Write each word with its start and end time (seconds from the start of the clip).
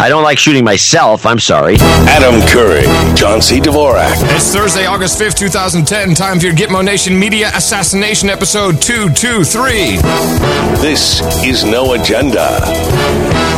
I 0.00 0.08
don't 0.08 0.22
like 0.22 0.38
shooting 0.38 0.62
myself. 0.62 1.26
I'm 1.26 1.40
sorry. 1.40 1.74
Adam 1.80 2.40
Curry, 2.46 2.82
John 3.16 3.42
C. 3.42 3.58
Dvorak. 3.58 4.12
It's 4.36 4.54
Thursday, 4.54 4.86
August 4.86 5.20
5th, 5.20 5.34
2010. 5.34 6.14
Time 6.14 6.38
for 6.38 6.46
your 6.46 6.54
Gitmo 6.54 6.84
Nation 6.84 7.18
Media 7.18 7.50
Assassination 7.56 8.30
Episode 8.30 8.80
223. 8.80 9.96
This 10.80 11.20
is 11.44 11.64
No 11.64 11.94
Agenda. 11.94 12.62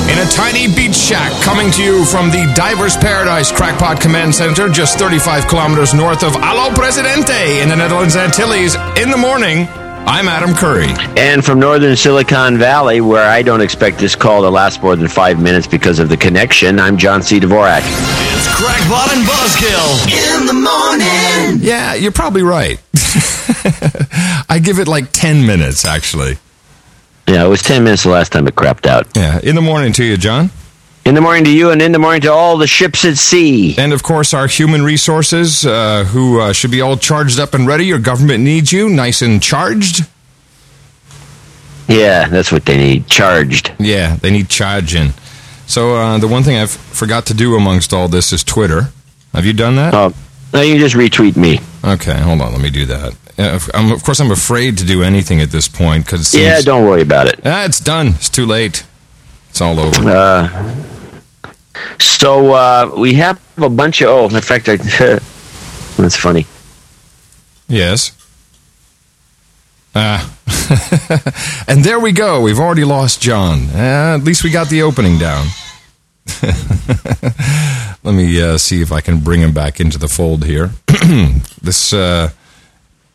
In 0.08 0.16
a 0.16 0.24
tiny 0.32 0.66
beach 0.74 0.96
shack 0.96 1.30
coming 1.44 1.70
to 1.72 1.82
you 1.84 2.06
from 2.06 2.30
the 2.30 2.50
Divers 2.56 2.96
Paradise 2.96 3.52
Crackpot 3.52 4.00
Command 4.00 4.34
Center, 4.34 4.70
just 4.70 4.98
35 4.98 5.46
kilometers 5.46 5.92
north 5.92 6.24
of 6.24 6.34
Alo 6.36 6.74
Presidente 6.74 7.60
in 7.60 7.68
the 7.68 7.76
Netherlands 7.76 8.16
Antilles, 8.16 8.76
in 8.96 9.10
the 9.10 9.16
morning, 9.18 9.68
I'm 10.06 10.28
Adam 10.28 10.54
Curry. 10.54 10.88
And 11.16 11.44
from 11.44 11.60
northern 11.60 11.94
Silicon 11.96 12.58
Valley, 12.58 13.00
where 13.00 13.28
I 13.28 13.42
don't 13.42 13.60
expect 13.60 13.98
this 13.98 14.16
call 14.16 14.42
to 14.42 14.50
last 14.50 14.82
more 14.82 14.96
than 14.96 15.08
five 15.08 15.40
minutes 15.40 15.66
because 15.66 15.98
of 15.98 16.08
the 16.08 16.16
connection, 16.16 16.80
I'm 16.80 16.96
John 16.96 17.22
C. 17.22 17.38
Dvorak. 17.38 17.82
It's 17.84 18.48
Crackpot 18.56 19.12
and 19.12 19.24
Buzzkill 19.24 20.40
in 20.40 20.46
the 20.46 20.52
morning. 20.54 21.60
Yeah, 21.62 21.94
you're 21.94 22.12
probably 22.12 22.42
right. 22.42 22.80
I 24.48 24.60
give 24.62 24.78
it 24.78 24.88
like 24.88 25.12
10 25.12 25.46
minutes, 25.46 25.84
actually. 25.84 26.38
Yeah, 27.28 27.44
it 27.44 27.48
was 27.48 27.62
10 27.62 27.84
minutes 27.84 28.02
the 28.02 28.10
last 28.10 28.32
time 28.32 28.48
it 28.48 28.56
crapped 28.56 28.86
out. 28.86 29.06
Yeah, 29.16 29.38
in 29.42 29.54
the 29.54 29.62
morning 29.62 29.92
to 29.94 30.04
you, 30.04 30.16
John. 30.16 30.50
In 31.10 31.16
the 31.16 31.20
morning 31.20 31.42
to 31.42 31.50
you, 31.50 31.70
and 31.72 31.82
in 31.82 31.90
the 31.90 31.98
morning 31.98 32.20
to 32.20 32.30
all 32.32 32.56
the 32.56 32.68
ships 32.68 33.04
at 33.04 33.16
sea. 33.16 33.74
And 33.76 33.92
of 33.92 34.00
course, 34.00 34.32
our 34.32 34.46
human 34.46 34.82
resources, 34.84 35.66
uh, 35.66 36.04
who 36.04 36.40
uh, 36.40 36.52
should 36.52 36.70
be 36.70 36.80
all 36.80 36.96
charged 36.96 37.40
up 37.40 37.52
and 37.52 37.66
ready. 37.66 37.84
Your 37.84 37.98
government 37.98 38.44
needs 38.44 38.72
you, 38.72 38.88
nice 38.88 39.20
and 39.20 39.42
charged. 39.42 40.06
Yeah, 41.88 42.28
that's 42.28 42.52
what 42.52 42.64
they 42.64 42.76
need. 42.76 43.08
Charged. 43.08 43.72
Yeah, 43.80 44.14
they 44.22 44.30
need 44.30 44.48
charging. 44.48 45.08
So 45.66 45.96
uh, 45.96 46.18
the 46.18 46.28
one 46.28 46.44
thing 46.44 46.56
I've 46.56 46.70
forgot 46.70 47.26
to 47.26 47.34
do 47.34 47.56
amongst 47.56 47.92
all 47.92 48.06
this 48.06 48.32
is 48.32 48.44
Twitter. 48.44 48.90
Have 49.34 49.44
you 49.44 49.52
done 49.52 49.74
that? 49.74 49.92
Oh, 49.92 50.14
no, 50.54 50.60
you 50.60 50.78
just 50.78 50.94
retweet 50.94 51.36
me. 51.36 51.58
Okay, 51.84 52.20
hold 52.20 52.40
on. 52.40 52.52
Let 52.52 52.60
me 52.60 52.70
do 52.70 52.86
that. 52.86 53.16
Uh, 53.36 53.58
I'm, 53.74 53.90
of 53.90 54.04
course, 54.04 54.20
I'm 54.20 54.30
afraid 54.30 54.78
to 54.78 54.84
do 54.84 55.02
anything 55.02 55.40
at 55.40 55.50
this 55.50 55.66
point 55.66 56.04
because 56.06 56.32
Yeah, 56.32 56.60
don't 56.60 56.86
worry 56.86 57.02
about 57.02 57.26
it. 57.26 57.40
Ah, 57.44 57.64
it's 57.64 57.80
done. 57.80 58.10
It's 58.14 58.30
too 58.30 58.46
late. 58.46 58.84
It's 59.48 59.60
all 59.60 59.80
over. 59.80 60.08
Uh, 60.08 60.86
so 61.98 62.52
uh, 62.52 62.92
we 62.96 63.14
have 63.14 63.40
a 63.58 63.68
bunch 63.68 64.02
of. 64.02 64.08
Oh, 64.08 64.24
in 64.24 64.40
fact, 64.42 64.68
I, 64.68 64.76
that's 65.96 66.16
funny. 66.16 66.46
Yes. 67.68 68.16
Uh, 69.94 70.28
and 71.68 71.84
there 71.84 71.98
we 71.98 72.12
go. 72.12 72.40
We've 72.40 72.58
already 72.58 72.84
lost 72.84 73.20
John. 73.20 73.68
Uh, 73.74 74.16
at 74.18 74.24
least 74.24 74.44
we 74.44 74.50
got 74.50 74.68
the 74.68 74.82
opening 74.82 75.18
down. 75.18 75.46
Let 78.02 78.14
me 78.14 78.40
uh, 78.40 78.56
see 78.56 78.82
if 78.82 78.92
I 78.92 79.00
can 79.00 79.20
bring 79.20 79.40
him 79.40 79.52
back 79.52 79.80
into 79.80 79.98
the 79.98 80.08
fold 80.08 80.44
here. 80.44 80.70
this 81.62 81.92
uh, 81.92 82.30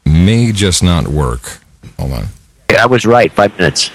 may 0.05 0.51
just 0.51 0.83
not 0.83 1.07
work. 1.07 1.59
Hold 1.97 2.11
on. 2.11 2.25
I 2.77 2.85
was 2.87 3.05
right. 3.05 3.31
Five 3.31 3.57
minutes. 3.57 3.89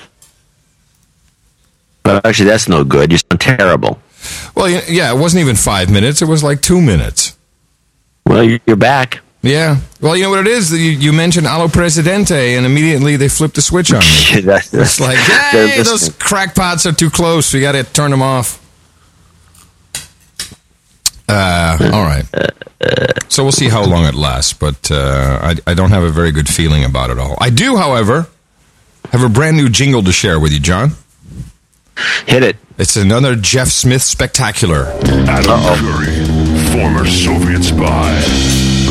But 2.03 2.25
actually, 2.25 2.49
that's 2.49 2.69
no 2.69 2.83
good. 2.83 3.13
You 3.13 3.19
sound 3.19 3.41
terrible. 3.41 4.01
Well, 4.55 4.69
yeah, 4.69 5.13
it 5.13 5.19
wasn't 5.19 5.43
even 5.43 5.57
five 5.57 5.91
minutes. 5.91 6.23
It 6.23 6.27
was 6.27 6.43
like 6.43 6.61
two 6.61 6.81
minutes. 6.81 7.37
Well, 8.27 8.45
you're 8.45 8.77
back. 8.77 9.21
Yeah. 9.43 9.79
Well, 10.01 10.17
you 10.17 10.25
know 10.25 10.31
what 10.31 10.41
it 10.41 10.49
is? 10.49 10.71
You, 10.73 10.79
you 10.79 11.13
mentioned 11.13 11.47
Alo 11.47 11.69
Presidente, 11.69 12.57
and 12.57 12.67
immediately 12.67 13.17
they 13.17 13.29
flipped 13.29 13.55
the 13.55 13.63
switch 13.63 13.93
on 13.93 14.01
me. 14.01 14.41
that's, 14.45 14.73
It's 14.75 15.01
like, 15.01 15.17
hey, 15.51 15.83
those 15.83 16.11
crackpots 16.11 16.85
are 16.87 16.93
too 16.93 17.11
close. 17.11 17.53
We 17.55 17.61
got 17.61 17.73
to 17.73 17.85
turn 17.85 18.11
them 18.11 18.23
off. 18.23 18.59
Uh, 21.29 21.79
all 21.93 22.03
right. 22.03 22.25
So 23.29 23.43
we'll 23.45 23.53
see 23.53 23.69
how 23.69 23.85
long 23.85 24.05
it 24.05 24.15
lasts, 24.15 24.53
but 24.53 24.91
uh, 24.91 25.39
I, 25.43 25.57
I 25.71 25.75
don't 25.75 25.91
have 25.91 26.03
a 26.03 26.11
very 26.11 26.33
good 26.33 26.49
feeling 26.49 26.85
about 26.85 27.11
it 27.11 27.19
all. 27.19 27.37
I 27.41 27.51
do, 27.51 27.77
however, 27.77 28.27
have 29.13 29.23
a 29.23 29.29
brand 29.29 29.57
new 29.57 29.69
jingle 29.69 30.03
to 30.03 30.13
share 30.13 30.41
with 30.41 30.53
you, 30.53 30.59
John. 30.61 30.93
Hit 32.27 32.43
it. 32.43 32.57
It's 32.79 32.97
another 32.97 33.37
Jeff 33.37 33.69
Smith 33.69 34.03
spectacular. 34.03 34.87
Adam 35.29 35.61
Curry, 35.79 36.25
former 36.73 37.07
Soviet 37.07 37.63
spy. 37.63 38.21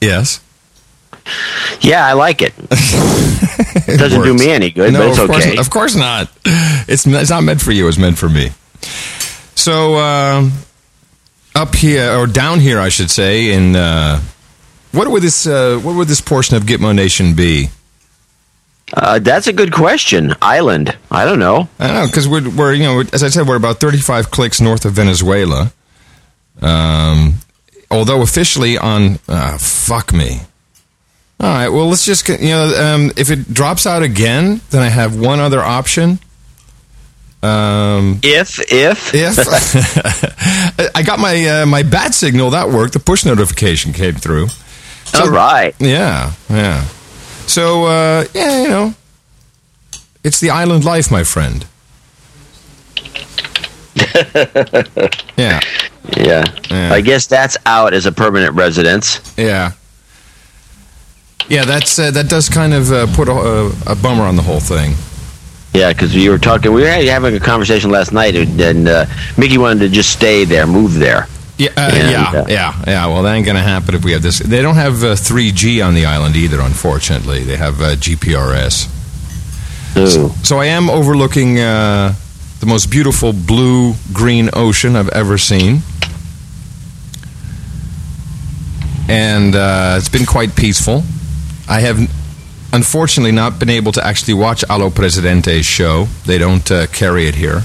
Yes. 0.00 0.40
Yeah, 1.80 2.06
I 2.06 2.12
like 2.12 2.42
it. 2.42 2.54
It 2.70 3.98
Doesn't 3.98 4.22
do 4.22 4.34
me 4.34 4.50
any 4.50 4.70
good, 4.70 4.92
no, 4.92 5.00
but 5.00 5.08
it's 5.08 5.18
of 5.18 5.28
course, 5.28 5.46
okay. 5.46 5.56
Of 5.56 5.70
course 5.70 5.94
not. 5.96 6.30
It's 6.88 7.06
it's 7.06 7.30
not 7.30 7.42
meant 7.42 7.60
for 7.60 7.72
you. 7.72 7.88
It's 7.88 7.98
meant 7.98 8.18
for 8.18 8.28
me. 8.28 8.50
So 9.54 9.96
um, 9.96 10.52
up 11.54 11.74
here 11.74 12.12
or 12.16 12.26
down 12.26 12.60
here, 12.60 12.78
I 12.78 12.88
should 12.88 13.10
say. 13.10 13.52
In 13.52 13.74
uh, 13.74 14.20
what 14.92 15.08
would 15.08 15.22
this 15.22 15.46
uh, 15.46 15.78
what 15.82 15.94
would 15.96 16.08
this 16.08 16.20
portion 16.20 16.56
of 16.56 16.64
Gitmo 16.64 16.94
Nation 16.94 17.34
be? 17.34 17.68
Uh, 18.94 19.18
that's 19.18 19.46
a 19.48 19.52
good 19.52 19.72
question. 19.72 20.34
Island. 20.40 20.96
I 21.10 21.24
don't 21.24 21.40
know. 21.40 21.68
I 21.78 21.86
don't 21.88 21.96
know 21.96 22.06
because 22.06 22.28
we're, 22.28 22.48
we're 22.50 22.72
you 22.74 22.84
know 22.84 23.00
as 23.12 23.22
I 23.22 23.28
said 23.28 23.46
we're 23.46 23.56
about 23.56 23.80
thirty 23.80 23.98
five 23.98 24.30
clicks 24.30 24.60
north 24.60 24.84
of 24.84 24.92
Venezuela. 24.92 25.72
Um, 26.62 27.34
although 27.90 28.22
officially 28.22 28.78
on 28.78 29.18
uh, 29.28 29.58
fuck 29.58 30.12
me. 30.12 30.40
All 31.38 31.48
right, 31.52 31.68
well 31.68 31.88
let's 31.88 32.04
just 32.04 32.28
you 32.28 32.38
know 32.48 32.72
um, 32.76 33.10
if 33.16 33.30
it 33.30 33.52
drops 33.52 33.86
out 33.86 34.02
again, 34.02 34.60
then 34.70 34.82
I 34.82 34.88
have 34.88 35.18
one 35.18 35.40
other 35.40 35.60
option. 35.60 36.18
Um, 37.42 38.20
If, 38.22 38.60
if. 38.72 39.14
if 39.14 39.36
I 40.96 41.02
got 41.02 41.18
my 41.18 41.62
uh, 41.62 41.66
my 41.66 41.82
bat 41.82 42.14
signal 42.14 42.50
that 42.50 42.70
worked, 42.70 42.94
the 42.94 43.00
push 43.00 43.24
notification 43.24 43.92
came 43.92 44.14
through. 44.14 44.46
All 45.20 45.30
right. 45.30 45.74
Yeah, 45.80 46.32
yeah. 46.48 46.84
So 47.46 47.84
uh, 47.84 48.24
yeah, 48.34 48.62
you 48.62 48.68
know, 48.68 48.94
it's 50.24 50.40
the 50.40 50.50
island 50.50 50.84
life, 50.84 51.10
my 51.10 51.24
friend. 51.24 51.66
yeah, 55.36 55.60
Yeah. 56.16 56.44
Yeah. 56.70 56.92
I 56.92 57.00
guess 57.02 57.26
that's 57.26 57.56
out 57.66 57.94
as 57.94 58.06
a 58.06 58.12
permanent 58.12 58.54
residence. 58.54 59.20
yeah, 59.36 59.72
yeah. 61.48 61.64
That's 61.64 61.98
uh, 61.98 62.10
that 62.10 62.28
does 62.28 62.48
kind 62.48 62.74
of 62.74 62.92
uh, 62.92 63.06
put 63.14 63.28
a, 63.28 63.32
a, 63.32 63.92
a 63.92 63.94
bummer 63.96 64.24
on 64.24 64.36
the 64.36 64.42
whole 64.42 64.60
thing. 64.60 64.94
Yeah, 65.72 65.92
because 65.92 66.14
you 66.14 66.30
were 66.30 66.38
talking, 66.38 66.72
we 66.72 66.82
were 66.82 66.88
having 66.88 67.34
a 67.34 67.40
conversation 67.40 67.90
last 67.90 68.10
night, 68.12 68.34
and 68.34 68.88
uh, 68.88 69.04
Mickey 69.36 69.58
wanted 69.58 69.80
to 69.80 69.88
just 69.90 70.10
stay 70.10 70.44
there, 70.44 70.66
move 70.66 70.94
there. 70.94 71.28
Yeah, 71.58 71.70
uh, 71.76 71.90
And, 71.92 72.10
yeah, 72.10 72.40
uh, 72.40 72.46
yeah, 72.48 72.84
yeah. 72.86 73.06
Well, 73.06 73.22
that 73.22 73.34
ain't 73.34 73.46
gonna 73.46 73.62
happen 73.62 73.94
if 73.94 74.04
we 74.04 74.12
have 74.12 74.22
this. 74.22 74.38
They 74.40 74.60
don't 74.60 74.74
have 74.74 75.02
uh, 75.02 75.14
3G 75.14 75.86
on 75.86 75.94
the 75.94 76.04
island 76.06 76.36
either. 76.36 76.60
Unfortunately, 76.60 77.44
they 77.44 77.56
have 77.56 77.80
uh, 77.80 77.96
GPRS. 77.96 78.92
Ooh. 79.96 80.28
So 80.44 80.58
I 80.58 80.66
am 80.66 80.90
overlooking 80.90 81.58
uh, 81.58 82.14
the 82.60 82.66
most 82.66 82.90
beautiful 82.90 83.32
blue 83.32 83.94
green 84.12 84.50
ocean 84.52 84.96
I've 84.96 85.08
ever 85.08 85.38
seen. 85.38 85.80
And 89.08 89.54
uh, 89.54 89.94
it's 89.98 90.08
been 90.08 90.26
quite 90.26 90.56
peaceful. 90.56 91.04
I 91.68 91.80
have 91.80 91.98
unfortunately 92.72 93.32
not 93.32 93.58
been 93.58 93.70
able 93.70 93.92
to 93.92 94.04
actually 94.04 94.34
watch 94.34 94.64
Alo 94.68 94.90
Presidente's 94.90 95.64
show. 95.64 96.06
They 96.26 96.38
don't 96.38 96.68
uh, 96.70 96.86
carry 96.88 97.28
it 97.28 97.34
here. 97.34 97.62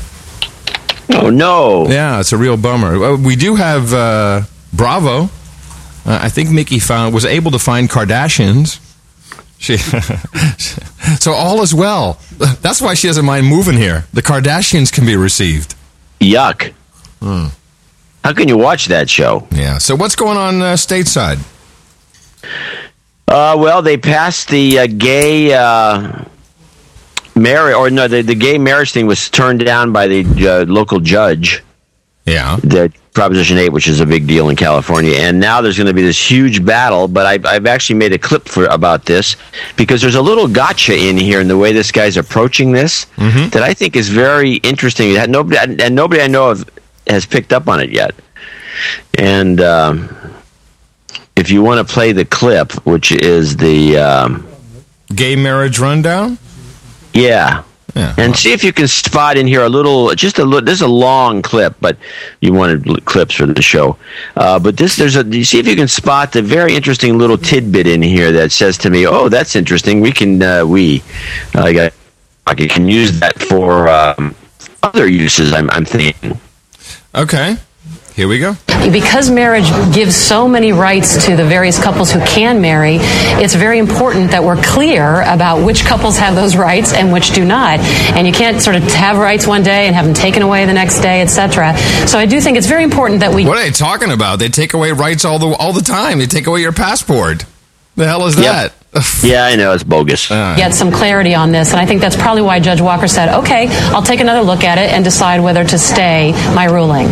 Oh, 1.14 1.30
no. 1.34 1.88
Yeah, 1.88 2.20
it's 2.20 2.32
a 2.32 2.38
real 2.38 2.58
bummer. 2.58 3.16
We 3.18 3.36
do 3.36 3.56
have 3.56 3.94
uh, 3.94 4.42
Bravo. 4.74 5.24
Uh, 5.24 6.20
I 6.22 6.30
think 6.30 6.50
Mickey 6.50 6.80
found 6.80 7.14
was 7.14 7.26
able 7.26 7.52
to 7.52 7.60
find 7.60 7.90
Kardashians. 7.90 8.80
She, 9.58 9.78
so 11.20 11.34
all 11.34 11.62
is 11.62 11.74
well. 11.74 12.20
That's 12.62 12.82
why 12.82 12.96
she 12.96 13.08
doesn't 13.08 13.26
mind 13.26 13.46
moving 13.46 13.76
here. 13.78 14.06
The 14.12 14.24
Kardashians 14.24 14.92
can 14.92 15.06
be 15.06 15.16
received. 15.16 15.76
Yuck. 16.20 16.74
Hmm. 17.20 17.48
How 18.24 18.34
can 18.34 18.48
you 18.48 18.58
watch 18.58 18.88
that 18.88 19.10
show? 19.10 19.48
Yeah. 19.52 19.78
So 19.78 19.96
what's 19.96 20.16
going 20.16 20.38
on 20.38 20.62
uh, 20.62 20.74
stateside? 20.74 21.40
Uh, 23.28 23.56
well, 23.58 23.82
they 23.82 23.98
passed 23.98 24.50
the 24.50 24.80
uh, 24.80 24.88
gay 24.88 25.54
uh, 25.54 26.26
marriage, 27.36 27.76
or 27.76 27.90
no, 27.90 28.08
the, 28.08 28.22
the 28.22 28.36
gay 28.36 28.58
marriage 28.58 28.92
thing 28.92 29.08
was 29.08 29.30
turned 29.30 29.66
down 29.66 29.92
by 29.92 30.08
the 30.08 30.24
uh, 30.48 30.66
local 30.66 31.00
judge. 31.00 31.64
Yeah. 32.26 32.58
the 32.58 32.94
Proposition 33.14 33.58
8, 33.58 33.70
which 33.70 33.88
is 33.90 34.00
a 34.00 34.06
big 34.06 34.26
deal 34.26 34.50
in 34.50 34.56
California. 34.56 35.16
And 35.16 35.40
now 35.40 35.60
there's 35.60 35.76
going 35.76 35.88
to 35.88 35.94
be 35.94 36.02
this 36.02 36.32
huge 36.32 36.64
battle, 36.64 37.10
but 37.10 37.26
I, 37.26 37.52
I've 37.52 37.66
actually 37.66 37.98
made 38.00 38.14
a 38.14 38.18
clip 38.18 38.48
for 38.48 38.66
about 38.66 39.06
this 39.06 39.36
because 39.76 40.02
there's 40.02 40.16
a 40.16 40.22
little 40.22 40.48
gotcha 40.48 40.96
in 40.96 41.18
here 41.18 41.42
in 41.42 41.48
the 41.50 41.58
way 41.58 41.74
this 41.74 41.92
guy's 41.92 42.16
approaching 42.16 42.72
this 42.72 43.08
that 43.18 43.64
I 43.64 43.74
think 43.74 43.98
is 43.98 44.08
very 44.08 44.56
interesting. 44.58 45.14
That 45.14 45.30
Nobody, 45.30 45.58
and 45.84 45.94
nobody 45.96 46.22
I 46.22 46.28
know 46.28 46.52
of 46.52 46.70
has 47.08 47.26
picked 47.26 47.52
up 47.52 47.68
on 47.68 47.82
it 47.82 47.90
yet. 47.90 48.16
And 49.18 49.60
um, 49.60 50.16
if 51.36 51.50
you 51.50 51.62
want 51.62 51.86
to 51.86 51.94
play 51.94 52.14
the 52.14 52.26
clip, 52.26 52.72
which 52.86 53.12
is 53.12 53.58
the. 53.58 53.98
Um, 53.98 54.48
Gay 55.14 55.36
marriage 55.36 55.80
rundown. 55.80 56.38
Yeah. 57.14 57.64
Yeah. 57.96 58.16
And 58.18 58.36
see 58.36 58.54
if 58.54 58.64
you 58.64 58.72
can 58.72 58.88
spot 58.88 59.38
in 59.38 59.48
here 59.48 59.64
a 59.64 59.70
little, 59.70 60.16
just 60.16 60.40
a 60.40 60.46
little. 60.46 60.62
This 60.62 60.76
is 60.76 60.82
a 60.82 60.88
long 60.88 61.42
clip, 61.42 61.76
but 61.82 61.98
you 62.40 62.54
wanted 62.54 63.06
clips 63.06 63.36
for 63.36 63.46
the 63.46 63.62
show. 63.62 63.98
Uh, 64.38 64.60
but 64.60 64.78
this, 64.78 64.96
there's 64.96 65.18
a. 65.18 65.26
You 65.26 65.44
see 65.44 65.60
if 65.60 65.68
you 65.68 65.76
can 65.76 65.90
spot 65.90 66.32
the 66.32 66.42
very 66.42 66.74
interesting 66.74 67.18
little 67.18 67.38
tidbit 67.38 67.88
in 67.88 68.02
here 68.02 68.32
that 68.32 68.54
says 68.54 68.78
to 68.80 68.90
me, 68.90 69.06
"Oh, 69.06 69.28
that's 69.28 69.58
interesting. 69.58 70.00
We 70.00 70.14
can, 70.14 70.42
uh, 70.42 70.66
we, 70.66 71.04
I 71.54 71.74
got, 71.74 71.94
I 72.48 72.56
can 72.56 72.88
use 72.88 73.20
that 73.20 73.38
for 73.42 73.90
um, 73.90 74.36
other 74.84 75.08
uses." 75.08 75.52
I'm, 75.54 75.70
I'm 75.72 75.84
thinking. 75.84 76.40
Okay. 77.14 77.58
Here 78.16 78.28
we 78.28 78.40
go. 78.40 78.56
Because 78.92 79.30
marriage 79.30 79.70
gives 79.94 80.16
so 80.16 80.48
many 80.48 80.74
rights 80.74 81.26
to 81.28 81.36
the 81.36 81.46
various 81.46 81.82
couples 81.82 82.12
who 82.12 82.20
can 82.26 82.60
marry, 82.62 82.98
it's 83.42 83.56
very 83.56 83.78
important 83.80 84.32
that 84.32 84.44
we're 84.44 84.62
clear 84.62 85.22
about 85.22 85.64
which 85.66 85.86
couples 85.86 86.18
have 86.18 86.36
those 86.36 86.56
rights 86.58 86.94
and 86.94 87.14
which 87.14 87.32
do 87.34 87.46
not. 87.46 87.80
And 87.80 88.28
you 88.28 88.34
can't 88.34 88.62
sort 88.62 88.76
of 88.76 88.84
have 88.94 89.18
rights 89.18 89.48
one 89.48 89.64
day 89.64 89.86
and 89.88 89.96
have 89.96 90.06
them 90.06 90.14
taken 90.14 90.42
away 90.42 90.66
the 90.66 90.74
next 90.74 91.00
day, 91.00 91.22
etc. 91.22 91.78
So 92.08 92.18
I 92.20 92.26
do 92.26 92.42
think 92.42 92.58
it's 92.58 92.68
very 92.68 92.84
important 92.84 93.22
that 93.22 93.34
we 93.34 93.46
What 93.46 93.58
are 93.58 93.64
they 93.64 93.72
talking 93.72 94.12
about? 94.12 94.40
They 94.40 94.50
take 94.50 94.74
away 94.74 94.92
rights 94.92 95.24
all 95.24 95.40
the 95.40 95.48
all 95.56 95.72
the 95.74 95.82
time. 95.82 96.20
They 96.20 96.26
take 96.28 96.48
away 96.48 96.62
your 96.62 96.74
passport. 96.74 97.46
The 97.96 98.08
hell 98.08 98.26
is 98.26 98.36
Yep. 98.36 98.44
that? 98.46 98.74
Yeah, 99.24 99.46
I 99.46 99.56
know 99.56 99.72
it's 99.74 99.84
bogus. 99.84 100.28
get 100.30 100.74
some 100.74 100.92
clarity 100.92 101.36
on 101.36 101.52
this. 101.52 101.72
And 101.72 101.80
I 101.80 101.86
think 101.86 102.02
that's 102.02 102.16
probably 102.16 102.42
why 102.42 102.60
Judge 102.60 102.82
Walker 102.82 103.08
said, 103.08 103.30
okay, 103.40 103.68
I'll 103.92 104.02
take 104.02 104.20
another 104.20 104.42
look 104.42 104.64
at 104.64 104.78
it 104.80 104.92
and 104.92 105.04
decide 105.04 105.40
whether 105.42 105.64
to 105.64 105.78
stay 105.78 106.32
my 106.56 106.66
ruling. 106.66 107.08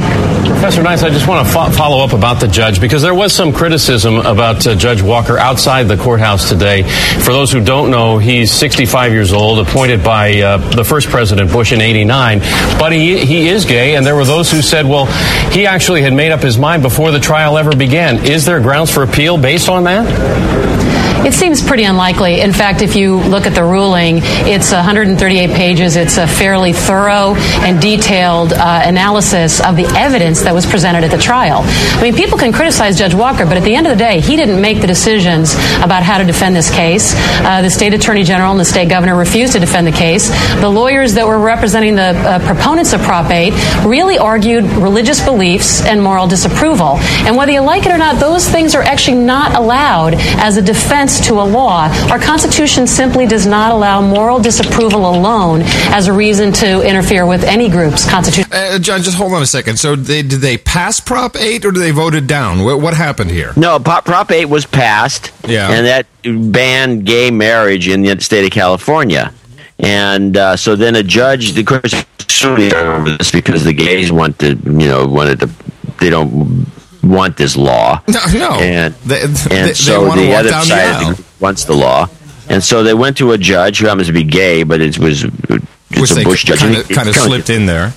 Professor 0.50 0.82
Nice, 0.84 1.04
I 1.04 1.10
just 1.10 1.28
want 1.28 1.48
to 1.48 1.54
fo- 1.54 1.70
follow 1.70 2.04
up 2.04 2.12
about 2.12 2.42
the 2.42 2.48
judge 2.48 2.82
because 2.82 3.02
there 3.02 3.14
was 3.14 3.32
some 3.32 3.54
criticism 3.54 4.16
about 4.18 4.66
uh, 4.68 4.76
Judge 4.76 5.02
Walker 5.02 5.38
outside 5.38 5.84
the 5.84 5.96
courthouse 5.96 6.50
today. 6.50 6.84
For 6.84 7.32
those 7.32 7.52
who 7.52 7.64
don't 7.64 7.92
know, 7.92 8.18
he's 8.18 8.52
65 8.52 9.14
years 9.14 9.32
old, 9.32 9.66
appointed 9.66 10.04
by 10.04 10.42
uh, 10.42 10.58
the 10.58 10.84
first 10.84 11.08
President 11.10 11.52
Bush 11.52 11.72
in 11.72 11.80
89, 11.80 12.40
but 12.80 12.92
he, 12.92 13.24
he 13.26 13.48
is 13.48 13.64
gay, 13.66 13.96
and 13.96 14.06
there 14.06 14.16
were 14.16 14.26
those 14.26 14.52
who 14.52 14.62
said, 14.62 14.86
well, 14.86 15.06
he 15.52 15.66
actually 15.66 16.02
had 16.02 16.14
made 16.14 16.32
up 16.32 16.42
his 16.42 16.58
mind 16.58 16.82
before 16.82 17.12
the 17.12 17.20
trial 17.20 17.58
ever 17.58 17.74
began. 17.76 18.26
Is 18.26 18.44
there 18.46 18.60
grounds 18.60 18.92
for 18.92 19.04
appeal 19.04 19.38
based 19.38 19.70
on 19.70 19.84
that? 19.86 20.79
It 21.26 21.34
seems 21.34 21.62
pretty 21.62 21.84
unlikely. 21.84 22.40
In 22.40 22.54
fact, 22.54 22.82
if 22.82 22.96
you 22.96 23.18
look 23.18 23.46
at 23.46 23.54
the 23.54 23.64
ruling, 23.64 24.20
it's 24.48 24.72
138 24.72 25.50
pages. 25.52 25.98
It's 25.98 26.18
a 26.18 26.26
fairly 26.26 26.72
thorough 26.72 27.36
and 27.36 27.82
detailed 27.82 28.54
uh, 28.54 28.82
analysis 28.86 29.60
of 29.60 29.76
the 29.76 29.86
evidence 29.98 30.42
that 30.44 30.54
was 30.54 30.66
presented 30.66 31.04
at 31.04 31.12
the 31.12 31.18
trial. 31.18 31.60
I 31.66 32.04
mean, 32.04 32.16
people 32.16 32.38
can 32.38 32.54
criticize 32.54 32.98
Judge 32.98 33.14
Walker, 33.14 33.46
but 33.46 33.58
at 33.58 33.64
the 33.64 33.76
end 33.76 33.86
of 33.86 33.92
the 33.92 34.02
day, 34.02 34.22
he 34.22 34.38
didn't 34.38 34.62
make 34.62 34.80
the 34.80 34.88
decisions 34.88 35.56
about 35.84 36.04
how 36.04 36.20
to 36.20 36.24
defend 36.24 36.56
this 36.56 36.72
case. 36.72 37.14
Uh, 37.18 37.62
the 37.62 37.70
state 37.70 37.94
attorney 37.94 38.24
general 38.24 38.52
and 38.52 38.60
the 38.60 38.66
state 38.66 38.88
governor 38.88 39.18
refused 39.18 39.54
to 39.54 39.60
defend 39.60 39.86
the 39.88 39.92
case. 39.92 40.30
The 40.62 40.70
lawyers 40.70 41.16
that 41.16 41.28
were 41.28 41.38
representing 41.38 41.96
the 41.96 42.16
uh, 42.16 42.40
proponents 42.40 42.94
of 42.94 43.02
Prop 43.02 43.30
8 43.30 43.52
really 43.86 44.18
argued 44.18 44.64
religious 44.64 45.24
beliefs 45.24 45.86
and 45.86 46.02
moral 46.02 46.28
disapproval. 46.28 46.96
And 47.28 47.36
whether 47.36 47.52
you 47.52 47.62
like 47.62 47.86
it 47.86 47.92
or 47.92 47.98
not, 47.98 48.22
those 48.22 48.48
things 48.48 48.74
are 48.74 48.84
actually 48.84 49.18
not 49.18 49.56
allowed 49.56 50.16
as 50.16 50.56
a 50.56 50.62
defense 50.62 51.09
to 51.26 51.34
a 51.36 51.44
law. 51.44 51.88
Our 52.12 52.20
Constitution 52.20 52.86
simply 52.86 53.26
does 53.26 53.46
not 53.48 53.72
allow 53.72 54.02
moral 54.02 54.40
disapproval 54.40 55.10
alone 55.10 55.62
as 55.92 56.08
a 56.08 56.14
reason 56.14 56.52
to 56.54 56.88
interfere 56.88 57.26
with 57.26 57.44
any 57.44 57.70
group's 57.70 58.08
constitution. 58.10 58.52
Uh, 58.54 58.78
John, 58.80 59.02
just 59.02 59.18
hold 59.18 59.34
on 59.34 59.42
a 59.42 59.46
second. 59.48 59.78
So, 59.80 59.96
they, 59.96 60.22
did 60.22 60.42
they 60.42 60.58
pass 60.58 61.00
Prop 61.00 61.36
8 61.36 61.66
or 61.66 61.72
did 61.72 61.80
they 61.82 61.92
vote 61.92 62.14
it 62.14 62.28
down? 62.28 62.64
What, 62.64 62.80
what 62.82 62.94
happened 62.94 63.32
here? 63.32 63.54
No, 63.58 63.80
Prop, 63.80 64.06
Prop 64.06 64.30
8 64.32 64.46
was 64.46 64.66
passed, 64.66 65.32
Yeah. 65.48 65.72
and 65.72 65.86
that 65.88 66.06
banned 66.52 67.06
gay 67.06 67.32
marriage 67.32 67.88
in 67.88 68.02
the 68.04 68.20
state 68.22 68.46
of 68.46 68.52
California. 68.52 69.34
And 69.80 70.36
uh, 70.36 70.58
so 70.58 70.76
then 70.76 70.96
a 70.96 71.04
judge, 71.04 71.58
of 71.58 71.66
course, 71.66 71.96
sued 72.28 72.74
over 72.74 73.10
this 73.18 73.32
because 73.32 73.64
the 73.64 73.74
gays 73.74 74.12
want 74.12 74.38
to, 74.40 74.50
you 74.56 74.72
know, 74.88 75.08
wanted 75.08 75.40
to, 75.40 75.50
they 76.00 76.10
don't 76.10 76.66
want 77.04 77.38
this 77.38 77.56
law. 77.56 78.02
No, 78.08 78.20
no. 78.34 78.52
And, 78.60 78.94
They- 79.06 79.22
and 79.22 79.36
they- 79.36 79.60
they 79.68 79.74
so 79.74 80.08
wanna 80.08 80.22
the 80.22 80.34
other 80.34 80.52
side 80.52 81.16
the- 81.16 81.24
wants 81.40 81.66
the 81.66 81.74
law. 81.76 82.08
And 82.50 82.64
so 82.64 82.82
they 82.84 82.94
went 82.96 83.18
to 83.18 83.32
a 83.34 83.38
judge 83.38 83.80
who 83.80 83.86
happens 83.88 84.08
to 84.08 84.14
be 84.14 84.24
gay, 84.24 84.64
but 84.64 84.82
it 84.82 84.98
was 84.98 85.24
it's 85.24 86.12
a 86.12 86.16
they 86.16 86.24
Bush 86.24 86.46
judge. 86.46 86.60
Kind 86.60 86.76
of 86.78 86.88
he- 86.88 86.96
kind 86.96 87.08
of 87.10 87.16
slipped 87.16 87.50
in 87.50 87.66
there. 87.68 87.94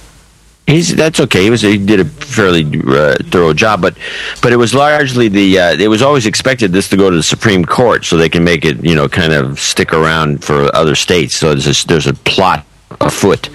He's 0.67 0.95
that's 0.95 1.19
okay. 1.21 1.43
He 1.43 1.51
was 1.51 1.61
he 1.63 1.77
did 1.77 1.99
a 2.01 2.05
fairly 2.05 2.65
uh, 2.87 3.17
thorough 3.31 3.53
job, 3.53 3.81
but 3.83 3.97
but 4.43 4.53
it 4.53 4.57
was 4.57 4.73
largely 4.75 5.29
the 5.29 5.59
uh, 5.59 5.73
it 5.73 5.89
was 5.89 6.03
always 6.03 6.25
expected 6.25 6.71
this 6.73 6.89
to 6.91 6.97
go 6.97 7.11
to 7.11 7.17
the 7.17 7.23
Supreme 7.23 7.65
Court 7.65 8.05
so 8.05 8.17
they 8.17 8.29
can 8.29 8.45
make 8.45 8.65
it 8.65 8.83
you 8.85 8.95
know 8.95 9.09
kind 9.09 9.33
of 9.33 9.59
stick 9.59 9.93
around 9.93 10.45
for 10.45 10.75
other 10.75 10.95
states. 10.95 11.35
So 11.35 11.49
there's 11.55 11.85
a, 11.85 11.87
there's 11.89 12.07
a 12.07 12.15
plot 12.15 12.65
afoot. 13.01 13.49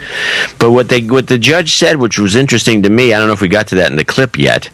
But 0.59 0.71
what 0.71 0.89
they 0.89 1.01
what 1.01 1.27
the 1.27 1.37
judge 1.37 1.75
said, 1.75 1.95
which 1.95 2.19
was 2.19 2.35
interesting 2.35 2.83
to 2.83 2.89
me, 2.89 3.13
I 3.13 3.19
don't 3.19 3.27
know 3.27 3.33
if 3.33 3.41
we 3.41 3.47
got 3.47 3.67
to 3.67 3.75
that 3.75 3.89
in 3.89 3.95
the 3.97 4.05
clip 4.05 4.37
yet, 4.37 4.69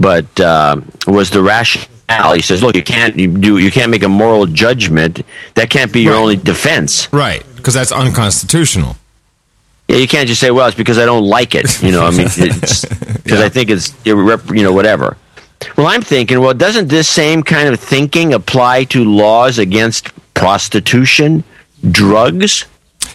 but 0.00 0.40
uh, 0.40 0.80
was 1.06 1.30
the 1.30 1.42
rationale. 1.42 2.32
He 2.34 2.42
says, 2.42 2.60
look, 2.62 2.74
you 2.74 2.82
can't 2.82 3.14
you 3.16 3.28
do 3.28 3.58
you 3.58 3.70
can't 3.70 3.90
make 3.90 4.02
a 4.02 4.08
moral 4.08 4.46
judgment. 4.46 5.22
That 5.54 5.70
can't 5.70 5.92
be 5.92 6.00
your 6.02 6.14
Right. 6.14 6.20
only 6.20 6.36
defense. 6.36 7.12
Right, 7.12 7.44
because 7.56 7.74
that's 7.74 7.92
unconstitutional. 7.92 8.96
Yeah, 9.86 9.96
you 9.96 10.08
can't 10.08 10.28
just 10.28 10.40
say, 10.40 10.50
"Well, 10.52 10.66
it's 10.68 10.76
because 10.76 10.98
I 10.98 11.04
don't 11.04 11.24
like 11.24 11.54
it." 11.54 11.82
You 11.82 11.90
know, 11.92 12.04
I 12.06 12.10
mean, 12.10 12.28
because 12.36 12.84
Yeah. 13.26 13.44
I 13.44 13.48
think 13.48 13.70
it's 13.70 13.90
irrep- 14.04 14.56
you 14.56 14.62
know 14.62 14.72
whatever. 14.72 15.16
Well, 15.76 15.86
I'm 15.88 16.00
thinking, 16.02 16.40
well, 16.40 16.54
doesn't 16.54 16.88
this 16.88 17.08
same 17.08 17.42
kind 17.42 17.68
of 17.68 17.78
thinking 17.78 18.32
apply 18.32 18.84
to 18.84 19.04
laws 19.04 19.58
against 19.58 20.08
prostitution, 20.34 21.44
drugs? 21.90 22.64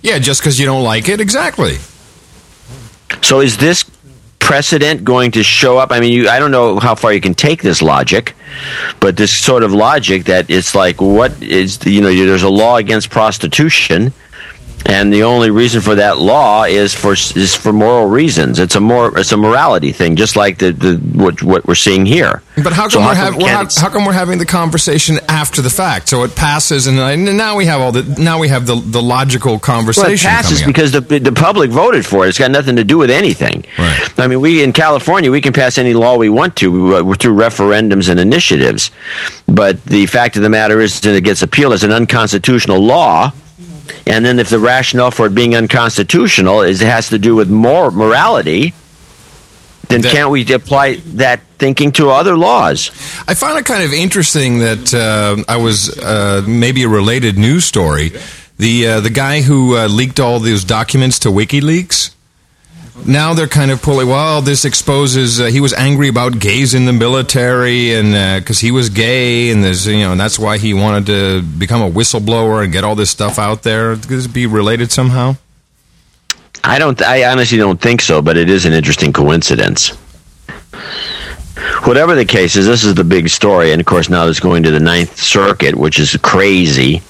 Yeah, 0.03 0.19
just 0.19 0.41
because 0.41 0.59
you 0.59 0.65
don't 0.67 0.83
like 0.83 1.09
it, 1.09 1.19
exactly. 1.19 1.77
So 3.21 3.39
is 3.39 3.57
this 3.57 3.83
precedent 4.45 5.03
going 5.03 5.31
to 5.31 5.41
show 5.43 5.79
up? 5.79 5.91
I 5.91 5.99
mean, 5.99 6.13
you, 6.13 6.29
I 6.29 6.37
don't 6.37 6.51
know 6.51 6.79
how 6.79 6.93
far 6.93 7.11
you 7.11 7.19
can 7.19 7.33
take 7.33 7.63
this 7.63 7.81
logic, 7.81 8.35
but 8.99 9.17
this 9.17 9.35
sort 9.35 9.63
of 9.63 9.73
logic 9.73 10.25
that 10.25 10.49
it's 10.51 10.75
like, 10.75 11.01
what 11.01 11.31
is 11.41 11.83
you 11.83 11.99
know, 11.99 12.13
there's 12.13 12.43
a 12.43 12.49
law 12.49 12.77
against 12.77 13.09
prostitution, 13.09 14.13
and 14.87 15.11
the 15.11 15.23
only 15.23 15.49
reason 15.49 15.81
for 15.81 15.95
that 15.95 16.17
law 16.19 16.63
is 16.63 16.93
for 16.93 17.13
is 17.13 17.55
for 17.55 17.73
moral 17.73 18.07
reasons. 18.07 18.59
It's 18.59 18.75
a 18.75 18.79
more 18.79 19.17
it's 19.17 19.31
a 19.31 19.37
morality 19.37 19.91
thing, 19.91 20.15
just 20.15 20.35
like 20.35 20.59
the, 20.59 20.71
the 20.71 20.95
what 21.17 21.41
what 21.41 21.65
we're 21.67 21.75
seeing 21.75 22.05
here. 22.05 22.41
But 22.55 22.71
how 22.73 22.83
come, 22.83 22.91
So 22.91 22.99
we're, 22.99 23.05
come 23.07 23.15
hav- 23.15 23.35
we 23.37 23.43
ha- 23.45 23.67
how 23.77 23.89
come 23.89 24.05
we're 24.05 24.13
having 24.13 24.37
the 24.37 24.45
conversation 24.45 25.17
after 25.27 25.61
the 25.61 25.69
fact? 25.69 26.09
So 26.09 26.23
it 26.23 26.35
passes, 26.35 26.87
and, 26.87 26.99
and 26.99 27.25
now 27.37 27.55
we 27.57 27.65
have 27.65 27.81
all 27.81 27.91
the 27.91 28.03
now 28.21 28.39
we 28.39 28.47
have 28.49 28.65
the 28.67 28.75
the 28.75 29.01
logical 29.01 29.59
conversation. 29.59 30.05
Well, 30.05 30.13
it 30.13 30.19
passes 30.21 30.61
because 30.63 30.91
the 30.91 31.01
the 31.01 31.31
public 31.33 31.71
voted 31.71 32.05
for 32.05 32.25
it. 32.25 32.29
It's 32.29 32.39
got 32.39 32.51
nothing 32.51 32.75
to 32.75 32.83
do 32.83 32.97
with 32.97 33.09
anything. 33.09 33.65
Right. 33.79 34.19
I 34.19 34.27
mean, 34.27 34.39
we 34.39 34.63
in 34.63 34.71
California 34.71 35.31
we 35.31 35.41
can 35.41 35.53
pass 35.53 35.77
any 35.77 35.93
law 35.93 36.15
we 36.17 36.29
want 36.29 36.55
to 36.57 36.95
uh, 36.95 37.13
through 37.15 37.35
referendums 37.35 38.07
and 38.09 38.19
initiatives, 38.19 38.91
but 39.47 39.83
the 39.85 40.05
fact 40.05 40.35
of 40.37 40.43
the 40.43 40.49
matter 40.49 40.79
is 40.79 40.99
that 41.01 41.15
it 41.15 41.23
gets 41.23 41.41
appealed 41.41 41.73
as 41.73 41.83
an 41.83 41.91
unconstitutional 41.91 42.79
law. 42.79 43.31
And 44.07 44.25
then, 44.25 44.39
if 44.39 44.49
the 44.49 44.59
rationale 44.59 45.11
for 45.11 45.25
it 45.27 45.35
being 45.35 45.55
unconstitutional 45.55 46.61
is 46.61 46.81
it 46.81 46.87
has 46.87 47.09
to 47.09 47.17
do 47.19 47.35
with 47.35 47.49
more 47.49 47.91
morality, 47.91 48.73
then 49.89 50.01
That- 50.01 50.11
can't 50.11 50.29
we 50.31 50.45
apply 50.53 51.01
that 51.15 51.41
thinking 51.59 51.91
to 51.93 52.09
other 52.09 52.35
laws? 52.37 52.89
I 53.27 53.33
find 53.35 53.57
it 53.59 53.65
kind 53.65 53.83
of 53.83 53.93
interesting 53.93 54.59
that 54.59 54.93
uh, 54.93 55.43
I 55.47 55.57
was 55.57 55.97
uh, 55.99 56.43
maybe 56.47 56.83
a 56.83 56.87
related 56.89 57.37
news 57.37 57.65
story. 57.65 58.11
The 58.57 58.87
uh, 58.87 58.99
the 59.01 59.09
guy 59.09 59.41
who 59.41 59.75
uh, 59.75 59.87
leaked 59.87 60.19
all 60.19 60.39
those 60.39 60.63
documents 60.63 61.19
to 61.19 61.29
WikiLeaks. 61.29 62.14
Now 63.03 63.33
they're 63.33 63.47
kind 63.47 63.71
of 63.71 63.81
pulling. 63.81 64.07
Well, 64.07 64.41
this 64.41 64.63
exposes 64.63 65.41
uh, 65.41 65.47
he 65.47 65.59
was 65.59 65.73
angry 65.73 66.07
about 66.07 66.39
gays 66.39 66.73
in 66.73 66.85
the 66.85 66.93
military, 66.93 67.93
and 67.93 68.41
because 68.41 68.59
he 68.59 68.71
was 68.71 68.89
gay, 68.89 69.49
and 69.49 69.63
there's 69.63 69.85
you 69.85 69.99
know, 69.99 70.11
and 70.13 70.19
that's 70.19 70.39
why 70.39 70.57
he 70.57 70.73
wanted 70.73 71.05
to 71.07 71.41
become 71.41 71.81
a 71.81 71.89
whistleblower 71.89 72.63
and 72.63 72.71
get 72.71 72.85
all 72.85 72.95
this 72.95 73.09
stuff 73.09 73.37
out 73.37 73.63
there. 73.63 73.95
Could 73.95 74.07
this 74.07 74.27
be 74.27 74.45
related 74.45 74.91
somehow? 74.91 75.35
I 76.63 76.79
don't. 76.79 76.99
I 77.01 77.29
honestly 77.29 77.57
don't 77.57 77.81
think 77.81 78.01
so, 78.01 78.21
but 78.21 78.37
it 78.37 78.49
is 78.49 78.65
an 78.65 78.71
interesting 78.71 79.11
coincidence. 79.11 79.89
Whatever 81.83 82.15
the 82.15 82.25
case 82.25 82.55
is, 82.55 82.65
this 82.65 82.83
is 82.83 82.95
the 82.95 83.03
big 83.03 83.27
story, 83.29 83.71
and 83.71 83.81
of 83.81 83.85
course 83.85 84.09
now 84.09 84.25
it's 84.27 84.39
going 84.39 84.63
to 84.63 84.71
the 84.71 84.79
Ninth 84.79 85.17
Circuit, 85.17 85.75
which 85.75 85.99
is 85.99 86.15
crazy 86.17 87.01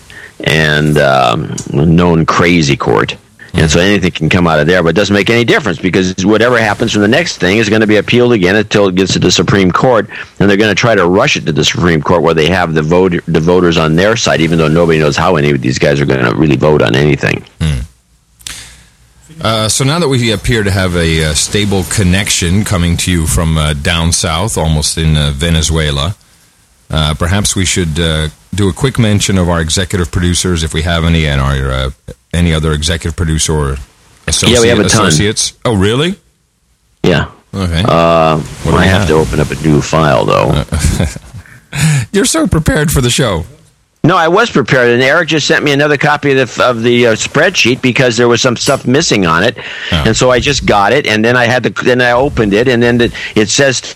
and 0.43 0.97
um, 0.97 1.55
known 1.71 2.25
crazy 2.25 2.75
court. 2.75 3.15
And 3.57 3.71
so 3.71 3.79
anything 3.79 4.11
can 4.11 4.29
come 4.29 4.47
out 4.47 4.59
of 4.59 4.67
there, 4.67 4.83
but 4.83 4.89
it 4.89 4.95
doesn't 4.95 5.13
make 5.13 5.29
any 5.29 5.45
difference 5.45 5.79
because 5.79 6.25
whatever 6.25 6.59
happens 6.59 6.91
from 6.91 7.01
the 7.01 7.07
next 7.07 7.37
thing 7.37 7.57
is 7.57 7.69
going 7.69 7.81
to 7.81 7.87
be 7.87 7.95
appealed 7.95 8.33
again 8.33 8.55
until 8.55 8.87
it 8.89 8.95
gets 8.95 9.13
to 9.13 9.19
the 9.19 9.31
Supreme 9.31 9.71
Court, 9.71 10.09
and 10.39 10.49
they're 10.49 10.57
going 10.57 10.75
to 10.75 10.79
try 10.79 10.93
to 10.93 11.07
rush 11.07 11.37
it 11.37 11.45
to 11.45 11.51
the 11.51 11.63
Supreme 11.63 12.01
Court 12.01 12.21
where 12.21 12.33
they 12.33 12.47
have 12.47 12.73
the 12.73 12.81
vote 12.81 13.13
the 13.27 13.39
voters 13.39 13.77
on 13.77 13.95
their 13.95 14.15
side, 14.17 14.41
even 14.41 14.57
though 14.57 14.67
nobody 14.67 14.99
knows 14.99 15.15
how 15.15 15.37
any 15.37 15.51
of 15.51 15.61
these 15.61 15.79
guys 15.79 16.01
are 16.01 16.05
going 16.05 16.23
to 16.23 16.35
really 16.35 16.57
vote 16.57 16.81
on 16.81 16.95
anything. 16.95 17.43
Uh, 19.41 19.67
so 19.67 19.83
now 19.83 19.99
that 19.99 20.07
we 20.07 20.31
appear 20.31 20.63
to 20.63 20.71
have 20.71 20.95
a 20.95 21.25
uh, 21.25 21.33
stable 21.33 21.83
connection 21.89 22.63
coming 22.63 22.95
to 22.97 23.11
you 23.11 23.27
from 23.27 23.57
uh, 23.57 23.73
down 23.73 24.11
south, 24.11 24.57
almost 24.57 24.97
in 24.97 25.17
uh, 25.17 25.31
Venezuela, 25.33 26.15
uh, 26.89 27.13
perhaps 27.17 27.55
we 27.55 27.65
should 27.65 27.99
uh, 27.99 28.29
do 28.55 28.69
a 28.69 28.73
quick 28.73 28.97
mention 28.97 29.37
of 29.37 29.49
our 29.49 29.61
executive 29.61 30.11
producers, 30.11 30.63
if 30.63 30.73
we 30.73 30.81
have 30.83 31.03
any, 31.03 31.25
and 31.27 31.41
our 31.41 31.71
uh, 31.71 31.89
any 32.33 32.53
other 32.53 32.71
executive 32.71 33.15
producer 33.15 33.53
or 33.53 33.77
associate, 34.27 34.55
Yeah, 34.55 34.61
we 34.61 34.67
have 34.69 34.79
a 34.79 34.89
ton. 34.89 35.05
associates? 35.07 35.53
Oh, 35.65 35.75
really? 35.75 36.15
Yeah. 37.03 37.31
Okay. 37.53 37.83
Uh, 37.87 38.41
I 38.67 38.85
have 38.85 39.01
have? 39.01 39.07
to 39.07 39.13
open 39.13 39.39
up 39.39 39.49
a 39.51 39.55
new 39.55 39.81
file 39.81 40.25
though. 40.25 40.63
You're 42.11 42.25
so 42.25 42.47
prepared 42.47 42.91
for 42.91 43.01
the 43.01 43.09
show. 43.09 43.45
No, 44.03 44.15
I 44.15 44.27
was 44.27 44.51
prepared, 44.51 44.91
and 44.91 45.01
Eric 45.01 45.29
just 45.29 45.47
sent 45.47 45.63
me 45.63 45.71
another 45.71 45.97
copy 45.97 46.31
of 46.37 46.55
the 46.55 46.63
of 46.63 46.83
the 46.83 47.07
uh, 47.07 47.11
spreadsheet 47.15 47.81
because 47.81 48.17
there 48.17 48.27
was 48.27 48.39
some 48.41 48.55
stuff 48.55 48.85
missing 48.85 49.25
on 49.25 49.43
it, 49.43 49.57
Oh. 49.91 50.03
and 50.05 50.15
so 50.15 50.29
I 50.29 50.39
just 50.39 50.65
got 50.65 50.93
it, 50.93 51.07
and 51.07 51.25
then 51.25 51.35
I 51.35 51.45
had 51.45 51.63
to 51.63 51.69
then 51.83 52.01
I 52.01 52.11
opened 52.11 52.53
it, 52.53 52.67
and 52.67 52.83
then 52.83 52.97
the, 52.99 53.15
it 53.35 53.49
says 53.49 53.95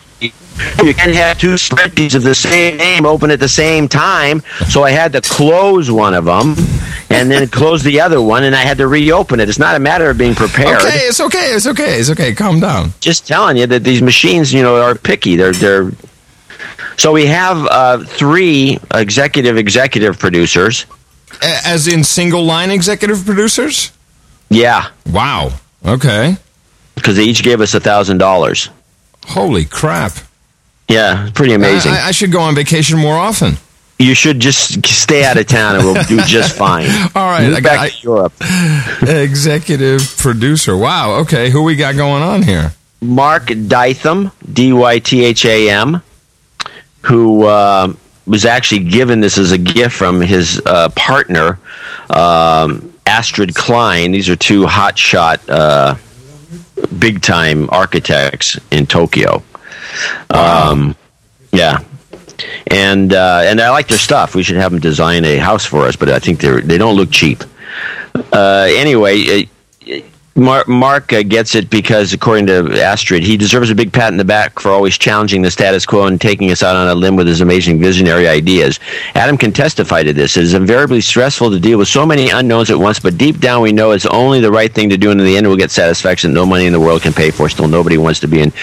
you 0.84 0.94
can 0.94 1.14
have 1.14 1.38
two 1.38 1.56
spreadsheets 1.56 2.16
of 2.16 2.24
the 2.24 2.36
same 2.36 2.78
name 2.78 3.06
open 3.06 3.32
at 3.32 3.40
the 3.40 3.50
same 3.50 3.88
time. 3.88 4.42
So 4.70 4.84
I 4.84 4.92
had 4.92 5.12
to 5.14 5.22
close 5.22 5.90
one 5.92 6.14
of 6.14 6.26
them, 6.26 6.56
and 7.10 7.30
then 7.32 7.48
close 7.48 7.84
the 7.84 8.02
other 8.02 8.22
one, 8.22 8.44
and 8.44 8.56
I 8.56 8.62
had 8.62 8.78
to 8.80 8.88
reopen 8.88 9.40
it. 9.40 9.50
It's 9.50 9.60
not 9.60 9.76
a 9.76 9.80
matter 9.80 10.10
of 10.10 10.18
being 10.18 10.36
prepared. 10.36 10.82
Okay, 10.82 11.00
it's 11.00 11.20
okay. 11.20 11.54
It's 11.54 11.68
okay. 11.68 12.00
It's 12.00 12.10
okay. 12.12 12.34
Calm 12.34 12.60
down. 12.60 12.94
Just 13.00 13.28
telling 13.28 13.58
you 13.58 13.68
that 13.68 13.84
these 13.84 14.02
machines, 14.02 14.54
you 14.54 14.62
know, 14.62 14.82
are 14.82 14.96
picky. 14.96 15.36
They're 15.36 15.54
they're. 15.54 15.92
So 16.98 17.14
we 17.14 17.26
have 17.28 17.66
uh, 17.68 18.04
three 18.04 18.78
executive 18.94 19.58
executive 19.58 20.20
producers. 20.20 20.86
As 21.42 21.88
in 21.88 22.04
single 22.04 22.44
line 22.44 22.70
executive 22.72 23.24
producers? 23.26 23.92
Yeah. 24.50 24.90
Wow. 25.12 25.52
Okay. 25.86 26.36
because 26.96 27.16
they 27.16 27.24
each 27.24 27.44
gave 27.44 27.62
us 27.62 27.74
a 27.76 27.80
thousand 27.80 28.18
dollars. 28.18 28.70
Holy 29.28 29.64
crap. 29.64 30.12
Yeah, 30.90 31.30
pretty 31.34 31.54
amazing. 31.54 31.92
I, 31.92 32.08
I 32.08 32.12
should 32.12 32.32
go 32.32 32.42
on 32.42 32.56
vacation 32.56 32.98
more 32.98 33.16
often. 33.16 33.54
you 34.00 34.16
should 34.16 34.40
just 34.40 34.86
stay 34.88 35.24
out 35.24 35.38
of 35.38 35.46
town 35.46 35.76
and 35.76 35.84
we'll 35.86 36.04
do 36.06 36.20
just 36.26 36.58
fine. 36.58 36.90
All 37.16 37.30
right, 37.30 37.48
Move 37.48 37.58
I 37.58 37.60
back 37.62 37.76
got- 37.76 37.92
to 37.92 38.04
Europe. 38.04 38.34
executive 39.04 40.02
producer. 40.18 40.76
Wow. 40.78 41.20
Okay. 41.22 41.50
Who 41.52 41.64
we 41.64 41.76
got 41.76 41.96
going 41.96 42.24
on 42.24 42.42
here? 42.44 42.74
Mark 43.02 43.46
Dytham, 43.48 44.32
D 44.52 44.74
Y 44.74 45.00
T 45.00 45.24
H 45.24 45.46
A 45.46 45.70
M, 45.70 46.02
who 47.04 47.44
uh, 47.46 47.94
was 48.26 48.46
actually 48.46 48.84
given 48.84 49.20
this 49.22 49.38
as 49.38 49.52
a 49.52 49.58
gift 49.58 49.96
from 49.96 50.20
his 50.22 50.62
uh, 50.66 50.90
partner, 50.90 51.60
um, 52.10 52.94
Astrid 53.06 53.56
Klein. 53.56 54.12
These 54.12 54.28
are 54.28 54.36
two 54.36 54.66
hotshot, 54.66 55.40
uh, 55.50 55.96
big 56.98 57.22
time 57.22 57.70
architects 57.70 58.60
in 58.72 58.86
Tokyo. 58.86 59.44
Um, 60.30 60.96
yeah. 61.52 61.84
And 62.68 63.14
uh, 63.14 63.42
and 63.46 63.60
I 63.60 63.70
like 63.72 63.88
their 63.88 63.98
stuff. 63.98 64.36
We 64.36 64.44
should 64.44 64.58
have 64.58 64.72
them 64.72 64.80
design 64.80 65.26
a 65.26 65.38
house 65.38 65.66
for 65.66 65.86
us, 65.86 65.96
but 65.96 66.10
I 66.10 66.20
think 66.20 66.40
they 66.40 66.62
they 66.62 66.78
don't 66.78 66.96
look 66.96 67.12
cheap. 67.12 67.44
Uh, 68.32 68.68
anyway, 68.70 69.50
Mark, 70.36 70.68
Mark 70.68 71.12
uh, 71.12 71.24
gets 71.24 71.56
it 71.56 71.70
because, 71.70 72.14
according 72.14 72.48
to 72.48 72.82
Astrid, 72.82 73.24
he 73.24 73.36
deserves 73.36 73.70
a 73.72 73.76
big 73.76 73.92
pat 73.92 74.12
in 74.12 74.18
the 74.18 74.24
back 74.24 74.60
for 74.60 74.72
always 74.72 74.98
challenging 74.98 75.42
the 75.42 75.52
status 75.52 75.86
quo 75.86 76.06
and 76.06 76.22
taking 76.22 76.52
us 76.52 76.64
out 76.64 76.76
on 76.76 76.88
a 76.88 76.96
limb 76.96 77.16
with 77.16 77.28
his 77.28 77.42
amazing 77.42 77.80
visionary 77.80 78.28
ideas. 78.28 78.80
Adam 79.16 79.38
can 79.38 79.52
testify 79.52 80.04
to 80.04 80.14
this. 80.14 80.38
It 80.38 80.44
is 80.44 80.54
invariably 80.54 81.02
stressful 81.02 81.52
to 81.52 81.60
deal 81.60 81.78
with 81.78 81.88
so 81.88 82.06
many 82.06 82.30
unknowns 82.30 82.70
at 82.70 82.78
once, 82.78 83.00
but 83.00 83.18
deep 83.18 83.40
down 83.40 83.62
we 83.62 83.72
know 83.72 83.92
it's 83.92 84.06
only 84.06 84.40
the 84.40 84.52
right 84.52 84.74
thing 84.74 84.90
to 84.90 84.98
do, 84.98 85.12
and 85.12 85.20
in 85.20 85.26
the 85.26 85.36
end 85.36 85.48
we'll 85.48 85.58
get 85.58 85.72
satisfaction 85.72 86.34
no 86.34 86.46
money 86.46 86.66
in 86.66 86.74
the 86.74 86.80
world 86.80 87.02
can 87.02 87.12
pay 87.12 87.32
for. 87.32 87.50
Still, 87.50 87.68
nobody 87.68 87.98
wants 87.98 88.20
to 88.22 88.28
be 88.28 88.42
in 88.42 88.54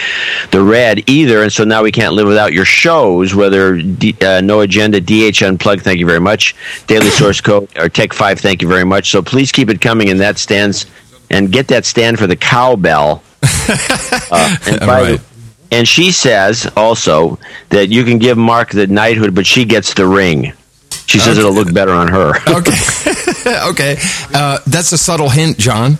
the 0.52 0.62
red 0.62 1.08
either, 1.10 1.42
and 1.42 1.52
so 1.52 1.64
now 1.64 1.82
we 1.82 1.92
can't 1.92 2.14
live 2.14 2.26
without 2.26 2.52
your 2.52 2.64
shows, 2.64 3.34
whether 3.34 3.80
D, 3.82 4.16
uh, 4.22 4.40
No 4.40 4.60
Agenda, 4.60 5.00
DH 5.00 5.42
Unplugged, 5.42 5.82
thank 5.82 5.98
you 5.98 6.06
very 6.06 6.20
much, 6.20 6.54
Daily 6.86 7.10
Source 7.10 7.40
Code, 7.40 7.68
or 7.76 7.88
Tech 7.88 8.12
5, 8.12 8.40
thank 8.40 8.62
you 8.62 8.68
very 8.68 8.84
much. 8.84 9.10
So 9.10 9.20
please 9.20 9.52
keep 9.52 9.68
it 9.68 9.80
coming, 9.80 10.10
and 10.10 10.20
that 10.20 10.38
stands, 10.38 10.86
and 11.30 11.50
get 11.52 11.68
that 11.68 11.84
stand 11.84 12.18
for 12.18 12.26
the 12.26 12.36
cowbell. 12.36 13.22
Uh, 14.28 14.56
and, 14.66 14.80
Right. 14.82 15.18
the- 15.18 15.22
and 15.76 15.86
she 15.88 16.10
says 16.10 16.68
also 16.76 17.38
that 17.70 17.88
you 17.88 18.02
can 18.04 18.18
give 18.18 18.36
Mark 18.38 18.70
the 18.70 18.86
knighthood, 18.86 19.34
but 19.34 19.46
she 19.46 19.64
gets 19.64 19.94
the 19.94 20.06
ring. 20.06 20.52
She 21.06 21.18
says 21.18 21.38
it'll 21.38 21.52
look 21.52 21.72
better 21.72 21.92
on 21.92 22.08
her. 22.08 22.32
Okay. 22.48 22.76
okay. 23.70 23.96
Uh, 24.34 24.58
that's 24.66 24.90
a 24.92 24.98
subtle 24.98 25.28
hint, 25.28 25.58
John. 25.58 25.98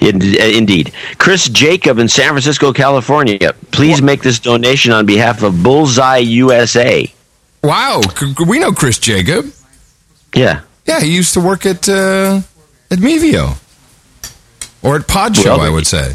In- 0.00 0.22
Indeed. 0.22 0.92
Chris 1.18 1.48
Jacob 1.48 1.98
in 1.98 2.08
San 2.08 2.28
Francisco, 2.28 2.72
California. 2.72 3.52
Please 3.72 4.02
make 4.02 4.22
this 4.22 4.38
donation 4.38 4.92
on 4.92 5.06
behalf 5.06 5.42
of 5.42 5.62
Bullseye 5.62 6.18
USA. 6.18 7.12
Wow. 7.62 8.00
We 8.46 8.58
know 8.58 8.72
Chris 8.72 8.98
Jacob. 8.98 9.46
Yeah. 10.34 10.60
Yeah, 10.86 11.00
he 11.00 11.14
used 11.14 11.32
to 11.34 11.40
work 11.40 11.64
at 11.66 11.88
uh, 11.88 12.42
at 12.90 12.98
Mevio. 12.98 13.56
Or 14.82 14.96
at 14.96 15.06
Pod 15.06 15.36
Show, 15.36 15.56
Well, 15.56 15.60
I 15.60 15.68
would 15.70 15.86
say. 15.86 16.14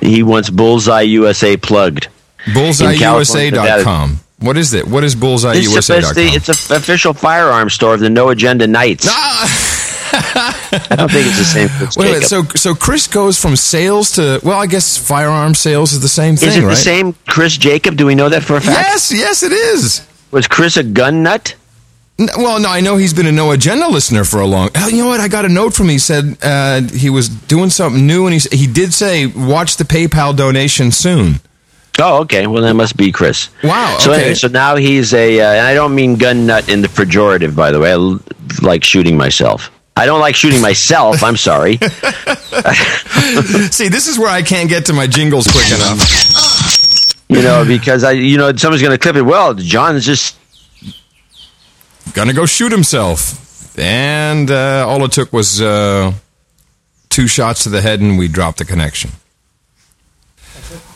He 0.00 0.22
wants 0.22 0.48
Bullseye 0.50 1.02
USA 1.02 1.56
plugged. 1.56 2.08
BullseyeUSA.com. 2.46 4.20
What 4.38 4.56
is 4.56 4.72
it? 4.72 4.86
What 4.88 5.04
is 5.04 5.14
BullseyeUSA.com? 5.14 6.14
it's 6.16 6.70
an 6.70 6.76
official 6.76 7.12
firearm 7.12 7.68
store 7.68 7.94
of 7.94 8.00
the 8.00 8.08
No 8.08 8.30
Agenda 8.30 8.66
Knights. 8.66 9.06
Ah! 9.10 9.66
I 10.12 10.96
don't 10.96 11.10
think 11.10 11.26
it's 11.26 11.38
the 11.38 11.44
same 11.44 11.68
Wait 11.96 12.22
a 12.22 12.26
So, 12.26 12.42
so 12.42 12.74
Chris 12.74 13.06
goes 13.06 13.40
from 13.40 13.54
sales 13.56 14.12
to 14.12 14.40
well, 14.42 14.58
I 14.58 14.66
guess 14.66 14.96
firearm 14.96 15.54
sales 15.54 15.92
is 15.92 16.00
the 16.00 16.08
same 16.08 16.36
thing, 16.36 16.48
Is 16.48 16.56
it 16.56 16.62
right? 16.62 16.70
the 16.70 16.76
same 16.76 17.14
Chris 17.28 17.56
Jacob? 17.56 17.96
Do 17.96 18.06
we 18.06 18.14
know 18.14 18.28
that 18.28 18.42
for 18.42 18.56
a 18.56 18.60
fact? 18.60 18.88
Yes, 18.88 19.12
yes, 19.12 19.42
it 19.42 19.52
is. 19.52 20.06
Was 20.30 20.48
Chris 20.48 20.76
a 20.76 20.82
gun 20.82 21.22
nut? 21.22 21.54
Well, 22.36 22.60
no, 22.60 22.68
I 22.68 22.80
know 22.80 22.96
he's 22.96 23.14
been 23.14 23.26
a 23.26 23.32
no 23.32 23.50
agenda 23.52 23.88
listener 23.88 24.24
for 24.24 24.40
a 24.40 24.46
long. 24.46 24.68
Hell, 24.74 24.90
you 24.90 25.04
know 25.04 25.08
what? 25.08 25.20
I 25.20 25.28
got 25.28 25.44
a 25.44 25.48
note 25.48 25.72
from 25.74 25.86
him. 25.86 25.92
He 25.92 25.98
said 25.98 26.36
uh, 26.42 26.82
he 26.82 27.08
was 27.08 27.28
doing 27.28 27.70
something 27.70 28.06
new, 28.06 28.26
and 28.26 28.34
he 28.34 28.40
he 28.56 28.66
did 28.66 28.92
say 28.92 29.26
watch 29.26 29.76
the 29.76 29.84
PayPal 29.84 30.36
donation 30.36 30.90
soon. 30.92 31.40
Oh, 31.98 32.20
okay. 32.22 32.46
Well, 32.46 32.62
that 32.62 32.74
must 32.74 32.96
be 32.96 33.10
Chris. 33.12 33.48
Wow, 33.64 33.96
So, 34.00 34.12
anyway, 34.12 34.34
so 34.34 34.48
now 34.48 34.76
he's 34.76 35.12
a, 35.12 35.40
uh, 35.40 35.50
and 35.52 35.66
I 35.66 35.74
don't 35.74 35.94
mean 35.94 36.16
gun 36.16 36.46
nut 36.46 36.68
in 36.68 36.80
the 36.82 36.88
pejorative, 36.88 37.54
by 37.56 37.72
the 37.72 37.80
way. 37.80 37.90
I 37.90 37.94
l- 37.94 38.20
like 38.62 38.84
shooting 38.84 39.16
myself. 39.18 39.70
I 39.96 40.06
don't 40.06 40.20
like 40.20 40.34
shooting 40.34 40.62
myself. 40.62 41.22
I'm 41.22 41.36
sorry. 41.36 41.76
See, 43.70 43.88
this 43.88 44.06
is 44.08 44.18
where 44.18 44.30
I 44.30 44.42
can't 44.42 44.68
get 44.68 44.86
to 44.86 44.92
my 44.92 45.06
jingles 45.06 45.46
quick 45.46 45.66
enough. 45.68 46.00
You 47.28 47.42
know, 47.42 47.64
because 47.66 48.02
I, 48.02 48.12
you 48.12 48.38
know, 48.38 48.54
someone's 48.56 48.82
going 48.82 48.92
to 48.96 48.98
clip 48.98 49.16
it. 49.16 49.22
Well, 49.22 49.54
John's 49.54 50.04
just 50.06 50.36
Gonna 52.14 52.32
go 52.32 52.44
shoot 52.46 52.72
himself, 52.72 53.78
and 53.78 54.50
uh, 54.50 54.84
all 54.88 55.04
it 55.04 55.12
took 55.12 55.32
was 55.32 55.60
uh, 55.62 56.12
two 57.08 57.26
shots 57.28 57.62
to 57.64 57.68
the 57.68 57.80
head, 57.80 58.00
and 58.00 58.18
we 58.18 58.26
dropped 58.28 58.58
the 58.58 58.64
connection. 58.64 59.10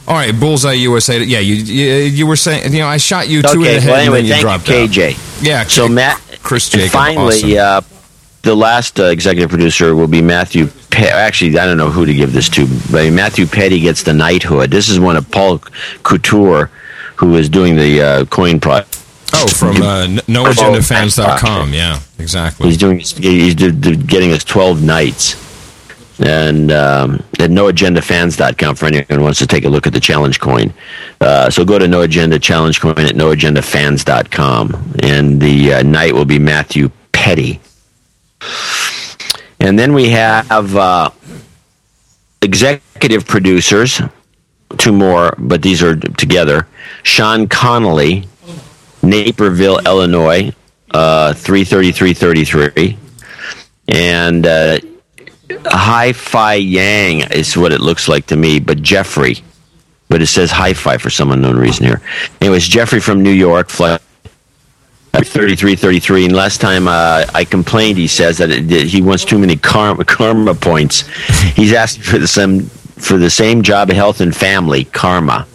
All 0.06 0.14
right, 0.14 0.38
Bullseye 0.38 0.72
USA. 0.72 1.22
Yeah, 1.22 1.38
you 1.38 1.54
you, 1.54 1.92
you 2.02 2.26
were 2.26 2.36
saying, 2.36 2.72
you 2.72 2.80
know, 2.80 2.88
I 2.88 2.98
shot 2.98 3.28
you 3.28 3.42
two 3.42 3.48
in 3.52 3.60
okay. 3.60 3.74
the 3.76 3.80
head, 3.80 3.90
Well, 3.90 4.00
anyway, 4.00 4.20
and 4.20 4.28
then 4.28 4.36
you 4.36 4.40
dropped 4.42 4.68
you, 4.68 4.74
out. 4.76 4.88
KJ. 4.90 5.42
Yeah. 5.42 5.64
So 5.64 5.88
Matt, 5.88 6.20
Chris 6.42 6.68
Jacob. 6.68 6.90
finally, 6.90 7.58
awesome. 7.58 7.86
uh, 7.96 7.98
the 8.42 8.54
last 8.54 9.00
uh, 9.00 9.04
executive 9.04 9.48
producer 9.50 9.94
will 9.94 10.08
be 10.08 10.20
Matthew. 10.20 10.66
Pe- 10.90 11.08
Actually, 11.08 11.58
I 11.58 11.64
don't 11.64 11.78
know 11.78 11.90
who 11.90 12.04
to 12.04 12.12
give 12.14 12.32
this 12.34 12.48
to, 12.50 12.66
but 12.92 13.10
Matthew 13.12 13.46
Petty 13.46 13.80
gets 13.80 14.02
the 14.02 14.12
knighthood. 14.12 14.70
This 14.70 14.88
is 14.90 15.00
one 15.00 15.16
of 15.16 15.30
Paul 15.30 15.58
Couture, 16.02 16.70
who 17.16 17.34
is 17.36 17.48
doing 17.48 17.76
the 17.76 18.02
uh, 18.02 18.24
coin 18.26 18.60
project. 18.60 19.00
Oh, 19.32 19.48
from 19.48 19.76
uh, 19.76 20.06
NoAgendaFans.com. 20.26 21.72
Yeah, 21.72 22.00
exactly. 22.18 22.68
He's 22.68 22.76
doing. 22.76 22.98
He's 22.98 23.54
getting 23.54 24.32
us 24.32 24.44
twelve 24.44 24.82
nights, 24.82 25.34
and 26.20 26.70
um, 26.70 27.14
at 27.38 27.50
NoAgendaFans.com 27.50 28.76
for 28.76 28.86
anyone 28.86 29.06
who 29.08 29.22
wants 29.22 29.38
to 29.40 29.46
take 29.46 29.64
a 29.64 29.68
look 29.68 29.86
at 29.86 29.92
the 29.92 30.00
challenge 30.00 30.40
coin. 30.40 30.72
Uh, 31.20 31.50
so 31.50 31.64
go 31.64 31.78
to 31.78 31.88
No 31.88 32.02
Agenda 32.02 32.38
Challenge 32.38 32.80
Coin 32.80 32.98
at 32.98 33.14
NoAgendaFans.com, 33.14 34.94
and 35.02 35.40
the 35.40 35.74
uh, 35.74 35.82
night 35.82 36.14
will 36.14 36.24
be 36.24 36.38
Matthew 36.38 36.90
Petty. 37.12 37.60
And 39.60 39.78
then 39.78 39.94
we 39.94 40.10
have 40.10 40.76
uh, 40.76 41.10
executive 42.42 43.26
producers, 43.26 44.00
two 44.76 44.92
more, 44.92 45.34
but 45.38 45.62
these 45.62 45.82
are 45.82 45.96
together. 45.96 46.66
Sean 47.02 47.48
Connolly, 47.48 48.28
Naperville, 49.04 49.78
Illinois, 49.86 50.52
uh, 50.90 51.32
33333. 51.34 52.98
And 53.88 54.46
uh, 54.46 54.78
Hi 55.66 56.12
Fi 56.12 56.54
Yang 56.54 57.32
is 57.32 57.56
what 57.56 57.72
it 57.72 57.80
looks 57.80 58.08
like 58.08 58.26
to 58.26 58.36
me, 58.36 58.60
but 58.60 58.80
Jeffrey. 58.82 59.36
But 60.08 60.22
it 60.22 60.26
says 60.26 60.50
Hi 60.50 60.72
Fi 60.72 60.96
for 60.98 61.10
some 61.10 61.30
unknown 61.32 61.56
reason 61.56 61.86
here. 61.86 62.00
Anyways, 62.40 62.66
Jeffrey 62.66 63.00
from 63.00 63.22
New 63.22 63.30
York, 63.30 63.68
flight 63.68 64.00
3333. 65.12 66.26
And 66.26 66.36
last 66.36 66.60
time 66.60 66.88
uh, 66.88 67.24
I 67.34 67.44
complained, 67.44 67.98
he 67.98 68.08
says 68.08 68.38
that, 68.38 68.50
it, 68.50 68.68
that 68.68 68.86
he 68.86 69.02
wants 69.02 69.24
too 69.24 69.38
many 69.38 69.56
karma, 69.56 70.04
karma 70.04 70.54
points. 70.54 71.02
He's 71.54 71.72
asking 71.72 72.04
for 72.04 72.18
the, 72.18 72.28
some, 72.28 72.60
for 72.60 73.18
the 73.18 73.30
same 73.30 73.62
job, 73.62 73.90
health, 73.90 74.20
and 74.20 74.34
family, 74.34 74.84
karma. 74.84 75.46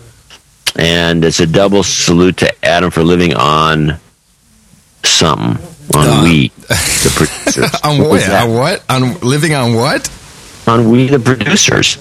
And 0.76 1.26
it's 1.26 1.40
a 1.40 1.48
double 1.48 1.84
salute 1.84 2.38
to 2.38 2.66
Adam 2.66 2.92
for 2.92 3.04
living 3.04 3.34
on 3.36 3.98
something 5.04 5.58
on 5.96 6.08
Uh, 6.08 6.24
we, 6.24 6.50
the 6.68 7.12
producers. 7.16 7.82
on 7.84 7.98
What 8.00 8.10
what? 8.10 8.30
On 8.30 8.54
what? 8.54 8.84
On 8.90 9.20
living 9.22 9.54
on 9.56 9.74
what? 9.74 10.10
On 10.68 10.90
we, 10.92 11.08
the 11.08 11.20
producers. 11.20 11.98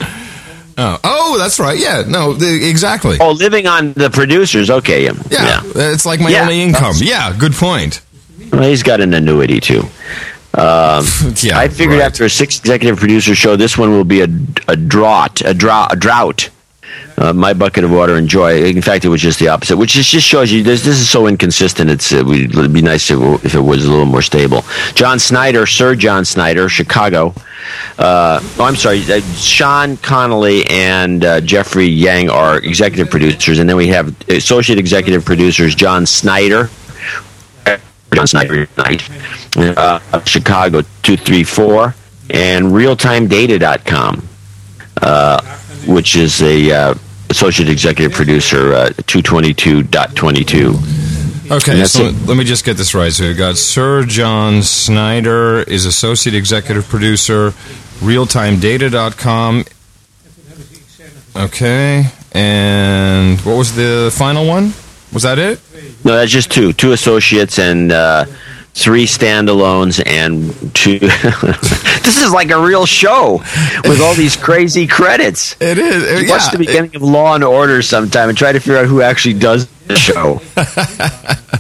Oh, 0.77 0.99
oh, 1.03 1.39
that's 1.39 1.59
right. 1.59 1.79
Yeah, 1.79 2.05
no, 2.07 2.35
the, 2.35 2.69
exactly. 2.69 3.17
Oh, 3.21 3.33
living 3.33 3.67
on 3.67 3.95
the 3.95 4.11
producers. 4.11 4.71
Okay, 4.71 5.05
yeah, 5.07 5.13
yeah, 5.31 5.63
it's 5.75 6.05
like 6.07 6.21
my 6.21 6.29
Yeah, 6.31 6.43
only 6.43 6.61
income. 6.63 6.93
that's- 6.95 7.03
Yeah, 7.03 7.35
good 7.37 7.55
point. 7.55 8.01
Well, 8.53 8.63
he's 8.63 8.83
got 8.83 9.01
an 9.01 9.13
annuity 9.15 9.59
too. 9.61 9.81
Um, 10.55 11.05
Yeah, 11.43 11.59
I 11.59 11.69
figured 11.69 11.99
right. 11.99 12.07
after 12.07 12.25
a 12.25 12.31
six 12.31 12.59
executive 12.61 12.99
producer 12.99 13.35
show, 13.35 13.57
this 13.57 13.77
one 13.79 13.91
will 13.91 14.05
be 14.05 14.21
a, 14.21 14.29
a 14.69 14.77
drought, 14.77 15.41
a 15.45 15.53
drought, 15.55 15.93
a 15.95 15.97
drought. 15.97 16.51
Uh, 17.19 17.33
my 17.33 17.53
bucket 17.53 17.83
of 17.83 17.91
water 17.91 18.15
and 18.15 18.29
joy. 18.29 18.63
In 18.63 18.81
fact, 18.81 19.05
it 19.05 19.09
was 19.09 19.21
just 19.21 19.41
the 19.41 19.49
opposite, 19.49 19.77
which 19.77 19.95
just 19.95 20.25
shows 20.25 20.53
you 20.53 20.63
this. 20.63 20.85
This 20.85 21.01
is 21.01 21.11
so 21.11 21.27
inconsistent. 21.27 21.91
It's 21.91 22.13
uh, 22.13 22.23
we- 22.25 22.45
it'd 22.45 22.73
be 22.73 22.81
nice 22.81 23.11
if, 23.11 23.19
if 23.45 23.55
it 23.57 23.61
was 23.61 23.85
a 23.87 23.91
little 23.91 24.07
more 24.07 24.23
stable. 24.23 24.63
John 24.95 25.19
Snyder, 25.19 25.67
Sir 25.67 25.97
John 25.97 26.25
Snyder, 26.25 26.69
Chicago. 26.69 27.35
Uh, 27.99 28.39
oh, 28.59 28.65
I'm 28.65 28.77
sorry. 28.77 29.03
Uh, 29.11 29.21
Sean 29.35 29.97
Connolly 29.97 30.65
and 30.71 31.25
uh, 31.25 31.41
Jeffrey 31.41 31.87
Yang 31.87 32.31
are 32.31 32.59
executive 32.59 33.11
producers, 33.11 33.59
and 33.59 33.69
then 33.69 33.77
we 33.77 33.89
have 33.89 34.15
associate 34.29 34.79
executive 34.79 35.25
producers 35.25 35.75
John 35.75 36.07
Snyder, 36.07 36.71
John 38.15 38.27
Snyder 38.29 38.69
Night, 38.77 39.03
uh, 39.57 39.99
Chicago 40.25 40.83
234, 41.03 41.95
and 42.31 42.67
realtimedata.com, 42.67 44.27
uh, 45.03 45.43
which 45.89 46.15
is 46.17 46.41
a 46.43 46.71
uh, 46.73 46.95
associate 47.31 47.69
executive 47.69 48.13
producer 48.13 48.73
uh, 48.73 48.89
222.22. 48.91 51.51
Okay, 51.51 51.83
so 51.85 52.05
it. 52.05 52.27
let 52.27 52.37
me 52.37 52.45
just 52.45 52.65
get 52.65 52.77
this 52.77 52.95
right. 52.95 53.13
So 53.13 53.27
we've 53.27 53.37
got 53.37 53.57
Sir 53.57 54.05
John 54.05 54.63
Snyder 54.63 55.63
is 55.63 55.87
associate 55.87 56.35
executive 56.35 56.87
producer, 56.89 57.51
realtimedata.com. 58.01 59.65
Okay, 61.37 62.05
and 62.33 63.41
what 63.41 63.57
was 63.57 63.75
the 63.75 64.13
final 64.15 64.47
one? 64.47 64.75
Was 65.13 65.23
that 65.23 65.39
it? 65.39 65.61
No, 66.05 66.17
that's 66.17 66.31
just 66.31 66.51
two. 66.51 66.75
Two 66.75 66.93
associates 66.93 67.59
and 67.59 67.93
uh, 67.93 68.27
three 68.79 69.07
standalones 69.07 70.01
and 70.07 70.53
two. 70.75 70.99
this 71.01 72.23
is 72.23 72.33
like 72.33 72.51
a 72.51 72.61
real 72.61 72.87
show 72.87 73.39
with 73.85 74.01
all 74.01 74.15
these 74.15 74.37
crazy 74.37 74.87
credits. 74.87 75.57
It 75.69 75.77
is. 75.79 76.23
You 76.23 76.31
watch 76.31 76.51
the 76.51 76.59
beginning 76.59 76.95
of 76.97 77.03
Law 77.03 77.35
and 77.35 77.45
Order 77.45 77.83
sometime 77.83 78.29
and 78.29 78.39
try 78.39 78.53
to 78.53 78.61
figure 78.61 78.79
out 78.79 78.87
who 78.87 79.03
actually 79.03 79.35
does 79.35 79.67
the 79.87 79.97
show. 79.97 80.41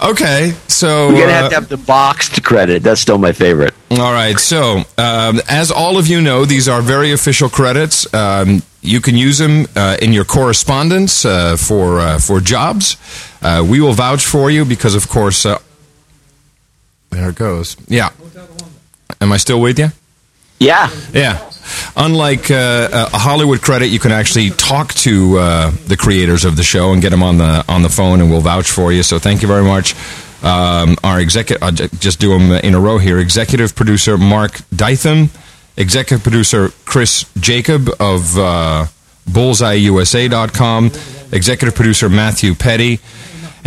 Okay, 0.00 0.54
so 0.68 1.08
We're 1.08 1.20
gonna 1.20 1.32
uh, 1.32 1.34
have 1.42 1.48
to 1.50 1.54
have 1.56 1.68
the 1.68 1.76
boxed 1.76 2.42
credit. 2.44 2.82
That's 2.82 3.00
still 3.00 3.18
my 3.18 3.32
favorite. 3.32 3.74
All 3.90 4.12
right. 4.12 4.38
So, 4.38 4.84
um, 4.96 5.40
as 5.48 5.70
all 5.70 5.98
of 5.98 6.06
you 6.06 6.20
know, 6.20 6.44
these 6.44 6.68
are 6.68 6.80
very 6.80 7.12
official 7.12 7.48
credits. 7.48 8.12
Um, 8.14 8.62
you 8.80 9.00
can 9.00 9.16
use 9.16 9.38
them 9.38 9.66
uh, 9.74 9.96
in 10.00 10.12
your 10.12 10.24
correspondence 10.24 11.24
uh, 11.24 11.56
for 11.56 11.98
uh, 11.98 12.18
for 12.20 12.40
jobs. 12.40 12.96
Uh, 13.42 13.66
we 13.68 13.80
will 13.80 13.92
vouch 13.92 14.24
for 14.24 14.50
you 14.50 14.64
because, 14.64 14.94
of 14.94 15.08
course, 15.08 15.44
uh, 15.44 15.58
there 17.10 17.30
it 17.30 17.36
goes. 17.36 17.76
Yeah. 17.88 18.10
Am 19.20 19.32
I 19.32 19.36
still 19.36 19.60
with 19.60 19.78
you? 19.78 19.88
Yeah. 20.58 20.90
Yeah. 21.12 21.50
Unlike 21.96 22.50
uh, 22.50 23.08
a 23.12 23.18
Hollywood 23.18 23.60
credit, 23.60 23.86
you 23.88 23.98
can 23.98 24.12
actually 24.12 24.50
talk 24.50 24.94
to 24.94 25.38
uh, 25.38 25.70
the 25.86 25.96
creators 25.96 26.44
of 26.44 26.56
the 26.56 26.62
show 26.62 26.92
and 26.92 27.02
get 27.02 27.10
them 27.10 27.22
on 27.22 27.38
the 27.38 27.64
on 27.68 27.82
the 27.82 27.88
phone, 27.88 28.20
and 28.20 28.30
we'll 28.30 28.40
vouch 28.40 28.70
for 28.70 28.92
you. 28.92 29.02
So 29.02 29.18
thank 29.18 29.42
you 29.42 29.48
very 29.48 29.64
much. 29.64 29.94
Um, 30.42 30.96
our 31.02 31.20
executive, 31.20 31.62
I'll 31.62 31.72
just 31.72 32.20
do 32.20 32.30
them 32.30 32.52
in 32.52 32.74
a 32.74 32.80
row 32.80 32.98
here. 32.98 33.18
Executive 33.18 33.74
producer 33.74 34.16
Mark 34.16 34.52
Dytham, 34.74 35.30
executive 35.76 36.22
producer 36.22 36.70
Chris 36.84 37.30
Jacob 37.38 37.88
of 38.00 38.38
uh, 38.38 38.86
BullseyeUSA.com, 39.28 40.92
executive 41.32 41.74
producer 41.74 42.08
Matthew 42.08 42.54
Petty, 42.54 43.00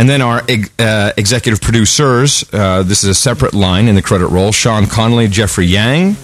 and 0.02 0.10
then 0.10 0.22
our 0.24 0.42
uh, 0.80 1.12
executive 1.16 1.62
producers. 1.62 2.44
Uh, 2.52 2.82
this 2.82 3.04
is 3.04 3.10
a 3.12 3.14
separate 3.14 3.54
line 3.54 3.88
in 3.88 3.94
the 3.94 4.02
credit 4.02 4.28
roll: 4.28 4.52
Sean 4.52 4.88
Connolly, 4.88 5.28
Jeffrey 5.28 5.68
Yang 5.68 6.16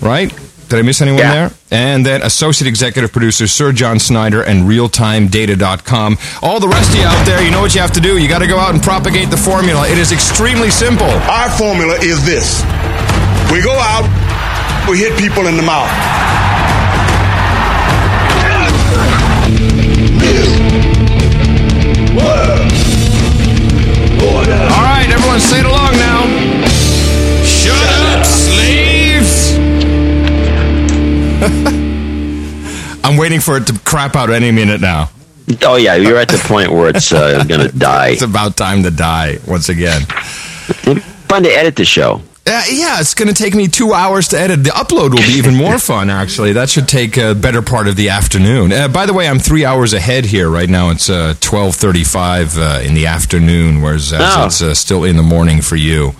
right? 0.00 0.32
Did 0.68 0.78
I 0.78 0.82
miss 0.82 1.00
anyone 1.02 1.20
Yeah. 1.20 1.34
there? 1.34 1.50
And 1.70 2.04
then 2.04 2.22
associate 2.22 2.66
executive 2.66 3.12
producer 3.12 3.46
Sir 3.46 3.72
John 3.72 3.98
Snyder 3.98 4.42
and 4.42 4.64
realtimedata.com. 4.64 6.18
All 6.42 6.60
the 6.60 6.68
rest 6.68 6.90
of 6.90 6.96
you 6.96 7.04
out 7.04 7.24
there, 7.26 7.42
you 7.44 7.50
know 7.50 7.60
what 7.60 7.74
you 7.74 7.80
have 7.82 7.92
to 7.92 8.00
do. 8.00 8.18
You 8.18 8.26
got 8.26 8.38
to 8.40 8.46
go 8.48 8.58
out 8.58 8.72
and 8.74 8.82
propagate 8.82 9.30
the 9.30 9.36
formula. 9.36 9.86
It 9.88 9.98
is 9.98 10.10
extremely 10.12 10.70
simple. 10.70 11.06
Our 11.06 11.50
formula 11.50 11.94
is 12.00 12.24
this. 12.24 12.62
We 13.52 13.60
go 13.62 13.76
out, 13.78 14.08
we 14.88 14.96
hit 14.98 15.16
people 15.18 15.46
in 15.46 15.56
the 15.56 15.62
mouth. 15.62 15.90
All 24.70 24.82
right, 24.82 25.08
everyone 25.10 25.40
say 25.40 25.60
it 25.60 25.66
along 25.66 25.92
now. 25.96 26.22
Shut 27.44 27.88
up, 28.12 28.24
slaves. 28.24 29.56
I'm 33.04 33.16
waiting 33.16 33.40
for 33.40 33.56
it 33.56 33.66
to 33.66 33.78
crap 33.84 34.14
out 34.16 34.30
any 34.30 34.50
minute 34.52 34.80
now. 34.80 35.10
Oh 35.62 35.76
yeah, 35.76 35.96
you're 35.96 36.18
at 36.18 36.28
the 36.28 36.38
point 36.38 36.70
where 36.72 36.88
it's 36.90 37.12
uh, 37.12 37.44
gonna 37.44 37.70
die. 37.76 38.10
It's 38.10 38.22
about 38.22 38.56
time 38.56 38.82
to 38.84 38.90
die 38.90 39.38
once 39.46 39.68
again. 39.68 40.02
Fun 41.28 41.42
to 41.42 41.50
edit 41.50 41.76
the 41.76 41.84
show. 41.84 42.22
Uh, 42.44 42.62
yeah, 42.70 42.98
it's 43.00 43.14
going 43.14 43.28
to 43.28 43.34
take 43.34 43.54
me 43.54 43.68
two 43.68 43.92
hours 43.92 44.26
to 44.28 44.38
edit. 44.38 44.64
The 44.64 44.70
upload 44.70 45.10
will 45.10 45.22
be 45.28 45.34
even 45.38 45.54
more 45.54 45.78
fun, 45.78 46.10
actually. 46.10 46.52
That 46.54 46.68
should 46.68 46.88
take 46.88 47.16
a 47.16 47.36
better 47.36 47.62
part 47.62 47.86
of 47.86 47.94
the 47.94 48.08
afternoon. 48.08 48.72
Uh, 48.72 48.88
by 48.88 49.06
the 49.06 49.12
way, 49.12 49.28
I'm 49.28 49.38
three 49.38 49.64
hours 49.64 49.92
ahead 49.92 50.24
here 50.24 50.50
right 50.50 50.68
now. 50.68 50.90
It's 50.90 51.08
uh, 51.08 51.34
twelve 51.40 51.76
thirty-five 51.76 52.58
uh, 52.58 52.80
in 52.84 52.94
the 52.94 53.06
afternoon, 53.06 53.80
whereas 53.80 54.12
Oh. 54.12 54.46
it's 54.46 54.60
uh, 54.60 54.74
still 54.74 55.04
in 55.04 55.16
the 55.16 55.22
morning 55.22 55.62
for 55.62 55.76
you. 55.76 56.14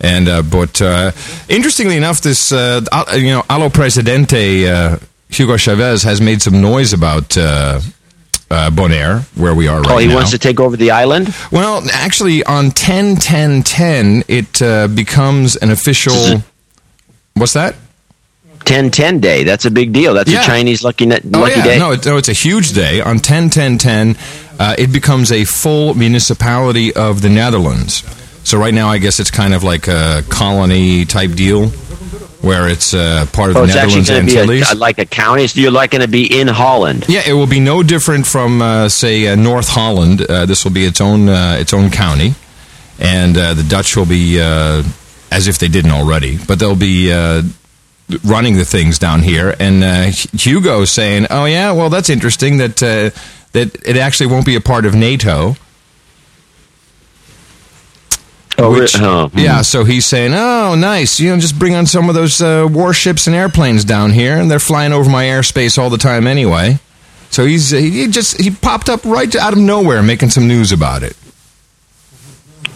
And 0.00 0.26
uh, 0.26 0.40
but 0.42 0.80
uh, 0.80 1.12
interestingly 1.50 1.96
enough, 1.98 2.22
this 2.22 2.50
uh, 2.50 2.80
you 3.14 3.30
know, 3.30 3.42
Allo 3.50 3.68
Presidente 3.68 4.66
uh, 4.68 4.96
Hugo 5.28 5.58
Chavez 5.58 6.02
has 6.04 6.20
made 6.20 6.40
some 6.40 6.62
noise 6.62 6.94
about. 6.94 7.36
Uh, 8.48 8.70
Bonaire, 8.70 9.22
where 9.36 9.56
we 9.56 9.66
are 9.66 9.80
right 9.80 9.90
Oh, 9.90 9.98
he 9.98 10.06
now. 10.06 10.14
wants 10.16 10.30
to 10.30 10.38
take 10.38 10.60
over 10.60 10.76
the 10.76 10.92
island. 10.92 11.34
Well, 11.50 11.82
actually, 11.92 12.44
on 12.44 12.70
10 12.70 13.16
10 13.16 13.62
10, 13.64 14.22
it 14.28 14.62
uh, 14.62 14.86
becomes 14.86 15.56
an 15.56 15.72
official. 15.72 16.42
What's 17.34 17.54
that? 17.54 17.74
10 18.64 18.90
10 18.92 19.18
day. 19.18 19.42
That's 19.42 19.64
a 19.64 19.70
big 19.70 19.92
deal. 19.92 20.14
That's 20.14 20.30
Yeah. 20.30 20.42
a 20.42 20.44
Chinese 20.44 20.84
lucky 20.84 21.06
net, 21.06 21.22
Oh, 21.34 21.40
lucky 21.40 21.56
yeah. 21.58 21.64
day. 21.64 21.78
No, 21.80 21.90
it, 21.90 22.06
no, 22.06 22.16
it's 22.18 22.28
a 22.28 22.32
huge 22.32 22.72
day. 22.72 23.00
On 23.00 23.18
10 23.18 23.50
10 23.50 23.78
10, 23.78 24.16
uh, 24.60 24.76
it 24.78 24.92
becomes 24.92 25.32
a 25.32 25.44
full 25.44 25.94
municipality 25.94 26.94
of 26.94 27.22
the 27.22 27.28
Netherlands. 27.28 28.04
So, 28.44 28.58
right 28.58 28.72
now, 28.74 28.88
I 28.88 28.98
guess 28.98 29.18
it's 29.18 29.30
kind 29.32 29.54
of 29.54 29.64
like 29.64 29.88
a 29.88 30.22
colony 30.28 31.04
type 31.04 31.32
deal 31.32 31.72
where 32.40 32.68
it's 32.68 32.92
uh, 32.94 33.26
part 33.32 33.50
of 33.50 33.56
Oh, 33.56 33.60
the 33.60 33.66
it's 33.66 33.74
Netherlands 33.74 34.10
Antilles. 34.10 34.72
a, 34.72 34.74
like 34.76 34.98
a 34.98 35.06
county. 35.06 35.46
So 35.46 35.60
you're 35.60 35.70
like 35.70 35.90
going 35.90 36.02
to 36.02 36.08
be 36.08 36.40
in 36.40 36.48
Holland. 36.48 37.06
Yeah, 37.08 37.22
it 37.26 37.32
will 37.32 37.46
be 37.46 37.60
no 37.60 37.82
different 37.82 38.26
from, 38.26 38.60
uh, 38.62 38.88
say, 38.88 39.28
uh, 39.28 39.34
North 39.36 39.68
Holland. 39.68 40.22
Uh, 40.22 40.46
this 40.46 40.64
will 40.64 40.72
be 40.72 40.84
its 40.84 41.00
own 41.00 41.28
uh, 41.28 41.56
its 41.58 41.72
own 41.72 41.90
county, 41.90 42.34
and 42.98 43.36
uh, 43.36 43.54
the 43.54 43.62
Dutch 43.64 43.96
will 43.96 44.06
be 44.06 44.40
uh, 44.40 44.82
as 45.32 45.48
if 45.48 45.58
they 45.58 45.68
didn't 45.68 45.90
already, 45.92 46.38
but 46.46 46.58
they'll 46.58 46.76
be 46.76 47.12
uh, 47.12 47.42
running 48.24 48.56
the 48.56 48.64
things 48.64 48.98
down 48.98 49.22
here. 49.22 49.54
And 49.58 49.82
uh, 49.82 50.04
Hugo 50.32 50.84
saying, 50.84 51.26
"Oh 51.30 51.46
yeah, 51.46 51.72
well 51.72 51.90
that's 51.90 52.10
interesting 52.10 52.58
that 52.58 52.82
uh, 52.82 53.10
that 53.52 53.74
it 53.86 53.96
actually 53.96 54.26
won't 54.26 54.46
be 54.46 54.56
a 54.56 54.60
part 54.60 54.86
of 54.86 54.94
NATO." 54.94 55.56
Oh, 58.58 58.72
Which- 58.72 58.98
oh, 58.98 59.28
hmm. 59.28 59.38
yeah, 59.38 59.62
so 59.62 59.84
he's 59.84 60.06
saying, 60.06 60.32
"Oh, 60.34 60.74
nice. 60.74 61.20
You 61.20 61.30
know, 61.34 61.38
just 61.40 61.58
bring 61.58 61.74
on 61.74 61.84
some 61.86 62.08
of 62.08 62.14
those 62.14 62.40
uh, 62.40 62.66
warships 62.70 63.26
and 63.26 63.36
airplanes 63.36 63.84
down 63.84 64.12
here, 64.12 64.36
and 64.38 64.50
they're 64.50 64.58
flying 64.58 64.92
over 64.92 65.10
my 65.10 65.24
airspace 65.24 65.78
all 65.78 65.90
the 65.90 65.98
time 65.98 66.26
anyway." 66.26 66.78
So 67.30 67.44
he's 67.44 67.70
he 67.70 68.06
just 68.08 68.40
he 68.40 68.50
popped 68.50 68.88
up 68.88 69.04
right 69.04 69.34
out 69.36 69.52
of 69.52 69.58
nowhere, 69.58 70.02
making 70.02 70.30
some 70.30 70.48
news 70.48 70.72
about 70.72 71.02
it. 71.02 71.16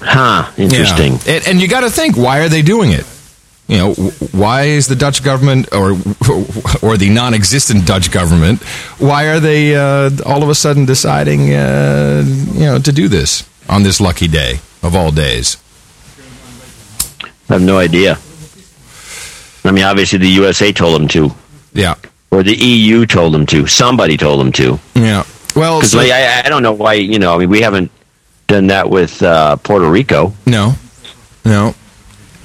Huh. 0.00 0.50
Interesting. 0.56 1.12
Yeah. 1.12 1.34
And, 1.36 1.48
and 1.48 1.60
you 1.60 1.68
got 1.68 1.80
to 1.80 1.90
think, 1.90 2.16
why 2.16 2.40
are 2.40 2.48
they 2.48 2.62
doing 2.62 2.90
it? 2.90 3.06
You 3.68 3.76
know, 3.76 3.94
why 4.32 4.62
is 4.64 4.86
the 4.88 4.96
Dutch 4.96 5.22
government 5.22 5.72
or 5.72 5.90
or 6.82 6.96
the 6.96 7.08
non-existent 7.10 7.86
Dutch 7.86 8.10
government? 8.10 8.62
Why 8.98 9.26
are 9.28 9.40
they 9.40 9.76
uh, 9.76 10.10
all 10.26 10.42
of 10.42 10.48
a 10.48 10.54
sudden 10.54 10.86
deciding, 10.86 11.52
uh, 11.54 12.24
you 12.52 12.64
know, 12.64 12.78
to 12.80 12.92
do 12.92 13.08
this 13.08 13.48
on 13.68 13.82
this 13.82 14.00
lucky 14.00 14.26
day 14.26 14.60
of 14.82 14.96
all 14.96 15.12
days? 15.12 15.56
I 17.50 17.54
have 17.54 17.62
no 17.62 17.78
idea. 17.78 18.18
I 19.64 19.72
mean, 19.72 19.84
obviously 19.84 20.18
the 20.18 20.28
USA 20.28 20.72
told 20.72 20.94
them 21.00 21.08
to, 21.08 21.30
Yeah, 21.74 21.94
or 22.30 22.42
the 22.42 22.54
EU 22.54 23.06
told 23.06 23.34
them 23.34 23.44
to. 23.46 23.66
Somebody 23.66 24.16
told 24.16 24.40
them 24.40 24.52
to. 24.52 24.78
yeah. 24.94 25.24
Well, 25.56 25.80
Because 25.80 25.92
so- 25.92 26.00
I, 26.00 26.42
I 26.44 26.48
don't 26.48 26.62
know 26.62 26.72
why. 26.72 26.94
You 26.94 27.18
know, 27.18 27.34
I 27.34 27.38
mean, 27.38 27.50
we 27.50 27.60
haven't 27.60 27.90
done 28.46 28.68
that 28.68 28.88
with 28.88 29.20
uh, 29.22 29.56
Puerto 29.56 29.88
Rico. 29.90 30.32
no, 30.46 30.74
No. 31.44 31.74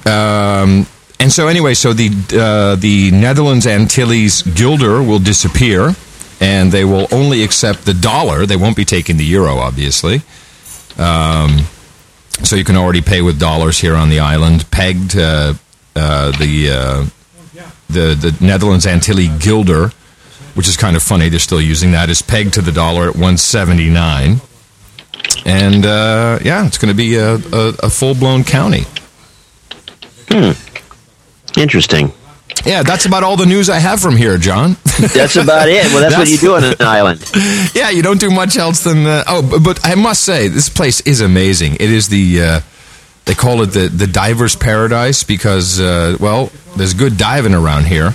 Um, 0.05 0.85
and 1.19 1.31
so 1.31 1.47
anyway, 1.47 1.73
so 1.73 1.93
the 1.93 2.09
uh, 2.37 2.75
the 2.75 3.09
Netherlands 3.11 3.65
Antilles 3.65 4.41
guilder 4.43 5.01
will 5.01 5.17
disappear, 5.19 5.95
and 6.41 6.71
they 6.71 6.83
will 6.85 7.07
only 7.11 7.43
accept 7.43 7.85
the 7.85 7.93
dollar. 7.93 8.45
They 8.45 8.57
won't 8.57 8.75
be 8.75 8.85
taking 8.85 9.17
the 9.17 9.23
euro, 9.25 9.55
obviously. 9.57 10.21
Um, 10.97 11.65
so 12.43 12.55
you 12.55 12.63
can 12.63 12.75
already 12.75 13.01
pay 13.01 13.21
with 13.21 13.39
dollars 13.39 13.79
here 13.79 13.95
on 13.95 14.09
the 14.09 14.19
island. 14.19 14.69
Pegged 14.71 15.15
uh, 15.17 15.53
uh, 15.95 16.31
the 16.37 16.69
uh, 16.71 17.05
the 17.87 18.15
the 18.15 18.35
Netherlands 18.41 18.85
Antilles 18.85 19.29
guilder, 19.39 19.89
which 20.53 20.67
is 20.67 20.77
kind 20.77 20.95
of 20.95 21.03
funny. 21.03 21.29
They're 21.29 21.39
still 21.39 21.61
using 21.61 21.91
that. 21.91 22.09
Is 22.09 22.21
pegged 22.21 22.53
to 22.55 22.61
the 22.61 22.71
dollar 22.71 23.09
at 23.09 23.15
one 23.15 23.37
seventy 23.37 23.89
nine. 23.89 24.41
And 25.45 25.85
uh, 25.85 26.39
yeah, 26.43 26.65
it's 26.67 26.77
going 26.77 26.93
to 26.93 26.97
be 26.97 27.15
a, 27.15 27.35
a, 27.35 27.73
a 27.83 27.89
full 27.89 28.15
blown 28.15 28.43
county. 28.43 28.85
Hmm. 30.29 30.51
Interesting. 31.59 32.11
Yeah, 32.65 32.81
that's 32.81 33.05
about 33.05 33.23
all 33.23 33.37
the 33.37 33.45
news 33.45 33.69
I 33.69 33.77
have 33.79 33.99
from 33.99 34.15
here, 34.15 34.37
John. 34.37 34.71
That's 35.13 35.35
about 35.35 35.67
it. 35.67 35.85
Well, 35.93 36.01
that's, 36.01 36.17
what 36.17 36.29
you 36.29 36.37
do 36.37 36.55
on 36.55 36.63
an 36.63 36.75
island. 36.79 37.29
yeah, 37.75 37.89
you 37.89 38.01
don't 38.01 38.19
do 38.19 38.31
much 38.31 38.55
else 38.57 38.83
than. 38.83 39.05
Uh, 39.05 39.23
oh, 39.27 39.47
but, 39.47 39.61
but 39.61 39.85
I 39.85 39.95
must 39.95 40.23
say, 40.23 40.47
this 40.47 40.69
place 40.69 41.01
is 41.01 41.21
amazing. 41.21 41.75
It 41.75 41.91
is 41.91 42.07
the. 42.07 42.41
Uh, 42.41 42.59
they 43.25 43.33
call 43.33 43.61
it 43.61 43.67
the, 43.67 43.87
the 43.89 44.07
diver's 44.07 44.55
paradise 44.55 45.23
because, 45.23 45.79
uh, 45.79 46.15
well, 46.19 46.51
there's 46.77 46.93
good 46.93 47.17
diving 47.17 47.53
around 47.53 47.87
here. 47.87 48.13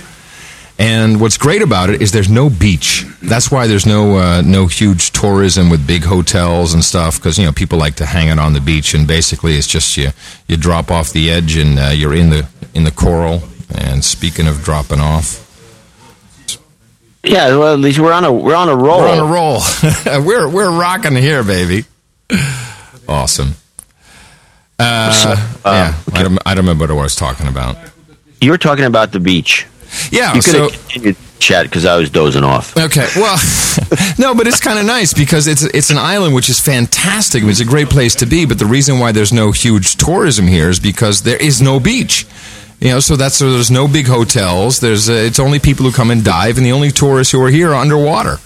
And 0.79 1.21
what's 1.21 1.37
great 1.37 1.61
about 1.61 1.91
it 1.91 2.01
is 2.01 2.11
there's 2.11 2.29
no 2.29 2.49
beach. 2.49 3.05
That's 3.21 3.51
why 3.51 3.67
there's 3.67 3.85
no 3.85 4.17
uh, 4.17 4.41
no 4.41 4.65
huge 4.65 5.11
tourism 5.11 5.69
with 5.69 5.85
big 5.85 6.03
hotels 6.03 6.73
and 6.73 6.83
stuff 6.83 7.17
because 7.17 7.37
you 7.37 7.45
know 7.45 7.51
people 7.51 7.77
like 7.77 7.95
to 7.97 8.05
hang 8.07 8.29
out 8.29 8.39
on 8.39 8.53
the 8.53 8.61
beach 8.61 8.95
and 8.95 9.07
basically 9.07 9.57
it's 9.57 9.67
just 9.67 9.95
you 9.95 10.09
you 10.47 10.57
drop 10.57 10.89
off 10.89 11.11
the 11.11 11.29
edge 11.29 11.55
and 11.55 11.77
uh, 11.77 11.89
you're 11.89 12.15
in 12.15 12.31
the 12.31 12.47
in 12.73 12.83
the 12.83 12.91
coral. 12.91 13.43
And 13.75 14.03
speaking 14.03 14.47
of 14.47 14.63
dropping 14.63 14.99
off, 14.99 15.47
Yeah, 17.23 17.49
well, 17.57 17.73
at 17.73 17.79
least 17.79 17.99
we're 17.99 18.11
on 18.13 18.23
a 18.25 18.31
we're 18.31 18.55
on 18.55 18.69
a 18.69 18.75
roll. 18.75 18.99
we're 18.99 19.09
on 19.09 19.19
a 19.19 19.25
roll. 19.25 19.61
we're 20.25 20.49
we're 20.49 20.71
rocking 20.71 21.15
here, 21.15 21.43
baby. 21.43 21.85
Awesome. 23.07 23.55
Uh, 24.79 25.35
yeah, 25.65 25.95
I 26.13 26.23
don't, 26.23 26.39
I 26.45 26.55
don't 26.55 26.65
remember 26.65 26.85
what 26.93 27.01
I 27.01 27.03
was 27.03 27.15
talking 27.15 27.47
about. 27.47 27.77
You 28.39 28.49
were 28.49 28.57
talking 28.57 28.85
about 28.85 29.11
the 29.11 29.19
beach. 29.19 29.67
Yeah, 30.09 30.33
You 30.33 30.41
could 30.41 30.51
so 30.51 30.69
have 30.69 30.71
continued 30.87 31.17
chat 31.37 31.65
because 31.65 31.85
I 31.85 31.97
was 31.97 32.09
dozing 32.09 32.43
off. 32.43 32.75
Okay, 32.77 33.07
well, 33.15 33.37
no, 34.17 34.33
but 34.33 34.47
it's 34.47 34.59
kind 34.59 34.79
of 34.79 34.85
nice 34.85 35.13
because 35.13 35.47
it's 35.47 35.63
it's 35.63 35.89
an 35.91 35.97
island 35.99 36.33
which 36.33 36.49
is 36.49 36.59
fantastic. 36.59 37.43
It's 37.43 37.59
a 37.59 37.65
great 37.65 37.89
place 37.89 38.15
to 38.15 38.25
be. 38.25 38.45
But 38.45 38.57
the 38.57 38.65
reason 38.65 38.97
why 38.99 39.11
there's 39.11 39.33
no 39.33 39.51
huge 39.51 39.97
tourism 39.97 40.47
here 40.47 40.69
is 40.69 40.79
because 40.79 41.21
there 41.23 41.37
is 41.37 41.61
no 41.61 41.79
beach. 41.79 42.25
You 42.81 42.89
know, 42.89 42.99
so 42.99 43.15
that's 43.15 43.35
so 43.35 43.51
there's 43.53 43.69
no 43.69 43.87
big 43.87 44.07
hotels. 44.07 44.79
There's 44.79 45.07
uh, 45.07 45.13
it's 45.13 45.39
only 45.39 45.59
people 45.59 45.85
who 45.85 45.91
come 45.91 46.09
and 46.09 46.23
dive, 46.25 46.57
and 46.57 46.65
the 46.65 46.71
only 46.71 46.89
tourists 46.89 47.31
who 47.31 47.39
are 47.43 47.49
here 47.49 47.69
are 47.69 47.75
underwater. 47.75 48.37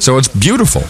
So 0.00 0.18
it's 0.18 0.26
beautiful. 0.28 0.82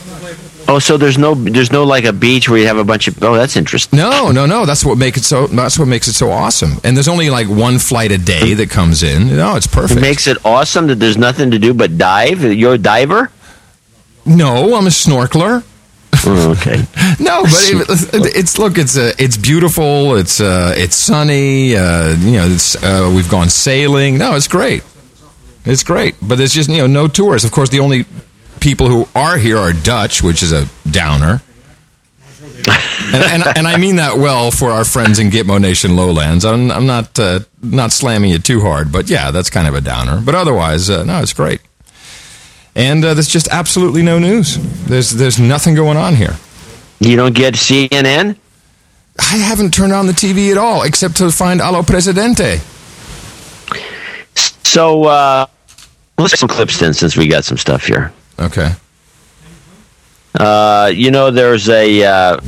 Oh, 0.69 0.79
so 0.79 0.97
there's 0.97 1.19
no 1.19 1.35
there's 1.35 1.71
no 1.71 1.85
like 1.85 2.05
a 2.05 2.13
beach 2.13 2.49
where 2.49 2.59
you 2.59 2.67
have 2.67 2.79
a 2.79 2.85
bunch 2.85 3.07
of. 3.07 3.23
Oh, 3.23 3.35
that's 3.35 3.55
interesting. 3.55 3.99
No, 3.99 4.33
no, 4.33 4.47
no. 4.47 4.65
That's 4.65 4.83
what 4.83 4.97
makes 4.97 5.19
it 5.19 5.25
so. 5.25 5.47
That's 5.47 5.79
what 5.79 5.89
makes 5.89 6.09
it 6.09 6.15
so 6.15 6.31
awesome. 6.31 6.73
And 6.85 6.97
there's 6.97 7.07
only 7.07 7.29
like 7.29 7.49
one 7.49 7.79
flight 7.79 8.13
a 8.13 8.19
day 8.19 8.55
that 8.55 8.71
comes 8.71 9.03
in. 9.03 9.29
No, 9.37 9.57
it's 9.57 9.67
perfect. 9.67 9.99
It 9.99 10.01
makes 10.01 10.27
it 10.27 10.39
awesome 10.45 10.87
that 10.87 10.97
there's 10.97 11.19
nothing 11.19 11.51
to 11.51 11.59
do 11.59 11.75
but 11.75 11.99
dive. 11.99 12.43
You're 12.43 12.75
a 12.75 12.79
diver. 12.79 13.31
no, 14.25 14.75
I'm 14.75 14.87
a 14.87 14.91
snorkeler. 14.91 15.63
Okay. 16.57 16.83
No, 17.21 17.43
but 17.43 17.53
it, 17.53 18.37
it's 18.37 18.59
look, 18.59 18.79
it's 18.79 18.97
uh, 18.97 19.13
it's 19.19 19.37
beautiful. 19.37 20.17
It's 20.17 20.41
uh, 20.41 20.75
it's 20.77 20.97
sunny. 20.97 21.77
Uh, 21.77 22.17
you 22.17 22.33
know, 22.33 22.47
it's, 22.47 22.75
uh, 22.83 23.13
we've 23.15 23.31
gone 23.31 23.49
sailing. 23.49 24.19
No, 24.19 24.35
it's 24.35 24.49
great. 24.49 24.83
It's 25.65 25.83
great, 25.83 26.15
but 26.23 26.37
there's 26.39 26.53
just 26.53 26.69
you 26.69 26.79
know 26.79 26.87
no 26.87 27.09
tourists. 27.09 27.47
Of 27.47 27.53
course, 27.53 27.69
the 27.71 27.81
only 27.81 28.07
people 28.61 28.89
who 28.89 29.09
are 29.15 29.37
here 29.37 29.59
are 29.59 29.73
Dutch, 29.73 30.23
which 30.23 30.43
is 30.43 30.53
a 30.53 30.67
downer. 30.91 31.43
and, 33.13 33.23
and, 33.23 33.59
and 33.59 33.67
I 33.69 33.77
mean 33.77 33.97
that 33.97 34.17
well 34.17 34.51
for 34.51 34.71
our 34.71 34.85
friends 34.85 35.19
in 35.19 35.31
Gitmo 35.31 35.61
Nation 35.61 35.95
Lowlands. 35.97 36.45
I'm, 36.45 36.71
I'm 36.71 36.87
not 36.87 37.19
uh, 37.19 37.41
not 37.63 37.93
slamming 37.93 38.31
you 38.31 38.39
too 38.39 38.61
hard, 38.61 38.91
but 38.91 39.09
yeah, 39.09 39.31
that's 39.31 39.51
kind 39.51 39.69
of 39.69 39.75
a 39.75 39.81
downer. 39.81 40.21
But 40.21 40.35
otherwise, 40.35 40.89
uh, 40.91 41.05
no, 41.05 41.21
it's 41.21 41.33
great. 41.33 41.61
And 42.77 43.03
uh, 43.05 43.15
there's 43.15 43.29
just 43.29 43.49
absolutely 43.49 44.03
no 44.03 44.19
news. 44.19 44.59
There's 44.85 45.11
there's 45.13 45.41
nothing 45.41 45.75
going 45.75 45.97
on 45.97 46.15
here. 46.15 46.37
You 47.01 47.17
don't 47.17 47.35
get 47.35 47.55
CNN. 47.55 48.37
I 49.19 49.37
haven't 49.39 49.73
turned 49.73 49.95
on 49.95 50.07
the 50.07 50.13
TV 50.13 50.53
at 50.53 50.59
all, 50.59 50.83
except 50.83 51.17
to 51.17 51.31
find 51.31 51.63
Allo 51.63 51.83
Presidente. 51.83 52.61
So 54.63 55.05
uh, 55.05 55.47
let's 56.19 56.33
get 56.33 56.39
some 56.39 56.51
clips 56.51 56.79
then, 56.79 56.93
since 56.93 57.17
we 57.17 57.27
got 57.29 57.45
some 57.45 57.57
stuff 57.57 57.87
here. 57.87 58.13
Okay. 58.39 58.73
Uh, 60.39 60.93
you 60.95 61.11
know, 61.11 61.31
there's 61.31 61.71
a 61.71 62.05
uh, 62.05 62.41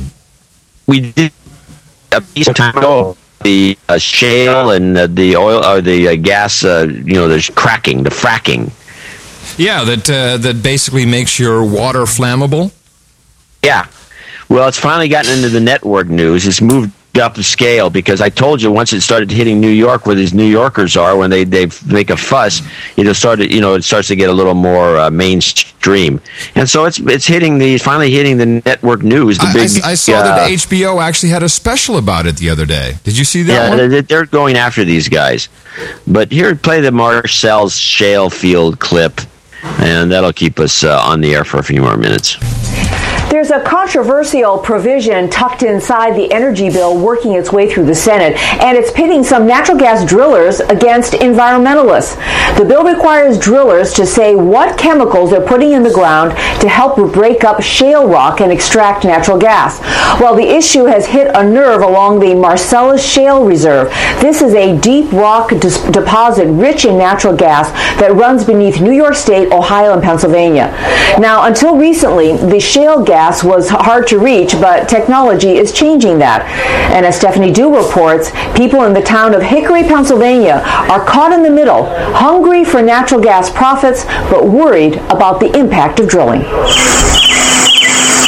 we 0.85 1.11
did 1.11 1.33
a 2.11 2.21
piece 2.21 2.47
of 2.47 2.55
time 2.55 2.77
ago 2.77 3.17
the 3.41 3.77
uh, 3.87 3.97
shale 3.97 4.71
and 4.71 4.97
uh, 4.97 5.07
the 5.07 5.35
oil 5.35 5.65
or 5.65 5.81
the 5.81 6.09
uh, 6.09 6.15
gas. 6.15 6.63
Uh, 6.63 6.87
you 6.89 7.13
know, 7.13 7.27
there's 7.27 7.49
cracking, 7.49 8.03
the 8.03 8.09
fracking. 8.09 8.71
Yeah, 9.59 9.83
that 9.83 10.09
uh, 10.09 10.37
that 10.37 10.63
basically 10.63 11.05
makes 11.05 11.37
your 11.37 11.63
water 11.63 12.01
flammable. 12.05 12.71
Yeah. 13.63 13.87
Well, 14.47 14.67
it's 14.67 14.79
finally 14.79 15.09
gotten 15.09 15.31
into 15.31 15.49
the 15.49 15.59
network 15.59 16.07
news. 16.07 16.47
It's 16.47 16.61
moved 16.61 16.91
up 17.19 17.35
the 17.35 17.43
scale 17.43 17.89
because 17.89 18.21
I 18.21 18.29
told 18.29 18.61
you 18.61 18.71
once 18.71 18.93
it 18.93 19.01
started 19.01 19.29
hitting 19.29 19.59
New 19.59 19.69
York, 19.69 20.05
where 20.05 20.15
these 20.15 20.33
New 20.33 20.45
Yorkers 20.45 20.95
are, 20.95 21.17
when 21.17 21.29
they, 21.29 21.43
they 21.43 21.67
make 21.85 22.09
a 22.09 22.15
fuss, 22.17 22.61
it'll 22.97 23.13
start 23.13 23.39
to, 23.39 23.53
you 23.53 23.59
know, 23.61 23.73
it 23.75 23.83
starts 23.83 24.07
to 24.07 24.15
get 24.15 24.29
a 24.29 24.33
little 24.33 24.53
more 24.53 24.97
uh, 24.97 25.09
mainstream. 25.11 26.21
And 26.55 26.67
so 26.69 26.85
it's 26.85 26.99
it's 26.99 27.27
hitting 27.27 27.57
the 27.57 27.77
finally 27.79 28.11
hitting 28.11 28.37
the 28.37 28.45
network 28.65 29.03
news. 29.03 29.37
The 29.37 29.45
I, 29.47 29.53
big. 29.53 29.69
I, 29.83 29.91
I 29.91 29.95
saw 29.95 30.13
uh, 30.13 30.23
that 30.23 30.49
HBO 30.51 31.01
actually 31.01 31.29
had 31.29 31.43
a 31.43 31.49
special 31.49 31.97
about 31.97 32.25
it 32.25 32.37
the 32.37 32.49
other 32.49 32.65
day. 32.65 32.93
Did 33.03 33.17
you 33.17 33.25
see 33.25 33.43
that 33.43 33.53
Yeah, 33.53 33.69
one? 33.75 33.89
they- 33.89 34.01
they're 34.01 34.25
going 34.25 34.55
after 34.55 34.83
these 34.85 35.09
guys. 35.09 35.49
But 36.07 36.31
here, 36.31 36.55
play 36.55 36.79
the 36.81 36.91
Marcellus 36.91 37.75
shale 37.75 38.29
field 38.29 38.79
clip, 38.79 39.19
and 39.63 40.11
that'll 40.11 40.33
keep 40.33 40.59
us 40.59 40.83
uh, 40.83 41.01
on 41.03 41.21
the 41.21 41.35
air 41.35 41.43
for 41.43 41.57
a 41.57 41.63
few 41.63 41.81
more 41.81 41.97
minutes. 41.97 42.37
There's 43.29 43.51
a 43.51 43.61
controversial 43.61 44.57
provision 44.57 45.29
tucked 45.29 45.61
inside 45.61 46.15
the 46.15 46.31
energy 46.33 46.71
bill 46.71 46.97
working 46.97 47.33
its 47.33 47.51
way 47.51 47.71
through 47.71 47.85
the 47.85 47.93
Senate, 47.93 48.35
and 48.59 48.75
it's 48.75 48.91
pitting 48.91 49.23
some 49.23 49.45
natural 49.45 49.77
gas 49.77 50.03
drillers 50.03 50.61
against 50.61 51.13
environmentalists. 51.13 52.15
The 52.57 52.65
bill 52.65 52.83
requires 52.83 53.37
drillers 53.37 53.93
to 53.93 54.07
say 54.07 54.33
what 54.33 54.79
chemicals 54.79 55.29
they're 55.29 55.45
putting 55.45 55.73
in 55.73 55.83
the 55.83 55.93
ground 55.93 56.31
to 56.61 56.67
help 56.67 56.95
break 57.13 57.43
up 57.43 57.61
shale 57.61 58.07
rock 58.07 58.41
and 58.41 58.51
extract 58.51 59.05
natural 59.05 59.37
gas. 59.37 59.79
Well, 60.19 60.35
the 60.35 60.49
issue 60.49 60.85
has 60.85 61.05
hit 61.05 61.29
a 61.35 61.43
nerve 61.43 61.83
along 61.83 62.21
the 62.21 62.33
Marcellus 62.33 63.05
Shale 63.05 63.45
Reserve. 63.45 63.89
This 64.21 64.41
is 64.41 64.55
a 64.55 64.75
deep 64.79 65.11
rock 65.11 65.51
dis- 65.59 65.83
deposit 65.91 66.47
rich 66.47 66.83
in 66.83 66.97
natural 66.97 67.35
gas 67.35 67.69
that 67.99 68.15
runs 68.15 68.43
beneath 68.43 68.81
New 68.81 68.91
York 68.91 69.13
State, 69.13 69.51
Ohio, 69.51 69.93
and 69.93 70.01
Pennsylvania. 70.01 70.73
Now, 71.19 71.45
until 71.45 71.77
recently, 71.77 72.35
the 72.35 72.59
shale 72.59 73.03
gas 73.03 73.18
was 73.43 73.69
hard 73.69 74.07
to 74.07 74.17
reach, 74.17 74.53
but 74.53 74.87
technology 74.87 75.57
is 75.57 75.71
changing 75.73 76.19
that. 76.19 76.43
And 76.93 77.05
as 77.05 77.17
Stephanie 77.17 77.51
Dhue 77.51 77.75
reports, 77.75 78.31
people 78.55 78.83
in 78.83 78.93
the 78.93 79.01
town 79.01 79.33
of 79.33 79.41
Hickory, 79.41 79.83
Pennsylvania 79.83 80.61
are 80.89 81.03
caught 81.03 81.33
in 81.33 81.43
the 81.43 81.49
middle, 81.49 81.85
hungry 82.15 82.63
for 82.63 82.81
natural 82.81 83.19
gas 83.21 83.49
profits, 83.49 84.05
but 84.31 84.47
worried 84.47 84.95
about 85.09 85.39
the 85.39 85.51
impact 85.57 85.99
of 85.99 86.07
drilling. 86.07 86.43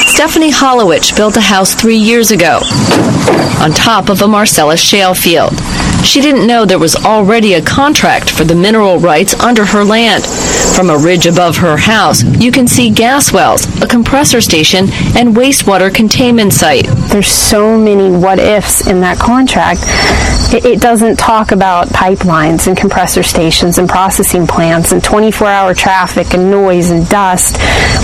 Stephanie 0.08 0.51
Hallowich 0.51 1.15
built 1.15 1.38
a 1.38 1.41
house 1.41 1.73
three 1.73 1.97
years 1.97 2.30
ago 2.30 2.60
on 3.62 3.71
top 3.71 4.10
of 4.10 4.21
a 4.21 4.27
Marcellus 4.27 4.82
shale 4.82 5.13
field. 5.13 5.54
She 6.04 6.19
didn't 6.21 6.47
know 6.47 6.65
there 6.65 6.80
was 6.80 6.95
already 6.95 7.54
a 7.54 7.62
contract 7.62 8.30
for 8.32 8.43
the 8.43 8.56
mineral 8.56 8.97
rights 8.99 9.34
under 9.39 9.63
her 9.65 9.84
land. 9.84 10.25
From 10.75 10.89
a 10.89 10.97
ridge 10.97 11.25
above 11.25 11.58
her 11.58 11.77
house, 11.77 12.23
you 12.23 12.51
can 12.51 12.67
see 12.67 12.89
gas 12.89 13.32
wells, 13.32 13.65
a 13.82 13.88
compressor 13.88 14.41
station, 14.41 14.86
and 15.15 15.36
wastewater 15.36 15.93
containment 15.93 16.54
site. 16.54 16.86
There's 17.12 17.27
so 17.27 17.77
many 17.77 18.10
what 18.10 18.39
ifs 18.39 18.88
in 18.88 19.01
that 19.01 19.19
contract. 19.19 19.82
It, 20.54 20.65
it 20.65 20.82
doesn't 20.82 21.17
talk 21.17 21.51
about 21.51 21.88
pipelines 21.89 22.67
and 22.67 22.75
compressor 22.75 23.23
stations 23.23 23.77
and 23.77 23.88
processing 23.88 24.47
plants 24.47 24.91
and 24.91 25.04
24 25.04 25.47
hour 25.47 25.73
traffic 25.73 26.34
and 26.34 26.49
noise 26.51 26.89
and 26.89 27.08
dust, 27.10 27.58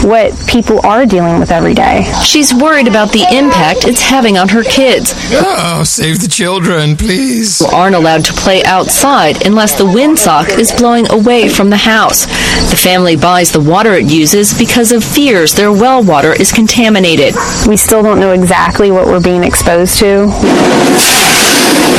what 0.06 0.34
people 0.48 0.86
are 0.86 1.06
dealing 1.06 1.40
with 1.40 1.52
every 1.52 1.74
day. 1.74 2.04
She's 2.24 2.54
worried 2.54 2.88
about 2.88 3.12
the 3.12 3.24
impact 3.32 3.86
it's 3.86 4.02
having 4.02 4.38
on 4.38 4.50
her 4.50 4.64
kids, 4.64 5.14
Oh, 5.32 5.84
save 5.84 6.22
the 6.22 6.28
children, 6.30 6.96
please. 6.96 7.60
who 7.60 7.66
aren't 7.78 7.96
allowed 7.96 8.26
to 8.26 8.34
play 8.34 8.64
outside 8.64 9.46
unless 9.46 9.78
the 9.78 9.84
windsock 9.84 10.50
is 10.58 10.72
blowing 10.72 11.08
away 11.12 11.48
from 11.48 11.70
the 11.70 11.78
house. 11.78 12.26
The 12.72 12.76
family 12.76 13.16
buys 13.16 13.52
the 13.52 13.62
water 13.62 13.94
it 13.94 14.12
uses 14.12 14.58
because 14.58 14.92
of 14.92 15.04
fears 15.04 15.54
their 15.54 15.72
well 15.72 16.04
water 16.04 16.34
is 16.34 16.52
contaminated. 16.52 17.36
We 17.68 17.78
still 17.78 18.02
don't 18.02 18.20
know 18.20 18.32
exactly 18.32 18.90
what 18.90 19.06
we're 19.06 19.22
being 19.22 19.44
exposed 19.44 20.00
to. 20.00 20.28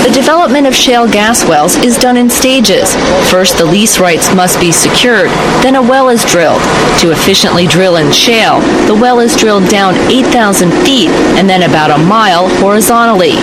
The 0.04 0.14
development 0.14 0.66
of 0.66 0.74
shale 0.74 1.06
gas 1.06 1.46
wells 1.46 1.76
is 1.76 1.98
done 1.98 2.16
in 2.16 2.30
stages. 2.30 2.94
First, 3.30 3.58
the 3.58 3.64
lease 3.64 3.98
rights 3.98 4.32
must 4.34 4.58
be 4.60 4.72
secured, 4.72 5.28
then 5.60 5.76
a 5.76 5.82
well 5.82 6.08
is 6.08 6.24
drilled. 6.24 6.62
To 7.02 7.10
efficiently 7.10 7.66
drill 7.66 7.96
in 7.96 8.10
shale, 8.12 8.60
the 8.86 8.94
well 8.94 9.20
is 9.20 9.36
drilled 9.36 9.68
down 9.68 9.94
8,000 10.08 10.70
feet 10.86 11.10
and 11.36 11.48
then 11.48 11.68
about 11.68 11.90
a 11.90 11.98
mile 11.98 12.48
horizontally. 12.62 13.36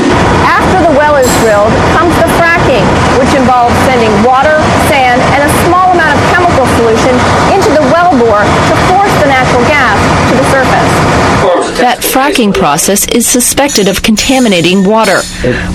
After 0.48 0.80
the 0.90 0.98
well 0.98 1.16
is 1.22 1.30
drilled 1.46 1.72
comes 1.94 2.16
the 2.18 2.30
fracking, 2.40 2.86
which 3.20 3.32
involves 3.38 3.76
sending 3.86 4.12
water, 4.26 4.58
sand, 4.90 5.22
and 5.38 5.44
a 5.46 5.52
small 5.68 5.94
amount 5.94 6.18
of 6.18 6.22
chemical 6.34 6.66
solution 6.82 7.14
into 7.54 7.70
the 7.78 7.86
well 7.94 8.10
bore 8.18 8.42
to 8.42 8.76
force 8.90 9.14
the 9.22 9.30
natural 9.30 9.62
gas 9.70 10.00
to 10.32 10.34
the 10.34 10.46
surface. 10.50 10.94
That 11.76 12.00
fracking 12.00 12.54
process 12.54 13.06
is 13.10 13.28
suspected 13.28 13.88
of 13.90 14.02
contaminating 14.02 14.86
water. 14.86 15.20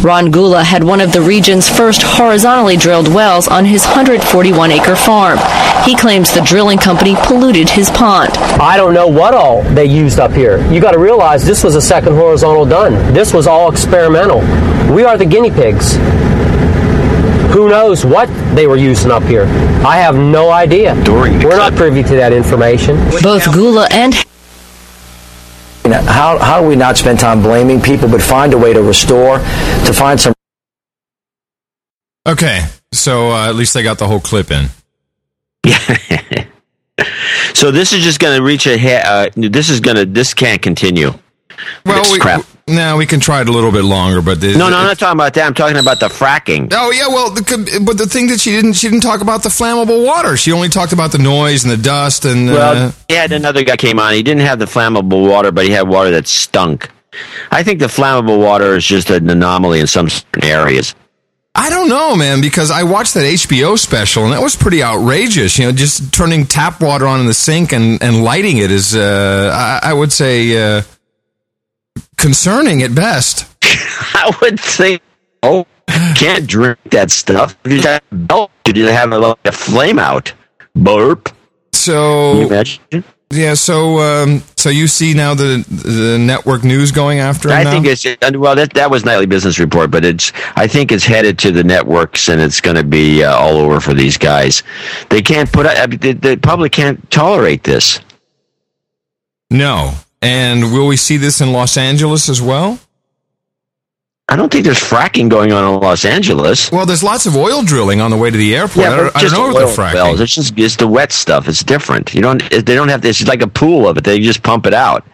Ron 0.02 0.30
Gulla 0.30 0.64
had 0.64 0.82
one 0.82 1.00
of 1.00 1.12
the 1.12 1.20
region's 1.20 1.68
first 1.68 2.00
horizontally 2.02 2.76
drilled 2.76 3.08
wells 3.08 3.46
on 3.46 3.66
his 3.66 3.84
141 3.84 4.72
acre 4.72 4.96
farm. 4.96 5.38
He 5.84 5.94
claims 5.94 6.32
the 6.32 6.40
drilling 6.40 6.78
company 6.78 7.16
polluted 7.24 7.68
his 7.68 7.90
pond. 7.90 8.30
I 8.58 8.78
don't 8.78 8.94
know 8.94 9.06
what 9.08 9.34
all 9.34 9.62
they 9.62 9.84
used 9.84 10.18
up 10.18 10.32
here. 10.32 10.66
You 10.72 10.80
got 10.80 10.92
to 10.92 10.98
realize 10.98 11.44
this 11.44 11.62
was 11.62 11.76
a 11.76 11.82
second 11.82 12.14
horizontal 12.14 12.64
done. 12.64 13.12
This 13.12 13.34
was 13.34 13.46
all 13.46 13.70
experimental. 13.70 14.40
We 14.92 15.04
are 15.04 15.18
the 15.18 15.26
guinea 15.26 15.50
pigs. 15.50 15.96
Who 17.52 17.68
knows 17.68 18.06
what 18.06 18.28
they 18.54 18.66
were 18.66 18.76
using 18.76 19.10
up 19.10 19.24
here? 19.24 19.44
I 19.84 19.98
have 19.98 20.16
no 20.16 20.50
idea. 20.50 20.94
We're 21.06 21.56
not 21.56 21.74
privy 21.74 22.02
to 22.04 22.14
that 22.16 22.32
information. 22.32 22.96
Both 23.22 23.52
Gulla 23.52 23.86
and 23.90 24.14
how, 25.85 26.38
how 26.38 26.61
do 26.61 26.69
we 26.69 26.77
not 26.77 26.97
spend 26.97 27.19
time 27.19 27.43
blaming 27.43 27.81
people, 27.81 28.09
but 28.09 28.23
find 28.23 28.53
a 28.53 28.59
way 28.59 28.73
to 28.73 28.83
restore, 28.83 29.38
to 29.38 29.93
find 29.93 30.21
some. 30.21 30.35
Okay, 32.27 32.66
so 32.93 33.31
uh, 33.31 33.49
at 33.49 33.55
least 33.55 33.75
they 33.75 33.83
got 33.83 33.99
the 33.99 34.07
whole 34.07 34.21
clip 34.21 34.51
in. 34.51 34.66
Yeah. 35.64 35.79
so 37.55 37.71
this 37.71 37.93
is 37.93 38.05
just 38.05 38.21
going 38.21 38.37
to 38.37 38.43
reach 38.43 38.66
a. 38.66 38.79
Ha- 38.79 39.03
uh, 39.05 39.31
this 39.35 39.71
is 39.71 39.81
going 39.81 39.97
to. 39.97 40.07
This 40.07 40.35
can't 40.35 40.61
continue. 40.61 41.12
Well, 41.85 42.03
This 42.03 42.12
we, 42.12 42.19
crap. 42.19 42.45
Now 42.70 42.96
we 42.96 43.06
can 43.06 43.20
try 43.20 43.40
it 43.40 43.48
a 43.48 43.52
little 43.52 43.72
bit 43.72 43.85
longer, 43.85 44.22
but 44.22 44.40
the, 44.40 44.52
No, 44.56 44.68
no, 44.70 44.78
I'm 44.78 44.87
not 44.87 44.98
talking 44.98 45.16
about 45.18 45.35
that. 45.35 45.46
I'm 45.46 45.54
talking 45.54 45.76
about 45.76 46.00
the 46.00 46.06
fracking. 46.09 46.72
Oh 46.72 46.90
yeah, 46.90 47.09
well, 47.09 47.30
the, 47.30 47.83
but 47.85 47.98
the 47.98 48.06
thing 48.06 48.28
that 48.28 48.40
she 48.40 48.50
didn't 48.52 48.74
she 48.74 48.88
didn't 48.88 49.02
talk 49.02 49.20
about 49.20 49.42
the 49.42 49.48
flammable 49.48 50.04
water. 50.04 50.37
She 50.37 50.52
only 50.52 50.68
talked 50.68 50.92
about 50.92 51.12
the 51.12 51.18
noise 51.18 51.64
and 51.64 51.72
the 51.72 51.83
dust 51.83 52.24
and. 52.24 52.48
Uh, 52.48 52.52
Well, 52.52 52.94
he 53.09 53.14
had 53.14 53.33
another 53.33 53.62
guy 53.64 53.76
came 53.76 53.98
on. 53.98 54.14
He 54.14 54.22
didn't 54.22 54.42
have 54.42 54.59
the 54.59 54.66
flammable 54.66 55.28
water, 55.28 55.52
but 55.52 55.64
he 55.64 55.70
had 55.70 55.88
water 55.88 56.11
that 56.12 56.26
stunk. 56.26 56.88
I 57.50 57.62
think 57.62 57.80
the 57.80 57.87
flammable 57.87 58.38
water 58.38 58.76
is 58.76 58.85
just 58.85 59.11
an 59.11 59.28
anomaly 59.28 59.80
in 59.80 59.87
some 59.87 60.09
areas. 60.42 60.94
I 61.52 61.68
don't 61.68 61.88
know, 61.88 62.14
man, 62.14 62.40
because 62.40 62.70
I 62.70 62.85
watched 62.85 63.14
that 63.14 63.24
HBO 63.24 63.76
special 63.76 64.22
and 64.24 64.33
that 64.33 64.40
was 64.40 64.54
pretty 64.54 64.85
outrageous. 64.85 65.59
You 65.59 65.66
know, 65.66 65.72
just 65.72 66.14
turning 66.14 66.46
tap 66.46 66.80
water 66.80 67.06
on 67.09 67.18
in 67.18 67.26
the 67.26 67.35
sink 67.35 67.72
and, 67.72 68.00
and 68.02 68.22
lighting 68.22 68.59
it 68.59 68.70
is, 68.70 68.94
uh, 68.94 69.50
I, 69.83 69.90
I 69.90 69.92
would 69.92 70.12
say, 70.12 70.56
uh, 70.78 70.83
concerning 72.16 72.83
at 72.83 72.94
best. 72.94 73.46
I 73.62 74.37
would 74.40 74.61
think, 74.61 75.03
oh, 75.42 75.66
can't 76.14 76.46
drink 76.46 76.79
that 76.90 77.11
stuff. 77.11 77.57
You 77.64 77.81
have, 77.83 78.03
belt, 78.12 78.50
you 78.66 78.87
have 78.87 79.12
a, 79.12 79.18
like 79.18 79.38
a 79.44 79.53
flame 79.53 79.98
out. 79.98 80.33
Burp. 80.74 81.31
So, 81.72 82.33
Can 82.33 82.40
you 82.40 82.46
imagine? 82.46 83.05
yeah, 83.33 83.55
so 83.55 83.98
um, 83.98 84.42
so 84.57 84.68
you 84.70 84.87
see 84.87 85.14
now 85.14 85.35
the 85.35 85.64
the 85.68 86.18
network 86.18 86.62
news 86.62 86.92
going 86.92 87.18
after 87.20 87.48
him 87.48 87.55
I 87.55 87.62
now? 87.64 87.70
think 87.70 87.87
it's 87.87 88.05
well 88.37 88.55
that 88.55 88.72
that 88.74 88.90
was 88.90 89.05
nightly 89.05 89.26
business 89.26 89.59
report, 89.59 89.90
but 89.90 90.05
it's 90.05 90.33
I 90.57 90.66
think 90.66 90.92
it's 90.92 91.05
headed 91.05 91.38
to 91.40 91.50
the 91.53 91.64
networks 91.64 92.29
and 92.29 92.40
it's 92.40 92.61
going 92.61 92.76
to 92.76 92.85
be 92.85 93.24
uh, 93.24 93.35
all 93.35 93.57
over 93.57 93.81
for 93.81 93.94
these 93.94 94.16
guys. 94.18 94.62
They 95.09 95.22
can't 95.22 95.50
put 95.50 95.66
I 95.66 95.87
mean, 95.87 95.98
the, 96.00 96.12
the 96.12 96.37
public 96.37 96.72
can't 96.72 97.11
tolerate 97.11 97.64
this. 97.64 98.00
no. 99.50 99.94
And 100.22 100.72
will 100.72 100.87
we 100.87 100.96
see 100.96 101.16
this 101.16 101.40
in 101.40 101.52
Los 101.52 101.76
Angeles 101.76 102.28
as 102.28 102.42
well? 102.42 102.78
I 104.30 104.37
don't 104.37 104.52
think 104.52 104.64
there's 104.64 104.78
fracking 104.78 105.28
going 105.28 105.50
on 105.50 105.74
in 105.74 105.80
Los 105.80 106.04
Angeles. 106.04 106.70
Well, 106.70 106.87
there's 106.87 107.02
lots 107.02 107.26
of 107.26 107.37
oil 107.37 107.64
drilling 107.64 108.00
on 108.00 108.12
the 108.12 108.16
way 108.16 108.30
to 108.30 108.37
the 108.37 108.54
airport. 108.54 108.87
I 108.87 108.90
but 108.90 108.96
don't, 108.96 109.16
I 109.16 109.20
don't 109.22 109.33
know 109.33 109.46
oil 109.46 109.66
they're 109.66 109.76
fracking. 109.76 109.94
wells. 109.94 110.20
It's 110.20 110.35
just 110.37 110.56
it's 110.56 110.76
the 110.76 110.87
wet 110.87 111.11
stuff. 111.11 111.48
It's 111.48 111.64
different. 111.64 112.14
You 112.14 112.22
don't 112.22 112.48
they 112.48 112.61
don't 112.76 112.88
have 112.88 113.02
this. 113.02 113.20
It's 113.20 113.28
like 113.28 113.42
a 113.42 113.48
pool 113.48 113.88
of 113.88 113.98
it. 113.98 114.04
They 114.04 114.20
just 114.20 114.44
pump 114.44 114.66
it 114.66 114.74
out. 114.74 115.04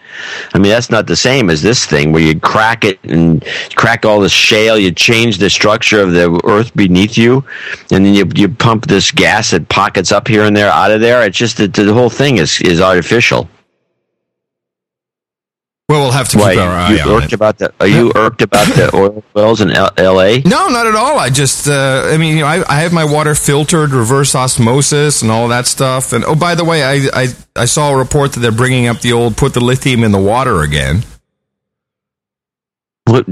I 0.52 0.58
mean 0.58 0.70
that's 0.70 0.90
not 0.90 1.06
the 1.06 1.16
same 1.16 1.48
as 1.48 1.62
this 1.62 1.86
thing 1.86 2.12
where 2.12 2.20
you 2.20 2.38
crack 2.38 2.84
it 2.84 3.02
and 3.04 3.42
crack 3.74 4.04
all 4.04 4.20
the 4.20 4.28
shale. 4.28 4.76
You 4.78 4.92
change 4.92 5.38
the 5.38 5.48
structure 5.48 6.02
of 6.02 6.12
the 6.12 6.38
earth 6.44 6.76
beneath 6.76 7.16
you, 7.16 7.42
and 7.90 8.04
then 8.04 8.12
you 8.12 8.28
you 8.34 8.50
pump 8.50 8.86
this 8.86 9.10
gas 9.10 9.52
that 9.52 9.70
pockets 9.70 10.12
up 10.12 10.28
here 10.28 10.42
and 10.42 10.54
there 10.54 10.70
out 10.70 10.90
of 10.90 11.00
there. 11.00 11.22
It's 11.22 11.38
just 11.38 11.56
that 11.56 11.72
the 11.72 11.94
whole 11.94 12.10
thing 12.10 12.36
is 12.36 12.60
is 12.60 12.82
artificial. 12.82 13.48
Well, 15.88 16.00
we'll 16.02 16.10
have 16.10 16.28
to 16.30 16.38
Why 16.38 16.54
keep 16.54 16.62
our 16.62 16.68
eye 16.68 16.90
you 16.94 17.00
on 17.02 17.08
irked 17.22 17.26
it. 17.26 17.32
about 17.34 17.58
the? 17.58 17.72
Are 17.78 17.86
you 17.86 18.10
irked 18.16 18.42
about 18.42 18.66
the 18.74 18.90
oil 18.92 19.22
wells 19.34 19.60
in 19.60 19.70
L- 19.70 19.92
L.A.? 19.96 20.40
No, 20.40 20.66
not 20.66 20.88
at 20.88 20.96
all. 20.96 21.16
I 21.16 21.30
just, 21.30 21.68
uh, 21.68 22.08
I 22.12 22.16
mean, 22.16 22.34
you 22.36 22.40
know, 22.42 22.48
I, 22.48 22.64
I 22.68 22.80
have 22.80 22.92
my 22.92 23.04
water 23.04 23.36
filtered, 23.36 23.90
reverse 23.92 24.34
osmosis, 24.34 25.22
and 25.22 25.30
all 25.30 25.46
that 25.48 25.66
stuff. 25.66 26.12
And 26.12 26.24
oh, 26.24 26.34
by 26.34 26.56
the 26.56 26.64
way, 26.64 26.82
I, 26.82 27.08
I, 27.12 27.26
I 27.54 27.64
saw 27.66 27.92
a 27.92 27.96
report 27.96 28.32
that 28.32 28.40
they're 28.40 28.50
bringing 28.50 28.88
up 28.88 29.00
the 29.00 29.12
old 29.12 29.36
put 29.36 29.54
the 29.54 29.60
lithium 29.60 30.02
in 30.02 30.10
the 30.10 30.18
water 30.20 30.62
again. 30.62 31.04
What, 33.04 33.24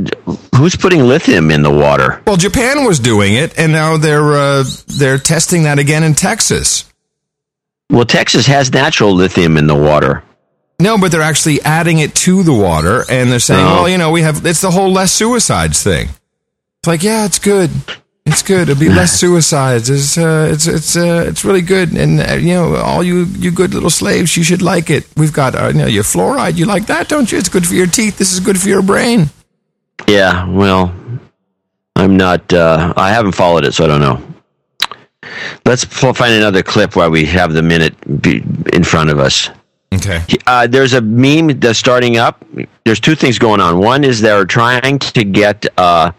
who's 0.55 0.77
putting 0.77 1.01
lithium 1.09 1.51
in 1.51 1.63
the 1.65 1.71
water? 1.73 2.23
Well, 2.25 2.37
Japan 2.37 2.85
was 2.85 3.01
doing 3.01 3.35
it, 3.35 3.59
and 3.59 3.73
now 3.73 3.97
they're 3.97 4.33
uh, 4.35 4.65
they're 4.87 5.19
testing 5.19 5.65
that 5.65 5.81
again 5.81 6.05
in 6.05 6.15
Texas. 6.15 6.85
Well, 7.91 8.05
Texas 8.05 8.47
has 8.47 8.73
natural 8.73 9.13
lithium 9.13 9.57
in 9.57 9.67
the 9.67 9.75
water. 9.75 10.23
No, 10.81 10.99
but 10.99 11.13
they're 11.13 11.23
actually 11.23 11.63
adding 11.63 11.99
it 12.01 12.15
to 12.17 12.43
the 12.43 12.53
water, 12.53 13.05
and 13.09 13.31
they're 13.31 13.39
saying, 13.39 13.65
Oh. 13.65 13.83
"Well, 13.83 13.89
you 13.89 13.99
know, 13.99 14.11
we 14.11 14.23
have 14.23 14.45
it's 14.45 14.61
the 14.61 14.71
whole 14.71 14.91
less 14.93 15.13
suicides 15.13 15.83
thing." 15.83 16.09
It's 16.09 16.89
like, 16.89 17.03
yeah, 17.03 17.25
it's 17.25 17.39
good, 17.39 17.71
it's 18.27 18.43
good. 18.43 18.69
It'll 18.69 18.81
be 18.81 18.89
less 18.89 19.13
suicides. 19.21 19.89
It's 19.89 20.19
uh, 20.19 20.49
it's 20.53 20.67
it's 20.67 20.97
uh, 20.97 21.25
it's 21.29 21.45
really 21.45 21.63
good, 21.63 21.93
and 21.93 22.21
uh, 22.21 22.35
you 22.35 22.55
know, 22.55 22.77
all 22.77 23.03
you 23.05 23.25
you 23.39 23.51
good 23.53 23.73
little 23.73 23.89
slaves, 23.91 24.37
you 24.37 24.43
should 24.43 24.63
like 24.63 24.91
it. 24.91 25.07
We've 25.17 25.33
got 25.33 25.55
uh, 25.55 25.69
you 25.69 25.75
know 25.79 25.87
your 25.87 26.03
fluoride. 26.05 26.57
You 26.57 26.67
like 26.67 26.87
that, 26.87 27.09
don't 27.09 27.31
you? 27.31 27.39
It's 27.39 27.49
good 27.49 27.67
for 27.67 27.75
your 27.75 27.87
teeth. 27.87 28.19
This 28.19 28.33
is 28.33 28.41
good 28.41 28.61
for 28.61 28.69
your 28.69 28.83
brain. 28.83 29.31
Yeah, 30.09 30.47
well, 30.49 30.93
I'm 31.97 32.17
not. 32.17 32.53
Uh, 32.53 32.93
I 32.97 33.11
haven't 33.11 33.33
followed 33.33 33.65
it, 33.65 33.75
so 33.75 33.85
I 33.85 33.87
don't 33.87 34.01
know. 34.01 34.23
Let's 35.65 35.85
find 35.85 36.35
another 36.35 36.63
clip 36.63 36.97
while 36.97 37.11
we 37.11 37.25
have 37.27 37.53
the 37.55 37.63
minute 37.63 37.95
in 38.73 38.85
front 38.85 39.09
of 39.11 39.19
us. 39.19 39.49
Okay. 39.97 40.23
Uh, 40.47 40.67
there's 40.67 40.93
a 40.93 41.01
meme 41.01 41.59
that's 41.61 41.79
starting 41.79 42.17
up. 42.17 42.45
There's 42.85 43.01
two 43.01 43.15
things 43.15 43.39
going 43.39 43.61
on. 43.61 43.79
One 43.79 44.05
is 44.05 44.21
they're 44.21 44.45
trying 44.45 44.99
to 44.99 45.25
get, 45.25 45.67
uh, 45.79 46.13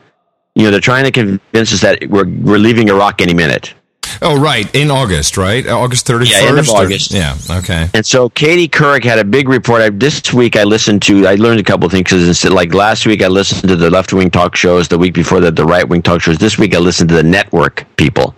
you 0.55 0.63
know, 0.63 0.71
they're 0.71 0.79
trying 0.79 1.05
to 1.05 1.11
convince 1.11 1.73
us 1.73 1.81
that 1.81 2.09
we're 2.09 2.27
we're 2.27 2.57
leaving 2.57 2.89
Iraq 2.89 3.21
any 3.21 3.33
minute. 3.33 3.73
Oh, 4.21 4.39
right, 4.39 4.73
in 4.73 4.91
August, 4.91 5.35
right? 5.35 5.67
August 5.67 6.05
thirty 6.05 6.25
first. 6.25 6.41
Yeah, 6.41 6.47
end 6.47 6.59
of 6.59 6.69
August. 6.69 7.11
Yeah. 7.11 7.35
Okay. 7.49 7.89
And 7.93 8.05
so 8.05 8.29
Katie 8.29 8.69
Couric 8.69 9.03
had 9.03 9.19
a 9.19 9.25
big 9.25 9.49
report. 9.49 9.81
I, 9.81 9.89
this 9.89 10.33
week 10.33 10.55
I 10.55 10.63
listened 10.63 11.01
to, 11.03 11.27
I 11.27 11.35
learned 11.35 11.59
a 11.59 11.63
couple 11.63 11.85
of 11.85 11.91
things 11.91 12.03
because 12.03 12.45
like 12.45 12.73
last 12.73 13.05
week 13.05 13.21
I 13.21 13.27
listened 13.27 13.67
to 13.67 13.75
the 13.75 13.89
left 13.89 14.13
wing 14.13 14.31
talk 14.31 14.55
shows, 14.55 14.87
the 14.87 14.97
week 14.97 15.13
before 15.13 15.41
that 15.41 15.55
the 15.55 15.65
right 15.65 15.87
wing 15.87 16.01
talk 16.01 16.21
shows. 16.21 16.37
This 16.37 16.57
week 16.57 16.75
I 16.75 16.79
listened 16.79 17.09
to 17.09 17.15
the 17.15 17.23
network 17.23 17.83
people. 17.97 18.35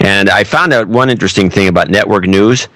And 0.00 0.28
I 0.28 0.44
found 0.44 0.72
out 0.72 0.88
one 0.88 1.08
interesting 1.08 1.48
thing 1.48 1.68
about 1.68 1.88
network 1.88 2.24
news. 2.26 2.68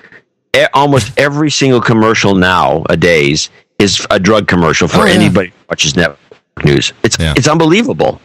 Almost 0.74 1.18
every 1.18 1.50
single 1.50 1.80
commercial 1.80 2.34
nowadays 2.34 3.50
is 3.78 4.06
a 4.10 4.18
drug 4.18 4.46
commercial 4.48 4.88
for 4.88 5.02
Oh, 5.02 5.04
yeah. 5.04 5.12
anybody 5.14 5.48
who 5.50 5.54
watches 5.68 5.94
network 5.96 6.18
news. 6.64 6.92
It's 7.02 7.16
Yeah. 7.18 7.34
it's 7.36 7.48
unbelievable. 7.48 8.20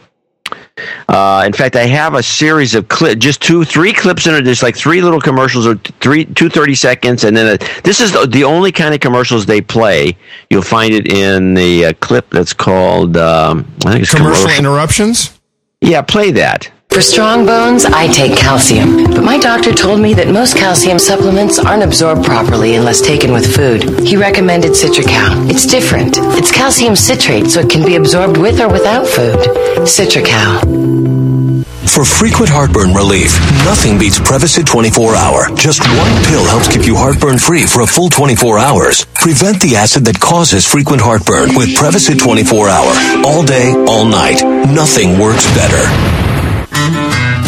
Uh, 1.08 1.44
in 1.46 1.52
fact, 1.52 1.76
I 1.76 1.86
have 1.86 2.14
a 2.14 2.22
series 2.22 2.74
of 2.74 2.88
clip, 2.88 3.18
just 3.20 3.40
two, 3.40 3.64
three 3.64 3.92
clips 3.92 4.26
in 4.26 4.34
it. 4.34 4.42
There's 4.42 4.62
like 4.62 4.76
three 4.76 5.00
little 5.00 5.20
commercials, 5.20 5.66
or 5.66 5.76
three, 6.00 6.24
two 6.24 6.48
thirty 6.48 6.74
seconds, 6.74 7.22
and 7.24 7.36
then 7.36 7.54
a, 7.54 7.82
this 7.82 8.00
is 8.00 8.10
the, 8.12 8.26
the 8.26 8.42
only 8.44 8.72
kind 8.72 8.92
of 8.92 9.00
commercials 9.00 9.46
they 9.46 9.60
play. 9.60 10.16
You'll 10.50 10.62
find 10.62 10.92
it 10.92 11.12
in 11.12 11.54
the 11.54 11.86
uh, 11.86 11.92
clip 12.00 12.28
that's 12.30 12.52
called, 12.52 13.16
um, 13.16 13.64
I 13.86 13.92
think 13.92 14.02
it's 14.02 14.12
Commercial 14.14 14.42
commercial. 14.42 14.58
interruptions. 14.58 15.38
yeah, 15.80 16.02
play 16.02 16.32
that. 16.32 16.68
For 16.94 17.00
strong 17.00 17.44
bones, 17.44 17.84
I 17.84 18.06
take 18.06 18.36
calcium. 18.36 19.02
But 19.02 19.24
my 19.24 19.36
doctor 19.36 19.72
told 19.72 20.00
me 20.00 20.14
that 20.14 20.28
most 20.28 20.56
calcium 20.56 21.00
supplements 21.00 21.58
aren't 21.58 21.82
absorbed 21.82 22.24
properly 22.24 22.76
unless 22.76 23.00
taken 23.00 23.32
with 23.32 23.52
food. 23.52 24.06
He 24.06 24.16
recommended 24.16 24.70
Citracal. 24.74 25.50
It's 25.50 25.66
different. 25.66 26.14
It's 26.38 26.52
calcium 26.52 26.94
citrate, 26.94 27.48
so 27.48 27.58
it 27.58 27.68
can 27.68 27.84
be 27.84 27.96
absorbed 27.96 28.36
with 28.36 28.60
or 28.60 28.68
without 28.68 29.08
food. 29.08 29.34
Citracal. 29.82 31.64
For 31.90 32.04
frequent 32.04 32.48
heartburn 32.48 32.94
relief, 32.94 33.40
nothing 33.66 33.98
beats 33.98 34.20
Prevacid 34.20 34.64
24 34.64 35.16
Hour. 35.16 35.50
Just 35.56 35.80
one 35.80 36.14
pill 36.30 36.44
helps 36.46 36.68
keep 36.68 36.86
you 36.86 36.94
heartburn 36.94 37.38
free 37.38 37.66
for 37.66 37.82
a 37.82 37.88
full 37.88 38.08
24 38.08 38.60
hours. 38.60 39.04
Prevent 39.14 39.60
the 39.60 39.74
acid 39.74 40.04
that 40.04 40.20
causes 40.20 40.64
frequent 40.64 41.02
heartburn 41.02 41.56
with 41.56 41.74
Prevacid 41.74 42.22
24 42.22 42.68
Hour. 42.68 42.92
All 43.26 43.42
day, 43.42 43.74
all 43.88 44.04
night. 44.06 44.44
Nothing 44.70 45.18
works 45.18 45.44
better. 45.58 46.33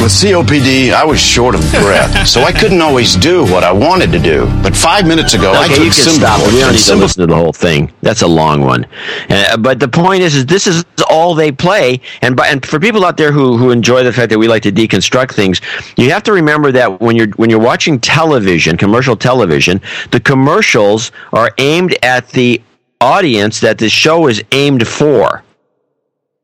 With 0.02 0.12
COPD, 0.12 0.92
I 0.92 1.04
was 1.04 1.18
short 1.20 1.54
of 1.56 1.60
breath, 1.72 2.28
so 2.28 2.42
I 2.42 2.52
couldn't 2.52 2.80
always 2.80 3.16
do 3.16 3.42
what 3.44 3.64
I 3.64 3.72
wanted 3.72 4.12
to 4.12 4.20
do. 4.20 4.46
But 4.62 4.76
five 4.76 5.04
minutes 5.06 5.34
ago, 5.34 5.52
I 5.52 5.66
took 5.66 5.78
you 5.78 5.82
can 5.84 5.92
Symbicort. 5.92 6.18
stop. 6.18 6.38
We 6.52 6.60
don't 6.60 6.62
and 6.68 6.72
need 6.72 6.78
to 6.78 6.92
Symbicort- 6.92 7.00
listen 7.00 7.20
to 7.22 7.26
the 7.26 7.34
whole 7.34 7.52
thing. 7.52 7.92
That's 8.02 8.22
a 8.22 8.26
long 8.26 8.60
one. 8.60 8.86
Uh, 9.28 9.56
but 9.56 9.80
the 9.80 9.88
point 9.88 10.22
is, 10.22 10.36
is 10.36 10.46
this 10.46 10.68
is 10.68 10.84
all 11.10 11.34
they 11.34 11.50
play. 11.50 12.00
And 12.22 12.36
by, 12.36 12.46
and 12.48 12.64
for 12.64 12.78
people 12.78 13.04
out 13.04 13.16
there 13.16 13.32
who, 13.32 13.56
who 13.56 13.70
enjoy 13.72 14.04
the 14.04 14.12
fact 14.12 14.30
that 14.30 14.38
we 14.38 14.46
like 14.46 14.62
to 14.62 14.70
deconstruct 14.72 15.32
things, 15.32 15.60
you 15.96 16.10
have 16.12 16.22
to 16.24 16.32
remember 16.32 16.70
that 16.72 17.00
when 17.00 17.16
you're 17.16 17.28
when 17.36 17.50
you're 17.50 17.58
watching 17.58 17.98
television, 17.98 18.76
commercial 18.76 19.16
television, 19.16 19.80
the 20.12 20.20
commercials 20.20 21.10
are 21.32 21.50
aimed 21.58 21.96
at 22.04 22.28
the 22.28 22.62
audience 23.00 23.58
that 23.60 23.78
the 23.78 23.88
show 23.88 24.28
is 24.28 24.42
aimed 24.52 24.86
for. 24.86 25.42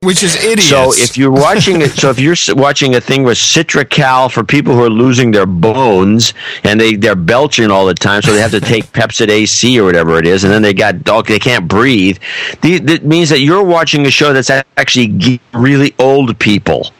Which 0.02 0.24
is 0.24 0.34
idiot. 0.34 0.60
So 0.60 0.92
if 0.92 1.16
you're 1.16 1.30
watching 1.30 1.80
it, 1.80 1.92
so 1.92 2.10
if 2.10 2.18
you're 2.18 2.34
watching 2.56 2.96
a 2.96 3.00
thing 3.00 3.22
with 3.22 3.38
Citracal 3.38 4.32
for 4.32 4.42
people 4.42 4.74
who 4.74 4.82
are 4.82 4.90
losing 4.90 5.30
their 5.30 5.46
bones 5.46 6.34
and 6.64 6.80
they 6.80 6.96
they're 6.96 7.14
belching 7.14 7.70
all 7.70 7.86
the 7.86 7.94
time, 7.94 8.20
so 8.20 8.32
they 8.32 8.40
have 8.40 8.50
to 8.50 8.60
take 8.60 8.86
Pepcid 8.92 9.28
AC 9.28 9.78
or 9.78 9.84
whatever 9.84 10.18
it 10.18 10.26
is, 10.26 10.42
and 10.42 10.52
then 10.52 10.62
they 10.62 10.74
got 10.74 11.08
oh, 11.08 11.22
they 11.22 11.38
can't 11.38 11.68
breathe. 11.68 12.18
The, 12.62 12.80
that 12.80 13.04
means 13.04 13.28
that 13.28 13.40
you're 13.40 13.62
watching 13.62 14.04
a 14.04 14.10
show 14.10 14.32
that's 14.32 14.50
actually 14.50 15.40
really 15.54 15.94
old 16.00 16.36
people. 16.40 16.90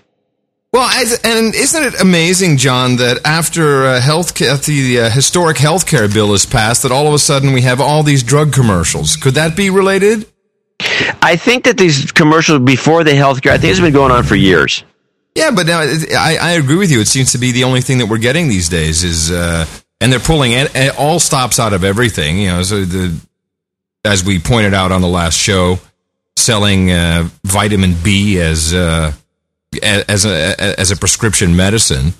Well, 0.72 0.88
as, 0.88 1.20
and 1.22 1.54
isn't 1.54 1.84
it 1.84 2.00
amazing, 2.00 2.56
John, 2.56 2.96
that 2.96 3.18
after 3.26 3.84
uh, 3.84 4.00
health 4.00 4.32
the 4.32 5.00
uh, 5.00 5.10
historic 5.10 5.58
health 5.58 5.86
care 5.86 6.08
bill 6.08 6.32
is 6.32 6.46
passed, 6.46 6.84
that 6.84 6.92
all 6.92 7.06
of 7.08 7.12
a 7.12 7.18
sudden 7.18 7.52
we 7.52 7.60
have 7.62 7.78
all 7.78 8.02
these 8.02 8.22
drug 8.22 8.52
commercials? 8.54 9.16
Could 9.16 9.34
that 9.34 9.54
be 9.54 9.68
related? 9.68 10.31
I 11.22 11.36
think 11.36 11.64
that 11.64 11.76
these 11.78 12.12
commercials 12.12 12.60
before 12.60 13.04
the 13.04 13.12
healthcare, 13.12 13.50
I 13.52 13.58
think 13.58 13.70
it's 13.72 13.80
been 13.80 13.92
going 13.92 14.10
on 14.12 14.24
for 14.24 14.36
years. 14.36 14.84
Yeah, 15.34 15.50
but 15.50 15.66
now 15.66 15.80
I, 15.80 16.36
I 16.40 16.50
agree 16.52 16.76
with 16.76 16.90
you. 16.90 17.00
It 17.00 17.08
seems 17.08 17.32
to 17.32 17.38
be 17.38 17.52
the 17.52 17.64
only 17.64 17.80
thing 17.80 17.98
that 17.98 18.06
we're 18.06 18.18
getting 18.18 18.48
these 18.48 18.68
days 18.68 19.02
is, 19.02 19.30
uh, 19.30 19.64
and 20.00 20.12
they're 20.12 20.20
pulling 20.20 20.52
a- 20.52 20.68
a- 20.74 20.96
all 20.96 21.18
stops 21.20 21.58
out 21.58 21.72
of 21.72 21.84
everything. 21.84 22.38
You 22.38 22.48
know, 22.48 22.62
so 22.62 22.84
the 22.84 23.14
as 24.04 24.24
we 24.24 24.38
pointed 24.38 24.74
out 24.74 24.92
on 24.92 25.00
the 25.00 25.08
last 25.08 25.38
show, 25.38 25.78
selling 26.36 26.90
uh, 26.90 27.28
vitamin 27.44 27.94
B 28.02 28.38
as 28.40 28.74
uh, 28.74 29.12
a- 29.82 30.10
as 30.10 30.26
a 30.26 30.78
as 30.78 30.90
a 30.90 30.96
prescription 30.96 31.56
medicine. 31.56 32.12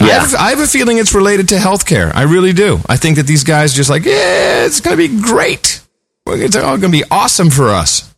I, 0.00 0.06
have, 0.08 0.34
I 0.34 0.50
have 0.50 0.58
a 0.60 0.66
feeling 0.66 0.98
it's 0.98 1.14
related 1.14 1.50
to 1.50 1.56
healthcare. 1.56 2.12
I 2.14 2.22
really 2.22 2.52
do. 2.52 2.80
I 2.88 2.96
think 2.96 3.16
that 3.18 3.26
these 3.26 3.44
guys 3.44 3.72
just 3.72 3.88
like, 3.90 4.04
yeah, 4.04 4.64
it's 4.64 4.80
going 4.80 4.96
to 4.96 5.08
be 5.08 5.20
great. 5.20 5.80
It's 6.26 6.56
all 6.56 6.78
going 6.78 6.92
to 6.92 6.98
be 6.98 7.04
awesome 7.10 7.50
for 7.50 7.68
us. 7.68 8.14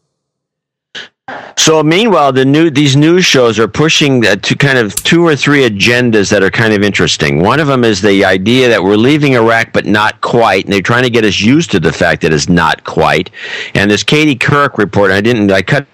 So 1.57 1.83
meanwhile, 1.83 2.33
the 2.33 2.45
new 2.45 2.69
these 2.69 2.97
news 2.97 3.25
shows 3.25 3.59
are 3.59 3.69
pushing 3.69 4.21
to 4.23 4.57
kind 4.57 4.77
of 4.77 4.95
two 4.95 5.27
or 5.27 5.35
three 5.35 5.67
agendas 5.67 6.31
that 6.31 6.43
are 6.43 6.51
kind 6.51 6.75
of 6.75 6.83
interesting. 6.83 7.41
One 7.41 7.61
of 7.61 7.67
them 7.67 7.83
is 7.83 8.03
the 8.03 8.25
idea 8.25 8.69
that 8.69 8.83
we're 8.83 8.97
leaving 8.97 9.33
Iraq, 9.33 9.73
but 9.73 9.87
not 9.87 10.21
quite, 10.21 10.65
and 10.65 10.73
they're 10.73 10.83
trying 10.83 11.05
to 11.05 11.11
get 11.11 11.25
us 11.25 11.41
used 11.41 11.71
to 11.71 11.81
the 11.81 11.93
fact 11.93 12.21
that 12.23 12.33
it's 12.35 12.49
not 12.49 12.85
quite. 12.85 13.31
And 13.75 13.91
this 13.91 14.03
Katie 14.03 14.37
Couric 14.37 14.77
report, 14.77 15.11
I 15.11 15.23
didn't, 15.23 15.51
I 15.51 15.63
cut 15.63 15.87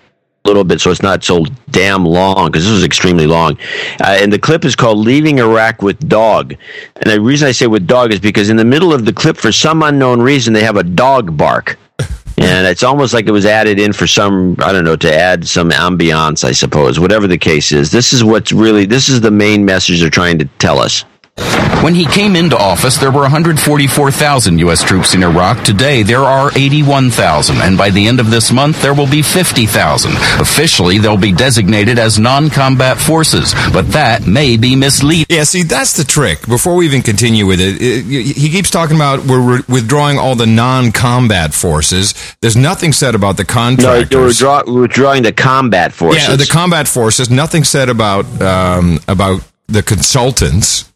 a 0.45 0.49
little 0.49 0.65
bit 0.65 0.81
so 0.81 0.91
it's 0.91 1.03
not 1.03 1.23
so 1.23 1.45
damn 1.71 2.05
long 2.05 2.47
because 2.47 2.65
this 2.65 2.73
was 2.73 2.85
extremely 2.85 3.29
long. 3.29 3.57
Uh, 4.01 4.19
and 4.21 4.33
the 4.33 4.39
clip 4.39 4.65
is 4.65 4.75
called 4.75 4.99
"Leaving 4.99 5.39
Iraq 5.39 5.83
with 5.83 6.09
Dog." 6.09 6.57
And 6.97 7.05
the 7.05 7.21
reason 7.21 7.47
I 7.47 7.53
say 7.53 7.69
with 7.69 7.87
dog 7.87 8.13
is 8.13 8.19
because 8.19 8.51
in 8.51 8.57
the 8.57 8.65
middle 8.65 8.93
of 8.93 9.05
the 9.05 9.13
clip, 9.13 9.37
for 9.37 9.53
some 9.53 9.85
unknown 9.85 10.21
reason, 10.21 10.53
they 10.53 10.65
have 10.65 10.77
a 10.77 10.83
dog 10.83 11.37
bark 11.37 11.79
and 12.41 12.67
it's 12.67 12.83
almost 12.83 13.13
like 13.13 13.27
it 13.27 13.33
was 13.33 13.47
added 13.47 13.79
in 13.79 13.93
for 13.93 14.07
some 14.07 14.57
i 14.61 14.73
don't 14.73 14.85
know 14.85 14.97
to 14.97 15.15
add 15.15 15.47
some 15.47 15.71
ambiance 15.71 16.45
i 16.45 16.53
suppose 16.53 16.99
whatever 16.99 17.27
the 17.27 17.39
case 17.39 17.73
is. 17.73 17.91
This 17.91 18.13
is 18.13 18.25
what's 18.25 18.53
really 18.53 18.87
this 18.87 19.09
is 19.09 19.21
the 19.21 19.31
main 19.31 19.65
message 19.65 20.01
they're 20.01 20.11
trying 20.11 20.39
to 20.39 20.45
tell 20.59 20.79
us 20.79 21.05
When 21.83 21.95
he 21.95 22.05
came 22.05 22.37
into 22.37 22.59
office, 22.59 22.99
there 22.99 23.11
were 23.11 23.23
144,000 23.23 24.59
U.S. 24.59 24.83
troops 24.83 25.15
in 25.15 25.23
Iraq. 25.23 25.65
Today, 25.65 26.03
there 26.03 26.21
are 26.21 26.51
81,000, 26.55 27.57
and 27.57 27.79
by 27.79 27.89
the 27.89 28.07
end 28.07 28.21
of 28.21 28.31
this 28.31 28.53
month, 28.53 28.83
there 28.83 28.93
will 28.93 29.07
be 29.09 29.23
50,000. 29.23 30.13
Officially, 30.41 30.99
they'll 30.99 31.17
be 31.17 31.33
designated 31.33 31.99
as 31.99 32.19
non-combat 32.19 32.99
forces, 32.99 33.55
but 33.73 33.93
that 33.93 34.27
may 34.27 34.59
be 34.59 34.77
misleading. 34.77 35.25
Yeah, 35.31 35.45
see, 35.45 35.63
that's 35.63 35.95
the 35.95 36.05
trick. 36.05 36.47
Before 36.47 36.75
we 36.75 36.85
even 36.85 37.01
continue 37.01 37.47
with 37.47 37.61
it, 37.63 37.81
it 37.81 38.05
he 38.05 38.51
keeps 38.51 38.69
talking 38.69 38.97
about 38.97 39.25
we're 39.25 39.57
re- 39.57 39.63
withdrawing 39.67 40.19
all 40.19 40.35
the 40.35 40.47
non-combat 40.47 41.55
forces. 41.55 42.13
There's 42.43 42.57
nothing 42.57 42.93
said 42.93 43.15
about 43.15 43.39
the 43.39 43.45
no 43.45 43.55
contractors. 43.55 44.15
we're, 44.15 44.33
draw, 44.33 44.63
we're 44.67 44.87
drawing 44.87 45.23
the 45.23 45.33
combat 45.33 45.95
forces 45.95 46.29
Yeah, 46.29 46.37
the 46.37 46.47
combat 46.47 46.89
forces. 46.89 47.31
Nothing 47.31 47.65
said 47.65 47.89
about 47.89 48.27
um, 48.43 49.01
about 49.09 49.41
the 49.67 49.83
consultants. 49.83 50.90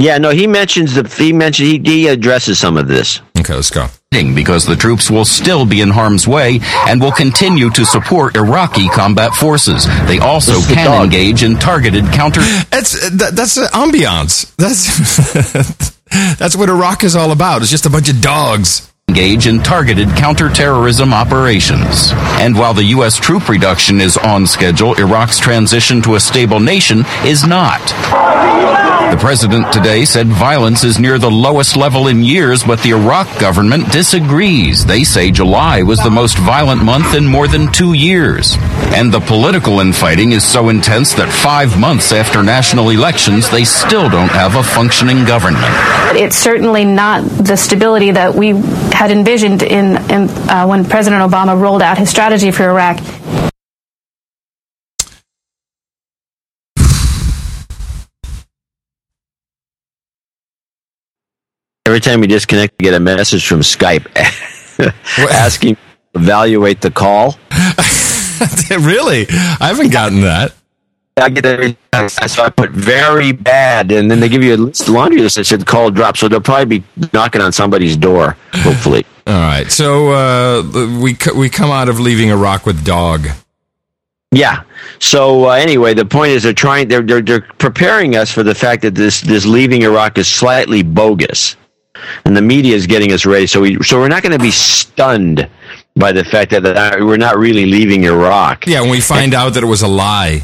Yeah 0.00 0.18
no 0.18 0.30
he 0.30 0.46
mentions 0.46 0.94
the 0.94 1.02
he 1.22 1.32
mentioned 1.32 1.68
he, 1.68 1.78
he 1.78 2.08
addresses 2.08 2.58
some 2.58 2.76
of 2.76 2.88
this 2.88 3.20
Okay, 3.40 3.54
let's 3.54 3.70
go. 3.70 3.86
Because 4.12 4.66
the 4.66 4.76
troops 4.76 5.10
will 5.10 5.24
still 5.24 5.64
be 5.64 5.80
in 5.80 5.88
harm's 5.88 6.28
way 6.28 6.60
and 6.86 7.00
will 7.00 7.10
continue 7.12 7.70
to 7.70 7.86
support 7.86 8.36
Iraqi 8.36 8.86
combat 8.90 9.32
forces. 9.32 9.86
They 10.06 10.18
also 10.18 10.58
the 10.60 10.74
can 10.74 10.84
dog. 10.86 11.04
engage 11.04 11.42
in 11.42 11.56
targeted 11.56 12.04
counter. 12.12 12.42
That's 12.68 12.92
that, 13.10 13.32
that's 13.34 13.56
uh, 13.56 13.68
ambiance. 13.72 14.54
That's 14.56 15.96
that's 16.38 16.54
what 16.54 16.68
Iraq 16.68 17.02
is 17.02 17.16
all 17.16 17.32
about. 17.32 17.62
It's 17.62 17.70
just 17.70 17.86
a 17.86 17.90
bunch 17.90 18.10
of 18.10 18.20
dogs. 18.20 18.92
engage 19.08 19.46
in 19.46 19.62
targeted 19.62 20.08
counterterrorism 20.10 21.14
operations. 21.14 22.10
And 22.42 22.58
while 22.58 22.74
the 22.74 22.84
U.S. 22.96 23.16
troop 23.16 23.48
reduction 23.48 24.02
is 24.02 24.18
on 24.18 24.46
schedule, 24.46 24.92
Iraq's 24.98 25.38
transition 25.38 26.02
to 26.02 26.16
a 26.16 26.20
stable 26.20 26.60
nation 26.60 27.04
is 27.24 27.46
not. 27.46 27.80
The 29.10 29.16
president 29.16 29.72
today 29.72 30.04
said 30.04 30.28
violence 30.28 30.84
is 30.84 31.00
near 31.00 31.18
the 31.18 31.30
lowest 31.30 31.76
level 31.76 32.06
in 32.06 32.22
years, 32.22 32.62
but 32.62 32.80
the 32.82 32.90
Iraq 32.90 33.40
government 33.40 33.90
disagrees. 33.90 34.86
They 34.86 35.02
say 35.02 35.32
July 35.32 35.82
was 35.82 35.98
the 35.98 36.10
most 36.10 36.38
violent 36.38 36.84
month 36.84 37.14
in 37.14 37.26
more 37.26 37.48
than 37.48 37.72
two 37.72 37.94
years. 37.94 38.54
And 38.94 39.12
the 39.12 39.18
political 39.18 39.80
infighting 39.80 40.30
is 40.30 40.44
so 40.44 40.68
intense 40.68 41.12
that 41.14 41.28
five 41.28 41.76
months 41.76 42.12
after 42.12 42.40
national 42.44 42.90
elections, 42.90 43.50
they 43.50 43.64
still 43.64 44.08
don't 44.08 44.30
have 44.30 44.54
a 44.54 44.62
functioning 44.62 45.24
government. 45.24 45.64
It's 46.14 46.36
certainly 46.36 46.84
not 46.84 47.22
the 47.24 47.56
stability 47.56 48.12
that 48.12 48.32
we 48.36 48.50
had 48.92 49.10
envisioned 49.10 49.64
in, 49.64 49.96
in 50.08 50.28
uh, 50.48 50.66
when 50.66 50.84
President 50.84 51.20
Obama 51.20 51.60
rolled 51.60 51.82
out 51.82 51.98
his 51.98 52.10
strategy 52.10 52.52
for 52.52 52.70
Iraq. 52.70 53.00
Every 61.90 62.00
time 62.00 62.22
you 62.22 62.28
disconnect 62.28 62.74
you 62.78 62.84
get 62.84 62.94
a 62.94 63.00
message 63.00 63.46
from 63.46 63.60
skype 63.60 64.06
asking 65.30 65.74
to 65.74 65.80
evaluate 66.14 66.80
the 66.80 66.90
call 66.90 67.36
really 68.70 69.26
i 69.60 69.66
haven't 69.68 69.90
gotten 69.90 70.20
that 70.20 70.54
I 71.16 71.28
get 71.28 71.44
every 71.44 71.76
so 72.28 72.44
I 72.44 72.50
put 72.50 72.70
very 72.70 73.32
bad, 73.32 73.92
and 73.92 74.10
then 74.10 74.20
they 74.20 74.28
give 74.28 74.42
you 74.42 74.54
a 74.54 74.56
list, 74.56 74.88
laundry 74.88 75.20
list 75.20 75.36
that 75.36 75.44
said 75.44 75.66
call 75.66 75.90
drop. 75.90 76.16
So 76.16 76.28
they'll 76.28 76.40
probably 76.40 76.78
be 76.78 76.84
knocking 77.12 77.42
on 77.42 77.52
somebody's 77.52 77.96
door, 77.96 78.36
hopefully. 78.52 79.04
All 79.26 79.34
right. 79.34 79.70
So 79.70 80.12
uh, 80.12 81.00
we 81.02 81.16
we 81.36 81.48
come 81.50 81.70
out 81.70 81.88
of 81.88 82.00
leaving 82.00 82.30
Iraq 82.30 82.64
with 82.64 82.84
dog. 82.84 83.26
Yeah. 84.32 84.62
So 84.98 85.46
uh, 85.46 85.54
anyway, 85.54 85.94
the 85.94 86.04
point 86.04 86.30
is 86.30 86.42
they're 86.42 86.52
trying 86.52 86.88
they're, 86.88 87.02
they're 87.02 87.20
they're 87.20 87.46
preparing 87.58 88.16
us 88.16 88.30
for 88.30 88.42
the 88.42 88.54
fact 88.54 88.82
that 88.82 88.94
this 88.94 89.20
this 89.20 89.44
leaving 89.44 89.82
Iraq 89.82 90.18
is 90.18 90.28
slightly 90.28 90.82
bogus, 90.82 91.56
and 92.24 92.36
the 92.36 92.42
media 92.42 92.74
is 92.74 92.86
getting 92.86 93.12
us 93.12 93.26
ready. 93.26 93.46
So 93.46 93.60
we 93.60 93.82
so 93.82 93.98
we're 93.98 94.08
not 94.08 94.22
going 94.22 94.36
to 94.36 94.42
be 94.42 94.50
stunned 94.50 95.48
by 95.96 96.12
the 96.12 96.24
fact 96.24 96.50
that 96.52 96.62
we're 97.00 97.16
not 97.16 97.36
really 97.36 97.66
leaving 97.66 98.04
Iraq. 98.04 98.66
Yeah, 98.66 98.80
when 98.80 98.90
we 98.90 99.00
find 99.00 99.34
out 99.34 99.54
that 99.54 99.62
it 99.62 99.66
was 99.66 99.82
a 99.82 99.88
lie. 99.88 100.42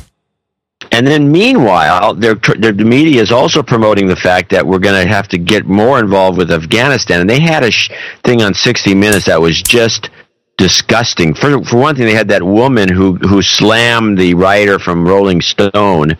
And 0.92 1.06
then, 1.06 1.32
meanwhile, 1.32 2.14
they're, 2.14 2.34
they're, 2.34 2.72
the 2.72 2.84
media 2.84 3.20
is 3.22 3.32
also 3.32 3.62
promoting 3.62 4.06
the 4.06 4.16
fact 4.16 4.50
that 4.50 4.66
we're 4.66 4.78
going 4.78 5.02
to 5.02 5.08
have 5.08 5.26
to 5.28 5.38
get 5.38 5.66
more 5.66 5.98
involved 5.98 6.38
with 6.38 6.52
Afghanistan. 6.52 7.20
And 7.20 7.28
they 7.28 7.40
had 7.40 7.64
a 7.64 7.70
sh- 7.70 7.90
thing 8.22 8.42
on 8.42 8.54
60 8.54 8.94
Minutes 8.94 9.26
that 9.26 9.40
was 9.40 9.60
just 9.62 10.10
disgusting. 10.58 11.34
For 11.34 11.62
for 11.64 11.76
one 11.76 11.96
thing, 11.96 12.06
they 12.06 12.14
had 12.14 12.28
that 12.28 12.42
woman 12.42 12.88
who 12.88 13.14
who 13.16 13.42
slammed 13.42 14.18
the 14.18 14.34
writer 14.34 14.78
from 14.78 15.06
Rolling 15.06 15.40
Stone, 15.40 16.16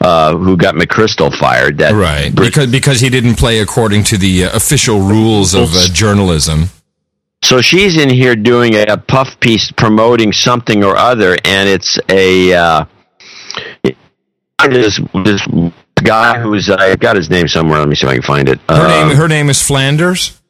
uh, 0.00 0.36
who 0.36 0.56
got 0.56 0.74
McChrystal 0.74 1.34
fired. 1.36 1.78
That 1.78 1.92
Right. 1.94 2.34
Because 2.34 2.70
because 2.70 3.00
he 3.00 3.08
didn't 3.10 3.36
play 3.36 3.60
according 3.60 4.04
to 4.04 4.16
the 4.18 4.44
uh, 4.46 4.56
official 4.56 5.00
rules 5.00 5.54
of 5.54 5.74
uh, 5.74 5.88
journalism. 5.92 6.70
So 7.42 7.60
she's 7.60 7.98
in 7.98 8.08
here 8.08 8.34
doing 8.36 8.74
a, 8.74 8.84
a 8.84 8.96
puff 8.96 9.38
piece 9.38 9.70
promoting 9.70 10.32
something 10.32 10.82
or 10.82 10.96
other, 10.96 11.36
and 11.44 11.68
it's 11.68 11.98
a 12.08 12.54
uh, 12.54 12.84
this 14.68 14.98
this 15.24 15.46
guy 15.96 16.40
who's 16.40 16.70
I 16.70 16.96
got 16.96 17.16
his 17.16 17.28
name 17.28 17.48
somewhere. 17.48 17.80
Let 17.80 17.88
me 17.88 17.96
see 17.96 18.06
if 18.06 18.10
I 18.10 18.14
can 18.14 18.22
find 18.22 18.48
it. 18.48 18.58
Her 18.68 18.74
Uh, 18.86 18.88
name 19.08 19.16
her 19.16 19.28
name 19.28 19.50
is 19.50 19.62
Flanders. 19.62 20.40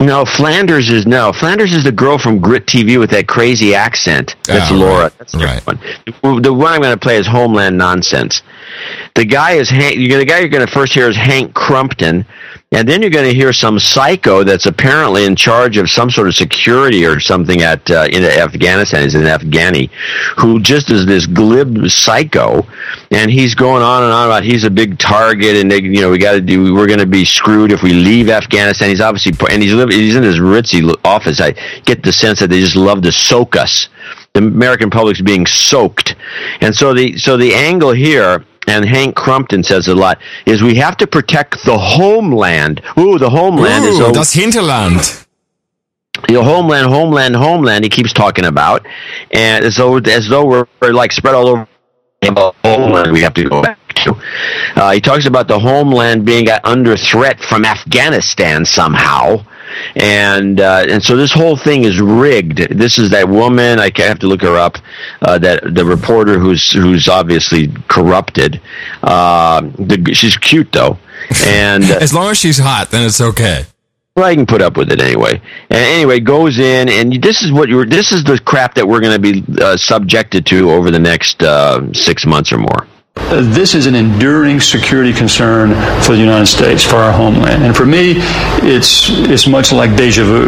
No, 0.00 0.24
Flanders 0.24 0.88
is 0.90 1.06
no. 1.06 1.32
Flanders 1.32 1.72
is 1.74 1.84
the 1.84 1.92
girl 1.92 2.18
from 2.18 2.38
Grit 2.40 2.66
TV 2.66 2.98
with 2.98 3.10
that 3.10 3.28
crazy 3.28 3.74
accent. 3.74 4.34
That's 4.44 4.70
Ah, 4.70 4.74
Laura. 4.74 5.02
right, 5.04 5.18
That's 5.18 5.32
the 5.32 5.38
right. 5.44 5.66
one. 5.66 6.42
The 6.42 6.52
one 6.52 6.72
I'm 6.72 6.80
going 6.80 6.94
to 6.94 6.98
play 7.00 7.16
is 7.16 7.26
Homeland 7.26 7.76
Nonsense. 7.76 8.42
The 9.14 9.24
guy 9.26 9.52
is 9.52 9.68
Hank. 9.68 9.96
The 9.96 10.24
guy 10.24 10.38
you're 10.40 10.48
going 10.48 10.66
to 10.66 10.72
first 10.72 10.94
hear 10.94 11.08
is 11.08 11.16
Hank 11.16 11.52
Crumpton, 11.54 12.24
and 12.72 12.88
then 12.88 13.02
you're 13.02 13.10
going 13.10 13.28
to 13.28 13.34
hear 13.34 13.52
some 13.52 13.78
psycho 13.78 14.42
that's 14.42 14.66
apparently 14.66 15.24
in 15.26 15.36
charge 15.36 15.76
of 15.76 15.90
some 15.90 16.08
sort 16.10 16.28
of 16.28 16.34
security 16.34 17.04
or 17.04 17.20
something 17.20 17.60
at 17.60 17.90
uh, 17.90 18.06
in 18.10 18.24
Afghanistan. 18.24 19.02
He's 19.02 19.14
an 19.14 19.24
Afghani 19.24 19.90
who 20.38 20.60
just 20.60 20.90
is 20.90 21.04
this 21.04 21.26
glib 21.26 21.88
psycho, 21.88 22.66
and 23.10 23.30
he's 23.30 23.54
going 23.54 23.82
on 23.82 24.04
and 24.04 24.12
on 24.12 24.26
about 24.26 24.44
he's 24.44 24.64
a 24.64 24.70
big 24.70 24.98
target, 24.98 25.56
and 25.56 25.70
they, 25.70 25.82
you 25.82 26.00
know 26.00 26.10
we 26.10 26.18
got 26.18 26.32
to 26.32 26.40
do. 26.40 26.74
We're 26.74 26.86
going 26.86 27.00
to 27.00 27.06
be 27.06 27.24
screwed 27.24 27.72
if 27.72 27.82
we 27.82 27.92
leave 27.92 28.28
Afghanistan. 28.28 28.90
He's 28.90 29.00
obviously 29.00 29.32
and 29.50 29.62
he's 29.62 29.72
living. 29.72 29.98
He's 29.98 30.16
in 30.16 30.22
his 30.22 30.38
ritzy 30.38 30.94
office. 31.04 31.40
I 31.40 31.52
get 31.84 32.02
the 32.02 32.12
sense 32.12 32.40
that 32.40 32.48
they 32.50 32.60
just 32.60 32.76
love 32.76 33.02
to 33.02 33.12
soak 33.12 33.56
us. 33.56 33.88
The 34.32 34.38
American 34.38 34.90
public's 34.90 35.20
being 35.20 35.44
soaked, 35.46 36.14
and 36.60 36.74
so 36.74 36.94
the 36.94 37.18
so 37.18 37.36
the 37.36 37.54
angle 37.54 37.92
here 37.92 38.44
and 38.68 38.84
Hank 38.84 39.16
Crumpton 39.16 39.64
says 39.64 39.88
a 39.88 39.94
lot, 39.94 40.18
is 40.46 40.62
we 40.62 40.76
have 40.76 40.96
to 40.98 41.06
protect 41.06 41.64
the 41.64 41.76
homeland. 41.76 42.80
Ooh, 42.98 43.18
the 43.18 43.30
homeland 43.30 43.84
is 43.84 43.98
Ooh, 43.98 44.06
a, 44.06 44.12
das 44.12 44.32
Hinterland. 44.32 45.26
the 46.28 46.42
homeland, 46.42 46.86
homeland, 46.86 47.34
homeland. 47.34 47.82
He 47.82 47.90
keeps 47.90 48.12
talking 48.12 48.44
about, 48.44 48.86
and 49.32 49.64
as 49.64 49.76
though 49.76 49.96
as 49.96 50.28
though 50.28 50.44
we're, 50.44 50.66
we're 50.80 50.92
like 50.92 51.10
spread 51.10 51.34
all 51.34 51.48
over 51.48 51.68
homeland. 52.64 53.12
We 53.12 53.20
have 53.20 53.34
to 53.34 53.48
go 53.48 53.62
back 53.62 53.78
to. 53.94 54.14
Uh, 54.76 54.92
he 54.92 55.00
talks 55.00 55.26
about 55.26 55.48
the 55.48 55.58
homeland 55.58 56.24
being 56.24 56.48
under 56.64 56.96
threat 56.96 57.40
from 57.40 57.64
Afghanistan 57.64 58.64
somehow. 58.64 59.44
And 59.94 60.60
uh, 60.60 60.84
and 60.88 61.02
so 61.02 61.16
this 61.16 61.32
whole 61.32 61.56
thing 61.56 61.84
is 61.84 62.00
rigged. 62.00 62.76
This 62.76 62.98
is 62.98 63.10
that 63.10 63.28
woman. 63.28 63.78
I 63.78 63.90
have 63.98 64.18
to 64.18 64.26
look 64.26 64.42
her 64.42 64.56
up. 64.56 64.78
Uh, 65.22 65.38
that 65.38 65.74
the 65.74 65.84
reporter 65.84 66.38
who's 66.38 66.72
who's 66.72 67.08
obviously 67.08 67.68
corrupted. 67.88 68.60
Uh, 69.02 69.60
the, 69.78 70.12
she's 70.12 70.36
cute 70.36 70.72
though, 70.72 70.98
and 71.46 71.84
As 72.02 72.12
long 72.12 72.30
as 72.30 72.38
she's 72.38 72.58
hot, 72.58 72.90
then 72.90 73.06
it's 73.06 73.20
okay. 73.20 73.64
Well, 74.16 74.24
I 74.24 74.34
can 74.34 74.46
put 74.46 74.60
up 74.60 74.76
with 74.76 74.90
it 74.90 75.00
anyway. 75.00 75.40
And 75.70 75.78
anyway, 75.78 76.20
goes 76.20 76.58
in, 76.58 76.88
and 76.88 77.22
this 77.22 77.42
is 77.42 77.52
what 77.52 77.68
you're. 77.68 77.86
This 77.86 78.12
is 78.12 78.24
the 78.24 78.38
crap 78.38 78.74
that 78.74 78.86
we're 78.86 79.00
going 79.00 79.20
to 79.20 79.32
be 79.32 79.62
uh, 79.62 79.76
subjected 79.76 80.46
to 80.46 80.70
over 80.70 80.90
the 80.90 80.98
next 80.98 81.42
uh, 81.42 81.92
six 81.92 82.26
months 82.26 82.52
or 82.52 82.58
more. 82.58 82.86
Uh, 83.16 83.40
This 83.52 83.74
is 83.74 83.86
an 83.86 83.94
enduring 83.94 84.60
security 84.60 85.12
concern 85.12 85.70
for 86.02 86.12
the 86.12 86.20
United 86.20 86.46
States, 86.46 86.82
for 86.82 86.96
our 86.96 87.12
homeland. 87.12 87.62
And 87.62 87.76
for 87.76 87.86
me, 87.86 88.14
it's, 88.62 89.10
it's 89.10 89.46
much 89.46 89.72
like 89.72 89.96
deja 89.96 90.24
vu, 90.24 90.46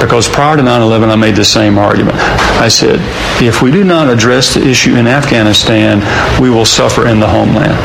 because 0.00 0.28
prior 0.28 0.56
to 0.56 0.62
9 0.62 0.82
11, 0.82 1.10
I 1.10 1.16
made 1.16 1.36
the 1.36 1.44
same 1.44 1.78
argument. 1.78 2.16
I 2.16 2.68
said, 2.68 2.98
if 3.42 3.62
we 3.62 3.70
do 3.70 3.84
not 3.84 4.08
address 4.08 4.54
the 4.54 4.66
issue 4.66 4.96
in 4.96 5.06
Afghanistan, 5.06 6.00
we 6.42 6.50
will 6.50 6.64
suffer 6.64 7.06
in 7.06 7.20
the 7.20 7.28
homeland. 7.28 7.78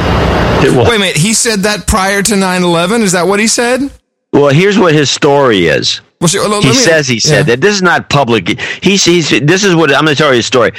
It 0.65 0.71
will 0.75 0.85
Wait 0.85 0.95
a 0.95 0.99
minute, 0.99 1.17
he 1.17 1.33
said 1.33 1.59
that 1.59 1.85
prior 1.87 2.21
to 2.23 2.33
9-11? 2.33 3.01
Is 3.01 3.11
that 3.11 3.27
what 3.27 3.39
he 3.39 3.47
said? 3.47 3.91
Well, 4.31 4.49
here's 4.49 4.77
what 4.77 4.93
his 4.93 5.09
story 5.09 5.67
is. 5.67 6.01
Well, 6.21 6.27
see, 6.27 6.39
let 6.39 6.63
he 6.63 6.69
me- 6.69 6.75
says 6.75 7.07
he 7.07 7.19
said 7.19 7.37
yeah. 7.47 7.55
that. 7.55 7.61
This 7.61 7.75
is 7.75 7.81
not 7.81 8.09
public. 8.09 8.59
He 8.81 8.97
he's 8.97 9.29
this 9.29 9.63
is 9.63 9.75
what 9.75 9.93
I'm 9.93 10.03
going 10.05 10.15
to 10.15 10.21
tell 10.21 10.29
you 10.29 10.37
his 10.37 10.45
story. 10.45 10.71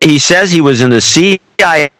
He 0.00 0.18
says 0.18 0.50
he 0.50 0.60
was 0.60 0.80
in 0.80 0.90
the 0.90 1.00
CIA. 1.00 1.90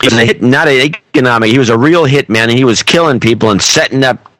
He 0.00 0.06
was 0.06 0.14
a 0.14 0.24
hit, 0.26 0.42
not 0.42 0.68
an 0.68 0.94
economic. 1.14 1.50
He 1.50 1.58
was 1.58 1.70
a 1.70 1.78
real 1.78 2.04
hitman, 2.04 2.44
and 2.48 2.52
he 2.52 2.64
was 2.64 2.82
killing 2.82 3.18
people 3.18 3.50
and 3.50 3.60
setting 3.60 4.04
up 4.04 4.30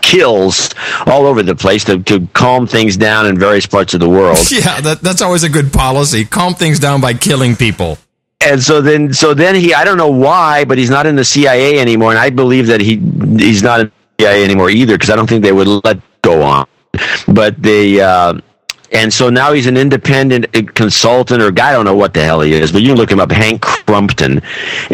kills 0.00 0.70
all 1.06 1.26
over 1.26 1.42
the 1.42 1.54
place 1.54 1.84
to, 1.84 2.00
to 2.04 2.26
calm 2.34 2.66
things 2.68 2.96
down 2.96 3.26
in 3.26 3.36
various 3.38 3.66
parts 3.66 3.94
of 3.94 4.00
the 4.00 4.08
world. 4.08 4.38
Yeah, 4.50 4.80
that, 4.80 5.00
that's 5.02 5.20
always 5.22 5.42
a 5.42 5.48
good 5.48 5.72
policy. 5.72 6.24
Calm 6.24 6.54
things 6.54 6.78
down 6.78 7.00
by 7.00 7.14
killing 7.14 7.56
people. 7.56 7.98
and 8.44 8.62
so 8.62 8.80
then 8.80 9.12
so 9.12 9.34
then 9.34 9.54
he 9.54 9.74
I 9.74 9.84
don't 9.84 9.98
know 9.98 10.10
why, 10.10 10.64
but 10.64 10.78
he's 10.78 10.90
not 10.90 11.06
in 11.06 11.14
the 11.16 11.24
CIA 11.24 11.78
anymore, 11.78 12.10
and 12.10 12.18
I 12.18 12.30
believe 12.30 12.66
that 12.68 12.80
he 12.80 12.96
he's 13.38 13.62
not 13.62 13.80
in 13.80 13.92
CIA 14.20 14.44
anymore 14.44 14.70
either 14.70 14.94
because 14.94 15.10
I 15.10 15.16
don't 15.16 15.28
think 15.28 15.42
they 15.42 15.52
would 15.52 15.68
let 15.84 16.00
go 16.22 16.42
on. 16.42 16.66
But 17.28 17.62
they 17.62 18.00
uh, 18.00 18.40
and 18.92 19.12
so 19.12 19.28
now 19.28 19.52
he's 19.52 19.66
an 19.66 19.76
independent 19.76 20.46
uh, 20.56 20.62
consultant 20.74 21.42
or 21.42 21.50
guy. 21.50 21.70
I 21.70 21.72
don't 21.72 21.84
know 21.84 21.96
what 21.96 22.14
the 22.14 22.24
hell 22.24 22.40
he 22.40 22.52
is, 22.52 22.72
but 22.72 22.82
you 22.82 22.88
can 22.88 22.96
look 22.96 23.10
him 23.10 23.20
up, 23.20 23.30
Hank 23.30 23.62
Crumpton, 23.62 24.40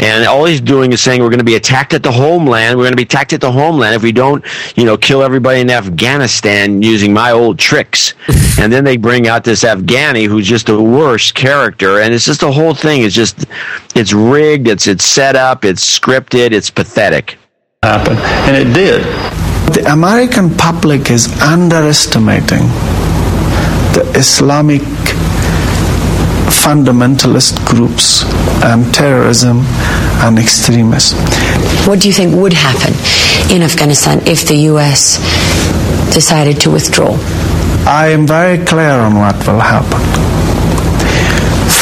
and 0.01 0.27
all 0.27 0.45
he's 0.45 0.61
doing 0.61 0.93
is 0.93 1.01
saying 1.01 1.21
we're 1.21 1.29
going 1.29 1.39
to 1.39 1.45
be 1.45 1.57
attacked 1.57 1.93
at 1.93 2.03
the 2.03 2.11
homeland. 2.11 2.77
We're 2.77 2.85
going 2.85 2.93
to 2.93 2.97
be 2.97 3.03
attacked 3.03 3.33
at 3.33 3.41
the 3.41 3.53
homeland 3.53 3.95
if 3.95 4.03
we 4.03 4.13
don't, 4.13 4.45
you 4.77 4.85
know, 4.85 4.97
kill 4.97 5.23
everybody 5.23 5.61
in 5.61 5.71
Afghanistan 5.71 6.83
using 6.83 7.13
my 7.13 7.33
old 7.33 7.59
tricks. 7.59 8.15
and 8.59 8.73
then 8.73 8.85
they 8.85 8.97
bring 8.97 9.29
out 9.29 9.45
this 9.45 9.63
Afghani 9.63 10.27
who's 10.27 10.47
just 10.47 10.67
the 10.67 10.83
worst 10.83 11.35
character, 11.35 12.01
and 12.01 12.15
it's 12.15 12.25
just 12.25 12.41
the 12.41 12.53
whole 12.53 12.75
thing 12.75 13.03
is 13.03 13.15
just 13.15 13.45
it's 13.95 14.13
rigged, 14.13 14.69
it's 14.69 14.87
it's 14.87 15.05
set 15.05 15.37
up, 15.37 15.65
it's 15.65 15.99
scripted, 15.99 16.53
it's 16.53 16.71
pathetic. 16.71 17.37
Happen. 17.85 18.17
And 18.47 18.57
it 18.57 18.73
did. 18.73 19.03
The 19.75 19.91
American 19.93 20.55
public 20.57 21.11
is 21.11 21.27
underestimating 21.43 22.65
the 23.97 24.05
Islamic 24.15 24.83
fundamentalist 26.63 27.59
groups 27.67 28.23
and 28.63 28.95
terrorism 28.95 29.63
and 30.23 30.39
extremism. 30.39 31.19
What 31.89 32.01
do 32.01 32.07
you 32.07 32.15
think 32.15 32.37
would 32.37 32.53
happen 32.53 32.95
in 33.51 33.63
Afghanistan 33.63 34.21
if 34.27 34.47
the 34.47 34.57
U.S. 34.73 35.19
decided 36.15 36.61
to 36.61 36.71
withdraw? 36.71 37.17
I 37.85 38.11
am 38.11 38.29
very 38.29 38.65
clear 38.65 38.97
on 39.07 39.19
what 39.19 39.37
will 39.45 39.59
happen. 39.59 40.01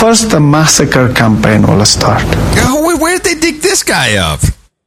First, 0.01 0.31
the 0.31 0.41
massacre 0.41 1.13
campaign 1.13 1.61
will 1.67 1.85
start. 1.85 2.25
Where 3.01 3.19
did 3.19 3.25
they 3.25 3.35
dig 3.53 3.61
this 3.61 3.83
guy 3.83 4.17
up? 4.17 4.41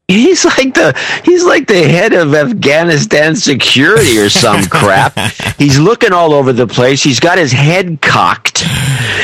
He's 0.09 0.43
like 0.43 0.73
the 0.73 1.21
he's 1.23 1.45
like 1.45 1.65
the 1.67 1.81
head 1.87 2.13
of 2.13 2.35
Afghanistan 2.35 3.35
security 3.35 4.19
or 4.19 4.29
some 4.29 4.65
crap. 4.69 5.17
He's 5.57 5.79
looking 5.79 6.11
all 6.11 6.33
over 6.33 6.51
the 6.51 6.67
place. 6.67 7.01
He's 7.01 7.21
got 7.21 7.37
his 7.37 7.53
head 7.53 8.01
cocked. 8.01 8.65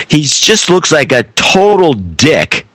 He 0.09 0.21
just 0.21 0.69
looks 0.69 0.91
like 0.91 1.11
a 1.11 1.23
total 1.35 1.93
dick. 1.93 2.65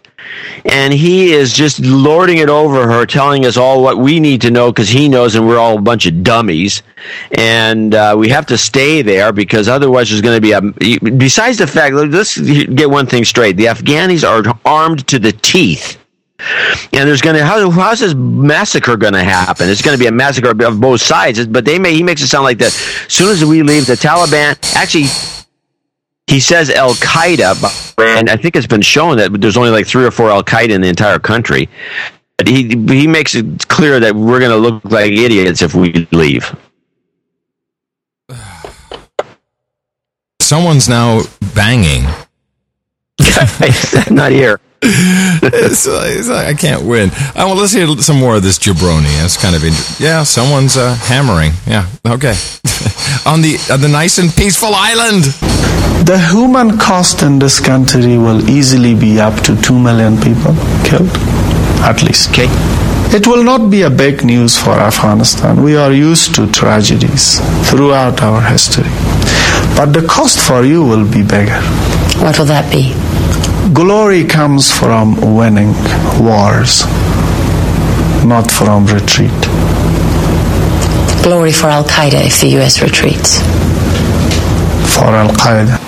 And 0.67 0.93
he 0.93 1.33
is 1.33 1.53
just 1.53 1.81
lording 1.81 2.39
it 2.39 2.49
over 2.49 2.91
her, 2.91 3.07
telling 3.07 3.45
us 3.47 3.57
all 3.57 3.83
what 3.83 3.99
we 3.99 4.19
need 4.19 4.41
to 4.43 4.51
know 4.51 4.73
because 4.73 4.89
he 4.89 5.09
knows, 5.09 5.35
and 5.35 5.47
we're 5.47 5.59
all 5.59 5.79
a 5.79 5.81
bunch 5.81 6.07
of 6.07 6.23
dummies. 6.23 6.83
And 7.33 7.95
uh, 7.95 8.17
we 8.19 8.29
have 8.31 8.47
to 8.47 8.59
stay 8.59 9.03
there 9.03 9.33
because 9.33 9.69
otherwise, 9.69 10.09
there's 10.09 10.23
going 10.23 10.37
to 10.37 10.41
be 10.41 10.53
a. 10.53 10.61
Besides 11.11 11.59
the 11.59 11.67
fact, 11.67 11.95
let's 11.95 12.39
get 12.39 12.89
one 12.89 13.07
thing 13.07 13.25
straight: 13.25 13.57
the 13.57 13.67
Afghanis 13.67 14.27
are 14.27 14.59
armed 14.65 15.07
to 15.09 15.19
the 15.19 15.33
teeth. 15.33 15.99
And 16.93 17.09
there's 17.09 17.23
going 17.23 17.37
to 17.37 17.45
how, 17.45 17.71
how's 17.71 18.01
this 18.01 18.15
massacre 18.15 18.97
going 18.97 19.15
to 19.15 19.25
happen? 19.25 19.69
It's 19.69 19.83
going 19.83 19.97
to 19.97 20.03
be 20.03 20.09
a 20.09 20.13
massacre 20.13 20.51
of 20.51 20.81
both 20.81 21.01
sides. 21.01 21.47
But 21.47 21.65
they 21.65 21.79
may 21.79 21.95
he 21.95 22.03
makes 22.03 22.23
it 22.23 22.29
sound 22.29 22.45
like 22.45 22.59
that. 22.59 22.67
As 22.67 23.13
soon 23.13 23.31
as 23.31 23.45
we 23.45 23.63
leave, 23.63 23.87
the 23.87 23.95
Taliban 23.95 24.57
actually 24.77 25.07
he 26.27 26.41
says 26.41 26.71
Al 26.71 26.95
Qaeda, 26.95 27.99
and 28.19 28.31
I 28.31 28.37
think 28.37 28.57
it's 28.57 28.67
been 28.67 28.83
shown 28.83 29.19
that 29.19 29.41
there's 29.41 29.57
only 29.57 29.71
like 29.71 29.87
three 29.87 30.05
or 30.05 30.11
four 30.11 30.31
Al 30.31 30.43
Qaeda 30.43 30.71
in 30.71 30.81
the 30.81 30.89
entire 30.89 31.19
country. 31.19 31.69
But 32.39 32.49
he 32.49 32.69
he 32.69 33.07
makes 33.07 33.35
it 33.35 33.69
clear 33.69 34.01
that 34.01 34.15
we're 34.15 34.41
going 34.41 34.51
to 34.51 34.57
look 34.57 34.85
like 34.85 35.13
idiots 35.13 35.63
if 35.63 35.75
we 35.75 36.09
leave. 36.13 36.55
Someone's 40.41 40.89
now 40.89 41.23
banging. 41.55 42.05
Not 44.11 44.33
here. 44.33 44.61
It's, 44.87 45.87
uh, 45.87 46.05
it's, 46.07 46.29
I 46.29 46.55
can't 46.55 46.85
win. 46.85 47.11
Uh, 47.11 47.47
well, 47.47 47.57
let's 47.57 47.73
hear 47.73 47.87
some 47.99 48.19
more 48.19 48.37
of 48.37 48.43
this 48.43 48.59
jabroni. 48.59 49.13
That's 49.21 49.41
kind 49.41 49.57
of 49.57 49.65
interesting. 49.65 50.07
Yeah, 50.07 50.23
someone's 50.25 50.77
uh, 50.77 50.95
hammering. 50.95 51.53
Yeah, 51.67 51.87
okay. 52.07 52.35
on 53.27 53.41
the 53.43 53.57
on 53.73 53.81
the 53.81 53.89
nice 53.89 54.19
and 54.19 54.31
peaceful 54.35 54.73
island. 54.73 55.25
The 56.07 56.19
human 56.19 56.77
cost 56.79 57.23
in 57.23 57.39
this 57.39 57.61
country 57.61 58.19
will 58.19 58.49
easily 58.51 58.95
be 58.95 59.21
up 59.21 59.41
to 59.45 59.57
2 59.63 59.79
million 59.79 60.17
people 60.21 60.55
killed, 60.85 61.09
at 61.81 62.03
least. 62.03 62.31
Okay. 62.31 62.49
It 63.17 63.27
will 63.27 63.45
not 63.45 63.71
be 63.71 63.83
a 63.83 63.91
big 63.91 64.25
news 64.25 64.59
for 64.61 64.73
Afghanistan. 64.73 65.63
We 65.63 65.77
are 65.77 65.93
used 65.93 66.35
to 66.35 66.51
tragedies 66.51 67.39
throughout 67.71 68.21
our 68.23 68.43
history. 68.43 68.91
But 69.77 69.93
the 69.93 70.05
cost 70.07 70.41
for 70.41 70.65
you 70.65 70.83
will 70.85 71.05
be 71.11 71.23
bigger. 71.23 71.61
What 72.21 72.39
will 72.39 72.47
that 72.47 72.71
be? 72.71 72.93
Glory 73.75 74.23
comes 74.23 74.71
from 74.71 75.35
winning 75.35 75.73
wars, 76.23 76.85
not 78.25 78.49
from 78.49 78.87
retreat. 78.87 79.41
Glory 81.25 81.51
for 81.51 81.67
Al 81.67 81.83
Qaeda 81.83 82.25
if 82.25 82.41
the 82.41 82.49
U.S. 82.59 82.81
retreats. 82.81 83.41
For 84.95 85.11
Al 85.23 85.31
Qaeda. 85.31 85.81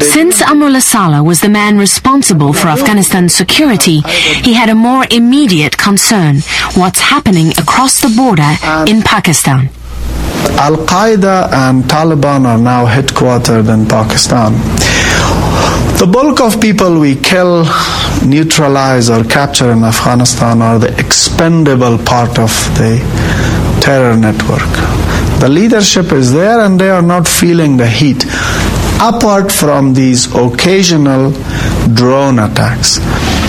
Since 0.00 0.42
Amrullah 0.42 0.80
Saleh 0.80 1.24
was 1.24 1.40
the 1.40 1.48
man 1.48 1.76
responsible 1.76 2.52
for 2.52 2.68
Afghanistan's 2.68 3.34
security, 3.34 4.00
he 4.44 4.54
had 4.54 4.68
a 4.68 4.74
more 4.76 5.04
immediate 5.10 5.76
concern 5.76 6.36
what's 6.74 7.00
happening 7.00 7.48
across 7.58 8.00
the 8.00 8.14
border 8.16 8.52
in 8.88 9.02
Pakistan. 9.02 9.70
Al 10.58 10.76
Qaeda 10.86 11.52
and 11.52 11.84
Taliban 11.84 12.46
are 12.46 12.58
now 12.58 12.84
headquartered 12.86 13.72
in 13.72 13.86
Pakistan. 13.86 14.52
The 15.98 16.06
bulk 16.06 16.40
of 16.40 16.60
people 16.60 17.00
we 17.00 17.16
kill, 17.16 17.64
neutralize, 18.24 19.10
or 19.10 19.24
capture 19.24 19.70
in 19.72 19.82
Afghanistan 19.82 20.62
are 20.62 20.78
the 20.78 20.96
expendable 20.98 21.98
part 21.98 22.38
of 22.38 22.50
the 22.78 23.00
terror 23.80 24.16
network. 24.16 24.70
The 25.40 25.48
leadership 25.48 26.12
is 26.12 26.32
there 26.32 26.60
and 26.60 26.78
they 26.80 26.90
are 26.90 27.02
not 27.02 27.26
feeling 27.28 27.76
the 27.76 27.86
heat, 27.86 28.24
apart 29.00 29.50
from 29.52 29.94
these 29.94 30.26
occasional 30.34 31.30
drone 31.94 32.38
attacks. 32.38 32.98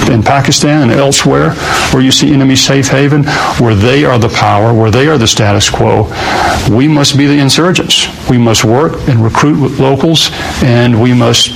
in 0.10 0.24
Pakistan 0.24 0.90
and 0.90 1.00
elsewhere, 1.00 1.52
where 1.92 2.02
you 2.02 2.10
see 2.12 2.34
enemy 2.34 2.56
safe 2.56 2.88
haven, 2.88 3.24
where 3.60 3.76
they 3.76 4.04
are 4.06 4.18
the 4.18 4.30
power, 4.30 4.74
where 4.74 4.90
they 4.90 5.08
are 5.08 5.20
the 5.20 5.28
status 5.28 5.70
quo, 5.70 6.10
we 6.76 6.88
must 6.88 7.16
be 7.16 7.28
the 7.28 7.38
insurgents. 7.38 8.08
We 8.28 8.38
must 8.40 8.64
work 8.66 8.94
and 9.08 9.24
recruit 9.24 9.62
with 9.62 9.80
locals, 9.80 10.32
and 10.64 11.00
we 11.00 11.14
must 11.14 11.52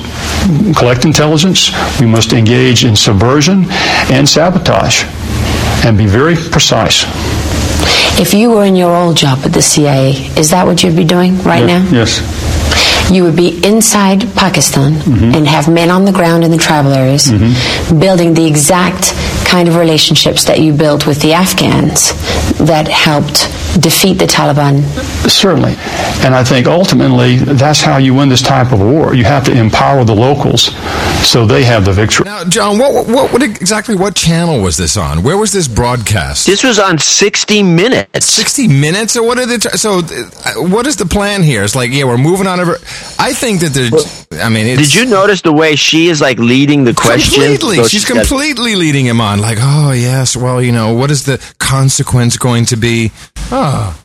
collect 0.77 1.03
intelligence. 1.03 1.71
We 1.99 2.05
must 2.05 2.31
engage 2.33 2.85
in 2.85 2.95
subversion 2.95 3.65
and 4.11 4.29
sabotage, 4.29 5.03
and 5.83 5.97
be 5.97 6.05
very 6.05 6.35
precise. 6.35 7.05
If 8.19 8.35
you 8.35 8.51
were 8.51 8.65
in 8.65 8.75
your 8.75 8.95
old 8.95 9.17
job 9.17 9.39
at 9.45 9.53
the 9.53 9.61
CIA, 9.63 10.11
is 10.37 10.51
that 10.51 10.67
what 10.67 10.83
you'd 10.83 10.95
be 10.95 11.05
doing 11.05 11.41
right 11.41 11.65
now? 11.65 11.87
Yes. 11.91 12.21
You 13.11 13.23
would 13.23 13.35
be 13.35 13.63
inside 13.65 14.21
Pakistan 14.35 14.93
mm-hmm. 14.93 15.35
and 15.35 15.47
have 15.47 15.69
men 15.69 15.91
on 15.91 16.05
the 16.05 16.11
ground 16.11 16.43
in 16.43 16.51
the 16.51 16.57
tribal 16.57 16.91
areas 16.93 17.25
mm-hmm. 17.25 17.99
building 17.99 18.33
the 18.33 18.45
exact 18.45 19.13
kind 19.45 19.67
of 19.67 19.75
relationships 19.75 20.45
that 20.45 20.59
you 20.59 20.73
built 20.73 21.05
with 21.05 21.21
the 21.21 21.33
Afghans 21.33 22.13
that 22.57 22.87
helped 22.87 23.45
defeat 23.79 24.17
the 24.17 24.25
Taliban. 24.25 24.81
Certainly. 25.31 25.75
And 26.25 26.33
I 26.35 26.43
think 26.43 26.67
ultimately 26.67 27.37
that's 27.37 27.81
how 27.81 27.97
you 27.97 28.13
win 28.13 28.29
this 28.29 28.41
type 28.41 28.71
of 28.71 28.79
war. 28.79 29.13
You 29.13 29.23
have 29.25 29.43
to 29.45 29.51
empower 29.51 30.03
the 30.03 30.15
locals 30.15 30.73
so 31.27 31.45
they 31.45 31.63
have 31.63 31.85
the 31.85 31.91
victory. 31.93 32.25
Now, 32.25 32.43
John, 32.45 32.77
what, 32.77 33.07
what, 33.07 33.31
what 33.33 33.41
exactly 33.43 33.95
what 33.95 34.15
channel 34.15 34.61
was 34.61 34.77
this 34.77 34.97
on? 34.97 35.23
Where 35.23 35.37
was 35.37 35.51
this 35.51 35.67
broadcast? 35.67 36.45
This 36.45 36.63
was 36.63 36.79
on 36.79 36.97
60 36.97 37.63
Minutes. 37.63 38.25
60 38.25 38.67
Minutes? 38.67 39.13
So 39.13 39.23
what 39.23 39.37
are 39.39 39.45
they? 39.45 39.57
Tr- 39.57 39.77
so 39.77 39.99
uh, 39.99 40.53
what 40.69 40.87
is 40.87 40.95
the 40.97 41.05
plan 41.05 41.43
here? 41.43 41.63
It's 41.63 41.75
like, 41.75 41.91
yeah, 41.91 42.03
we're 42.05 42.17
moving 42.17 42.47
on 42.47 42.59
over. 42.59 42.73
I 43.19 43.33
think 43.33 43.61
that 43.61 43.71
there's. 43.73 44.27
I 44.41 44.49
mean, 44.49 44.67
it's, 44.67 44.81
Did 44.91 44.95
you 44.95 45.05
notice 45.05 45.41
the 45.41 45.53
way 45.53 45.75
she 45.75 46.07
is 46.07 46.19
like 46.21 46.39
leading 46.39 46.83
the 46.83 46.93
question? 46.93 47.41
Completely. 47.43 47.75
So 47.77 47.83
She's 47.83 47.91
she's 47.91 48.05
got- 48.05 48.27
completely 48.27 48.75
leading 48.75 49.05
him 49.05 49.21
on. 49.21 49.39
Like, 49.39 49.57
oh, 49.61 49.91
yes, 49.91 50.35
well, 50.35 50.61
you 50.61 50.71
know, 50.71 50.93
what 50.93 51.11
is 51.11 51.25
the 51.25 51.37
consequence 51.59 52.37
going 52.37 52.65
to 52.65 52.75
be? 52.75 53.11
Oh. 53.51 53.99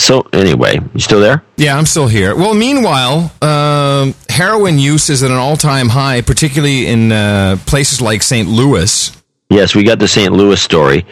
So 0.00 0.26
anyway, 0.32 0.80
you 0.94 1.00
still 1.00 1.20
there? 1.20 1.44
Yeah, 1.58 1.76
I'm 1.76 1.84
still 1.84 2.08
here. 2.08 2.34
Well, 2.34 2.54
meanwhile, 2.54 3.30
um, 3.42 4.14
heroin 4.30 4.78
use 4.78 5.10
is 5.10 5.22
at 5.22 5.30
an 5.30 5.36
all-time 5.36 5.90
high, 5.90 6.22
particularly 6.22 6.86
in 6.86 7.12
uh, 7.12 7.58
places 7.66 8.00
like 8.00 8.22
St. 8.22 8.48
Louis. 8.48 9.12
Yes, 9.50 9.74
we 9.74 9.84
got 9.84 9.98
the 9.98 10.08
St. 10.08 10.32
Louis 10.32 10.60
story, 10.60 11.04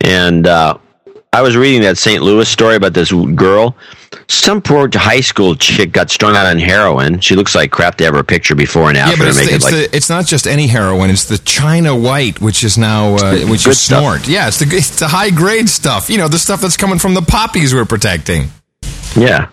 and 0.00 0.46
uh, 0.46 0.78
I 1.36 1.42
was 1.42 1.54
reading 1.54 1.82
that 1.82 1.98
St. 1.98 2.22
Louis 2.22 2.48
story 2.48 2.76
about 2.76 2.94
this 2.94 3.12
girl. 3.12 3.76
Some 4.26 4.62
poor 4.62 4.88
high 4.90 5.20
school 5.20 5.54
chick 5.54 5.92
got 5.92 6.08
strung 6.10 6.34
out 6.34 6.46
on 6.46 6.58
heroin. 6.58 7.20
She 7.20 7.36
looks 7.36 7.54
like 7.54 7.70
crap 7.70 7.96
to 7.96 8.04
have 8.04 8.14
her 8.14 8.22
picture 8.22 8.54
before 8.54 8.88
and 8.88 8.96
Yeah, 8.96 9.08
after 9.08 9.18
but 9.18 9.28
it's, 9.28 9.36
make 9.36 9.48
the, 9.48 9.52
it 9.52 9.56
it's, 9.56 9.64
like. 9.64 9.74
the, 9.74 9.96
it's 9.96 10.08
not 10.08 10.24
just 10.24 10.46
any 10.46 10.66
heroin; 10.66 11.10
it's 11.10 11.26
the 11.26 11.36
China 11.36 11.94
White, 11.94 12.40
which 12.40 12.64
is 12.64 12.78
now 12.78 13.16
uh, 13.16 13.36
which 13.48 13.66
is 13.66 13.78
stuff. 13.78 14.26
Yeah, 14.26 14.48
it's 14.48 14.60
the 14.60 14.74
it's 14.74 14.98
the 14.98 15.08
high 15.08 15.28
grade 15.28 15.68
stuff. 15.68 16.08
You 16.08 16.16
know, 16.16 16.26
the 16.28 16.38
stuff 16.38 16.62
that's 16.62 16.78
coming 16.78 16.98
from 16.98 17.12
the 17.12 17.20
poppies 17.20 17.74
we're 17.74 17.84
protecting. 17.84 18.48
yeah. 19.14 19.50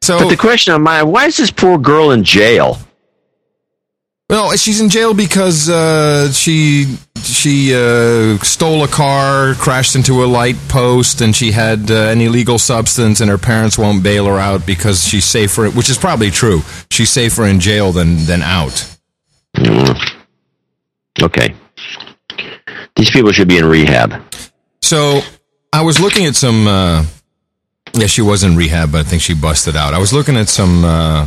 So, 0.00 0.20
but 0.20 0.28
the 0.28 0.36
question 0.36 0.74
on 0.74 0.82
my 0.82 1.02
Why 1.02 1.26
is 1.26 1.38
this 1.38 1.50
poor 1.50 1.76
girl 1.76 2.12
in 2.12 2.22
jail? 2.22 2.78
Well, 4.30 4.56
she's 4.56 4.80
in 4.80 4.90
jail 4.90 5.12
because 5.12 5.68
uh, 5.68 6.30
she 6.30 6.98
she 7.24 7.74
uh, 7.74 8.38
stole 8.38 8.84
a 8.84 8.88
car, 8.88 9.54
crashed 9.54 9.96
into 9.96 10.22
a 10.22 10.26
light 10.26 10.56
post, 10.68 11.20
and 11.20 11.34
she 11.34 11.52
had 11.52 11.90
uh, 11.90 12.08
an 12.08 12.20
illegal 12.20 12.58
substance, 12.58 13.20
and 13.20 13.30
her 13.30 13.38
parents 13.38 13.78
won't 13.78 14.02
bail 14.02 14.26
her 14.26 14.38
out 14.38 14.66
because 14.66 15.04
she's 15.04 15.24
safer. 15.24 15.68
Which 15.70 15.90
is 15.90 15.98
probably 15.98 16.30
true. 16.30 16.62
She's 16.90 17.10
safer 17.10 17.44
in 17.46 17.60
jail 17.60 17.92
than 17.92 18.16
than 18.26 18.42
out. 18.42 18.96
Mm. 19.56 20.14
Okay. 21.22 21.54
These 22.96 23.10
people 23.10 23.32
should 23.32 23.48
be 23.48 23.58
in 23.58 23.64
rehab. 23.64 24.22
So 24.82 25.20
I 25.72 25.82
was 25.82 26.00
looking 26.00 26.26
at 26.26 26.36
some. 26.36 26.66
Uh, 26.66 27.04
yeah, 27.94 28.06
she 28.06 28.22
was 28.22 28.42
in 28.42 28.56
rehab, 28.56 28.92
but 28.92 29.06
I 29.06 29.08
think 29.08 29.22
she 29.22 29.34
busted 29.34 29.76
out. 29.76 29.94
I 29.94 29.98
was 29.98 30.12
looking 30.12 30.36
at 30.36 30.48
some 30.48 30.84
uh, 30.84 31.26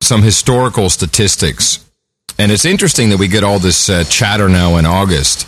some 0.00 0.22
historical 0.22 0.90
statistics, 0.90 1.85
and 2.38 2.52
it's 2.52 2.64
interesting 2.64 3.10
that 3.10 3.18
we 3.18 3.28
get 3.28 3.44
all 3.44 3.58
this 3.58 3.88
uh, 3.88 4.04
chatter 4.04 4.48
now 4.48 4.76
in 4.76 4.86
August 4.86 5.46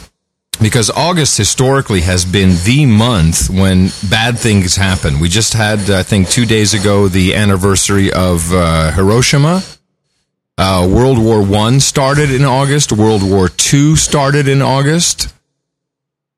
because 0.60 0.90
August 0.90 1.36
historically 1.36 2.00
has 2.00 2.24
been 2.24 2.50
the 2.64 2.86
month 2.86 3.48
when 3.48 3.90
bad 4.10 4.38
things 4.38 4.76
happen. 4.76 5.20
We 5.20 5.28
just 5.28 5.54
had, 5.54 5.90
I 5.90 6.02
think, 6.02 6.28
two 6.28 6.46
days 6.46 6.74
ago 6.74 7.08
the 7.08 7.34
anniversary 7.34 8.12
of 8.12 8.52
uh, 8.52 8.92
Hiroshima. 8.92 9.62
Uh, 10.56 10.88
World 10.90 11.18
War 11.18 11.40
One 11.42 11.78
started 11.78 12.32
in 12.32 12.44
August. 12.44 12.90
World 12.92 13.22
War 13.22 13.48
Two 13.48 13.94
started 13.94 14.48
in 14.48 14.60
August. 14.60 15.32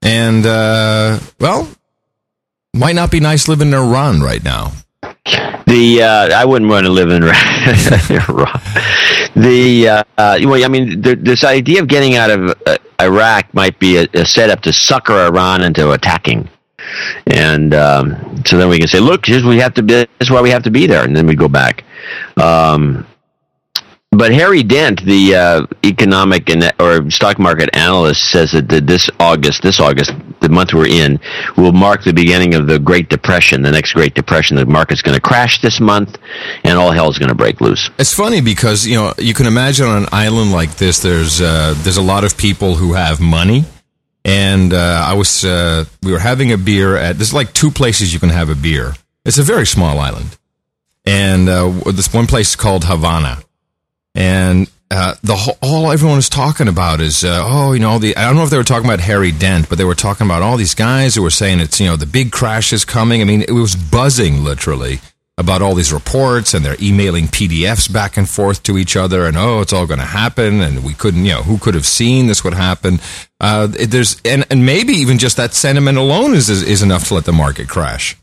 And 0.03 0.45
uh, 0.45 1.19
well, 1.39 1.69
might 2.75 2.95
not 2.95 3.11
be 3.11 3.21
nice 3.21 3.49
living 3.49 3.69
in 3.69 3.75
Iran 3.75 4.21
right 4.21 4.43
now. 4.43 4.73
The 5.71 6.03
uh, 6.03 6.37
I 6.37 6.45
wouldn't 6.45 6.69
want 6.69 6.85
to 6.85 6.91
live 6.91 7.11
in 7.11 7.23
Iran. 8.29 8.61
The 9.37 9.89
uh, 9.89 10.05
uh, 10.19 10.39
well, 10.43 10.65
I 10.65 10.69
mean, 10.69 11.01
th- 11.01 11.21
this 11.21 11.45
idea 11.45 11.81
of 11.81 11.87
getting 11.87 12.17
out 12.17 12.31
of 12.31 12.61
uh, 12.67 12.79
Iraq 13.01 13.55
might 13.55 13.79
be 13.79 13.99
a, 13.99 14.09
a 14.15 14.27
setup 14.27 14.63
to 14.63 14.73
sucker 14.73 15.13
Iran 15.13 15.63
into 15.63 15.93
attacking, 15.93 16.49
and 17.29 17.73
um, 17.73 18.43
so 18.45 18.59
then 18.59 18.69
we 18.69 18.81
can 18.81 18.89
say, 18.89 18.99
look, 18.99 19.27
here's 19.27 19.45
we 19.45 19.59
have 19.59 19.75
to 19.75 19.83
be. 19.85 19.95
This 19.95 20.09
is 20.19 20.31
why 20.33 20.43
we 20.43 20.51
have 20.51 20.65
to 20.65 20.73
be 20.73 20.89
there, 20.89 21.05
and 21.05 21.17
then 21.17 21.29
we 21.29 21.37
go 21.37 21.47
back. 21.49 21.85
Um, 22.37 23.07
but 24.13 24.33
Harry 24.33 24.65
Dent, 24.65 25.05
the 25.05 25.37
uh, 25.37 25.67
economic 25.85 26.51
and 26.51 26.73
or 26.81 27.09
stock 27.11 27.39
market 27.39 27.71
analyst, 27.75 28.31
says 28.31 28.51
that 28.53 28.69
this 28.69 29.09
August, 29.21 29.63
this 29.63 29.79
August, 29.79 30.13
the 30.41 30.49
month 30.49 30.75
we're 30.75 30.89
in, 30.89 31.21
will 31.57 31.73
mark 31.73 32.03
the 32.03 32.13
beginning 32.13 32.55
of 32.55 32.67
the 32.67 32.79
Great 32.79 33.09
Depression, 33.09 33.63
the 33.63 33.71
next 33.71 33.93
Great 33.93 34.15
Depression. 34.15 34.57
The 34.57 34.67
market's 34.67 35.01
going 35.01 35.15
to 35.15 35.21
crash 35.21 35.63
this 35.63 35.79
month, 35.81 36.19
and 36.65 36.77
all 36.77 36.91
hell's 36.91 37.19
going 37.19 37.29
to 37.29 37.37
break 37.37 37.61
loose. 37.61 37.89
It's 37.99 38.13
funny 38.13 38.41
because 38.41 38.85
you 38.85 38.97
know 38.97 39.15
you 39.17 39.33
can 39.33 39.47
imagine 39.47 39.87
on 39.87 40.03
an 40.03 40.09
island 40.11 40.51
like 40.51 40.75
this, 40.77 40.99
there's 40.99 41.41
uh, 41.41 41.75
there's 41.79 41.97
a 41.97 42.03
lot 42.03 42.25
of 42.25 42.37
people 42.37 42.75
who 42.75 42.95
have 42.95 43.21
money, 43.21 43.65
and 44.25 44.73
uh, 44.75 45.05
I 45.07 45.15
was 45.15 45.45
uh, 45.45 45.85
we 46.03 46.11
were 46.11 46.19
having 46.19 46.51
a 46.51 46.59
beer 46.59 46.97
at 46.97 47.17
there's 47.17 47.33
like 47.33 47.53
two 47.53 47.71
places 47.71 48.13
you 48.13 48.19
can 48.19 48.31
have 48.31 48.51
a 48.51 48.57
beer. 48.57 48.95
It's 49.25 49.39
a 49.39 49.45
very 49.45 49.67
small 49.67 50.01
island, 50.01 50.37
and 51.07 51.49
uh, 51.49 51.71
this 51.93 52.13
one 52.13 52.27
place 52.27 52.51
is 52.51 52.57
called 52.57 52.87
Havana, 52.87 53.45
and 54.15 54.71
uh, 54.91 55.15
the 55.23 55.37
whole, 55.37 55.57
all 55.63 55.93
everyone 55.93 56.17
was 56.17 56.29
talking 56.29 56.67
about 56.67 57.01
is 57.01 57.23
uh, 57.23 57.45
oh 57.47 57.73
you 57.73 57.79
know 57.79 57.99
the 57.99 58.17
I 58.17 58.25
don't 58.25 58.35
know 58.35 58.43
if 58.43 58.51
they 58.51 58.57
were 58.57 58.65
talking 58.65 58.87
about 58.87 59.01
Harry 59.01 59.31
Dent, 59.31 59.69
but 59.69 59.79
they 59.79 59.85
were 59.85 59.95
talking 59.95 60.27
about 60.27 60.43
all 60.43 60.57
these 60.57 60.75
guys 60.75 61.15
who 61.15 61.23
were 61.23 61.31
saying 61.31 61.61
it's 61.61 61.79
you 61.79 61.87
know 61.87 61.97
the 61.97 62.07
big 62.07 62.33
crash 62.33 62.73
is 62.73 62.85
coming. 62.85 63.21
I 63.21 63.25
mean 63.25 63.43
it 63.43 63.53
was 63.53 63.77
buzzing 63.77 64.43
literally 64.43 65.01
about 65.39 65.63
all 65.63 65.75
these 65.75 65.93
reports 65.93 66.53
and 66.53 66.65
they're 66.65 66.77
emailing 66.83 67.27
PDFs 67.27 67.91
back 67.91 68.17
and 68.19 68.29
forth 68.29 68.63
to 68.65 68.77
each 68.77 68.95
other 68.95 69.27
and 69.27 69.37
oh 69.37 69.61
it's 69.61 69.73
all 69.73 69.87
going 69.87 70.01
to 70.01 70.05
happen 70.05 70.61
and 70.61 70.85
we 70.85 70.93
couldn't 70.93 71.25
you 71.25 71.33
know 71.33 71.43
who 71.43 71.57
could 71.57 71.75
have 71.75 71.87
seen 71.87 72.27
this 72.27 72.43
would 72.43 72.55
happen. 72.55 72.99
Uh, 73.39 73.69
there's 73.69 74.21
and, 74.25 74.45
and 74.51 74.67
maybe 74.67 74.93
even 74.93 75.19
just 75.19 75.37
that 75.37 75.55
sentiment 75.55 75.99
alone 75.99 76.35
is, 76.35 76.51
is 76.51 76.65
is 76.65 76.83
enough 76.83 77.07
to 77.07 77.15
let 77.15 77.27
the 77.27 77.33
market 77.33 77.69
crash. 77.69 78.17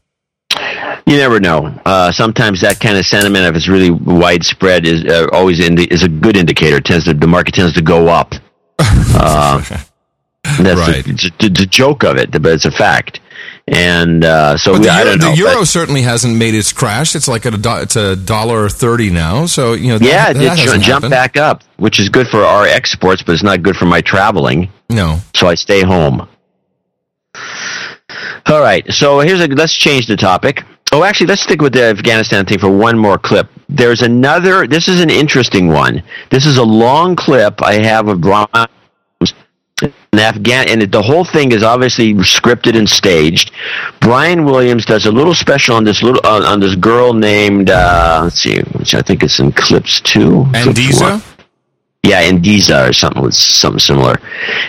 You 1.08 1.16
never 1.18 1.39
know. 1.39 1.74
Uh, 1.86 2.12
sometimes 2.12 2.62
that 2.62 2.80
kind 2.80 2.97
of 2.97 3.05
sentiment, 3.05 3.45
if 3.45 3.55
it's 3.55 3.68
really 3.70 3.89
widespread, 3.91 4.86
is 4.86 5.05
uh, 5.05 5.28
always 5.32 5.60
indi- 5.60 5.86
is 5.91 6.03
a 6.03 6.10
good 6.10 6.36
indicator. 6.38 6.78
It 6.78 6.86
tends 6.86 7.05
to 7.05 7.14
the 7.14 7.28
market 7.28 7.53
tends 7.55 7.74
to 7.74 7.82
go 7.82 8.08
up. 8.10 8.34
Uh, 9.20 9.60
that's 10.43 10.80
Right. 10.80 11.03
the, 11.03 11.32
the, 11.39 11.49
the 11.49 11.66
joke 11.66 12.03
of 12.03 12.18
it, 12.18 12.32
but 12.32 12.45
it's 12.51 12.66
a 12.66 12.72
fact. 12.72 13.20
And 13.68 14.24
uh, 14.24 14.58
so 14.58 14.74
we, 14.74 14.80
the 14.80 14.89
I 14.89 14.99
euro, 15.03 15.12
don't 15.12 15.20
know. 15.20 15.32
the 15.32 15.38
euro 15.38 15.64
certainly 15.64 16.03
hasn't 16.03 16.36
made 16.38 16.53
its 16.53 16.72
crash. 16.72 17.16
It's 17.16 17.28
like 17.28 17.45
at 17.45 17.53
a 17.53 17.58
do, 17.58 17.70
it's 17.78 17.95
a 17.95 18.16
dollar 18.16 18.70
thirty 18.70 19.10
now. 19.10 19.45
So 19.47 19.74
you 19.74 19.88
know, 19.89 19.97
that, 19.97 20.05
yeah, 20.08 20.30
it 20.30 20.34
that 20.36 20.58
did 20.58 20.66
jump 20.82 20.86
happened. 21.03 21.12
back 21.12 21.36
up, 21.36 21.64
which 21.78 21.99
is 21.99 22.10
good 22.10 22.28
for 22.28 22.43
our 22.43 22.66
exports, 22.68 23.24
but 23.24 23.34
it's 23.34 23.43
not 23.43 23.62
good 23.64 23.76
for 23.76 23.86
my 23.86 24.01
traveling. 24.01 24.70
No. 24.89 25.20
So 25.36 25.47
I 25.47 25.55
stay 25.55 25.84
home. 25.84 26.28
All 28.45 28.62
right. 28.62 28.86
So 28.91 29.20
here's 29.20 29.41
a 29.41 29.47
let's 29.47 29.74
change 29.74 30.08
the 30.08 30.16
topic. 30.16 30.64
Oh, 30.98 31.04
actually, 31.04 31.28
let's 31.28 31.43
stick 31.43 31.62
with 31.62 31.74
the 31.74 31.84
Afghanistan 31.84 32.43
thing 32.43 32.58
for 32.58 32.72
one 32.72 32.98
more 32.98 33.20
clip. 33.20 33.48
There's 33.70 34.02
another. 34.02 34.66
This 34.66 34.88
is 34.88 35.00
an 35.00 35.12
interesting 35.12 35.68
one. 35.68 36.02
This 36.32 36.48
is 36.48 36.58
a 36.58 36.64
long 36.64 37.16
clip 37.16 37.62
I 37.62 37.74
have 37.74 38.08
of 38.08 38.20
Brian. 38.20 38.48
An 38.52 40.18
Afghan, 40.18 40.68
and 40.70 40.82
the 40.82 41.04
whole 41.04 41.24
thing 41.24 41.52
is 41.52 41.62
obviously 41.62 42.16
scripted 42.16 42.76
and 42.76 42.89
staged. 42.89 43.52
Brian 44.02 44.43
Williams 44.43 44.86
does 44.86 45.06
a 45.06 45.12
little 45.12 45.36
special 45.36 45.76
on 45.76 45.84
this 45.84 46.02
little 46.02 46.22
uh, 46.24 46.41
on 46.52 46.60
this 46.60 46.74
girl 46.74 47.14
named 47.14 47.70
uh, 47.70 48.22
let's 48.24 48.39
see, 48.39 48.60
which 48.80 48.95
I 48.95 49.04
think 49.04 49.22
is 49.22 49.39
in 49.39 49.52
clips 49.52 50.02
two. 50.02 50.45
four. 50.93 51.22
Yeah, 52.02 52.28
Indiza 52.28 52.89
or 52.89 52.93
something 52.93 53.22
with 53.22 53.36
something 53.36 53.78
similar, 53.78 54.20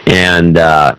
and 0.07 0.59
uh, 0.59 0.95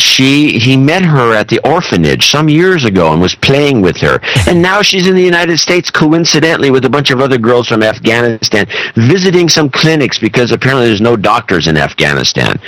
she 0.00 0.58
he 0.58 0.76
met 0.76 1.04
her 1.04 1.34
at 1.34 1.48
the 1.48 1.60
orphanage 1.68 2.30
some 2.30 2.48
years 2.48 2.84
ago 2.84 3.12
and 3.12 3.20
was 3.20 3.34
playing 3.34 3.80
with 3.82 3.96
her, 3.98 4.20
and 4.46 4.60
now 4.60 4.82
she's 4.82 5.06
in 5.06 5.14
the 5.14 5.22
United 5.22 5.58
States 5.58 5.90
coincidentally 5.90 6.70
with 6.70 6.84
a 6.84 6.90
bunch 6.90 7.10
of 7.10 7.20
other 7.20 7.38
girls 7.38 7.68
from 7.68 7.82
Afghanistan 7.82 8.66
visiting 8.96 9.48
some 9.48 9.70
clinics 9.70 10.18
because 10.18 10.52
apparently 10.52 10.86
there's 10.86 11.00
no 11.00 11.16
doctors 11.16 11.66
in 11.66 11.76
Afghanistan, 11.76 12.58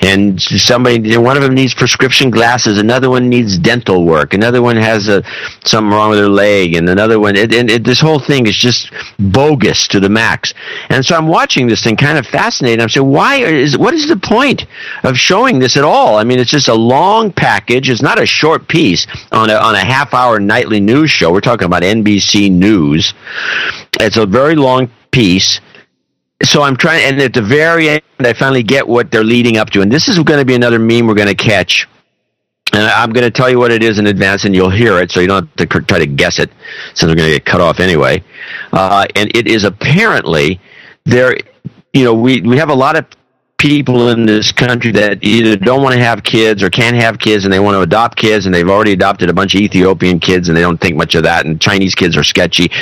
and 0.00 0.40
somebody 0.40 1.16
one 1.16 1.36
of 1.36 1.42
them 1.42 1.54
needs 1.54 1.74
prescription 1.74 2.30
glasses, 2.30 2.78
another 2.78 3.10
one 3.10 3.28
needs 3.28 3.58
dental 3.58 4.04
work, 4.04 4.34
another 4.34 4.62
one 4.62 4.76
has 4.76 5.08
a 5.08 5.22
something 5.64 5.90
wrong 5.90 6.10
with 6.10 6.18
her 6.18 6.28
leg, 6.28 6.74
and 6.74 6.88
another 6.88 7.18
one, 7.18 7.36
it, 7.36 7.54
and 7.54 7.70
it, 7.70 7.84
this 7.84 8.00
whole 8.00 8.18
thing 8.18 8.46
is 8.46 8.56
just 8.56 8.92
bogus 9.18 9.86
to 9.88 10.00
the 10.00 10.08
max. 10.08 10.54
And 10.88 11.04
so 11.04 11.16
I'm 11.16 11.26
watching 11.26 11.66
this 11.66 11.82
thing, 11.82 11.96
kind 11.96 12.18
of 12.18 12.26
fascinated. 12.26 12.80
I'm 12.80 12.88
saying, 12.88 13.06
why 13.06 13.36
is 13.36 13.76
what 13.78 13.94
is 13.94 14.08
the 14.08 14.16
point 14.16 14.66
of 15.04 15.16
showing 15.16 15.58
this 15.58 15.76
at 15.76 15.84
all? 15.84 16.16
I 16.16 16.24
mean, 16.24 16.38
it's 16.38 16.50
just 16.50 16.68
a 16.68 16.74
long 16.82 17.32
package. 17.32 17.88
It's 17.88 18.02
not 18.02 18.20
a 18.20 18.26
short 18.26 18.68
piece 18.68 19.06
on 19.30 19.50
a 19.50 19.54
on 19.54 19.74
a 19.74 19.84
half 19.84 20.12
hour 20.14 20.40
nightly 20.40 20.80
news 20.80 21.10
show. 21.10 21.32
We're 21.32 21.40
talking 21.40 21.66
about 21.66 21.82
NBC 21.82 22.50
News. 22.50 23.14
It's 24.00 24.16
a 24.16 24.26
very 24.26 24.54
long 24.54 24.90
piece. 25.10 25.60
So 26.42 26.62
I'm 26.62 26.76
trying, 26.76 27.04
and 27.04 27.20
at 27.20 27.34
the 27.34 27.42
very 27.42 27.88
end, 27.88 28.02
I 28.18 28.32
finally 28.32 28.64
get 28.64 28.86
what 28.86 29.12
they're 29.12 29.22
leading 29.22 29.58
up 29.58 29.70
to. 29.70 29.80
And 29.80 29.92
this 29.92 30.08
is 30.08 30.18
going 30.18 30.40
to 30.40 30.44
be 30.44 30.56
another 30.56 30.78
meme 30.78 31.06
we're 31.06 31.14
going 31.14 31.28
to 31.28 31.36
catch. 31.36 31.86
And 32.72 32.82
I'm 32.82 33.12
going 33.12 33.24
to 33.24 33.30
tell 33.30 33.50
you 33.50 33.58
what 33.58 33.70
it 33.70 33.84
is 33.84 33.98
in 33.98 34.06
advance, 34.06 34.44
and 34.44 34.54
you'll 34.54 34.70
hear 34.70 34.98
it, 34.98 35.10
so 35.10 35.20
you 35.20 35.26
don't 35.26 35.46
have 35.46 35.68
to 35.68 35.80
try 35.82 35.98
to 35.98 36.06
guess 36.06 36.38
it, 36.38 36.50
since 36.94 37.10
we're 37.10 37.16
going 37.16 37.28
to 37.28 37.34
get 37.34 37.44
cut 37.44 37.60
off 37.60 37.80
anyway. 37.80 38.24
Uh, 38.72 39.06
and 39.14 39.34
it 39.36 39.46
is 39.46 39.64
apparently 39.64 40.58
there. 41.04 41.36
You 41.92 42.04
know, 42.04 42.14
we 42.14 42.40
we 42.40 42.56
have 42.56 42.70
a 42.70 42.74
lot 42.74 42.96
of 42.96 43.04
people 43.62 44.08
in 44.08 44.26
this 44.26 44.50
country 44.50 44.90
that 44.90 45.22
either 45.22 45.56
don't 45.56 45.84
want 45.84 45.94
to 45.94 46.02
have 46.02 46.24
kids 46.24 46.64
or 46.64 46.68
can't 46.68 46.96
have 46.96 47.16
kids, 47.20 47.44
and 47.44 47.52
they 47.52 47.60
want 47.60 47.76
to 47.76 47.80
adopt 47.80 48.18
kids, 48.18 48.44
and 48.44 48.52
they've 48.52 48.68
already 48.68 48.90
adopted 48.90 49.30
a 49.30 49.32
bunch 49.32 49.54
of 49.54 49.60
Ethiopian 49.60 50.18
kids, 50.18 50.48
and 50.48 50.56
they 50.56 50.60
don't 50.60 50.80
think 50.80 50.96
much 50.96 51.14
of 51.14 51.22
that. 51.22 51.46
And 51.46 51.60
Chinese 51.60 51.94
kids 51.94 52.16
are 52.16 52.24
sketchy. 52.24 52.72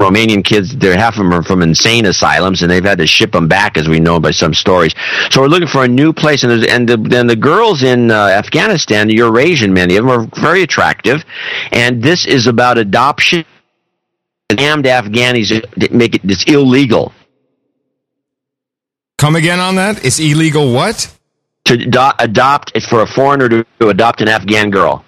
Romanian 0.00 0.42
kids, 0.42 0.74
they're 0.74 0.96
half 0.96 1.16
of 1.16 1.18
them 1.18 1.34
are 1.34 1.42
from 1.42 1.60
insane 1.60 2.06
asylums, 2.06 2.62
and 2.62 2.70
they've 2.70 2.82
had 2.82 2.96
to 2.98 3.06
ship 3.06 3.32
them 3.32 3.48
back, 3.48 3.76
as 3.76 3.86
we 3.86 4.00
know 4.00 4.18
by 4.18 4.30
some 4.30 4.54
stories. 4.54 4.94
So 5.30 5.42
we're 5.42 5.48
looking 5.48 5.68
for 5.68 5.84
a 5.84 5.88
new 5.88 6.10
place, 6.10 6.42
and 6.42 6.64
and 6.64 6.88
the, 6.88 6.96
then 6.96 7.26
the 7.26 7.36
girls 7.36 7.82
in 7.82 8.10
uh, 8.10 8.28
Afghanistan, 8.28 9.08
the 9.08 9.16
Eurasian, 9.16 9.74
many 9.74 9.96
of 9.96 10.06
them 10.06 10.10
are 10.10 10.26
very 10.40 10.62
attractive, 10.62 11.22
and 11.70 12.02
this 12.02 12.26
is 12.26 12.46
about 12.46 12.78
adoption. 12.78 13.44
Damned 14.48 14.86
Afghanis 14.86 15.92
make 15.92 16.14
it 16.14 16.22
it's 16.24 16.44
illegal 16.44 17.12
Come 19.20 19.36
again 19.36 19.60
on 19.60 19.74
that? 19.74 20.02
It's 20.02 20.18
illegal 20.18 20.72
what? 20.72 21.14
to 21.66 21.74
ado- 21.74 22.16
adopt 22.18 22.72
for 22.88 23.02
a 23.02 23.06
foreigner 23.06 23.48
to, 23.48 23.66
to 23.80 23.88
adopt 23.90 24.22
an 24.22 24.28
Afghan 24.28 24.70
girl 24.70 25.04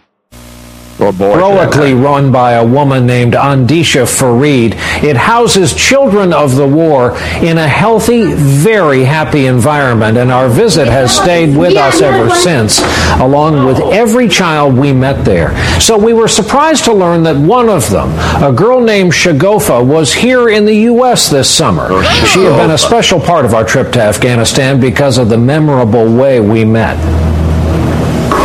heroically 1.11 1.95
run 1.95 2.31
by 2.31 2.53
a 2.53 2.65
woman 2.65 3.07
named 3.07 3.33
Andisha 3.35 4.07
Farid. 4.07 4.75
It 5.03 5.17
houses 5.17 5.75
children 5.75 6.33
of 6.33 6.57
the 6.57 6.67
war 6.67 7.17
in 7.43 7.59
a 7.59 7.67
healthy, 7.67 8.33
very 8.33 9.05
happy 9.05 9.47
environment, 9.47 10.19
and 10.19 10.31
our 10.31 10.49
visit 10.49 10.87
has 10.87 11.15
stayed 11.15 11.57
with 11.57 11.77
us 11.77 12.01
ever 12.01 12.31
since, 12.35 12.81
along 13.21 13.67
with 13.67 13.79
every 13.93 14.29
child 14.29 14.77
we 14.77 14.93
met 14.93 15.25
there. 15.25 15.53
So 15.81 15.99
we 15.99 16.13
were 16.13 16.29
surprised 16.29 16.85
to 16.85 16.93
learn 16.93 17.23
that 17.25 17.37
one 17.37 17.69
of 17.69 17.91
them, 17.91 18.11
a 18.43 18.53
girl 18.53 18.81
named 18.81 19.13
Shagofa, 19.13 19.85
was 19.85 20.13
here 20.13 20.49
in 20.49 20.65
the 20.65 20.75
U.S. 20.93 21.29
this 21.31 21.49
summer. 21.49 21.89
Oh, 21.91 22.03
she 22.33 22.45
had 22.45 22.57
been 22.57 22.71
a 22.71 22.79
special 22.79 23.21
part 23.21 23.45
of 23.45 23.55
our 23.55 23.65
trip 23.65 23.93
to 23.93 24.01
Afghanistan 24.01 24.81
because 24.81 25.19
of 25.19 25.29
the 25.29 25.39
memorable 25.39 26.15
way 26.15 26.41
we 26.41 26.65
met. 26.65 27.42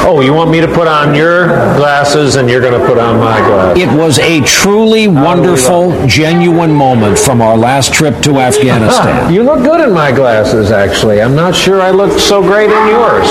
Oh, 0.10 0.22
you 0.22 0.34
want 0.34 0.50
me 0.50 0.62
to 0.62 0.70
put 0.70 0.88
on 0.88 1.14
your 1.14 1.48
glasses 1.76 2.38
and 2.38 2.50
you're 2.50 2.62
going 2.62 2.80
to 2.80 2.88
put 2.88 2.98
on 2.98 3.20
my 3.20 3.40
glasses? 3.40 3.84
It 3.84 3.94
was 3.94 4.20
a 4.20 4.40
truly 4.46 5.10
wonderful, 5.10 6.08
genuine 6.08 6.72
moment 6.72 7.20
from 7.20 7.42
our 7.42 7.58
last 7.58 7.94
trip 7.94 8.24
to 8.24 8.40
Afghanistan. 8.40 9.34
you 9.34 9.44
look 9.44 9.66
good 9.66 9.86
in 9.86 9.94
my 9.94 10.14
glasses, 10.14 10.72
actually. 10.72 11.22
I'm 11.22 11.36
not 11.36 11.54
sure 11.54 11.82
I 11.82 11.92
look 11.92 12.18
so 12.22 12.42
great 12.42 12.70
in 12.70 12.88
yours. 12.88 13.28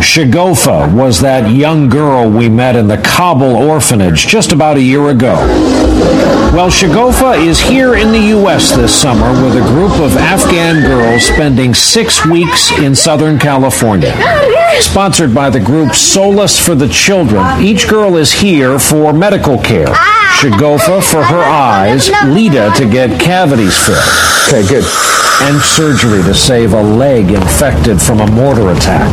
Shagofa 0.00 0.94
was 0.94 1.20
that 1.20 1.50
young 1.50 1.88
girl 1.88 2.30
we 2.30 2.48
met 2.48 2.76
in 2.76 2.86
the 2.86 2.98
Kabul 2.98 3.56
orphanage 3.56 4.28
just 4.28 4.52
about 4.52 4.76
a 4.76 4.82
year 4.82 5.08
ago. 5.08 5.34
Well, 6.54 6.68
Shagofa 6.68 7.44
is 7.44 7.60
here 7.60 7.94
in 7.94 8.12
the 8.12 8.20
U.S. 8.38 8.74
this 8.76 8.94
summer 8.94 9.30
with 9.44 9.56
a 9.56 9.66
group 9.68 9.92
of 10.00 10.16
Afghan 10.16 10.82
girls 10.82 11.24
spending 11.24 11.74
six 11.74 12.24
weeks 12.26 12.70
in 12.78 12.94
Southern 12.94 13.38
California. 13.38 14.14
Sponsored 14.80 15.34
by 15.34 15.50
the 15.50 15.60
group 15.60 15.94
Solace 16.20 16.58
for 16.58 16.74
the 16.74 16.86
Children, 16.86 17.62
each 17.62 17.88
girl 17.88 18.18
is 18.18 18.30
here 18.30 18.78
for 18.78 19.10
medical 19.10 19.56
care. 19.56 19.86
Shagofa 19.86 21.02
for 21.02 21.22
her 21.22 21.40
eyes, 21.40 22.10
Lita 22.26 22.70
to 22.76 22.84
get 22.84 23.18
cavities 23.18 23.74
filled. 23.86 23.96
Okay, 24.46 24.68
good. 24.68 24.84
And 25.40 25.58
surgery 25.62 26.22
to 26.24 26.34
save 26.34 26.74
a 26.74 26.82
leg 26.82 27.30
infected 27.30 28.02
from 28.02 28.20
a 28.20 28.30
mortar 28.32 28.70
attack. 28.70 29.08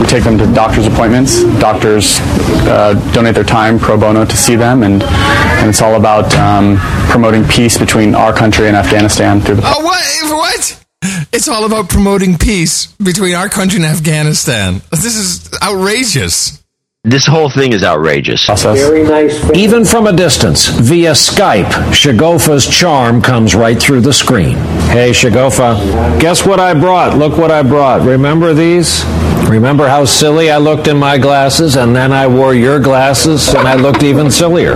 We 0.00 0.06
take 0.06 0.24
them 0.24 0.38
to 0.38 0.50
doctor's 0.54 0.86
appointments. 0.86 1.44
Doctors 1.60 2.20
uh, 2.64 2.94
donate 3.12 3.34
their 3.34 3.44
time 3.44 3.78
pro 3.78 3.98
bono 3.98 4.24
to 4.24 4.36
see 4.36 4.56
them, 4.56 4.82
and, 4.82 5.02
and 5.02 5.68
it's 5.68 5.82
all 5.82 5.96
about 5.96 6.34
um, 6.36 6.78
promoting 7.10 7.44
peace 7.44 7.76
between 7.76 8.14
our 8.14 8.32
country 8.32 8.66
and 8.68 8.76
Afghanistan 8.78 9.42
through 9.42 9.56
the. 9.56 9.62
Oh, 9.62 9.84
what? 9.84 10.30
What? 10.30 10.85
It's 11.32 11.48
all 11.48 11.66
about 11.66 11.88
promoting 11.88 12.38
peace 12.38 12.86
between 12.96 13.34
our 13.34 13.48
country 13.48 13.76
and 13.76 13.86
Afghanistan. 13.86 14.80
This 14.90 15.16
is 15.16 15.50
outrageous. 15.62 16.62
This 17.04 17.26
whole 17.26 17.48
thing 17.50 17.72
is 17.72 17.84
outrageous. 17.84 18.46
Very 18.46 19.04
nice. 19.04 19.48
Even 19.54 19.84
from 19.84 20.06
a 20.08 20.12
distance, 20.12 20.66
via 20.66 21.12
Skype, 21.12 21.70
Shagofa's 21.92 22.66
charm 22.66 23.22
comes 23.22 23.54
right 23.54 23.80
through 23.80 24.00
the 24.00 24.12
screen. 24.12 24.56
Hey, 24.90 25.10
Shagofa, 25.10 26.18
guess 26.20 26.44
what 26.44 26.58
I 26.58 26.74
brought? 26.74 27.16
Look 27.16 27.38
what 27.38 27.52
I 27.52 27.62
brought. 27.62 28.00
Remember 28.00 28.54
these? 28.54 29.04
Remember 29.48 29.86
how 29.86 30.04
silly 30.04 30.50
I 30.50 30.56
looked 30.58 30.88
in 30.88 30.96
my 30.96 31.16
glasses, 31.18 31.76
and 31.76 31.94
then 31.94 32.12
I 32.12 32.26
wore 32.26 32.54
your 32.54 32.80
glasses, 32.80 33.54
and 33.54 33.68
I 33.68 33.74
looked 33.74 34.02
even 34.02 34.30
sillier? 34.30 34.74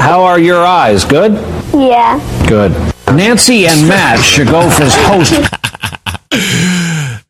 How 0.00 0.24
are 0.24 0.40
your 0.40 0.64
eyes? 0.64 1.04
Good? 1.04 1.34
Yeah. 1.72 2.18
Good. 2.48 2.91
Nancy 3.16 3.66
and 3.66 3.88
Matt, 3.88 4.20
should 4.24 4.48
go 4.48 4.62
Shagofa's 4.62 4.94
host. 5.06 5.34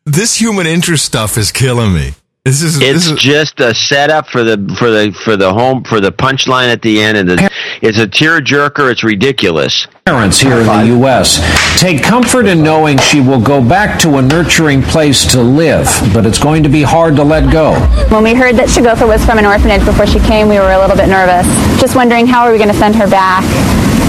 This 0.05 0.39
human 0.39 0.67
interest 0.67 1.05
stuff 1.05 1.37
is 1.37 1.51
killing 1.51 1.93
me. 1.93 2.13
This 2.45 2.61
is 2.61 2.79
It's 2.81 3.11
just 3.21 3.59
a 3.61 3.73
setup 3.73 4.27
for 4.27 4.43
the 4.43 4.75
for 4.77 4.91
the 4.91 5.13
for 5.23 5.37
the 5.37 5.53
home 5.53 5.85
for 5.85 6.01
the 6.01 6.11
punchline 6.11 6.71
at 6.71 6.81
the 6.81 7.01
end, 7.01 7.17
and 7.17 7.29
the, 7.29 7.49
it's 7.83 7.97
a 7.97 8.07
tearjerker. 8.07 8.89
It's 8.89 9.03
ridiculous. 9.03 9.87
parents 10.05 10.39
here 10.39 10.59
in 10.61 10.65
the 10.65 10.85
U.S. 11.03 11.43
take 11.81 12.01
comfort 12.01 12.45
in 12.45 12.63
knowing 12.63 12.97
she 12.97 13.19
will 13.19 13.41
go 13.41 13.61
back 13.61 13.99
to 13.99 14.15
a 14.17 14.21
nurturing 14.21 14.81
place 14.81 15.29
to 15.33 15.41
live, 15.43 15.85
but 16.13 16.25
it's 16.25 16.39
going 16.39 16.63
to 16.63 16.69
be 16.69 16.81
hard 16.81 17.17
to 17.17 17.23
let 17.23 17.51
go. 17.51 17.73
When 18.07 18.23
we 18.23 18.33
heard 18.33 18.55
that 18.55 18.69
Shagofa 18.69 19.05
was 19.05 19.23
from 19.25 19.37
an 19.37 19.45
orphanage 19.45 19.83
before 19.83 20.07
she 20.07 20.19
came, 20.19 20.47
we 20.47 20.59
were 20.59 20.71
a 20.71 20.79
little 20.79 20.95
bit 20.95 21.09
nervous, 21.11 21.43
just 21.75 21.93
wondering 21.93 22.25
how 22.25 22.47
are 22.47 22.53
we 22.53 22.57
going 22.57 22.71
to 22.71 22.79
send 22.79 22.95
her 22.95 23.07
back. 23.07 23.43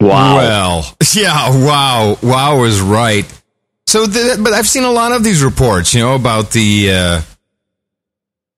Wow. 0.00 0.36
Well, 0.36 0.96
yeah, 1.14 1.64
wow. 1.64 2.18
Wow 2.22 2.64
is 2.64 2.80
right. 2.80 3.24
So, 3.86 4.06
th- 4.06 4.38
but 4.42 4.52
I've 4.52 4.68
seen 4.68 4.84
a 4.84 4.90
lot 4.90 5.12
of 5.12 5.22
these 5.22 5.42
reports, 5.42 5.94
you 5.94 6.00
know, 6.00 6.14
about 6.14 6.50
the, 6.50 6.90
uh, 6.92 7.22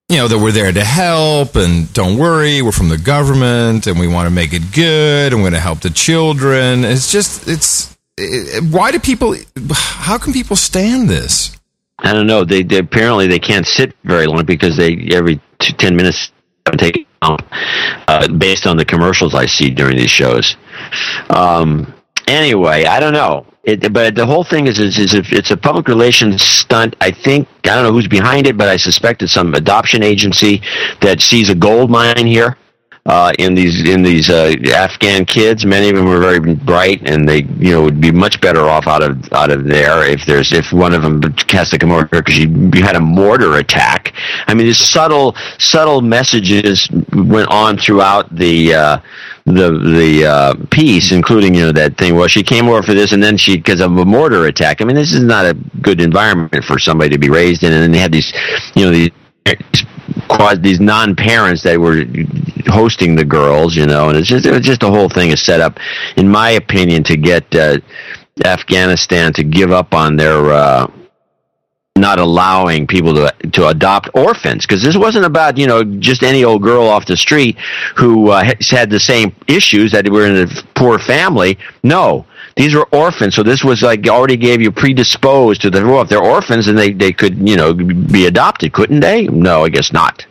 you 0.09 0.17
know, 0.17 0.27
that 0.27 0.39
we're 0.39 0.53
there 0.53 0.73
to 0.73 0.85
help 0.85 1.55
and 1.55 1.93
don't 1.93 2.17
worry, 2.17 2.63
we're 2.63 2.73
from 2.73 2.89
the 2.89 2.97
government 2.99 3.87
and 3.87 3.99
we 4.01 4.09
want 4.09 4.27
to 4.27 4.31
make 4.35 4.55
it 4.55 4.73
good 4.73 5.33
and 5.33 5.43
we're 5.43 5.51
going 5.51 5.53
to 5.53 5.61
help 5.61 5.81
the 5.81 5.91
children. 5.91 6.85
It's 6.85 7.13
just, 7.13 7.47
it's, 7.47 7.97
it, 8.17 8.65
why 8.73 8.91
do 8.91 8.99
people, 8.99 9.37
how 9.71 10.17
can 10.17 10.33
people 10.33 10.57
stand 10.57 11.11
this? 11.11 11.55
I 11.99 12.13
don't 12.13 12.27
know. 12.27 12.45
They, 12.45 12.63
they 12.63 12.79
apparently 12.79 13.27
they 13.27 13.41
can't 13.41 13.67
sit 13.67 13.95
very 14.05 14.27
long 14.27 14.45
because 14.45 14.77
they 14.77 15.09
every 15.13 15.41
two, 15.59 15.73
ten 15.75 15.97
minutes 15.97 16.31
take 16.77 17.07
uh, 17.23 18.29
based 18.29 18.67
on 18.67 18.77
the 18.77 18.85
commercials 18.85 19.35
I 19.35 19.47
see 19.47 19.71
during 19.71 19.97
these 19.97 20.11
shows. 20.11 20.57
Um, 21.29 21.93
anyway, 22.29 22.85
I 22.85 23.01
don't 23.01 23.13
know. 23.13 23.47
It, 23.65 23.93
but 23.93 24.15
the 24.15 24.25
whole 24.25 24.45
thing 24.45 24.67
is, 24.67 24.79
is, 24.79 24.99
is 24.99 25.15
if 25.15 25.33
it's 25.33 25.51
a 25.51 25.57
public 25.57 25.89
relations 25.89 26.43
stunt. 26.43 26.97
I 27.01 27.11
think 27.11 27.49
I 27.65 27.75
don't 27.75 27.85
know 27.85 27.93
who's 27.93 28.09
behind 28.09 28.47
it, 28.47 28.57
but 28.57 28.69
I 28.69 28.77
suspect 28.77 29.23
it's 29.23 29.33
some 29.33 29.55
adoption 29.55 30.03
agency 30.03 30.63
that 31.01 31.21
sees 31.21 31.51
a 31.51 31.55
gold 31.55 31.91
mine 31.91 32.27
here 32.27 32.57
uh, 33.09 33.33
in 33.39 33.55
these 33.55 33.89
in 33.89 34.03
these 34.03 34.29
uh, 34.29 34.55
Afghan 34.75 35.25
kids. 35.25 35.65
Many 35.65 35.89
of 35.89 35.97
them 35.97 36.05
were 36.05 36.21
very 36.21 36.55
bright, 36.55 37.09
and 37.09 37.27
they 37.27 37.43
you 37.59 37.73
know 37.73 37.83
would 37.83 38.01
be 38.01 38.13
much 38.13 38.41
better 38.41 38.61
off 38.61 38.87
out 38.87 39.03
of 39.03 39.33
out 39.33 39.51
of 39.51 39.65
there 39.65 40.07
if 40.07 40.27
there's 40.27 40.53
if 40.53 40.73
one 40.73 40.93
of 40.93 41.03
them 41.03 41.23
has 41.49 41.71
to 41.71 41.79
come 41.79 41.91
over 41.91 42.05
because 42.05 42.39
you, 42.39 42.49
you 42.75 42.83
had 42.83 42.97
a 42.97 43.01
mortar 43.01 43.55
attack. 43.55 44.13
I 44.47 44.55
mean, 44.55 44.67
these 44.67 44.79
subtle 44.79 45.35
subtle 45.59 46.03
messages 46.03 46.89
went 47.13 47.49
on 47.49 47.79
throughout 47.79 48.35
the. 48.35 48.75
Uh, 48.75 49.01
the 49.47 49.71
the 49.79 50.27
uh, 50.27 50.55
piece, 50.71 51.11
including 51.11 51.55
you 51.55 51.65
know 51.65 51.73
that 51.73 51.97
thing. 51.97 52.15
Well, 52.15 52.29
she 52.29 52.43
came 52.43 52.69
over 52.69 52.83
for 52.83 52.93
this, 52.93 53.13
and 53.13 53.23
then 53.23 53.39
she 53.39 53.57
because 53.57 53.81
of 53.81 53.97
a 53.97 54.05
mortar 54.05 54.45
attack. 54.45 54.83
I 54.83 54.85
mean, 54.85 54.95
this 54.95 55.15
is 55.15 55.23
not 55.23 55.47
a 55.47 55.55
good 55.81 56.03
environment 56.03 56.63
for 56.65 56.79
somebody 56.79 57.09
to 57.09 57.19
be 57.19 57.31
raised 57.31 57.63
in. 57.63 57.73
And 57.73 57.83
then 57.83 57.93
they 57.93 57.99
had 57.99 58.13
these, 58.13 58.31
you 58.75 58.85
know, 58.85 58.91
these 58.91 59.11
quad 60.29 60.63
these 60.63 60.81
non-parents 60.81 61.63
that 61.63 61.79
were 61.79 62.05
hosting 62.67 63.15
the 63.17 63.25
girls, 63.25 63.77
you 63.77 63.87
know, 63.87 64.09
and 64.09 64.19
it's 64.19 64.29
just 64.29 64.47
it 64.47 64.53
was 64.53 64.63
just 64.63 64.81
the 64.81 64.91
whole 64.91 65.09
thing 65.09 65.31
is 65.31 65.43
set 65.43 65.61
up, 65.61 65.79
in 66.17 66.29
my 66.29 66.51
opinion, 66.51 67.03
to 67.05 67.17
get 67.17 67.55
uh, 67.55 67.79
Afghanistan 68.45 69.33
to 69.35 69.45
give 69.45 69.73
up 69.73 69.95
on 69.95 70.17
their. 70.17 70.53
Uh, 70.53 70.91
not 71.97 72.21
allowing 72.21 72.87
people 72.87 73.13
to 73.13 73.35
to 73.51 73.67
adopt 73.67 74.09
orphans 74.15 74.65
because 74.65 74.83
this 74.83 74.97
wasn't 74.97 75.25
about 75.25 75.59
you 75.59 75.67
know 75.67 75.83
just 75.83 76.23
any 76.23 76.45
old 76.45 76.63
girl 76.63 76.85
off 76.85 77.07
the 77.07 77.17
street 77.17 77.59
who 77.97 78.31
uh, 78.31 78.45
had 78.61 78.89
the 78.89 79.01
same 79.01 79.35
issues 79.49 79.91
that 79.91 80.09
were 80.09 80.25
in 80.25 80.49
a 80.49 80.63
poor 80.75 80.99
family. 81.01 81.59
No, 81.83 82.25
these 82.59 82.75
were 82.75 82.89
orphans, 82.91 83.37
so 83.37 83.45
this 83.45 83.63
was 83.63 83.83
like 83.83 84.07
already 84.09 84.37
gave 84.37 84.61
you 84.61 84.73
predisposed 84.73 85.63
to 85.63 85.71
the 85.71 85.87
well, 85.87 86.03
if 86.03 86.09
they're 86.09 86.21
orphans, 86.21 86.67
and 86.67 86.77
they 86.77 86.93
they 86.93 87.13
could 87.13 87.49
you 87.49 87.57
know 87.57 87.73
be 87.73 88.27
adopted, 88.27 88.73
couldn't 88.73 88.99
they? 88.99 89.29
No, 89.29 89.65
I 89.65 89.69
guess 89.69 89.93
not. 89.93 90.27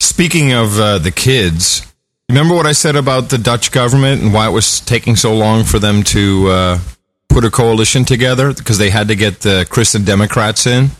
Speaking 0.00 0.52
of 0.52 0.80
uh, 0.80 0.98
the 0.98 1.12
kids, 1.12 1.86
remember 2.28 2.56
what 2.56 2.66
I 2.66 2.72
said 2.72 2.96
about 2.96 3.30
the 3.30 3.38
Dutch 3.38 3.70
government 3.70 4.20
and 4.20 4.34
why 4.34 4.48
it 4.48 4.50
was 4.50 4.80
taking 4.80 5.14
so 5.14 5.32
long 5.32 5.62
for 5.62 5.78
them 5.78 6.02
to 6.02 6.48
uh, 6.48 6.78
put 7.28 7.44
a 7.44 7.50
coalition 7.50 8.04
together 8.04 8.52
because 8.52 8.78
they 8.78 8.90
had 8.90 9.06
to 9.08 9.14
get 9.14 9.42
the 9.42 9.64
Christian 9.70 10.02
Democrats 10.02 10.66
in. 10.66 10.90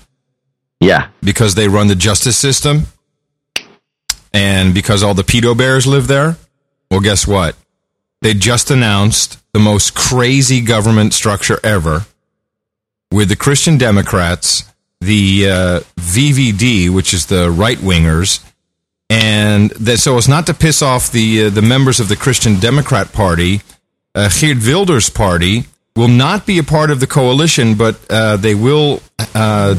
Yeah, 0.79 1.09
because 1.21 1.57
they 1.57 1.67
run 1.67 1.89
the 1.89 1.97
justice 1.97 2.37
system, 2.37 2.87
and 4.33 4.73
because 4.73 5.03
all 5.03 5.15
the 5.15 5.25
pedo 5.25 5.59
bears 5.59 5.85
live 5.85 6.07
there. 6.07 6.37
Well, 6.93 7.01
guess 7.01 7.27
what? 7.27 7.57
They 8.23 8.35
just 8.35 8.71
announced 8.71 9.39
the 9.53 9.59
most 9.59 9.95
crazy 9.95 10.61
government 10.61 11.13
structure 11.13 11.59
ever 11.65 12.07
with 13.11 13.29
the 13.29 13.37
Christian 13.37 13.77
Democrats, 13.77 14.65
the 15.01 15.51
uh, 15.51 15.81
VVD, 15.97 16.89
which 16.89 17.13
is 17.13 17.27
the 17.27 17.51
right 17.51 17.79
wingers, 17.79 18.43
and 19.11 19.71
that 19.73 19.99
so 19.99 20.17
as 20.17 20.29
not 20.29 20.47
to 20.47 20.55
piss 20.55 20.83
off 20.83 21.11
the 21.11 21.47
uh, 21.47 21.51
the 21.51 21.63
members 21.63 21.99
of 21.99 22.09
the 22.09 22.15
Christian 22.15 22.61
Democrat 22.61 23.13
Party, 23.13 23.61
uh, 24.15 24.31
Geert 24.31 24.59
Wilders' 24.65 25.11
party 25.11 25.65
will 25.97 26.09
not 26.09 26.47
be 26.47 26.59
a 26.59 26.63
part 26.63 26.93
of 26.93 27.01
the 27.01 27.09
coalition, 27.09 27.75
but 27.75 27.99
uh, 28.09 28.37
they 28.37 28.55
will. 28.55 29.03
Uh, 29.35 29.75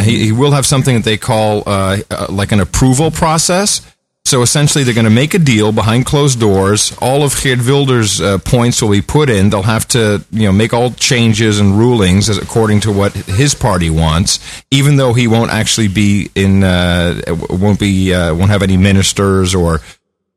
he, 0.00 0.26
he, 0.26 0.32
will 0.32 0.52
have 0.52 0.66
something 0.66 0.96
that 0.96 1.04
they 1.04 1.16
call 1.16 1.62
uh, 1.66 1.98
uh 2.10 2.26
like 2.28 2.52
an 2.52 2.60
approval 2.60 3.10
process. 3.10 3.80
So 4.26 4.42
essentially, 4.42 4.82
they're 4.82 4.92
going 4.92 5.04
to 5.04 5.10
make 5.10 5.34
a 5.34 5.38
deal 5.38 5.70
behind 5.70 6.04
closed 6.04 6.40
doors. 6.40 6.96
All 7.00 7.22
of 7.22 7.40
Geert 7.40 7.60
Wilders' 7.60 8.20
uh, 8.20 8.38
points 8.38 8.82
will 8.82 8.90
be 8.90 9.00
put 9.00 9.30
in. 9.30 9.50
They'll 9.50 9.62
have 9.62 9.86
to, 9.88 10.24
you 10.32 10.46
know, 10.46 10.52
make 10.52 10.74
all 10.74 10.90
changes 10.90 11.60
and 11.60 11.78
rulings 11.78 12.28
as 12.28 12.36
according 12.36 12.80
to 12.80 12.92
what 12.92 13.12
his 13.12 13.54
party 13.54 13.88
wants. 13.88 14.40
Even 14.72 14.96
though 14.96 15.12
he 15.12 15.28
won't 15.28 15.52
actually 15.52 15.86
be 15.86 16.28
in, 16.34 16.64
uh, 16.64 17.22
won't 17.48 17.78
be, 17.78 18.10
won't 18.12 18.50
have 18.50 18.64
any 18.64 18.76
ministers 18.76 19.54
or 19.54 19.80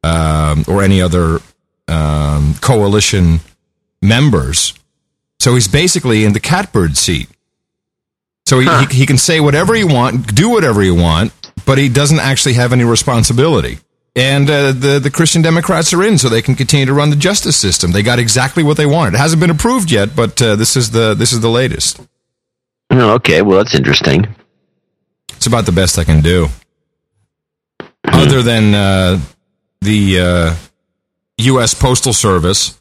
um, 0.04 0.64
or 0.68 0.84
any 0.84 1.02
other 1.02 1.40
um, 1.88 2.56
coalition 2.62 3.40
members. 4.02 4.74
So 5.40 5.56
he's 5.56 5.68
basically 5.68 6.26
in 6.26 6.34
the 6.34 6.40
catbird 6.40 6.98
seat. 6.98 7.28
So 8.46 8.60
he, 8.60 8.66
huh. 8.66 8.88
he, 8.88 9.00
he, 9.00 9.06
can 9.06 9.18
say 9.18 9.40
whatever 9.40 9.76
he 9.76 9.84
want, 9.84 10.34
do 10.34 10.50
whatever 10.50 10.82
he 10.82 10.92
want, 10.92 11.34
but 11.70 11.78
he 11.78 11.88
doesn't 11.88 12.18
actually 12.18 12.54
have 12.54 12.74
any 12.74 12.84
responsibility. 12.84 13.78
And 14.16 14.50
uh, 14.50 14.72
the 14.72 15.00
the 15.00 15.12
Christian 15.12 15.44
Democrats 15.44 15.94
are 15.94 16.04
in, 16.04 16.18
so 16.18 16.28
they 16.28 16.42
can 16.42 16.56
continue 16.56 16.88
to 16.88 16.94
run 16.96 17.12
the 17.12 17.16
justice 17.16 17.58
system. 17.58 17.92
They 17.92 18.02
got 18.02 18.18
exactly 18.18 18.64
what 18.64 18.76
they 18.76 18.88
wanted. 18.88 19.14
It 19.14 19.18
hasn't 19.20 19.40
been 19.40 19.52
approved 19.52 19.92
yet, 19.92 20.16
but 20.16 20.42
uh, 20.42 20.56
this 20.56 20.76
is 20.76 20.90
the 20.90 21.14
this 21.14 21.32
is 21.32 21.42
the 21.42 21.50
latest. 21.50 22.02
Oh, 22.90 23.14
okay, 23.18 23.44
well 23.44 23.60
that's 23.60 23.76
interesting. 23.76 24.36
It's 25.36 25.46
about 25.46 25.68
the 25.68 25.72
best 25.72 26.00
I 26.00 26.06
can 26.06 26.22
do, 26.22 26.48
other 28.04 28.42
than 28.42 28.74
uh, 28.74 29.20
the 29.82 30.58
U.S. 31.38 31.76
Uh, 31.76 31.80
Postal 31.80 32.14
Service 32.14 32.80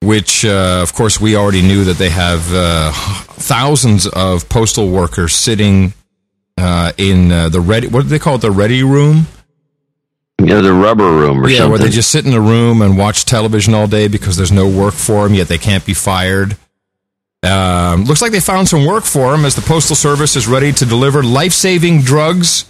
which, 0.00 0.44
uh, 0.44 0.78
of 0.80 0.94
course, 0.94 1.20
we 1.20 1.34
already 1.34 1.60
knew 1.60 1.82
that 1.82 1.98
they 1.98 2.08
have 2.08 2.54
uh, 2.54 2.92
thousands 3.34 4.06
of 4.06 4.48
postal 4.48 4.88
workers 4.90 5.34
sitting 5.34 5.92
uh, 6.58 6.92
in 6.98 7.32
uh, 7.32 7.48
the 7.48 7.60
ready. 7.60 7.86
What 7.88 8.02
do 8.02 8.08
they 8.08 8.18
call 8.18 8.36
it? 8.36 8.40
The 8.40 8.50
ready 8.50 8.82
room. 8.82 9.26
Yeah, 10.40 10.60
the 10.60 10.72
rubber 10.72 11.10
room 11.10 11.44
or 11.44 11.48
yeah, 11.48 11.58
something. 11.58 11.70
where 11.72 11.78
they 11.80 11.88
just 11.88 12.10
sit 12.10 12.24
in 12.24 12.32
a 12.32 12.40
room 12.40 12.80
and 12.80 12.96
watch 12.96 13.24
television 13.24 13.74
all 13.74 13.88
day 13.88 14.06
because 14.06 14.36
there's 14.36 14.52
no 14.52 14.68
work 14.68 14.94
for 14.94 15.24
them, 15.24 15.34
yet 15.34 15.48
they 15.48 15.58
can't 15.58 15.84
be 15.84 15.94
fired. 15.94 16.56
Um, 17.42 18.04
looks 18.04 18.22
like 18.22 18.32
they 18.32 18.40
found 18.40 18.68
some 18.68 18.84
work 18.84 19.04
for 19.04 19.32
them 19.32 19.44
as 19.44 19.54
the 19.54 19.62
Postal 19.62 19.96
Service 19.96 20.36
is 20.36 20.46
ready 20.46 20.72
to 20.72 20.84
deliver 20.84 21.22
life 21.22 21.52
saving 21.52 22.02
drugs 22.02 22.64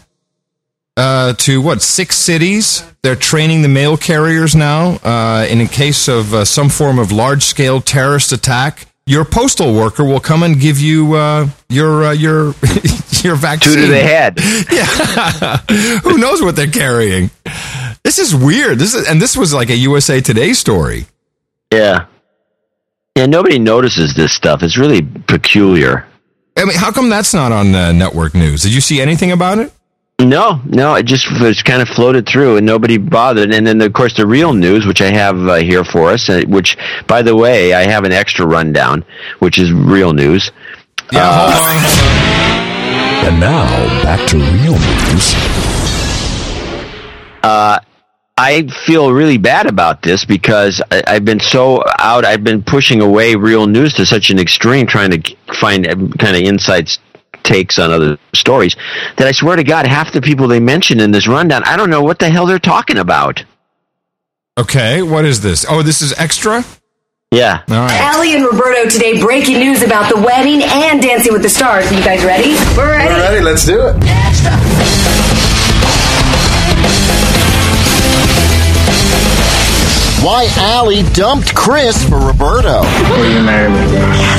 uh, 0.97 1.35
to 1.35 1.61
what 1.61 1.81
six 1.81 2.17
cities. 2.17 2.83
They're 3.03 3.17
training 3.17 3.63
the 3.63 3.69
mail 3.69 3.97
carriers 3.97 4.55
now. 4.57 4.99
Uh, 5.03 5.47
in 5.49 5.67
case 5.69 6.09
of 6.09 6.35
uh, 6.35 6.45
some 6.45 6.69
form 6.69 6.99
of 6.99 7.13
large 7.13 7.45
scale 7.45 7.81
terrorist 7.81 8.33
attack, 8.33 8.87
your 9.07 9.25
postal 9.25 9.75
worker 9.75 10.05
will 10.05 10.21
come 10.21 10.43
and 10.43 10.61
give 10.61 10.79
you 10.79 11.15
uh, 11.15 11.49
your 11.69 12.05
uh, 12.05 12.13
your 12.13 12.53
your 13.25 13.37
vaccine. 13.37 13.75
Two 13.75 13.81
to 13.83 13.87
the 13.87 14.01
head. 14.01 14.39
yeah. 14.73 15.59
Who 16.03 16.19
knows 16.19 16.43
what 16.43 16.57
they're 16.57 16.67
carrying? 16.67 17.31
This 18.05 18.19
is 18.19 18.35
weird. 18.35 18.79
This 18.79 18.95
is 18.95 19.09
and 19.09 19.21
this 19.21 19.37
was 19.37 19.53
like 19.53 19.71
a 19.71 19.77
USA 19.77 20.21
Today 20.21 20.53
story. 20.53 21.07
Yeah. 21.73 22.07
Yeah. 23.17 23.27
Nobody 23.27 23.59
notices 23.59 24.15
this 24.15 24.33
stuff. 24.33 24.63
It's 24.63 24.79
really 24.79 25.03
peculiar. 25.03 26.07
I 26.57 26.65
mean, 26.65 26.77
how 26.77 26.91
come 26.91 27.09
that's 27.09 27.33
not 27.33 27.53
on 27.53 27.75
uh, 27.75 27.93
network 27.93 28.35
news? 28.35 28.63
Did 28.63 28.75
you 28.75 28.81
see 28.81 29.01
anything 29.01 29.31
about 29.31 29.59
it? 29.59 29.73
No, 30.21 30.61
no, 30.65 30.97
it 30.97 31.05
just 31.05 31.29
was 31.41 31.63
kind 31.63 31.81
of 31.81 31.87
floated 31.87 32.29
through 32.29 32.57
and 32.57 32.67
nobody 32.67 32.99
bothered. 32.99 33.55
And 33.55 33.65
then, 33.65 33.81
of 33.81 33.93
course, 33.93 34.17
the 34.17 34.27
real 34.27 34.53
news, 34.53 34.85
which 34.85 35.01
I 35.01 35.13
have 35.13 35.39
uh, 35.47 35.55
here 35.57 35.85
for 35.85 36.11
us, 36.11 36.29
uh, 36.29 36.43
which, 36.49 36.77
by 37.07 37.23
the 37.23 37.37
way, 37.37 37.73
I 37.73 37.85
have 37.85 38.03
an 38.03 38.11
extra 38.11 38.45
rundown, 38.45 39.05
which 39.39 39.59
is 39.59 39.73
real 39.73 40.13
news. 40.13 40.51
Yeah, 41.13 41.21
uh, 41.23 42.28
And 43.27 43.41
now, 43.41 43.65
back 44.03 44.27
to 44.29 44.37
real 44.37 44.73
news. 44.73 45.35
Uh, 47.43 47.79
I 48.37 48.67
feel 48.87 49.13
really 49.13 49.39
bad 49.39 49.67
about 49.67 50.03
this 50.03 50.25
because 50.25 50.81
I, 50.91 51.03
I've 51.07 51.25
been 51.25 51.41
so 51.41 51.83
out. 51.99 52.25
I've 52.25 52.45
been 52.45 52.63
pushing 52.63 53.01
away 53.01 53.35
real 53.35 53.67
news 53.67 53.95
to 53.95 54.07
such 54.07 54.31
an 54.31 54.39
extreme, 54.39 54.87
trying 54.87 55.11
to 55.11 55.37
find 55.61 55.85
kind 56.19 56.37
of 56.37 56.43
insights 56.43 56.99
takes 57.43 57.79
on 57.79 57.91
other 57.91 58.19
stories 58.35 58.77
that 59.17 59.27
I 59.27 59.33
swear 59.33 59.57
to 59.57 59.65
God, 59.65 59.87
half 59.87 60.13
the 60.13 60.21
people 60.21 60.49
they 60.49 60.61
mention 60.61 61.01
in 61.01 61.11
this 61.11 61.27
rundown, 61.27 61.65
I 61.65 61.77
don't 61.77 61.91
know 61.91 62.03
what 62.03 62.19
the 62.19 62.29
hell 62.29 62.47
they're 62.47 62.59
talking 62.59 62.99
about. 62.99 63.45
Okay, 64.59 65.03
what 65.03 65.25
is 65.25 65.41
this? 65.41 65.65
Oh, 65.69 65.83
this 65.83 66.03
is 66.03 66.13
extra? 66.19 66.65
Yeah. 67.31 67.63
All 67.69 67.77
right. 67.77 68.15
Ali 68.17 68.35
and 68.35 68.45
Roberto 68.45 68.89
today 68.89 69.21
breaking 69.21 69.59
news 69.59 69.83
about 69.83 70.09
the 70.09 70.17
wedding 70.19 70.63
and 70.63 71.03
Dancing 71.03 71.33
with 71.35 71.43
the 71.43 71.51
Stars. 71.51 71.85
Are 71.91 71.95
you 71.95 72.03
guys 72.03 72.25
ready? 72.25 72.55
We're 72.75 72.89
ready. 72.91 73.13
We're 73.13 73.21
ready. 73.21 73.41
Let's 73.45 73.67
do 73.67 73.79
it. 73.89 75.09
Why 80.23 80.49
Ali 80.59 81.05
dumped 81.15 81.55
Chris 81.55 82.03
for 82.09 82.19
Roberto. 82.19 82.83
Will 83.11 83.33
you 83.33 83.43
marry 83.43 83.71
me? 83.71 84.38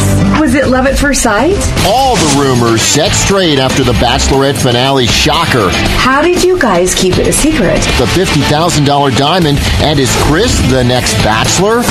Was 0.50 0.56
it 0.56 0.68
love 0.68 0.88
at 0.88 0.98
first 0.98 1.22
sight? 1.22 1.54
All 1.86 2.16
the 2.16 2.42
rumors 2.42 2.82
set 2.82 3.12
straight 3.12 3.60
after 3.60 3.84
the 3.84 3.92
Bachelorette 3.92 4.60
finale 4.60 5.06
shocker. 5.06 5.70
How 6.00 6.24
did 6.24 6.44
you 6.44 6.58
guys 6.58 6.96
keep 6.96 7.20
it 7.20 7.28
a 7.28 7.32
secret? 7.32 7.76
The 8.00 8.10
$50,000 8.18 9.16
diamond, 9.16 9.60
and 9.84 10.00
is 10.00 10.12
Chris 10.24 10.60
the 10.72 10.84
next 10.84 11.14
Bachelor? 11.24 11.84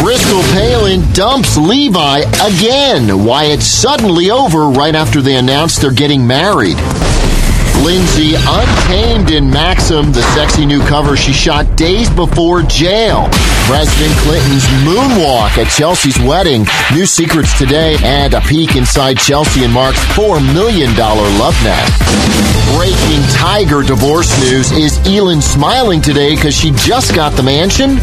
Bristol 0.00 0.42
Palin 0.54 1.12
dumps 1.12 1.56
Levi 1.56 2.18
again. 2.40 3.24
Why 3.24 3.46
it's 3.46 3.66
suddenly 3.66 4.30
over 4.30 4.68
right 4.68 4.94
after 4.94 5.20
they 5.20 5.34
announced 5.34 5.80
they're 5.80 5.90
getting 5.90 6.24
married. 6.24 6.76
Lindsay 7.84 8.34
untamed 8.34 9.30
in 9.30 9.48
Maxim, 9.50 10.12
the 10.12 10.22
sexy 10.34 10.66
new 10.66 10.80
cover 10.86 11.16
she 11.16 11.32
shot 11.32 11.76
days 11.76 12.10
before 12.10 12.62
jail. 12.62 13.28
President 13.66 14.16
Clinton's 14.18 14.64
moonwalk 14.84 15.56
at 15.58 15.70
Chelsea's 15.70 16.18
wedding. 16.18 16.66
New 16.92 17.06
secrets 17.06 17.56
today 17.58 17.96
and 18.02 18.34
a 18.34 18.40
peek 18.40 18.76
inside 18.76 19.18
Chelsea 19.18 19.64
and 19.64 19.72
Mark's 19.72 20.02
$4 20.16 20.42
million 20.54 20.96
love 20.96 21.56
net. 21.62 21.88
Breaking 22.76 23.22
Tiger 23.34 23.82
divorce 23.82 24.36
news. 24.40 24.72
Is 24.72 24.98
Elin 25.06 25.40
smiling 25.42 26.00
today 26.00 26.34
because 26.34 26.54
she 26.54 26.70
just 26.72 27.14
got 27.14 27.32
the 27.34 27.42
mansion? 27.42 27.98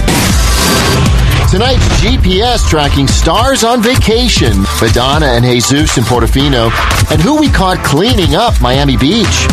Tonight's 1.50 1.86
GPS 2.02 2.68
tracking 2.68 3.08
stars 3.08 3.64
on 3.64 3.82
vacation. 3.82 4.54
Madonna 4.82 5.28
and 5.28 5.46
Jesus 5.46 5.98
in 5.98 6.04
Portofino. 6.04 6.70
And 7.12 7.22
who 7.22 7.40
we 7.40 7.50
caught 7.50 7.78
cleaning 7.86 8.36
up 8.36 8.60
Miami 8.62 8.98
Beach. 8.98 9.48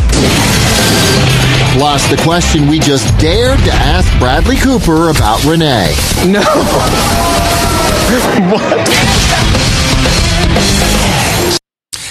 Plus, 1.75 2.09
the 2.11 2.19
question 2.23 2.67
we 2.67 2.79
just 2.79 3.07
dared 3.19 3.59
to 3.61 3.73
ask 3.73 4.11
Bradley 4.19 4.57
Cooper 4.57 5.11
about 5.11 5.45
Renee. 5.45 5.95
No. 6.27 6.41
what? 8.51 8.89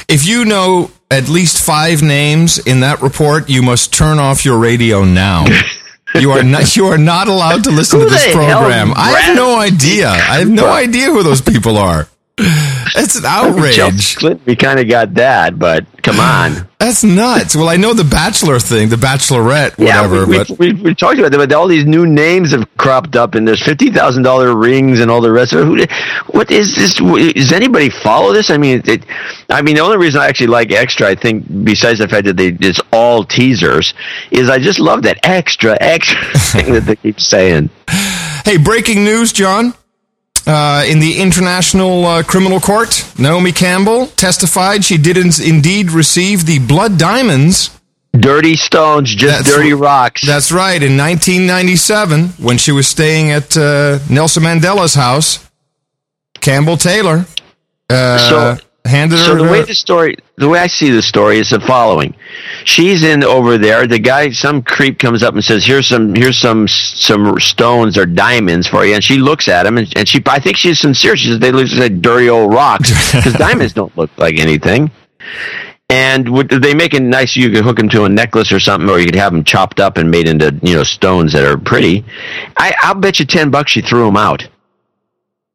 If 0.07 0.25
you 0.25 0.45
know 0.45 0.91
at 1.09 1.27
least 1.27 1.63
five 1.63 2.01
names 2.01 2.59
in 2.59 2.82
that 2.82 3.01
report, 3.01 3.49
you 3.49 3.61
must 3.61 3.93
turn 3.93 4.19
off 4.19 4.45
your 4.45 4.57
radio 4.57 5.03
now. 5.03 5.45
You 6.16 6.32
are 6.32 6.43
not. 6.43 6.76
You 6.76 6.88
are 6.88 6.97
not 6.97 7.28
allowed 7.28 7.64
to 7.66 7.72
listen 7.72 7.99
to 7.99 8.05
this 8.05 8.34
program. 8.34 8.93
I 8.95 9.20
have 9.22 9.36
no 9.36 9.57
idea. 9.59 10.09
I 10.09 10.39
have 10.39 10.49
no 10.49 10.68
idea 10.72 11.05
who 11.05 11.24
those 11.24 11.41
people 11.41 11.78
are. 11.78 12.07
It's 12.38 13.15
an 13.15 13.25
outrage. 13.25 14.15
Clinton, 14.17 14.43
we 14.45 14.55
kind 14.55 14.79
of 14.79 14.88
got 14.88 15.13
that, 15.15 15.57
but 15.57 15.86
come 16.01 16.19
on. 16.19 16.67
That's 16.79 17.03
nuts. 17.03 17.55
Well, 17.55 17.69
I 17.69 17.75
know 17.77 17.93
the 17.93 18.03
Bachelor 18.03 18.59
thing, 18.59 18.89
the 18.89 18.95
Bachelorette, 18.95 19.77
whatever. 19.77 20.21
yeah, 20.21 20.25
we, 20.25 20.38
but 20.38 20.49
we, 20.59 20.73
we, 20.73 20.82
we 20.82 20.95
talked 20.95 21.19
about 21.19 21.32
that, 21.32 21.38
but 21.38 21.53
all 21.53 21.67
these 21.67 21.86
new 21.86 22.05
names 22.07 22.51
have 22.51 22.65
cropped 22.77 23.15
up, 23.15 23.36
and 23.36 23.47
there's 23.47 23.63
fifty 23.63 23.91
thousand 23.91 24.23
dollar 24.23 24.55
rings 24.55 24.99
and 24.99 25.11
all 25.11 25.21
the 25.21 25.32
rest 25.32 25.53
of 25.53 25.59
it. 25.59 25.89
Who, 25.89 26.32
what 26.38 26.51
is 26.51 26.75
this? 26.75 26.95
Does 26.95 27.51
anybody 27.51 27.89
follow 27.89 28.34
this? 28.34 28.49
I 28.49 28.57
mean, 28.57 28.82
it, 28.86 29.05
I 29.49 29.61
mean, 29.61 29.75
the 29.75 29.82
only 29.82 29.97
reason 29.97 30.21
I 30.21 30.27
actually 30.27 30.47
like 30.47 30.71
extra, 30.71 31.07
I 31.07 31.15
think, 31.15 31.45
besides 31.63 31.99
the 31.99 32.07
fact 32.07 32.25
that 32.25 32.38
they 32.38 32.57
it's 32.59 32.82
all 32.91 33.23
teasers, 33.23 33.93
is 34.32 34.49
I 34.49 34.57
just 34.57 34.79
love 34.79 35.03
that 35.03 35.19
extra 35.23 35.77
extra 35.79 36.39
thing 36.39 36.73
that 36.73 36.82
they 36.86 36.95
keep 36.95 37.19
saying. 37.19 37.69
hey, 38.43 38.57
breaking 38.57 39.03
news, 39.03 39.32
John. 39.32 39.75
Uh, 40.47 40.83
in 40.87 40.99
the 40.99 41.19
International 41.21 42.05
uh, 42.05 42.23
Criminal 42.23 42.59
Court, 42.59 43.05
Naomi 43.17 43.51
Campbell 43.51 44.07
testified 44.07 44.83
she 44.83 44.97
did 44.97 45.15
in- 45.17 45.29
indeed 45.43 45.91
receive 45.91 46.45
the 46.45 46.59
blood 46.59 46.97
diamonds. 46.97 47.69
Dirty 48.13 48.55
stones, 48.55 49.13
just 49.15 49.45
dirty 49.45 49.73
rocks. 49.73 50.25
That's 50.25 50.51
right. 50.51 50.81
In 50.81 50.97
1997, 50.97 52.29
when 52.43 52.57
she 52.57 52.71
was 52.71 52.87
staying 52.87 53.31
at 53.31 53.55
uh, 53.55 53.99
Nelson 54.09 54.43
Mandela's 54.43 54.95
house, 54.95 55.47
Campbell 56.41 56.75
Taylor 56.77 57.25
uh, 57.89 58.17
So- 58.57 58.57
handed 58.86 59.19
So 59.19 59.36
her. 59.36 59.43
the 59.43 59.51
way 59.51 59.61
the 59.63 59.73
story, 59.75 60.17
the 60.38 60.49
way 60.49 60.59
I 60.59 60.67
see 60.67 60.89
the 60.89 61.01
story 61.01 61.38
is 61.38 61.49
the 61.51 61.59
following: 61.59 62.15
she's 62.65 63.03
in 63.03 63.23
over 63.23 63.57
there. 63.57 63.88
The 63.88 63.99
guy, 63.99 64.32
some 64.32 64.61
creep, 64.61 64.99
comes 64.99 65.23
up 65.23 65.34
and 65.34 65.43
says, 65.43 65.65
"Here's 65.65 65.88
some, 65.88 66.13
here's 66.15 66.38
some, 66.38 66.67
some 66.67 67.39
stones 67.39 67.97
or 67.97 68.05
diamonds 68.05 68.67
for 68.67 68.86
you." 68.86 68.95
And 68.95 69.03
she 69.03 69.17
looks 69.17 69.47
at 69.47 69.65
him, 69.65 69.77
and, 69.77 69.91
and 69.97 70.07
she, 70.07 70.21
I 70.25 70.39
think 70.39 70.57
she's 70.57 70.79
sincere. 70.79 71.15
She 71.15 71.27
says, 71.27 71.39
"They 71.39 71.51
look 71.51 71.71
like 71.73 72.01
dirty 72.01 72.29
old 72.29 72.53
rocks 72.53 72.89
because 73.15 73.34
diamonds 73.34 73.73
don't 73.73 73.95
look 73.97 74.09
like 74.17 74.39
anything." 74.39 74.91
And 75.89 76.29
would, 76.29 76.49
they 76.49 76.73
make 76.73 76.93
it 76.93 77.01
nice. 77.01 77.36
You 77.36 77.49
could 77.49 77.65
hook 77.65 77.75
them 77.75 77.89
to 77.89 78.05
a 78.05 78.09
necklace 78.09 78.51
or 78.53 78.61
something, 78.61 78.89
or 78.89 78.97
you 78.99 79.05
could 79.05 79.15
have 79.15 79.34
them 79.34 79.43
chopped 79.43 79.82
up 79.82 79.97
and 79.97 80.09
made 80.09 80.27
into 80.27 80.57
you 80.63 80.73
know 80.75 80.84
stones 80.84 81.34
that 81.34 81.43
are 81.43 81.57
pretty. 81.57 82.05
I, 82.55 82.73
I'll 82.82 82.95
bet 82.95 83.19
you 83.19 83.25
ten 83.25 83.49
bucks 83.49 83.73
she 83.73 83.82
threw 83.82 84.05
them 84.05 84.15
out. 84.15 84.47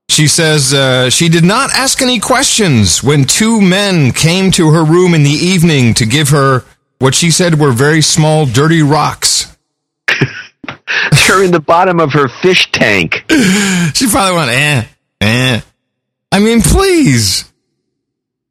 She 0.08 0.28
says 0.28 0.72
uh, 0.72 1.10
she 1.10 1.28
did 1.28 1.44
not 1.44 1.70
ask 1.74 2.00
any 2.00 2.20
questions 2.20 3.02
when 3.02 3.24
two 3.24 3.60
men 3.60 4.12
came 4.12 4.50
to 4.52 4.70
her 4.70 4.84
room 4.84 5.14
in 5.14 5.24
the 5.24 5.30
evening 5.30 5.94
to 5.94 6.06
give 6.06 6.30
her 6.30 6.64
what 6.98 7.14
she 7.14 7.30
said 7.30 7.58
were 7.58 7.72
very 7.72 8.00
small, 8.00 8.46
dirty 8.46 8.82
rocks. 8.82 9.56
They're 11.26 11.44
in 11.44 11.50
the 11.50 11.60
bottom 11.64 12.00
of 12.00 12.12
her 12.12 12.28
fish 12.28 12.70
tank. 12.72 13.24
She 13.94 14.08
probably 14.08 14.36
went, 14.36 14.50
eh, 14.50 14.84
eh. 15.20 15.60
I 16.32 16.38
mean, 16.38 16.62
please. 16.62 17.50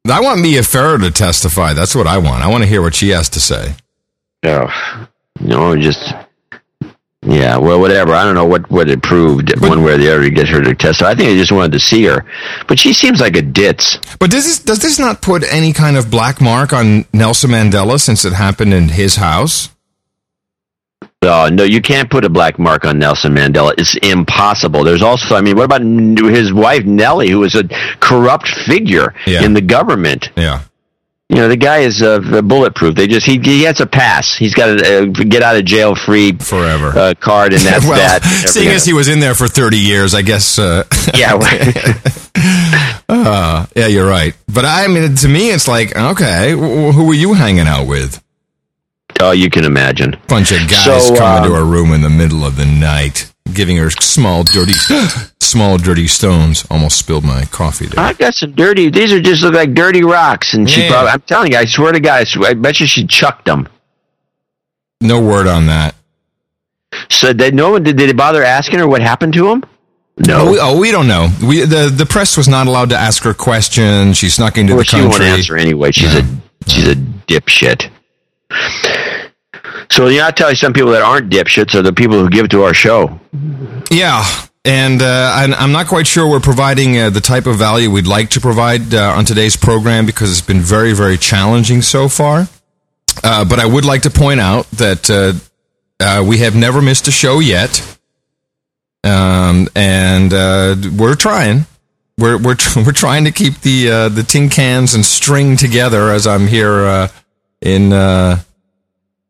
I 0.08 0.22
want 0.22 0.42
Mia 0.42 0.62
Farrow 0.62 0.98
to 1.00 1.10
testify. 1.10 1.74
That's 1.74 1.96
what 1.96 2.06
I 2.06 2.20
want. 2.20 2.44
I 2.44 2.48
want 2.48 2.64
to 2.64 2.70
hear 2.70 2.82
what 2.82 2.94
she 2.94 3.10
has 3.10 3.30
to 3.30 3.42
say. 3.42 3.76
Oh, 4.44 4.68
no, 5.40 5.76
just 5.76 6.14
yeah. 7.26 7.58
Well, 7.58 7.80
whatever. 7.80 8.14
I 8.14 8.24
don't 8.24 8.36
know 8.36 8.46
what 8.46 8.70
what 8.70 8.90
it 8.90 9.02
proved 9.04 9.60
one 9.62 9.84
way 9.84 9.94
or 9.94 9.98
the 9.98 10.10
other 10.14 10.24
to 10.24 10.30
get 10.30 10.48
her 10.50 10.62
to 10.62 10.74
testify. 10.76 11.12
I 11.12 11.16
think 11.16 11.30
I 11.30 11.36
just 11.36 11.52
wanted 11.52 11.72
to 11.74 11.80
see 11.80 12.04
her, 12.06 12.26
but 12.68 12.80
she 12.80 12.94
seems 12.94 13.20
like 13.22 13.36
a 13.36 13.42
ditz. 13.42 13.98
But 14.20 14.32
does 14.32 14.46
this, 14.46 14.60
does 14.60 14.80
this 14.80 15.00
not 15.00 15.22
put 15.22 15.44
any 15.52 15.74
kind 15.74 15.98
of 15.98 16.10
black 16.12 16.40
mark 16.42 16.74
on 16.74 17.06
Nelson 17.14 17.52
Mandela 17.52 18.00
since 18.00 18.26
it 18.26 18.34
happened 18.34 18.74
in 18.74 18.90
his 18.90 19.16
house? 19.18 19.70
Oh 21.22 21.50
no, 21.52 21.64
you 21.64 21.82
can't 21.82 22.10
put 22.10 22.24
a 22.24 22.30
black 22.30 22.60
mark 22.60 22.86
on 22.86 23.00
Nelson 23.00 23.34
Mandela. 23.34 23.74
It's 23.80 23.96
impossible. 23.98 24.84
There's 24.84 25.02
also, 25.02 25.36
I 25.36 25.42
mean, 25.42 25.56
what 25.58 25.64
about 25.66 25.82
his 25.82 26.54
wife 26.54 26.86
Nellie, 26.86 27.30
who 27.32 27.40
was 27.40 27.56
a 27.56 27.64
corrupt 28.00 28.48
figure 28.48 29.16
Yeah. 29.26 29.44
in 29.44 29.54
the 29.54 29.62
government? 29.62 30.30
Yeah. 30.36 30.62
You 31.30 31.38
know, 31.38 31.48
the 31.48 31.58
guy 31.58 31.80
is 31.80 32.04
uh, 32.04 32.20
bulletproof. 32.44 32.94
They 32.94 33.08
just 33.08 33.26
he 33.26 33.40
he 33.40 33.64
has 33.64 33.82
a 33.82 33.88
pass. 33.88 34.36
He's 34.36 34.54
got 34.54 34.70
a 34.70 35.00
uh, 35.02 35.06
get 35.06 35.42
out 35.42 35.56
of 35.56 35.66
jail 35.66 35.96
free 35.96 36.34
forever 36.34 36.90
uh, 36.90 37.14
card, 37.20 37.52
and 37.54 37.64
that's 37.64 37.84
well, 37.88 37.98
that. 37.98 38.24
seeing 38.24 38.70
as 38.70 38.86
he 38.86 38.94
was 38.94 39.08
in 39.08 39.20
there 39.20 39.34
for 39.34 39.48
30 39.48 39.78
years, 39.78 40.14
I 40.14 40.22
guess. 40.22 40.60
Uh, 40.60 40.84
yeah, 41.16 41.34
uh, 43.10 43.66
yeah, 43.76 43.88
you're 43.88 44.08
right. 44.08 44.36
But 44.48 44.66
I 44.66 44.88
mean, 44.88 45.16
to 45.16 45.28
me, 45.28 45.50
it's 45.50 45.68
like, 45.68 45.96
okay, 45.96 46.52
wh- 46.52 46.94
who 46.94 47.06
were 47.08 47.14
you 47.16 47.34
hanging 47.34 47.68
out 47.68 47.88
with? 47.88 48.22
Oh, 49.22 49.32
you 49.32 49.50
can 49.50 49.64
imagine. 49.66 50.18
Bunch 50.28 50.52
of 50.52 50.60
guys 50.70 51.08
So, 51.08 51.16
coming 51.16 51.50
to 51.50 51.56
um, 51.56 51.66
her 51.66 51.66
room 51.66 51.94
in 51.94 52.02
the 52.02 52.10
middle 52.10 52.46
of 52.46 52.58
the 52.58 52.66
night, 52.66 53.32
giving 53.54 53.78
her 53.78 53.90
small, 53.90 54.44
dirty, 54.44 54.74
small, 55.40 55.78
dirty 55.78 56.08
stones. 56.08 56.66
Almost 56.70 56.98
spilled 57.00 57.24
my 57.24 57.46
coffee 57.46 57.86
there. 57.86 58.04
I 58.04 58.14
got 58.14 58.34
some 58.34 58.52
dirty. 58.52 58.90
These 58.90 59.14
are 59.14 59.22
just 59.22 59.42
look 59.42 59.54
like 59.54 59.74
dirty 59.74 60.04
rocks, 60.04 60.54
and 60.54 60.70
she 60.70 60.82
Yeah. 60.82 60.92
probably. 60.92 61.12
I'm 61.12 61.22
telling 61.22 61.52
you, 61.54 61.58
I 61.58 61.66
swear 61.66 61.94
to 61.94 62.00
God, 62.00 62.22
I, 62.22 62.24
swear, 62.26 62.52
I 62.52 62.54
bet 62.56 62.80
you 62.82 62.88
she 62.88 63.08
chucked 63.08 63.46
them. 63.46 63.68
No 65.02 65.22
word 65.22 65.48
on 65.48 65.68
that. 65.68 65.96
So 67.10 67.32
did 67.34 67.54
no 67.56 67.72
one 67.72 67.84
did, 67.84 67.98
did 67.98 68.10
it 68.10 68.18
bother 68.18 68.44
asking 68.44 68.80
her 68.80 68.88
what 68.88 69.02
happened 69.02 69.34
to 69.34 69.50
him? 69.50 69.64
No. 70.18 70.40
Oh, 70.48 70.52
we, 70.52 70.60
oh, 70.62 70.80
we 70.80 70.92
don't 70.92 71.08
know. 71.08 71.30
We 71.46 71.62
the 71.62 71.90
the 71.94 72.06
press 72.06 72.38
was 72.38 72.48
not 72.48 72.68
allowed 72.68 72.90
to 72.92 72.98
ask 72.98 73.24
her 73.24 73.34
questions. 73.34 74.18
She 74.18 74.30
snuck 74.30 74.58
into 74.58 74.74
Well, 74.74 74.80
the 74.80 74.86
she 74.86 74.92
country. 74.98 75.10
won't 75.10 75.22
answer 75.24 75.58
anyway. 75.58 75.92
She's 75.92 76.16
a 76.16 76.24
she's 76.68 76.88
a 76.88 76.96
dipshit. 76.96 77.90
So 79.90 80.08
you 80.08 80.20
know, 80.20 80.28
I 80.28 80.32
tell 80.32 80.50
you, 80.50 80.56
some 80.56 80.74
people 80.74 80.92
that 80.92 81.02
aren't 81.02 81.30
dipshits 81.30 81.76
are 81.76 81.82
the 81.82 81.94
people 81.94 82.20
who 82.20 82.30
give 82.30 82.50
to 82.50 82.64
our 82.64 82.74
show. 82.74 83.20
Yeah, 83.92 84.24
and, 84.66 85.02
uh, 85.02 85.32
I'm 85.58 85.72
not 85.72 85.88
quite 85.88 86.08
sure 86.08 86.28
we're 86.28 86.40
providing 86.40 86.98
uh, 86.98 87.10
the 87.12 87.22
type 87.22 87.46
of 87.46 87.56
value 87.58 87.92
we'd 87.92 88.08
like 88.08 88.30
to 88.32 88.42
provide 88.42 88.94
uh, 88.94 89.14
on 89.16 89.24
today's 89.26 89.56
program 89.56 90.06
because 90.06 90.32
it's 90.32 90.46
been 90.46 90.62
very, 90.62 90.94
very 90.94 91.18
challenging 91.18 91.82
so 91.84 92.10
far. 92.10 92.48
Uh, 93.24 93.46
but 93.46 93.60
I 93.60 93.66
would 93.66 93.86
like 93.86 94.02
to 94.02 94.10
point 94.10 94.40
out 94.40 94.70
that 94.72 95.10
uh, 95.10 95.34
Uh, 95.98 96.22
we 96.28 96.40
have 96.40 96.56
never 96.58 96.82
missed 96.82 97.08
a 97.08 97.12
show 97.12 97.40
yet, 97.40 97.80
um, 99.06 99.70
and 99.74 100.32
we're 101.00 101.16
trying. 101.16 101.66
We're 102.18 102.38
we're 102.38 102.58
we're 102.76 102.92
trying 102.92 103.24
to 103.26 103.32
keep 103.32 103.62
the 103.62 104.10
the 104.10 104.24
tin 104.28 104.50
cans 104.50 104.94
and 104.94 105.06
string 105.06 105.56
together 105.58 106.10
as 106.12 106.28
I'm 106.28 106.48
here 106.48 107.10
in 107.62 107.92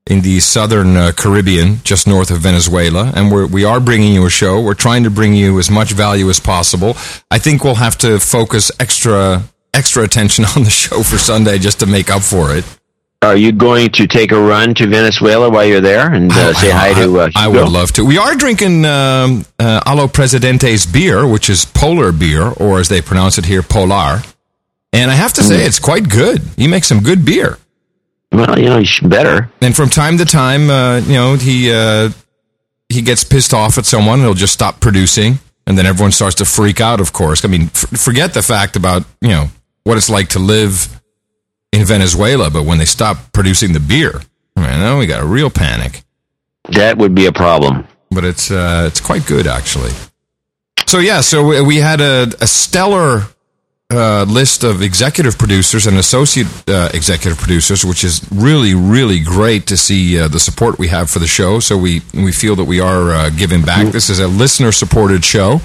in 0.08 0.22
the 0.22 0.40
southern 0.40 0.96
uh, 0.96 1.12
Caribbean, 1.16 1.80
just 1.84 2.08
north 2.08 2.30
of 2.30 2.38
Venezuela, 2.40 3.12
and 3.16 3.32
we're 3.32 3.48
we 3.48 3.66
are 3.66 3.80
bringing 3.80 4.14
you 4.14 4.26
a 4.26 4.30
show. 4.30 4.62
We're 4.62 4.76
trying 4.76 5.04
to 5.04 5.10
bring 5.10 5.34
you 5.34 5.58
as 5.60 5.70
much 5.72 5.92
value 5.94 6.30
as 6.30 6.40
possible. 6.40 6.96
I 7.32 7.40
think 7.40 7.64
we'll 7.64 7.76
have 7.76 7.98
to 8.00 8.20
focus 8.20 8.72
extra 8.80 9.44
extra 9.74 10.04
attention 10.04 10.46
on 10.56 10.64
the 10.64 10.70
show 10.70 11.02
for 11.04 11.18
Sunday 11.18 11.58
just 11.58 11.80
to 11.80 11.86
make 11.86 12.10
up 12.10 12.22
for 12.22 12.56
it. 12.56 12.64
Are 13.22 13.36
you 13.36 13.52
going 13.52 13.90
to 13.94 14.06
take 14.06 14.32
a 14.32 14.40
run 14.40 14.76
to 14.76 14.86
Venezuela 14.86 15.50
while 15.50 15.66
you're 15.66 15.82
there 15.82 16.14
and 16.14 16.32
uh, 16.32 16.54
say 16.54 16.70
hi 16.70 16.94
to? 16.94 17.20
Uh, 17.22 17.30
I 17.36 17.48
Hugo? 17.48 17.64
would 17.64 17.72
love 17.72 17.92
to. 17.94 18.06
We 18.06 18.20
are 18.20 18.36
drinking 18.36 18.86
um, 18.86 19.46
uh, 19.58 19.82
Alo 19.88 20.08
Presidente's 20.08 20.86
beer, 20.86 21.26
which 21.28 21.50
is 21.50 21.66
polar 21.66 22.12
beer, 22.12 22.44
or 22.58 22.80
as 22.80 22.88
they 22.90 23.02
pronounce 23.02 23.40
it 23.40 23.46
here, 23.46 23.64
polar. 23.64 24.22
And 24.94 25.10
I 25.10 25.16
have 25.16 25.34
to 25.34 25.44
say, 25.44 25.58
Mm. 25.58 25.66
it's 25.68 25.80
quite 25.80 26.08
good. 26.10 26.42
He 26.56 26.68
makes 26.68 26.86
some 26.88 27.02
good 27.02 27.26
beer. 27.26 27.58
Well, 28.32 28.60
you 28.60 28.66
know, 28.66 28.80
he's 28.80 29.00
better. 29.00 29.50
And 29.62 29.76
from 29.76 29.90
time 29.90 30.18
to 30.18 30.26
time, 30.26 30.70
uh, 30.70 30.98
you 31.00 31.14
know, 31.14 31.36
he 31.36 31.72
uh, 31.72 32.10
he 32.90 33.02
gets 33.02 33.24
pissed 33.24 33.54
off 33.54 33.78
at 33.78 33.86
someone, 33.86 34.20
he'll 34.20 34.34
just 34.34 34.54
stop 34.54 34.80
producing, 34.80 35.40
and 35.68 35.78
then 35.78 35.86
everyone 35.86 36.12
starts 36.12 36.36
to 36.38 36.46
freak 36.46 36.82
out. 36.82 37.00
Of 37.00 37.14
course, 37.14 37.46
I 37.46 37.48
mean, 37.48 37.64
f- 37.74 37.90
forget 38.00 38.34
the 38.34 38.42
fact 38.42 38.76
about 38.76 39.04
you 39.22 39.30
know 39.30 39.48
what 39.84 39.98
it's 39.98 40.10
like 40.10 40.30
to 40.30 40.40
live 40.40 41.02
in 41.72 41.86
Venezuela, 41.86 42.50
but 42.50 42.64
when 42.66 42.78
they 42.78 42.86
stop 42.86 43.32
producing 43.32 43.74
the 43.74 43.80
beer, 43.80 44.22
man, 44.56 44.80
then 44.80 44.98
we 44.98 45.06
got 45.06 45.22
a 45.22 45.26
real 45.26 45.50
panic. 45.50 46.04
That 46.70 46.98
would 46.98 47.14
be 47.16 47.26
a 47.28 47.32
problem. 47.32 47.88
But 48.12 48.26
it's 48.26 48.50
uh, 48.52 48.86
it's 48.88 49.00
quite 49.02 49.26
good 49.28 49.48
actually. 49.48 49.92
So 50.88 51.00
yeah, 51.00 51.22
so 51.22 51.46
we- 51.48 51.62
we 51.62 51.76
had 51.78 52.02
a, 52.02 52.32
a 52.42 52.48
stellar 52.48 53.24
uh, 53.96 54.26
list 54.28 54.64
of 54.64 54.82
executive 54.82 55.38
producers 55.38 55.88
and 55.88 55.98
associate 55.98 56.48
uh, 56.68 56.90
executive 56.94 57.38
producers, 57.38 57.84
which 57.86 58.04
is 58.04 58.22
really 58.32 58.74
really 58.76 59.20
great 59.20 59.66
to 59.68 59.78
see 59.78 60.20
uh, 60.20 60.28
the 60.28 60.40
support 60.40 60.78
we 60.78 60.88
have 60.90 61.10
for 61.10 61.20
the 61.20 61.28
show. 61.28 61.60
So 61.60 61.78
we 61.78 62.02
we 62.14 62.32
feel 62.32 62.56
that 62.56 62.66
we 62.66 62.80
are 62.80 63.12
uh, 63.12 63.30
giving 63.30 63.64
back. 63.64 63.92
This 63.92 64.10
is 64.10 64.20
a 64.20 64.28
listener 64.28 64.72
supported 64.72 65.24
show, 65.26 65.62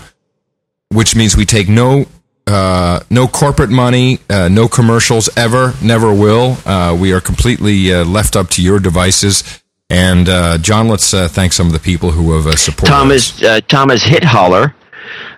which 0.89 1.15
means 1.15 1.37
we 1.37 1.45
take 1.45 1.69
no. 1.69 2.07
Uh, 2.47 3.01
no 3.11 3.29
corporate 3.29 3.71
money, 3.71 4.19
uh, 4.29 4.49
no 4.49 4.67
commercials 4.67 5.29
ever, 5.37 5.73
never 5.81 6.13
will. 6.13 6.57
Uh, 6.67 6.97
we 6.99 7.13
are 7.13 7.21
completely 7.21 7.93
uh, 7.95 8.05
left 8.05 8.35
up 8.35 8.49
to 8.49 8.61
your 8.61 8.81
devices. 8.81 9.63
And 9.89 10.29
uh, 10.29 10.59
John, 10.59 10.89
let's 10.89 11.15
uh, 11.15 11.29
thank 11.29 11.53
some 11.53 11.67
of 11.69 11.73
the 11.73 11.79
people 11.79 12.11
who 12.11 12.33
have 12.37 12.47
uh, 12.49 12.57
supported. 12.57 12.93
us. 12.93 12.99
Thomas 12.99 13.43
uh, 13.43 13.61
Thomas 13.69 14.03
Hitthaler, 14.03 14.75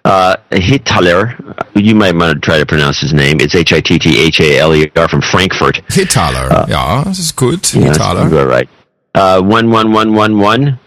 uh, 0.04 0.36
Hitthaler. 0.50 1.36
You 1.74 1.94
might 1.94 2.14
want 2.14 2.34
to 2.34 2.40
try 2.40 2.58
to 2.58 2.66
pronounce 2.66 3.00
his 3.00 3.12
name. 3.12 3.40
It's 3.40 3.54
H 3.54 3.72
I 3.72 3.80
T 3.80 3.98
T 3.98 4.18
H 4.20 4.40
A 4.40 4.58
L 4.58 4.74
E 4.74 4.90
R 4.96 5.08
from 5.08 5.22
Frankfurt. 5.22 5.76
Hitthaler, 5.88 6.68
yeah, 6.68 7.04
this 7.06 7.18
is 7.18 7.32
good. 7.32 7.72
Yeah, 7.74 7.86
that's 7.86 7.98
Hitthaler. 7.98 8.28
good, 8.30 8.48
right. 8.48 8.68
Uh, 9.14 9.40
one 9.42 9.70
one 9.70 9.92
one 9.92 10.14
one 10.14 10.38
one. 10.38 10.78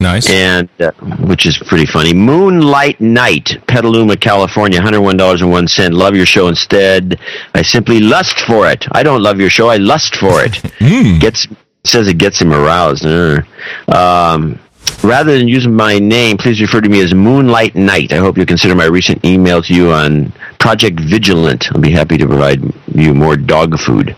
Nice. 0.00 0.28
And 0.28 0.68
uh, 0.80 0.90
which 1.30 1.46
is 1.46 1.56
pretty 1.56 1.86
funny. 1.86 2.12
Moonlight 2.12 3.00
Night, 3.00 3.56
Petaluma, 3.66 4.16
California, 4.16 4.80
hundred 4.82 5.00
one 5.00 5.16
dollars 5.16 5.40
and 5.40 5.50
one 5.50 5.66
cent. 5.68 5.94
Love 5.94 6.14
your 6.14 6.26
show 6.26 6.48
instead. 6.48 7.18
I 7.54 7.62
simply 7.62 8.00
lust 8.00 8.40
for 8.40 8.68
it. 8.68 8.84
I 8.92 9.02
don't 9.02 9.22
love 9.22 9.40
your 9.40 9.48
show. 9.50 9.68
I 9.68 9.76
lust 9.76 10.16
for 10.16 10.44
it. 10.44 10.56
Hmm. 10.80 11.18
Gets 11.18 11.46
says 11.84 12.08
it 12.08 12.18
gets 12.18 12.40
him 12.40 12.52
aroused. 12.52 13.06
Uh, 13.06 13.40
Um, 13.88 14.58
rather 15.02 15.36
than 15.36 15.48
using 15.48 15.74
my 15.74 15.98
name, 15.98 16.36
please 16.36 16.60
refer 16.60 16.80
to 16.80 16.88
me 16.88 17.00
as 17.02 17.14
Moonlight 17.14 17.74
Night. 17.74 18.12
I 18.12 18.16
hope 18.16 18.36
you 18.38 18.46
consider 18.46 18.74
my 18.74 18.84
recent 18.86 19.24
email 19.24 19.62
to 19.62 19.74
you 19.74 19.92
on 19.92 20.32
Project 20.58 21.00
Vigilant. 21.00 21.66
I'll 21.72 21.80
be 21.80 21.90
happy 21.90 22.16
to 22.18 22.26
provide 22.26 22.62
you 22.94 23.14
more 23.14 23.36
dog 23.36 23.78
food. 23.78 24.16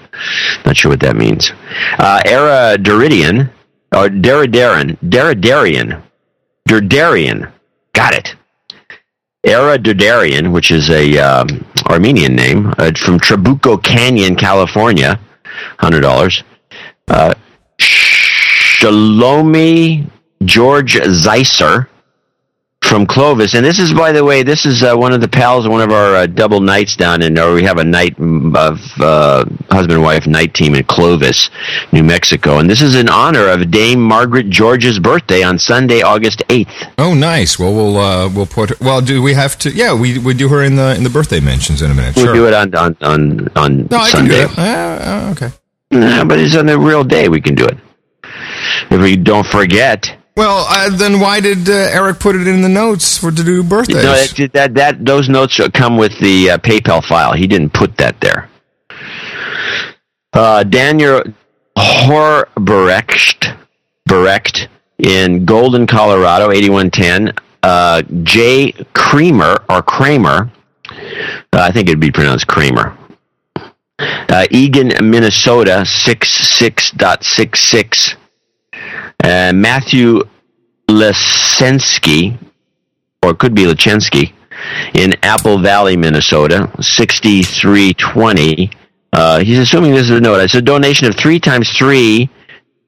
Not 0.64 0.76
sure 0.76 0.90
what 0.90 1.00
that 1.00 1.16
means. 1.16 1.52
Uh, 1.98 2.20
Era 2.24 2.76
Deridian, 2.78 3.50
or 3.94 4.08
Deridarian, 4.08 4.96
Deridarian, 4.98 6.02
Derdarian. 6.68 7.52
Got 7.92 8.14
it. 8.14 8.34
Era 9.44 9.78
Derdarian, 9.78 10.52
which 10.52 10.70
is 10.70 10.90
a 10.90 11.18
um, 11.18 11.64
Armenian 11.86 12.34
name, 12.34 12.74
uh, 12.78 12.90
from 12.96 13.20
Trabuco 13.20 13.82
Canyon, 13.82 14.34
California, 14.34 15.20
hundred 15.78 16.00
dollars. 16.00 16.42
Uh, 17.08 17.32
Shalomi 18.76 20.10
George 20.44 20.94
Zeiser 20.94 21.88
from 22.82 23.04
Clovis, 23.04 23.54
and 23.54 23.64
this 23.64 23.80
is, 23.80 23.92
by 23.92 24.12
the 24.12 24.22
way, 24.24 24.44
this 24.44 24.64
is 24.64 24.82
uh, 24.84 24.94
one 24.94 25.12
of 25.12 25.20
the 25.20 25.26
pals 25.26 25.66
one 25.66 25.80
of 25.80 25.90
our 25.90 26.14
uh, 26.14 26.26
double 26.26 26.60
knights 26.60 26.94
down 26.94 27.20
in, 27.20 27.36
or 27.36 27.52
we 27.54 27.64
have 27.64 27.78
a 27.78 27.84
night 27.84 28.14
of 28.20 28.78
uh, 29.00 29.44
husband 29.70 29.94
and 29.94 30.02
wife 30.02 30.26
knight 30.28 30.54
team 30.54 30.74
in 30.76 30.84
Clovis, 30.84 31.50
New 31.90 32.04
Mexico, 32.04 32.58
and 32.58 32.70
this 32.70 32.82
is 32.82 32.94
in 32.94 33.08
honor 33.08 33.48
of 33.48 33.72
Dame 33.72 34.00
Margaret 34.00 34.48
George's 34.50 35.00
birthday 35.00 35.42
on 35.42 35.58
Sunday, 35.58 36.02
August 36.02 36.44
eighth. 36.48 36.70
Oh, 36.96 37.12
nice. 37.12 37.58
Well, 37.58 37.74
we'll 37.74 37.96
uh, 37.98 38.28
we'll 38.28 38.46
put. 38.46 38.70
Her, 38.70 38.76
well, 38.80 39.00
do 39.00 39.20
we 39.20 39.34
have 39.34 39.58
to? 39.60 39.70
Yeah, 39.72 39.98
we 39.98 40.18
we 40.18 40.32
do 40.34 40.48
her 40.48 40.62
in 40.62 40.76
the 40.76 40.94
in 40.94 41.02
the 41.02 41.10
birthday 41.10 41.40
mentions 41.40 41.82
in 41.82 41.90
a 41.90 41.94
minute. 41.94 42.14
We'll 42.14 42.26
sure. 42.26 42.34
do 42.34 42.46
it 42.46 42.54
on 42.54 42.72
on 42.76 42.96
on, 43.00 43.48
on 43.56 43.88
No, 43.90 43.96
I 43.98 44.10
Sunday. 44.10 44.46
can 44.46 44.48
do 44.48 44.52
it. 44.52 44.58
Uh, 44.58 44.62
uh, 44.62 45.32
okay. 45.32 45.50
Nah, 45.90 46.24
but 46.24 46.38
it's 46.38 46.54
on 46.54 46.66
the 46.66 46.78
real 46.78 47.02
day 47.02 47.28
we 47.28 47.40
can 47.40 47.56
do 47.56 47.64
it. 47.64 47.78
If 48.90 49.00
we 49.00 49.16
don't 49.16 49.46
forget. 49.46 50.06
Well, 50.36 50.66
uh, 50.68 50.90
then 50.90 51.18
why 51.18 51.40
did 51.40 51.68
uh, 51.68 51.72
Eric 51.72 52.18
put 52.18 52.36
it 52.36 52.46
in 52.46 52.60
the 52.60 52.68
notes 52.68 53.16
for 53.16 53.30
to 53.30 53.42
do 53.42 53.62
birthdays? 53.62 53.96
No, 53.96 54.12
that, 54.12 54.50
that 54.52 54.74
that 54.74 55.04
those 55.04 55.30
notes 55.30 55.58
come 55.72 55.96
with 55.96 56.18
the 56.20 56.50
uh, 56.50 56.58
PayPal 56.58 57.02
file. 57.02 57.32
He 57.32 57.46
didn't 57.46 57.70
put 57.72 57.96
that 57.96 58.20
there. 58.20 58.50
Uh, 60.34 60.62
Daniel 60.62 61.22
Horberecht, 61.78 63.56
Berecht 64.04 64.68
in 64.98 65.46
Golden, 65.46 65.86
Colorado, 65.86 66.50
eighty-one 66.50 66.90
ten. 66.90 67.32
Uh, 67.62 68.02
Jay 68.22 68.72
Creamer 68.92 69.64
or 69.70 69.82
Kramer, 69.82 70.50
uh, 70.90 70.92
I 71.52 71.72
think 71.72 71.88
it'd 71.88 71.98
be 71.98 72.12
pronounced 72.12 72.46
Kramer. 72.46 72.96
Eagan, 74.50 74.92
Minnesota, 75.10 75.86
six 75.86 76.28
six 76.28 76.90
dot 76.90 77.24
six 77.24 77.60
six. 77.60 78.16
Uh, 79.22 79.52
Matthew 79.54 80.22
Lesensky, 80.88 82.38
or 83.22 83.30
it 83.30 83.38
could 83.38 83.54
be 83.54 83.64
Lechensky, 83.64 84.32
in 84.94 85.14
Apple 85.22 85.58
Valley, 85.58 85.96
Minnesota, 85.96 86.70
6320. 86.80 88.70
Uh, 89.12 89.40
he's 89.40 89.58
assuming 89.58 89.92
this 89.92 90.04
is 90.04 90.10
a 90.10 90.20
note. 90.20 90.40
It's 90.40 90.54
a 90.54 90.62
donation 90.62 91.08
of 91.08 91.16
3 91.16 91.40
times 91.40 91.70
3 91.70 92.30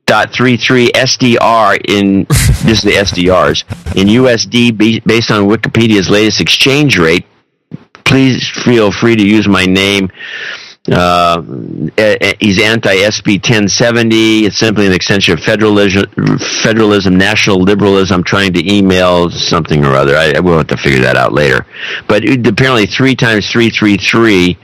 dot 0.08 0.32
three 0.32 0.56
three 0.56 0.90
SDR 0.92 1.78
in 1.86 2.24
this 2.64 2.78
is 2.78 2.80
the 2.82 2.92
SDRs 2.92 3.94
in 3.94 4.08
USD 4.08 5.04
based 5.04 5.30
on 5.30 5.46
Wikipedia's 5.46 6.08
latest 6.08 6.40
exchange 6.40 6.98
rate. 6.98 7.26
Please 8.04 8.48
feel 8.64 8.90
free 8.90 9.16
to 9.16 9.22
use 9.22 9.46
my 9.46 9.66
name. 9.66 10.10
Uh, 10.90 11.42
eh, 11.98 12.16
eh, 12.20 12.32
he's 12.40 12.60
anti 12.60 12.94
SB 12.94 13.34
1070. 13.42 14.46
It's 14.46 14.56
simply 14.58 14.86
an 14.86 14.92
extension 14.92 15.34
of 15.34 15.40
federalism, 15.40 16.06
federalism, 16.62 17.18
national 17.18 17.60
liberalism. 17.60 18.22
Trying 18.24 18.52
to 18.54 18.72
email 18.72 19.30
something 19.30 19.84
or 19.84 19.94
other. 19.94 20.16
I, 20.16 20.40
will 20.40 20.58
have 20.58 20.68
to 20.68 20.76
figure 20.76 21.00
that 21.00 21.16
out 21.16 21.32
later. 21.32 21.66
But 22.08 22.24
it, 22.24 22.46
apparently, 22.46 22.86
three 22.86 23.14
times 23.14 23.50
three 23.50 23.70
three 23.70 23.96
three 23.96 24.58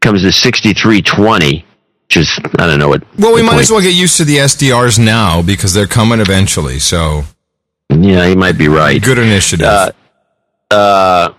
comes 0.00 0.22
to 0.22 0.32
6320, 0.32 1.64
which 2.06 2.16
is 2.16 2.40
I 2.58 2.66
don't 2.66 2.78
know 2.78 2.88
what. 2.88 3.02
well, 3.18 3.34
we 3.34 3.42
might 3.42 3.50
point- 3.52 3.62
as 3.62 3.70
well 3.70 3.80
get 3.80 3.94
used 3.94 4.16
to 4.18 4.24
the 4.24 4.36
SDRs 4.38 4.98
now 4.98 5.42
because 5.42 5.74
they're 5.74 5.86
coming 5.86 6.20
eventually. 6.20 6.78
So 6.78 7.24
Yeah, 7.90 8.26
he 8.26 8.34
might 8.34 8.56
be 8.56 8.68
right. 8.68 9.02
good 9.02 9.18
initiative. 9.18 9.66
Uh, 9.66 9.90
uh, 10.70 11.32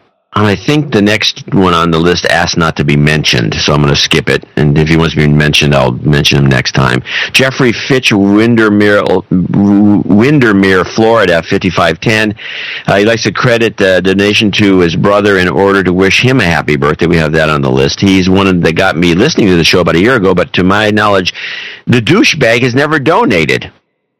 I 0.45 0.55
think 0.55 0.91
the 0.91 1.01
next 1.01 1.43
one 1.53 1.73
on 1.73 1.89
the 1.89 1.97
list 1.97 2.25
asked 2.25 2.57
not 2.57 2.75
to 2.77 2.83
be 2.83 2.95
mentioned, 2.95 3.55
so 3.55 3.73
I'm 3.73 3.81
going 3.81 3.93
to 3.93 3.99
skip 3.99 4.29
it. 4.29 4.45
And 4.55 4.77
if 4.77 4.87
he 4.87 4.97
wants 4.97 5.15
to 5.15 5.21
be 5.21 5.27
mentioned, 5.27 5.73
I'll 5.73 5.93
mention 5.93 6.37
him 6.37 6.45
next 6.47 6.73
time. 6.73 7.01
Jeffrey 7.31 7.71
Fitch, 7.71 8.11
Windermere, 8.11 9.03
Windermere, 9.31 10.85
Florida, 10.85 11.41
5510. 11.41 12.35
Uh, 12.85 12.97
he 12.97 13.05
likes 13.05 13.23
to 13.23 13.31
credit 13.31 13.77
the 13.77 14.01
donation 14.01 14.51
to 14.51 14.79
his 14.79 14.95
brother 14.95 15.37
in 15.37 15.47
order 15.47 15.83
to 15.83 15.93
wish 15.93 16.21
him 16.21 16.39
a 16.39 16.45
happy 16.45 16.75
birthday. 16.75 17.07
We 17.07 17.17
have 17.17 17.31
that 17.33 17.49
on 17.49 17.61
the 17.61 17.71
list. 17.71 17.99
He's 17.99 18.29
one 18.29 18.59
that 18.61 18.73
got 18.73 18.97
me 18.97 19.15
listening 19.15 19.47
to 19.47 19.55
the 19.55 19.63
show 19.63 19.79
about 19.79 19.95
a 19.95 20.01
year 20.01 20.15
ago, 20.15 20.35
but 20.35 20.53
to 20.53 20.63
my 20.63 20.91
knowledge, 20.91 21.33
the 21.85 21.99
douchebag 21.99 22.61
has 22.61 22.75
never 22.75 22.99
donated. 22.99 23.71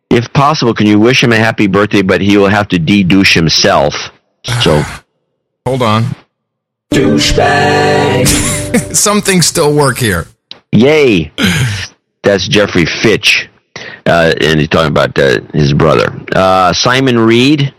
If 0.10 0.32
possible, 0.34 0.74
can 0.74 0.88
you 0.88 1.00
wish 1.00 1.22
him 1.22 1.34
a 1.34 1.38
happy 1.38 1.68
birthday, 1.68 2.02
but 2.02 2.22
he 2.22 2.38
will 2.38 2.50
have 2.50 2.70
to 2.70 2.80
de-douche 2.80 3.36
himself. 3.36 3.94
So, 4.62 4.82
hold 5.68 5.82
on. 5.82 6.06
Douchebag. 6.94 8.26
Some 8.96 9.20
things 9.22 9.46
still 9.46 9.76
work 9.76 9.98
here. 9.98 10.26
Yay. 10.72 11.30
That's 12.24 12.48
Jeffrey 12.48 12.86
Fitch. 12.86 13.50
uh, 14.06 14.34
and 14.40 14.60
he's 14.62 14.70
talking 14.70 14.92
about 14.92 15.20
uh, 15.20 15.42
his 15.54 15.74
brother. 15.74 16.08
Uh, 16.34 16.72
Simon 16.72 17.20
Reed, 17.20 17.74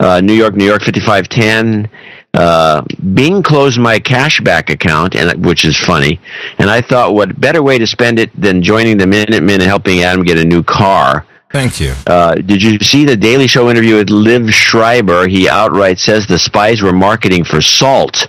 uh, 0.00 0.22
New 0.22 0.32
York, 0.32 0.54
New 0.54 0.64
York, 0.64 0.80
fifty-five 0.82 1.28
ten. 1.28 1.90
Uh, 2.32 2.82
Bing 3.12 3.42
closed 3.42 3.78
my 3.78 3.98
cashback 4.00 4.70
account, 4.70 5.14
and 5.14 5.44
which 5.44 5.64
is 5.66 5.78
funny. 5.78 6.18
And 6.58 6.68
I 6.70 6.80
thought, 6.80 7.14
what 7.14 7.38
better 7.38 7.62
way 7.62 7.78
to 7.78 7.86
spend 7.86 8.18
it 8.18 8.30
than 8.40 8.62
joining 8.62 8.96
the 8.96 9.06
Minutemen 9.06 9.60
and 9.60 9.62
helping 9.62 10.00
Adam 10.02 10.24
get 10.24 10.38
a 10.38 10.44
new 10.44 10.62
car? 10.62 11.26
Thank 11.54 11.78
you. 11.78 11.94
Uh, 12.04 12.34
did 12.34 12.60
you 12.64 12.80
see 12.80 13.04
the 13.04 13.16
Daily 13.16 13.46
Show 13.46 13.70
interview 13.70 13.94
with 13.94 14.08
Liev 14.08 14.50
Schreiber? 14.50 15.28
He 15.28 15.48
outright 15.48 16.00
says 16.00 16.26
the 16.26 16.36
spies 16.36 16.82
were 16.82 16.92
marketing 16.92 17.44
for 17.44 17.62
Salt. 17.62 18.26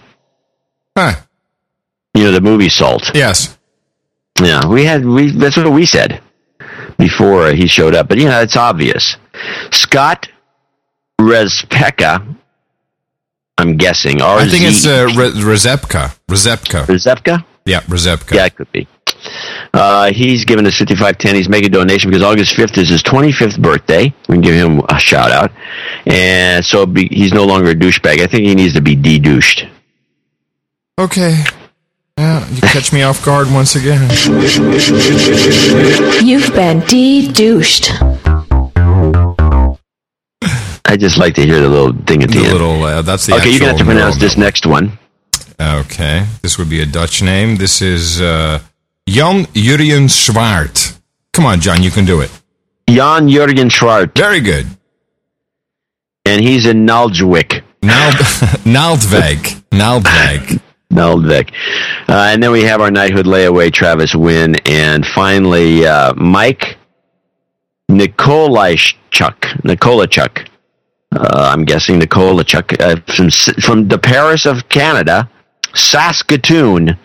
Huh. 0.96 1.16
You 2.14 2.26
know 2.26 2.32
the 2.32 2.40
movie 2.40 2.70
Salt. 2.70 3.10
Yes. 3.16 3.58
Yeah, 4.40 4.68
we 4.68 4.86
had 4.86 5.04
we. 5.04 5.32
That's 5.32 5.58
what 5.58 5.72
we 5.72 5.88
said 5.88 6.22
before 7.00 7.52
he 7.52 7.66
showed 7.66 7.96
up. 7.96 8.08
But 8.10 8.20
you 8.20 8.26
know, 8.26 8.42
it's 8.42 8.56
obvious. 8.56 9.18
Scott 9.72 10.30
Rezpeka. 11.20 12.36
I'm 13.58 13.78
guessing. 13.78 14.22
I 14.22 14.48
think 14.48 14.66
it's 14.66 14.86
uh, 14.86 15.08
Re- 15.18 15.32
Rezepka. 15.32 16.16
Rezepka. 16.28 16.86
Rezepka. 16.86 17.44
Yeah, 17.66 17.82
Rezepka. 17.82 18.36
Yeah, 18.36 18.46
it 18.46 18.56
could 18.56 18.72
be. 18.72 18.88
Uh, 19.76 20.12
he's 20.14 20.46
given 20.46 20.66
us 20.66 20.78
5510. 20.78 21.36
He's 21.36 21.50
making 21.50 21.68
a 21.68 21.74
donation 21.74 22.10
because 22.10 22.24
August 22.24 22.56
5th 22.56 22.78
is 22.78 22.88
his 22.88 23.04
25th 23.04 23.62
birthday. 23.62 24.14
We 24.30 24.36
can 24.36 24.42
give 24.42 24.56
him 24.56 24.82
a 24.88 24.98
shout 24.98 25.32
out. 25.32 25.52
And 26.06 26.64
so 26.64 26.86
be, 26.86 27.08
he's 27.10 27.34
no 27.34 27.44
longer 27.46 27.72
a 27.72 27.76
douchebag. 27.76 28.22
I 28.22 28.28
think 28.28 28.46
he 28.46 28.56
needs 28.56 28.74
to 28.76 28.82
be 28.82 28.96
de-douched. 28.96 29.68
Okay. 30.98 31.44
Yeah, 32.18 32.48
you 32.50 32.62
catch 32.62 32.94
me 32.94 33.02
off 33.04 33.26
guard 33.26 33.52
once 33.52 33.76
again. 33.76 34.10
You've 36.24 36.54
been 36.54 36.80
de-douched. 36.88 37.92
I 40.88 40.96
just 40.98 41.18
like 41.18 41.34
to 41.36 41.46
hear 41.46 41.60
the 41.60 41.68
little 41.68 41.92
thing 42.04 42.24
at 42.24 42.30
the, 42.30 42.38
The 42.40 42.44
end. 42.46 42.54
little, 42.54 42.84
uh, 42.84 43.02
that's 43.02 43.26
the 43.26 43.36
okay, 43.36 43.50
you're 43.50 43.60
going 43.60 43.76
to 43.76 43.78
have 43.78 43.78
to 43.80 43.84
pronounce 43.84 44.16
neural 44.16 44.20
this 44.30 44.38
next 44.38 44.66
one. 44.66 44.98
Okay. 45.60 46.26
This 46.42 46.58
would 46.58 46.70
be 46.70 46.82
a 46.82 46.86
Dutch 46.86 47.22
name. 47.22 47.58
This 47.58 47.82
is 47.82 48.22
uh, 48.22 48.60
Jan 49.08 49.46
Jurjen 49.54 50.08
Zwart. 50.10 51.00
Come 51.34 51.46
on, 51.46 51.60
John, 51.60 51.84
you 51.84 51.92
can 51.92 52.06
do 52.06 52.22
it. 52.22 52.32
Jan 52.90 53.28
Jurgen 53.30 53.70
Schwart. 53.70 54.16
Very 54.18 54.40
good. 54.42 54.66
And 56.26 56.42
he's 56.44 56.66
in 56.66 56.86
Naljwik. 56.88 57.62
Nald- 57.82 58.64
Naaldwijk. 58.66 59.62
Naaldwijk. 59.72 60.60
Naaldwijk. 60.94 61.50
Uh, 62.08 62.30
and 62.32 62.44
then 62.44 62.52
we 62.52 62.62
have 62.62 62.82
our 62.82 62.92
knighthood 62.92 63.26
layaway, 63.26 63.74
Travis 63.74 64.14
Wynn. 64.14 64.56
And 64.68 65.04
finally, 65.08 65.88
uh, 65.88 66.14
Mike 66.14 66.78
Nikolaichuk. 67.90 69.40
Nikolachuk. 69.64 70.48
Uh, 71.16 71.50
I'm 71.52 71.66
guessing 71.66 72.00
Nikolachuk. 72.00 72.80
Uh, 72.80 72.98
from, 73.12 73.32
from 73.60 73.88
the 73.88 73.98
Paris 73.98 74.46
of 74.46 74.70
Canada, 74.70 75.28
Saskatoon. 75.74 76.96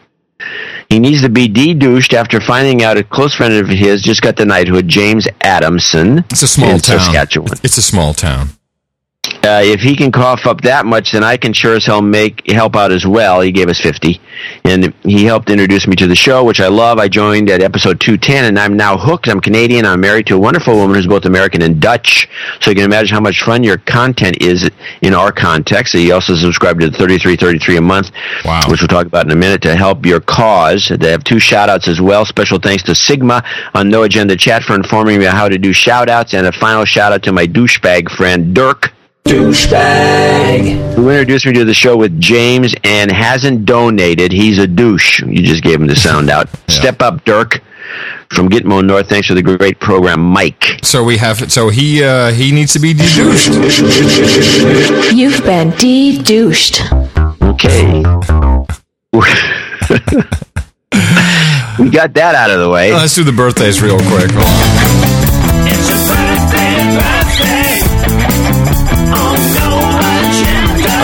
He 0.91 0.99
needs 0.99 1.23
to 1.23 1.29
be 1.29 1.47
de-douched 1.47 2.15
after 2.15 2.41
finding 2.41 2.83
out 2.83 2.97
a 2.99 3.05
close 3.05 3.33
friend 3.33 3.55
of 3.55 3.69
his 3.69 4.03
just 4.03 4.23
got 4.23 4.35
the 4.35 4.45
knighthood, 4.45 4.89
James 4.89 5.29
Adamson. 5.41 6.19
It's 6.31 6.43
a 6.43 6.49
small 6.49 6.71
in 6.71 6.81
town. 6.81 6.99
Saskatchewan. 6.99 7.59
It's 7.63 7.79
a 7.79 7.83
small 7.83 8.13
town. 8.13 8.49
Uh, 9.43 9.63
if 9.65 9.81
he 9.81 9.97
can 9.97 10.13
cough 10.13 10.45
up 10.45 10.61
that 10.61 10.85
much, 10.85 11.13
then 11.13 11.25
I 11.25 11.39
can 11.39 11.55
sure 11.55 11.75
as 11.75 11.87
hell 11.87 12.03
make 12.03 12.47
help 12.51 12.77
out 12.77 12.93
as 12.93 13.07
well. 13.07 13.41
He 13.41 13.51
gave 13.51 13.69
us 13.69 13.81
fifty, 13.81 14.21
and 14.65 14.93
he 15.03 15.25
helped 15.25 15.49
introduce 15.49 15.87
me 15.87 15.97
to 15.97 16.07
the 16.07 16.15
show, 16.15 16.45
which 16.45 16.61
I 16.61 16.69
love. 16.69 16.99
I 16.99 17.09
joined 17.09 17.49
at 17.49 17.63
episode 17.63 18.01
two 18.01 18.19
ten, 18.19 18.45
and 18.45 18.59
I'm 18.59 18.77
now 18.77 18.99
hooked. 18.99 19.29
I'm 19.29 19.41
Canadian. 19.41 19.87
I'm 19.87 20.01
married 20.01 20.27
to 20.27 20.35
a 20.35 20.39
wonderful 20.39 20.75
woman 20.75 20.95
who's 20.95 21.07
both 21.07 21.25
American 21.25 21.63
and 21.63 21.81
Dutch. 21.81 22.29
So 22.61 22.71
you 22.71 22.77
can 22.77 22.85
imagine 22.85 23.15
how 23.15 23.21
much 23.21 23.43
fun 23.43 23.63
your 23.63 23.79
content 23.79 24.43
is 24.43 24.71
in 25.01 25.15
our 25.15 25.33
context. 25.33 25.95
He 25.95 26.13
also 26.13 26.35
subscribed 26.35 26.81
to 26.83 26.91
the 26.91 26.99
thirty 26.99 27.19
three 27.19 27.37
thirty 27.37 27.59
three 27.59 27.79
a 27.79 27.81
month, 27.81 28.11
wow. 28.45 28.61
which 28.69 28.83
we'll 28.83 28.89
talk 28.89 29.07
about 29.07 29.25
in 29.25 29.33
a 29.33 29.37
minute 29.37 29.63
to 29.63 29.75
help 29.75 30.05
your 30.05 30.21
cause. 30.21 30.93
They 31.01 31.11
have 31.11 31.25
two 31.25 31.39
shout 31.39 31.71
outs 31.71 31.89
as 31.89 31.99
well. 31.99 32.27
Special 32.27 32.59
thanks 32.59 32.83
to 32.85 32.95
Sigma 32.95 33.43
on 33.73 33.89
No 33.89 34.03
Agenda 34.03 34.37
Chat 34.37 34.65
for 34.65 34.75
informing 34.75 35.19
me 35.19 35.25
how 35.25 35.49
to 35.49 35.57
do 35.57 35.73
shout 35.73 36.11
outs, 36.11 36.35
and 36.35 36.47
a 36.47 36.53
final 36.53 36.85
shout 36.85 37.13
out 37.13 37.23
to 37.23 37.33
my 37.33 37.47
douchebag 37.47 38.11
friend 38.11 38.55
Dirk 38.55 38.93
douchebag 39.25 40.95
who 40.95 41.09
introduced 41.09 41.47
me 41.47 41.53
to 41.53 41.65
the 41.65 41.75
show 41.75 41.97
with 41.97 42.21
James 42.21 42.75
and 42.85 43.11
hasn't 43.11 43.65
donated. 43.65 44.33
He's 44.33 44.59
a 44.59 44.67
douche. 44.67 45.23
You 45.23 45.43
just 45.43 45.63
gave 45.63 45.81
him 45.81 45.87
the 45.87 45.97
sound 45.97 46.29
out. 46.31 46.49
Step 46.69 47.01
up, 47.03 47.25
Dirk. 47.25 47.61
From 48.33 48.49
Gitmo 48.49 48.85
North, 48.85 49.09
thanks 49.09 49.27
for 49.27 49.35
the 49.35 49.43
great 49.43 49.81
program, 49.81 50.21
Mike. 50.21 50.79
So 50.83 51.03
we 51.03 51.17
have. 51.17 51.51
So 51.51 51.69
he 51.69 52.05
uh, 52.05 52.31
he 52.31 52.53
needs 52.53 52.73
to 52.75 52.79
be 52.79 52.95
de-douched. 52.95 53.49
You've 55.13 55.43
been 55.43 55.71
de-douched. 55.71 56.83
Okay. 57.43 58.03
we 61.81 61.91
got 61.91 62.15
that 62.15 62.35
out 62.37 62.51
of 62.53 62.61
the 62.61 62.71
way. 62.71 62.93
Let's 62.93 63.17
do 63.17 63.25
the 63.25 63.33
birthdays 63.33 63.83
real 63.83 63.99
quick. 63.99 64.31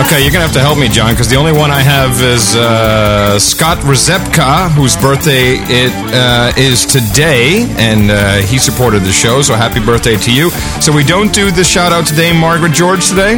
Okay, 0.07 0.23
you're 0.23 0.31
gonna 0.31 0.45
have 0.45 0.53
to 0.53 0.61
help 0.61 0.79
me, 0.79 0.87
John, 0.87 1.11
because 1.11 1.27
the 1.27 1.35
only 1.35 1.51
one 1.51 1.69
I 1.69 1.81
have 1.81 2.21
is 2.21 2.55
uh, 2.55 3.37
Scott 3.37 3.77
Rezepka, 3.79 4.71
whose 4.71 4.95
birthday 4.95 5.59
it 5.67 5.91
uh, 6.15 6.53
is 6.55 6.85
today, 6.85 7.67
and 7.77 8.09
uh, 8.09 8.37
he 8.47 8.57
supported 8.57 9.01
the 9.01 9.11
show. 9.11 9.41
So 9.41 9.53
happy 9.53 9.83
birthday 9.83 10.15
to 10.15 10.31
you! 10.33 10.49
So 10.79 10.93
we 10.95 11.03
don't 11.03 11.33
do 11.33 11.51
the 11.51 11.61
shout 11.65 11.91
out 11.91 12.07
to 12.07 12.15
Dame 12.15 12.37
Margaret 12.37 12.71
George 12.71 13.09
today. 13.09 13.35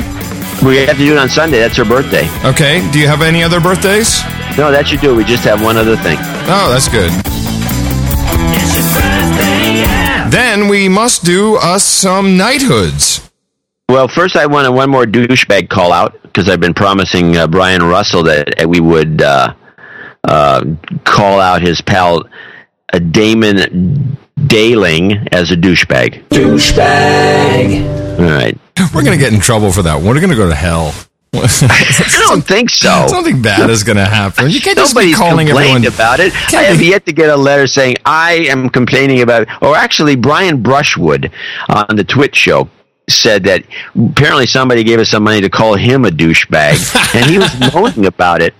We 0.63 0.77
have 0.85 0.95
to 0.95 1.05
do 1.05 1.13
it 1.13 1.17
on 1.17 1.27
Sunday. 1.27 1.57
That's 1.57 1.75
her 1.77 1.85
birthday. 1.85 2.29
Okay. 2.45 2.87
Do 2.91 2.99
you 2.99 3.07
have 3.07 3.23
any 3.23 3.41
other 3.41 3.59
birthdays? 3.59 4.21
No, 4.55 4.69
that 4.69 4.85
should 4.87 5.01
do. 5.01 5.15
We 5.15 5.23
just 5.23 5.45
have 5.45 5.63
one 5.63 5.75
other 5.75 5.97
thing. 5.97 6.19
Oh, 6.45 6.69
that's 6.69 6.87
good. 6.87 7.09
Then 10.31 10.67
we 10.67 10.87
must 10.87 11.25
do 11.25 11.55
us 11.55 11.83
some 11.83 12.37
knighthoods. 12.37 13.27
Well, 13.89 14.07
first 14.07 14.35
I 14.35 14.45
want 14.45 14.71
one 14.71 14.91
more 14.91 15.05
douchebag 15.05 15.67
call 15.67 15.91
out 15.91 16.21
because 16.21 16.47
I've 16.47 16.59
been 16.59 16.75
promising 16.75 17.35
uh, 17.35 17.47
Brian 17.47 17.81
Russell 17.81 18.21
that 18.25 18.67
we 18.67 18.79
would 18.79 19.19
uh, 19.19 19.55
uh, 20.23 20.63
call 21.05 21.39
out 21.39 21.63
his 21.63 21.81
pal 21.81 22.29
uh, 22.93 22.99
Damon 22.99 24.15
Daling 24.37 25.27
as 25.31 25.49
a 25.49 25.55
douchebag. 25.55 26.23
Douchebag. 26.29 28.19
All 28.19 28.25
right. 28.25 28.55
We're 28.93 29.03
gonna 29.03 29.17
get 29.17 29.33
in 29.33 29.39
trouble 29.39 29.71
for 29.71 29.81
that. 29.81 29.99
We're 30.03 30.21
gonna 30.21 30.35
go 30.35 30.47
to 30.47 30.53
hell. 30.53 30.93
I 31.33 32.25
don't 32.27 32.45
think 32.45 32.69
so. 32.69 33.05
Something 33.09 33.41
bad 33.41 33.71
is 33.71 33.83
gonna 33.83 34.05
happen. 34.05 34.51
You 34.51 34.61
can't 34.61 34.77
just 34.77 34.93
be 34.93 34.99
Nobody's 34.99 35.17
calling 35.17 35.47
complained 35.47 35.85
everyone. 35.85 35.95
about 35.95 36.19
it. 36.19 36.31
I 36.53 36.61
have 36.61 36.79
yet 36.79 37.07
to 37.07 37.11
get 37.11 37.29
a 37.31 37.35
letter 37.35 37.65
saying 37.65 37.95
I 38.05 38.33
am 38.51 38.69
complaining 38.69 39.23
about 39.23 39.43
it. 39.43 39.49
Or 39.63 39.75
actually, 39.75 40.15
Brian 40.15 40.61
Brushwood 40.61 41.31
on 41.69 41.95
the 41.95 42.03
Twitch 42.03 42.35
show 42.35 42.69
said 43.09 43.43
that 43.45 43.63
apparently 43.95 44.45
somebody 44.47 44.83
gave 44.83 44.99
us 44.99 45.09
some 45.09 45.23
money 45.23 45.41
to 45.41 45.49
call 45.49 45.75
him 45.75 46.05
a 46.05 46.09
douchebag, 46.09 47.15
and 47.15 47.25
he 47.29 47.37
was 47.37 47.51
moaning 47.73 48.05
about 48.05 48.41
it. 48.41 48.53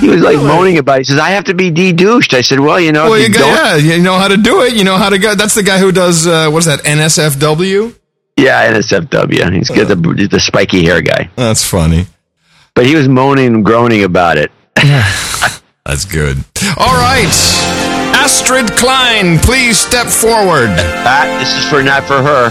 He 0.00 0.08
was 0.08 0.20
like 0.22 0.36
moaning 0.36 0.78
about. 0.78 0.96
it. 0.96 0.98
He 1.00 1.04
says, 1.12 1.18
"I 1.18 1.30
have 1.30 1.44
to 1.44 1.54
be 1.54 1.70
de-douched." 1.70 2.32
I 2.34 2.40
said, 2.40 2.60
"Well, 2.60 2.78
you 2.80 2.92
know, 2.92 3.10
Well, 3.10 3.18
you, 3.18 3.26
you 3.26 3.34
go, 3.34 3.46
yeah, 3.46 3.76
you 3.76 4.00
know 4.02 4.16
how 4.16 4.28
to 4.28 4.36
do 4.36 4.62
it. 4.62 4.74
You 4.74 4.84
know 4.84 4.96
how 4.96 5.08
to 5.10 5.18
go. 5.18 5.34
That's 5.34 5.54
the 5.54 5.62
guy 5.62 5.78
who 5.78 5.90
does 5.92 6.26
uh, 6.26 6.48
what 6.50 6.60
is 6.60 6.64
that? 6.66 6.80
NSFW. 6.84 7.94
yeah, 8.36 8.72
NSFW. 8.72 9.52
He's 9.54 9.68
got 9.70 9.88
the 9.88 10.28
the 10.30 10.40
spiky 10.40 10.84
hair 10.84 11.02
guy." 11.02 11.28
That's 11.36 11.64
funny. 11.64 12.06
But 12.74 12.86
he 12.86 12.94
was 12.94 13.08
moaning 13.08 13.54
and 13.54 13.64
groaning 13.64 14.04
about 14.04 14.38
it. 14.38 14.52
That's 15.84 16.04
good. 16.04 16.36
All 16.76 16.94
right, 16.94 17.26
Astrid 18.14 18.70
Klein, 18.76 19.38
please 19.38 19.78
step 19.78 20.06
forward. 20.06 20.68
Ah, 20.70 21.24
this 21.40 21.52
is 21.56 21.68
for 21.68 21.82
not 21.82 22.04
for 22.04 22.22
her. 22.22 22.50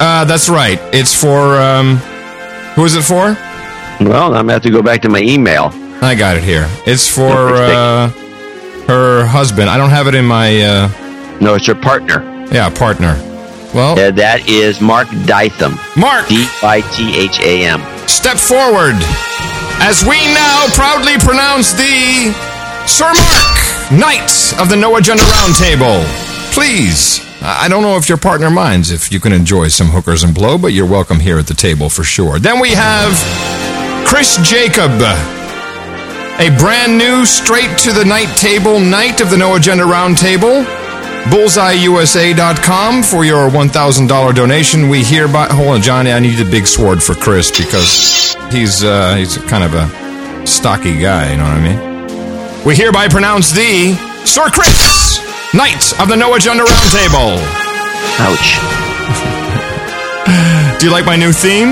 Uh, 0.00 0.24
that's 0.24 0.48
right. 0.48 0.78
It's 0.94 1.14
for 1.14 1.60
um, 1.60 1.96
who 2.74 2.84
is 2.84 2.94
it 2.96 3.02
for? 3.02 3.36
Well, 4.02 4.28
I'm 4.34 4.46
gonna 4.46 4.54
have 4.54 4.62
to 4.62 4.70
go 4.70 4.82
back 4.82 5.02
to 5.02 5.08
my 5.10 5.20
email. 5.20 5.70
I 6.02 6.14
got 6.14 6.36
it 6.36 6.42
here. 6.42 6.66
It's 6.86 7.06
for 7.06 7.54
uh, 7.54 8.08
her 8.86 9.26
husband. 9.26 9.68
I 9.68 9.76
don't 9.76 9.90
have 9.90 10.06
it 10.06 10.14
in 10.14 10.24
my. 10.24 10.58
Uh, 10.62 10.88
no, 11.40 11.54
it's 11.54 11.66
her 11.66 11.74
partner. 11.74 12.22
Yeah, 12.50 12.70
partner. 12.70 13.14
Well, 13.74 13.94
that 14.10 14.48
is 14.48 14.80
Mark 14.80 15.06
Dytham. 15.28 15.76
Mark 15.96 16.26
D 16.28 16.46
I 16.62 16.80
T 16.96 17.14
H 17.20 17.38
A 17.40 17.66
M. 17.68 17.80
Step 18.08 18.38
forward 18.38 18.96
as 19.84 20.02
we 20.02 20.16
now 20.34 20.66
proudly 20.74 21.16
pronounce 21.18 21.72
thee 21.72 22.32
Sir 22.88 23.12
Mark, 23.12 23.54
Knight 23.92 24.52
of 24.58 24.68
the 24.68 24.76
No 24.76 24.96
Agenda 24.96 25.22
Roundtable. 25.22 26.02
Please. 26.52 27.29
I 27.42 27.68
don't 27.68 27.82
know 27.82 27.96
if 27.96 28.08
your 28.08 28.18
partner 28.18 28.50
minds 28.50 28.90
if 28.90 29.10
you 29.10 29.18
can 29.18 29.32
enjoy 29.32 29.68
some 29.68 29.88
hookers 29.88 30.22
and 30.22 30.34
blow, 30.34 30.58
but 30.58 30.68
you're 30.68 30.86
welcome 30.86 31.20
here 31.20 31.38
at 31.38 31.46
the 31.46 31.54
table 31.54 31.88
for 31.88 32.04
sure. 32.04 32.38
Then 32.38 32.60
we 32.60 32.70
have 32.70 33.12
Chris 34.06 34.36
Jacob, 34.48 34.90
a 35.00 36.54
brand 36.58 36.98
new 36.98 37.24
straight 37.24 37.78
to 37.78 37.92
the 37.92 38.04
night 38.04 38.34
table 38.36 38.78
Knight 38.78 39.20
of 39.20 39.30
the 39.30 39.36
No 39.36 39.54
Agenda 39.56 39.84
Roundtable. 39.84 40.64
BullseyeUSA.com 41.24 43.02
for 43.02 43.24
your 43.24 43.50
$1,000 43.50 44.34
donation. 44.34 44.88
We 44.88 45.04
hereby. 45.04 45.46
Hold 45.48 45.68
on, 45.68 45.82
Johnny. 45.82 46.12
I 46.12 46.18
need 46.18 46.40
a 46.40 46.50
big 46.50 46.66
sword 46.66 47.02
for 47.02 47.14
Chris 47.14 47.50
because 47.50 48.34
he's 48.50 48.82
uh, 48.82 49.14
he's 49.16 49.36
kind 49.36 49.62
of 49.62 49.74
a 49.74 50.46
stocky 50.46 50.98
guy. 50.98 51.30
You 51.30 51.36
know 51.36 51.44
what 51.44 51.56
I 51.56 51.60
mean? 52.56 52.64
We 52.64 52.74
hereby 52.74 53.08
pronounce 53.08 53.52
thee 53.52 53.94
Sir 54.24 54.48
Chris, 54.48 55.18
Knight 55.52 55.98
of 56.00 56.08
the 56.08 56.16
No 56.16 56.34
Agenda 56.34 56.62
Roundtable. 56.64 57.36
Ouch. 58.20 58.58
Do 60.80 60.86
you 60.86 60.92
like 60.92 61.04
my 61.04 61.16
new 61.16 61.32
theme? 61.32 61.70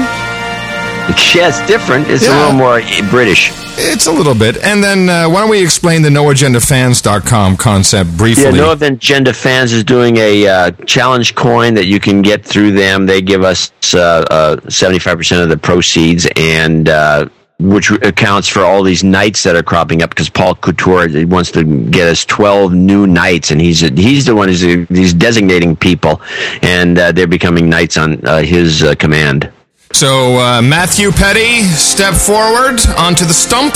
Yeah, 1.35 1.49
it's 1.49 1.65
different. 1.67 2.09
It's 2.11 2.27
a 2.27 2.31
little 2.31 2.53
more 2.53 2.81
British. 3.09 3.51
It's 3.79 4.07
a 4.09 4.13
little 4.13 4.35
bit. 4.35 4.59
And 4.59 4.83
then 4.83 5.09
uh, 5.09 5.31
why 5.31 5.41
don't 5.41 5.49
we 5.51 5.63
explain 5.63 6.03
the 6.03 6.09
noagendafans.com 6.09 7.57
concept 7.57 8.17
briefly? 8.17 8.45
Yeah, 8.45 8.51
No 8.51 8.73
Agenda 8.73 9.33
Fans 9.33 9.73
is 9.73 9.85
doing 9.85 10.17
a 10.17 10.47
uh, 10.47 10.71
challenge 10.85 11.37
coin 11.37 11.75
that 11.75 11.87
you 11.87 12.01
can 12.01 12.21
get 12.21 12.45
through 12.45 12.73
them. 12.73 13.07
They 13.07 13.23
give 13.23 13.45
us 13.45 13.71
uh, 13.95 14.25
uh, 14.31 14.57
75% 14.67 15.43
of 15.43 15.49
the 15.49 15.57
proceeds, 15.57 16.27
and 16.37 16.89
uh, 16.89 17.29
which 17.61 17.91
accounts 17.91 18.47
for 18.47 18.61
all 18.61 18.85
these 18.85 19.03
knights 19.03 19.43
that 19.43 19.57
are 19.57 19.63
cropping 19.65 20.03
up 20.03 20.11
because 20.11 20.29
Paul 20.29 20.55
Couture 20.55 21.09
wants 21.27 21.51
to 21.53 21.65
get 21.91 22.09
us 22.09 22.25
12 22.25 22.73
new 22.73 23.07
knights, 23.07 23.51
and 23.51 23.61
he's 23.61 23.81
he's 23.81 24.27
the 24.27 24.35
one 24.35 24.49
who's 24.49 24.61
he's 24.61 25.13
designating 25.13 25.75
people, 25.75 26.21
and 26.63 26.99
uh, 26.99 27.11
they're 27.13 27.27
becoming 27.27 27.69
knights 27.69 27.97
on 27.97 28.25
uh, 28.27 28.43
his 28.43 28.83
uh, 28.83 28.95
command. 28.95 29.51
So, 29.93 30.39
uh, 30.39 30.63
Matthew 30.63 31.11
Petty, 31.11 31.63
step 31.63 32.15
forward 32.15 32.79
onto 32.97 33.25
the 33.25 33.33
stump. 33.33 33.75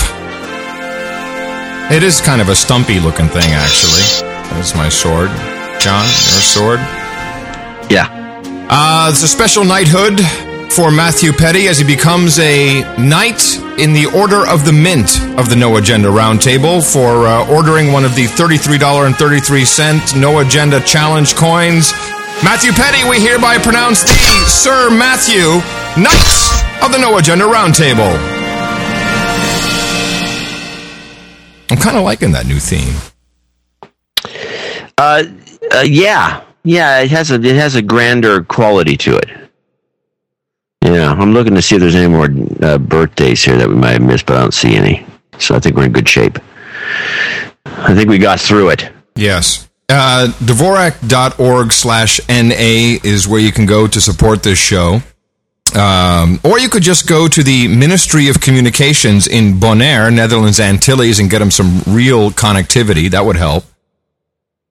It 1.91 2.03
is 2.03 2.21
kind 2.21 2.41
of 2.41 2.49
a 2.49 2.55
stumpy 2.55 3.01
looking 3.01 3.27
thing, 3.27 3.51
actually. 3.51 4.03
That's 4.55 4.77
my 4.77 4.89
sword. 4.89 5.31
John, 5.81 6.05
your 6.05 6.41
sword? 6.41 6.79
Yeah. 7.91 8.07
Uh, 8.71 9.09
it's 9.11 9.23
a 9.23 9.29
special 9.29 9.65
knighthood 9.65 10.21
for 10.75 10.91
Matthew 10.91 11.33
Petty 11.33 11.69
as 11.69 11.79
he 11.79 11.85
becomes 11.85 12.39
a 12.39 12.81
knight 12.97 13.59
in 13.79 13.93
the 13.93 14.07
Order 14.17 14.47
of 14.49 14.65
the 14.65 14.73
Mint 14.73 15.21
of 15.39 15.51
the 15.51 15.57
No 15.57 15.77
Agenda 15.77 16.09
Roundtable 16.09 16.81
for 16.81 17.27
uh, 17.27 17.47
ordering 17.55 17.93
one 17.93 18.07
of 18.07 18.15
the 18.15 18.25
$33.33 18.25 20.19
No 20.19 20.39
Agenda 20.39 20.81
Challenge 20.81 21.35
coins. 21.37 21.93
Matthew 22.43 22.73
Petty, 22.73 23.07
we 23.09 23.21
hereby 23.21 23.59
pronounce 23.59 24.03
thee 24.03 24.45
Sir 24.47 24.89
Matthew, 24.89 25.61
Knight 26.01 26.83
of 26.83 26.91
the 26.91 26.99
No 26.99 27.19
Agenda 27.19 27.45
Roundtable. 27.45 28.17
I'm 31.71 31.77
kind 31.77 31.99
of 31.99 32.05
liking 32.05 32.33
that 32.33 32.47
new 32.47 32.59
theme. 32.59 32.95
Uh, 34.97 35.25
uh, 35.71 35.85
yeah, 35.85 36.43
yeah. 36.65 37.01
It 37.01 37.11
has 37.11 37.31
a 37.31 37.35
it 37.35 37.57
has 37.57 37.75
a 37.75 37.83
grander 37.83 38.43
quality 38.45 38.97
to 38.99 39.17
it. 39.17 39.42
Yeah, 40.83 41.13
I'm 41.13 41.33
looking 41.33 41.55
to 41.55 41.63
see 41.63 41.77
if 41.77 41.81
there's 41.81 41.95
any 41.95 42.09
more 42.09 42.29
uh, 42.61 42.79
birthdays 42.79 43.45
here 43.45 43.57
that 43.57 43.69
we 43.69 43.77
might 43.77 43.93
have 43.93 44.03
missed, 44.03 44.27
but 44.27 44.37
I 44.37 44.41
don't 44.41 44.55
see 44.55 44.75
any. 44.75 45.07
So 45.39 45.55
I 45.55 45.61
think 45.61 45.77
we're 45.77 45.85
in 45.85 45.93
good 45.93 46.09
shape. 46.09 46.39
I 47.65 47.95
think 47.95 48.09
we 48.09 48.19
got 48.19 48.41
through 48.41 48.71
it. 48.71 48.91
Yes. 49.15 49.69
Uh, 49.89 50.29
Dvorak.org 50.41 51.73
slash 51.73 52.21
NA 52.29 52.99
is 53.05 53.29
where 53.29 53.41
you 53.41 53.53
can 53.53 53.67
go 53.67 53.87
to 53.87 54.01
support 54.01 54.43
this 54.43 54.59
show. 54.59 55.01
Um, 55.75 56.41
or 56.45 56.59
you 56.59 56.69
could 56.69 56.83
just 56.83 57.09
go 57.09 57.29
to 57.29 57.43
the 57.43 57.69
Ministry 57.69 58.29
of 58.29 58.41
Communications 58.41 59.27
in 59.27 59.55
Bonaire, 59.61 60.13
Netherlands 60.13 60.61
Antilles, 60.61 61.19
and 61.19 61.31
get 61.31 61.39
them 61.39 61.51
some 61.51 61.81
real 61.87 62.31
connectivity. 62.31 63.11
That 63.11 63.25
would 63.25 63.37
help. 63.37 63.65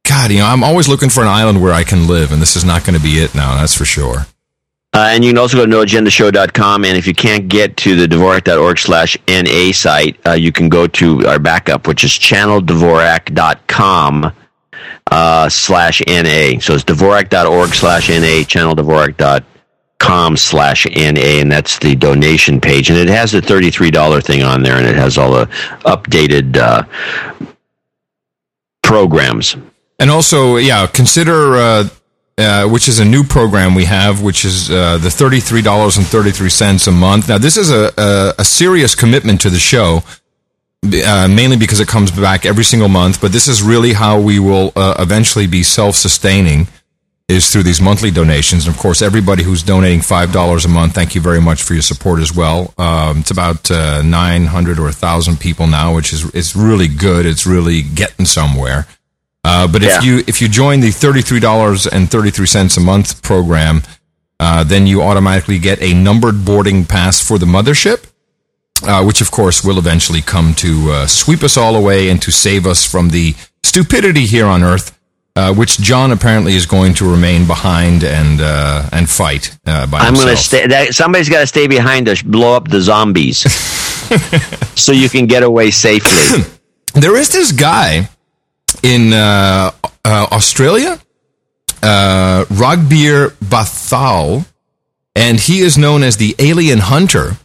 God, 0.07 0.31
you 0.31 0.39
know, 0.39 0.45
I'm 0.47 0.63
always 0.63 0.88
looking 0.88 1.09
for 1.09 1.21
an 1.21 1.27
island 1.27 1.61
where 1.61 1.73
I 1.73 1.83
can 1.83 2.07
live, 2.07 2.31
and 2.31 2.41
this 2.41 2.55
is 2.55 2.65
not 2.65 2.83
going 2.83 2.97
to 2.97 3.03
be 3.03 3.19
it 3.19 3.33
now, 3.33 3.55
that's 3.55 3.75
for 3.75 3.85
sure. 3.85 4.25
Uh, 4.93 5.07
and 5.11 5.23
you 5.23 5.31
can 5.31 5.38
also 5.38 5.55
go 5.55 5.65
to 5.65 5.72
noagendashow.com. 5.72 6.84
And 6.84 6.97
if 6.97 7.07
you 7.07 7.13
can't 7.13 7.47
get 7.47 7.77
to 7.77 7.95
the 7.95 8.13
Dvorak.org 8.13 8.77
slash 8.77 9.18
NA 9.27 9.72
site, 9.72 10.19
uh, 10.27 10.34
you 10.34 10.51
can 10.51 10.68
go 10.68 10.85
to 10.85 11.26
our 11.27 11.39
backup, 11.39 11.88
which 11.88 12.03
is 12.03 12.11
channeldvorak.com 12.11 14.34
uh, 15.09 15.49
slash 15.49 16.01
NA. 16.07 16.59
So 16.59 16.73
it's 16.73 16.84
Dvorak.org 16.84 17.73
slash 17.73 18.09
NA, 18.09 18.43
channeldvorak.com 18.43 20.35
slash 20.35 20.85
NA. 20.88 21.39
And 21.39 21.49
that's 21.49 21.80
the 21.80 21.95
donation 21.95 22.59
page. 22.59 22.89
And 22.89 22.99
it 22.99 23.07
has 23.07 23.31
the 23.31 23.39
$33 23.39 24.22
thing 24.26 24.43
on 24.43 24.61
there, 24.61 24.76
and 24.76 24.85
it 24.85 24.95
has 24.95 25.18
all 25.18 25.31
the 25.31 25.45
updated 25.85 26.57
uh, 26.57 26.84
programs. 28.84 29.55
And 29.99 30.09
also, 30.09 30.57
yeah, 30.57 30.85
consider, 30.88 31.88
uh, 32.41 32.68
which 32.68 32.88
is 32.88 32.99
a 32.99 33.05
new 33.05 33.23
program 33.23 33.76
we 33.76 33.85
have, 33.85 34.22
which 34.22 34.43
is 34.45 34.69
uh, 34.72 34.97
the 34.97 35.09
$33.33 35.09 36.88
a 36.88 36.91
month. 36.91 37.30
Now, 37.30 37.38
this 37.38 37.55
is 37.55 37.69
a, 37.69 37.91
a, 37.97 38.34
a 38.39 38.43
serious 38.43 38.95
commitment 38.95 39.41
to 39.41 39.49
the 39.49 39.59
show, 39.59 40.01
uh, 40.84 41.27
mainly 41.30 41.57
because 41.57 41.80
it 41.80 41.88
comes 41.88 42.09
back 42.11 42.45
every 42.45 42.63
single 42.63 42.89
month, 42.89 43.22
but 43.22 43.31
this 43.31 43.47
is 43.47 43.61
really 43.61 43.93
how 43.93 44.19
we 44.19 44.39
will 44.39 44.73
uh, 44.76 44.95
eventually 44.97 45.45
be 45.47 45.61
self 45.63 45.95
sustaining. 45.95 46.68
Is 47.27 47.49
through 47.49 47.63
these 47.63 47.80
monthly 47.80 48.11
donations, 48.11 48.68
and 48.68 48.76
of 48.76 48.81
course, 48.81 49.01
everybody 49.01 49.41
who's 49.41 49.63
donating 49.63 50.01
five 50.01 50.34
dollars 50.34 50.65
a 50.65 50.68
month, 50.68 50.93
thank 50.93 51.15
you 51.15 51.22
very 51.22 51.39
much 51.39 51.63
for 51.63 51.72
your 51.72 51.81
support 51.81 52.19
as 52.19 52.35
well. 52.35 52.73
Um, 52.77 53.19
it's 53.19 53.31
about 53.31 53.72
uh, 53.72 54.01
nine 54.01 54.47
hundred 54.47 54.80
or 54.80 54.91
thousand 54.91 55.39
people 55.39 55.65
now, 55.65 55.95
which 55.95 56.11
is 56.11 56.26
it's 56.34 56.57
really 56.57 56.89
good. 56.89 57.26
It's 57.26 57.45
really 57.45 57.84
getting 57.84 58.26
somewhere. 58.26 58.85
Uh, 59.43 59.68
but 59.68 59.81
if 59.84 59.89
Yeah. 59.89 60.01
you 60.01 60.23
if 60.27 60.41
you 60.41 60.47
join 60.47 60.81
the 60.81 60.91
thirty 60.91 61.22
three 61.22 61.39
dollars 61.39 61.88
and 61.88 62.09
thirty 62.11 62.30
three 62.31 62.45
cents 62.47 62.77
a 62.77 62.81
month 62.81 63.22
program, 63.23 63.81
uh, 64.39 64.63
then 64.63 64.85
you 64.88 65.01
automatically 65.01 65.57
get 65.59 65.81
a 65.81 65.93
numbered 65.93 66.45
boarding 66.45 66.85
pass 66.85 67.19
for 67.19 67.38
the 67.39 67.45
mothership, 67.47 68.05
uh, 68.84 69.03
which 69.03 69.19
of 69.22 69.31
course 69.31 69.63
will 69.63 69.80
eventually 69.80 70.22
come 70.22 70.53
to 70.55 70.91
uh, 70.91 71.07
sweep 71.07 71.41
us 71.43 71.57
all 71.57 71.76
away 71.76 72.09
and 72.09 72.22
to 72.22 72.31
save 72.31 72.68
us 72.68 72.85
from 72.89 73.09
the 73.09 73.34
stupidity 73.63 74.26
here 74.27 74.45
on 74.45 74.61
Earth, 74.63 74.97
uh, 75.35 75.51
which 75.53 75.80
John 75.80 76.11
apparently 76.11 76.53
is 76.55 76.68
going 76.68 76.93
to 76.95 77.09
remain 77.09 77.47
behind 77.47 78.03
and 78.03 78.39
uh, 78.41 78.89
and 78.91 79.09
fight 79.09 79.57
uh, 79.65 79.88
by 79.88 79.99
I'm 79.99 80.07
himself. 80.13 80.26
going 80.26 80.38
to 80.38 80.43
stay. 80.43 80.68
That, 80.68 80.93
somebody's 80.93 81.30
got 81.30 81.39
to 81.41 81.47
stay 81.47 81.65
behind 81.65 82.05
to 82.05 82.23
blow 82.26 82.53
up 82.55 82.68
the 82.68 82.80
zombies, 82.81 83.39
so 84.76 84.91
you 84.91 85.09
can 85.09 85.26
get 85.26 85.41
away 85.41 85.72
safely. 85.72 86.43
There 86.93 87.15
is 87.15 87.30
this 87.31 87.51
guy 87.51 88.09
in 88.83 89.13
uh, 89.13 89.71
uh, 90.05 90.27
Australia, 90.31 90.99
uh, 91.83 92.45
Ragbir 92.49 93.29
Bhathal, 93.43 94.45
and 95.15 95.39
he 95.39 95.59
is 95.61 95.77
known 95.77 96.03
as 96.03 96.17
the 96.17 96.35
Alien 96.39 96.79
Hunter. 96.79 97.37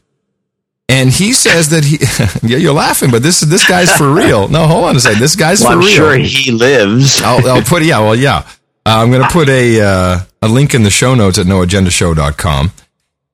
And 0.88 1.10
he 1.10 1.32
says 1.32 1.70
that 1.70 1.84
he, 1.84 1.98
yeah, 2.48 2.58
you're 2.58 2.72
laughing, 2.72 3.10
but 3.10 3.20
this 3.22 3.40
this 3.40 3.66
guy's 3.68 3.92
for 3.92 4.12
real. 4.12 4.46
No, 4.48 4.66
hold 4.68 4.84
on 4.84 4.96
a 4.96 5.00
second. 5.00 5.20
This 5.20 5.34
guy's 5.34 5.60
Well, 5.60 5.70
for 5.72 5.78
I'm 5.78 5.84
real. 5.84 5.88
sure 5.94 6.14
he 6.16 6.52
lives. 6.52 7.20
I'll, 7.24 7.44
I'll 7.48 7.62
put, 7.62 7.82
yeah, 7.82 7.98
well, 7.98 8.14
yeah. 8.14 8.38
Uh, 8.86 9.02
I'm 9.02 9.10
going 9.10 9.22
to 9.22 9.28
put 9.28 9.48
a 9.48 9.80
uh, 9.80 10.20
a 10.42 10.48
link 10.48 10.74
in 10.74 10.84
the 10.84 10.90
show 10.90 11.16
notes 11.16 11.38
at 11.38 11.46
noagendashow.com. 11.46 12.70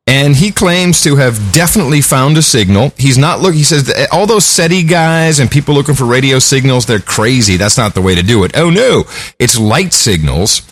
And 0.06 0.34
he 0.34 0.50
claims 0.50 1.00
to 1.02 1.16
have 1.16 1.52
definitely 1.52 2.00
found 2.00 2.36
a 2.36 2.42
signal. 2.42 2.92
He's 2.98 3.18
not 3.18 3.40
look. 3.40 3.54
He 3.54 3.62
says 3.62 3.92
all 4.10 4.26
those 4.26 4.44
SETI 4.44 4.82
guys 4.82 5.38
and 5.38 5.50
people 5.50 5.74
looking 5.74 5.94
for 5.94 6.04
radio 6.04 6.40
signals, 6.40 6.86
they're 6.86 6.98
crazy. 6.98 7.56
That's 7.56 7.78
not 7.78 7.94
the 7.94 8.02
way 8.02 8.16
to 8.16 8.22
do 8.22 8.42
it. 8.44 8.56
Oh 8.56 8.68
no, 8.68 9.04
it's 9.38 9.58
light 9.58 9.92
signals. 9.92 10.62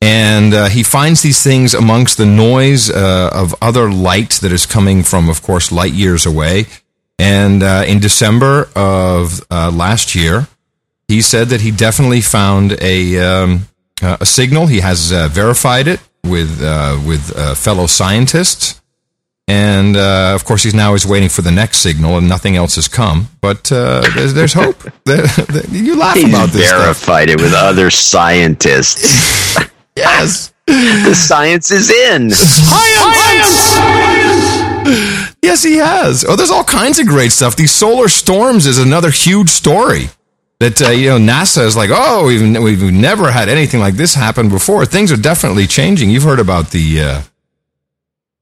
And 0.00 0.52
uh, 0.52 0.66
he 0.68 0.82
finds 0.82 1.22
these 1.22 1.44
things 1.44 1.74
amongst 1.74 2.18
the 2.18 2.26
noise 2.26 2.90
uh, 2.90 3.30
of 3.32 3.54
other 3.62 3.88
light 3.88 4.30
that 4.42 4.50
is 4.50 4.66
coming 4.66 5.04
from, 5.04 5.28
of 5.28 5.42
course, 5.42 5.70
light 5.70 5.92
years 5.92 6.26
away. 6.26 6.66
And 7.20 7.62
uh, 7.62 7.84
in 7.86 8.00
December 8.00 8.68
of 8.74 9.46
uh, 9.48 9.70
last 9.72 10.16
year, 10.16 10.48
he 11.06 11.22
said 11.22 11.48
that 11.48 11.60
he 11.60 11.70
definitely 11.70 12.20
found 12.20 12.72
a 12.80 13.18
um, 13.20 13.68
uh, 14.02 14.16
a 14.20 14.26
signal. 14.26 14.66
He 14.66 14.80
has 14.80 15.12
uh, 15.12 15.28
verified 15.28 15.86
it 15.86 16.00
with 16.24 16.62
uh, 16.62 16.98
with 17.06 17.32
uh, 17.36 17.54
fellow 17.54 17.86
scientists, 17.86 18.80
and 19.48 19.96
uh, 19.96 20.32
of 20.34 20.44
course, 20.44 20.62
he's 20.62 20.74
now 20.74 20.94
is 20.94 21.04
waiting 21.06 21.28
for 21.28 21.42
the 21.42 21.50
next 21.50 21.78
signal, 21.78 22.16
and 22.18 22.28
nothing 22.28 22.56
else 22.56 22.76
has 22.76 22.88
come. 22.88 23.28
But 23.40 23.70
uh, 23.72 24.02
there's, 24.14 24.34
there's 24.34 24.52
hope. 24.54 24.76
There- 25.04 25.26
there- 25.26 25.66
you 25.70 25.96
laugh 25.98 26.14
He's 26.16 26.28
about 26.28 26.50
this 26.50 26.68
stuff. 26.68 26.82
verified 26.82 27.28
it 27.30 27.40
with 27.40 27.52
other 27.54 27.90
scientists. 27.90 29.58
yes, 29.96 30.52
the 30.66 31.14
science 31.14 31.70
is 31.70 31.90
in. 31.90 32.30
science. 32.30 33.72
Yes, 35.42 35.62
he 35.62 35.76
has. 35.76 36.24
Oh, 36.26 36.36
there's 36.36 36.50
all 36.50 36.64
kinds 36.64 36.98
of 36.98 37.06
great 37.06 37.32
stuff. 37.32 37.56
These 37.56 37.72
solar 37.74 38.08
storms 38.08 38.66
is 38.66 38.78
another 38.78 39.10
huge 39.10 39.50
story. 39.50 40.06
That 40.62 40.80
uh, 40.80 40.90
you 40.90 41.08
know, 41.10 41.18
NASA 41.18 41.64
is 41.66 41.76
like, 41.76 41.90
oh, 41.92 42.26
we've 42.26 42.62
we've 42.62 42.92
never 42.92 43.32
had 43.32 43.48
anything 43.48 43.80
like 43.80 43.94
this 43.94 44.14
happen 44.14 44.48
before. 44.48 44.86
Things 44.86 45.10
are 45.10 45.16
definitely 45.16 45.66
changing. 45.66 46.08
You've 46.08 46.22
heard 46.22 46.38
about 46.38 46.70
the 46.70 47.02
uh, 47.02 47.22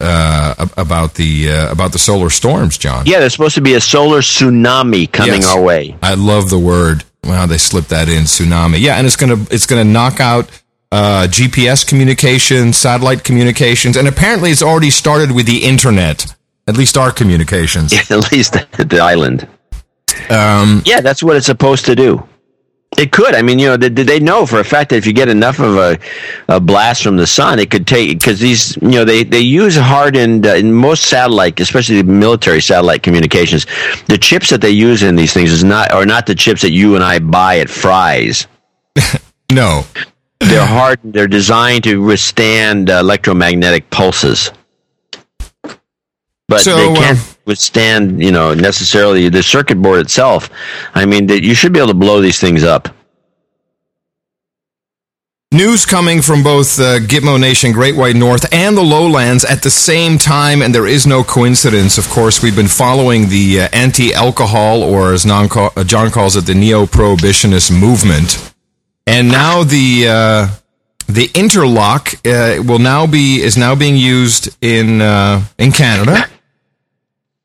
uh, 0.00 0.66
about 0.76 1.14
the 1.14 1.50
uh, 1.50 1.72
about 1.72 1.92
the 1.92 1.98
solar 1.98 2.28
storms, 2.28 2.76
John. 2.78 3.06
Yeah, 3.06 3.20
there's 3.20 3.32
supposed 3.32 3.54
to 3.54 3.60
be 3.62 3.72
a 3.74 3.80
solar 3.80 4.20
tsunami 4.20 5.10
coming 5.10 5.40
Yes. 5.42 5.48
our 5.48 5.62
way. 5.62 5.96
I 6.02 6.14
love 6.14 6.50
the 6.50 6.58
word 6.58 7.04
Well, 7.24 7.46
they 7.46 7.58
slipped 7.58 7.88
that 7.90 8.08
in 8.08 8.24
tsunami. 8.24 8.80
Yeah, 8.80 8.96
and 8.96 9.06
it's 9.06 9.16
gonna 9.16 9.38
it's 9.50 9.66
gonna 9.66 9.84
knock 9.84 10.20
out 10.20 10.50
uh, 10.92 11.26
GPS 11.30 11.86
communications, 11.86 12.76
satellite 12.76 13.24
communications, 13.24 13.96
and 13.96 14.06
apparently 14.08 14.50
it's 14.50 14.62
already 14.62 14.90
started 14.90 15.32
with 15.32 15.46
the 15.46 15.64
internet. 15.64 16.34
At 16.66 16.76
least 16.76 16.96
our 16.96 17.10
communications. 17.12 17.92
At 18.10 18.30
least 18.30 18.52
the 18.52 19.00
island. 19.02 19.48
Um, 20.30 20.82
yeah, 20.84 21.00
that's 21.00 21.22
what 21.22 21.36
it's 21.36 21.46
supposed 21.46 21.84
to 21.86 21.94
do. 21.94 22.26
It 22.98 23.12
could. 23.12 23.34
I 23.34 23.42
mean, 23.42 23.58
you 23.60 23.68
know, 23.68 23.76
did 23.76 23.94
they, 23.94 24.02
they 24.02 24.20
know 24.20 24.44
for 24.46 24.58
a 24.58 24.64
fact 24.64 24.90
that 24.90 24.96
if 24.96 25.06
you 25.06 25.12
get 25.12 25.28
enough 25.28 25.60
of 25.60 25.76
a, 25.76 25.98
a 26.48 26.60
blast 26.60 27.04
from 27.04 27.16
the 27.16 27.26
sun, 27.26 27.60
it 27.60 27.70
could 27.70 27.86
take 27.86 28.18
because 28.18 28.40
these, 28.40 28.76
you 28.78 28.90
know, 28.90 29.04
they 29.04 29.22
they 29.22 29.40
use 29.40 29.76
hardened 29.76 30.44
uh, 30.44 30.54
in 30.54 30.72
most 30.72 31.04
satellite, 31.04 31.60
especially 31.60 32.02
military 32.02 32.60
satellite 32.60 33.04
communications. 33.04 33.66
The 34.06 34.18
chips 34.18 34.50
that 34.50 34.60
they 34.60 34.70
use 34.70 35.04
in 35.04 35.14
these 35.14 35.32
things 35.32 35.52
is 35.52 35.62
not 35.62 35.92
are 35.92 36.04
not 36.04 36.26
the 36.26 36.34
chips 36.34 36.62
that 36.62 36.72
you 36.72 36.96
and 36.96 37.04
I 37.04 37.20
buy 37.20 37.60
at 37.60 37.70
Fry's. 37.70 38.48
no, 39.52 39.84
they're 40.40 40.66
hardened. 40.66 41.14
They're 41.14 41.28
designed 41.28 41.84
to 41.84 42.02
withstand 42.02 42.90
uh, 42.90 42.94
electromagnetic 42.94 43.88
pulses 43.90 44.50
but 46.50 46.62
So, 46.62 46.76
they 46.76 46.90
uh, 46.90 46.94
can't 46.96 47.29
withstand, 47.50 48.22
you 48.22 48.32
know, 48.32 48.54
necessarily 48.54 49.28
the 49.28 49.42
circuit 49.42 49.82
board 49.82 50.00
itself. 50.00 50.48
I 50.94 51.04
mean, 51.04 51.26
that 51.26 51.42
you 51.42 51.54
should 51.54 51.72
be 51.72 51.80
able 51.80 51.88
to 51.88 51.94
blow 52.06 52.20
these 52.22 52.40
things 52.40 52.62
up. 52.64 52.88
News 55.52 55.84
coming 55.84 56.22
from 56.22 56.44
both 56.44 56.78
uh, 56.78 57.00
Gitmo 57.00 57.38
Nation, 57.40 57.72
Great 57.72 57.96
White 57.96 58.14
North, 58.14 58.46
and 58.54 58.76
the 58.76 58.82
Lowlands 58.82 59.44
at 59.44 59.64
the 59.64 59.70
same 59.70 60.16
time, 60.16 60.62
and 60.62 60.72
there 60.72 60.86
is 60.86 61.08
no 61.08 61.24
coincidence. 61.24 61.98
Of 61.98 62.08
course, 62.08 62.40
we've 62.40 62.54
been 62.54 62.68
following 62.68 63.28
the 63.28 63.62
uh, 63.62 63.68
anti-alcohol, 63.72 64.84
or 64.84 65.12
as 65.12 65.26
non 65.26 65.48
uh, 65.50 65.82
John 65.82 66.12
calls 66.12 66.36
it, 66.36 66.46
the 66.46 66.54
neo-prohibitionist 66.54 67.76
movement, 67.76 68.54
and 69.08 69.26
now 69.26 69.64
the 69.64 70.06
uh, 70.08 70.48
the 71.08 71.28
interlock 71.34 72.14
uh, 72.24 72.62
will 72.64 72.78
now 72.78 73.08
be 73.08 73.42
is 73.42 73.56
now 73.56 73.74
being 73.74 73.96
used 73.96 74.56
in 74.62 75.00
uh, 75.00 75.42
in 75.58 75.72
Canada. 75.72 76.28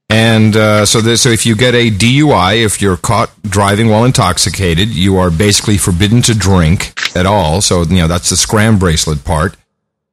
And 0.10 0.56
uh, 0.56 0.86
so, 0.86 1.02
this, 1.02 1.24
so 1.24 1.30
if 1.30 1.46
you 1.46 1.56
get 1.56 1.74
a 1.74 1.90
DUI, 1.90 2.64
if 2.64 2.82
you're 2.82 2.98
caught 2.98 3.32
driving 3.42 3.90
while 3.90 4.06
intoxicated, 4.06 4.90
you 4.90 5.18
are 5.18 5.32
basically 5.32 5.78
forbidden 5.78 6.22
to 6.24 6.36
drink 6.36 6.94
at 7.16 7.26
all. 7.26 7.62
So 7.62 7.84
you 7.84 7.98
know 7.98 8.08
that's 8.08 8.30
the 8.30 8.36
scram 8.36 8.78
bracelet 8.78 9.24
part. 9.24 9.58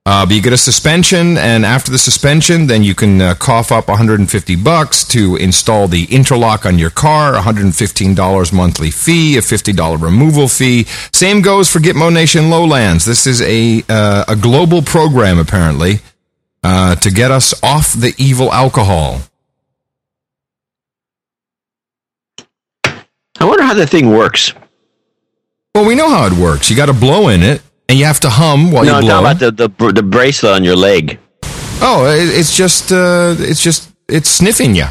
Uh, 0.05 0.27
but 0.27 0.35
you 0.35 0.43
get 0.43 0.53
a 0.53 0.57
suspension, 0.57 1.39
and 1.39 1.65
after 1.65 1.93
the 1.93 1.99
suspension, 1.99 2.67
then 2.67 2.83
you 2.83 2.93
can 2.93 3.21
uh, 3.21 3.35
cough 3.35 3.71
up 3.71 3.87
150 3.87 4.57
bucks 4.57 5.05
to 5.05 5.37
install 5.37 5.87
the 5.87 6.07
interlock 6.11 6.67
on 6.67 6.77
your 6.77 6.91
car. 6.91 7.35
115 7.35 8.15
dollars 8.15 8.53
monthly 8.53 8.91
fee, 8.91 9.37
a 9.37 9.43
50 9.43 9.73
dollar 9.75 9.99
removal 9.99 10.49
fee. 10.49 10.85
Same 11.13 11.43
goes 11.43 11.71
for 11.71 11.79
Gitmo 11.79 12.13
Nation 12.13 12.49
Lowlands. 12.51 13.05
This 13.05 13.27
is 13.27 13.43
a 13.43 13.85
uh, 13.89 14.25
a 14.27 14.37
global 14.37 14.81
program 14.83 15.39
apparently 15.39 16.01
uh, 16.65 16.97
to 16.97 17.11
get 17.11 17.31
us 17.31 17.55
off 17.63 17.93
the 17.93 18.15
evil 18.19 18.53
alcohol. 18.53 19.21
I 23.39 23.45
wonder 23.63 23.75
how 23.75 23.79
the 23.79 23.87
thing 23.87 24.11
works. 24.11 24.53
Well, 25.75 25.87
we 25.87 25.95
know 25.95 26.11
how 26.11 26.27
it 26.27 26.33
works. 26.35 26.69
You 26.71 26.77
got 26.77 26.87
to 26.87 26.93
blow 26.93 27.29
in 27.29 27.43
it, 27.43 27.63
and 27.89 27.99
you 27.99 28.05
have 28.05 28.21
to 28.21 28.31
hum 28.31 28.71
while 28.73 28.85
no, 28.85 28.97
you 28.97 29.01
blow. 29.03 29.23
talking 29.23 29.43
about 29.43 29.57
the, 29.57 29.69
the 29.69 29.93
the 29.93 30.03
bracelet 30.03 30.53
on 30.55 30.65
your 30.65 30.77
leg. 30.77 31.19
Oh, 31.81 32.07
it, 32.07 32.29
it's 32.39 32.57
just 32.57 32.93
uh, 32.93 33.35
it's 33.39 33.63
just 33.63 33.91
it's 34.09 34.29
sniffing 34.29 34.75
you. 34.75 34.87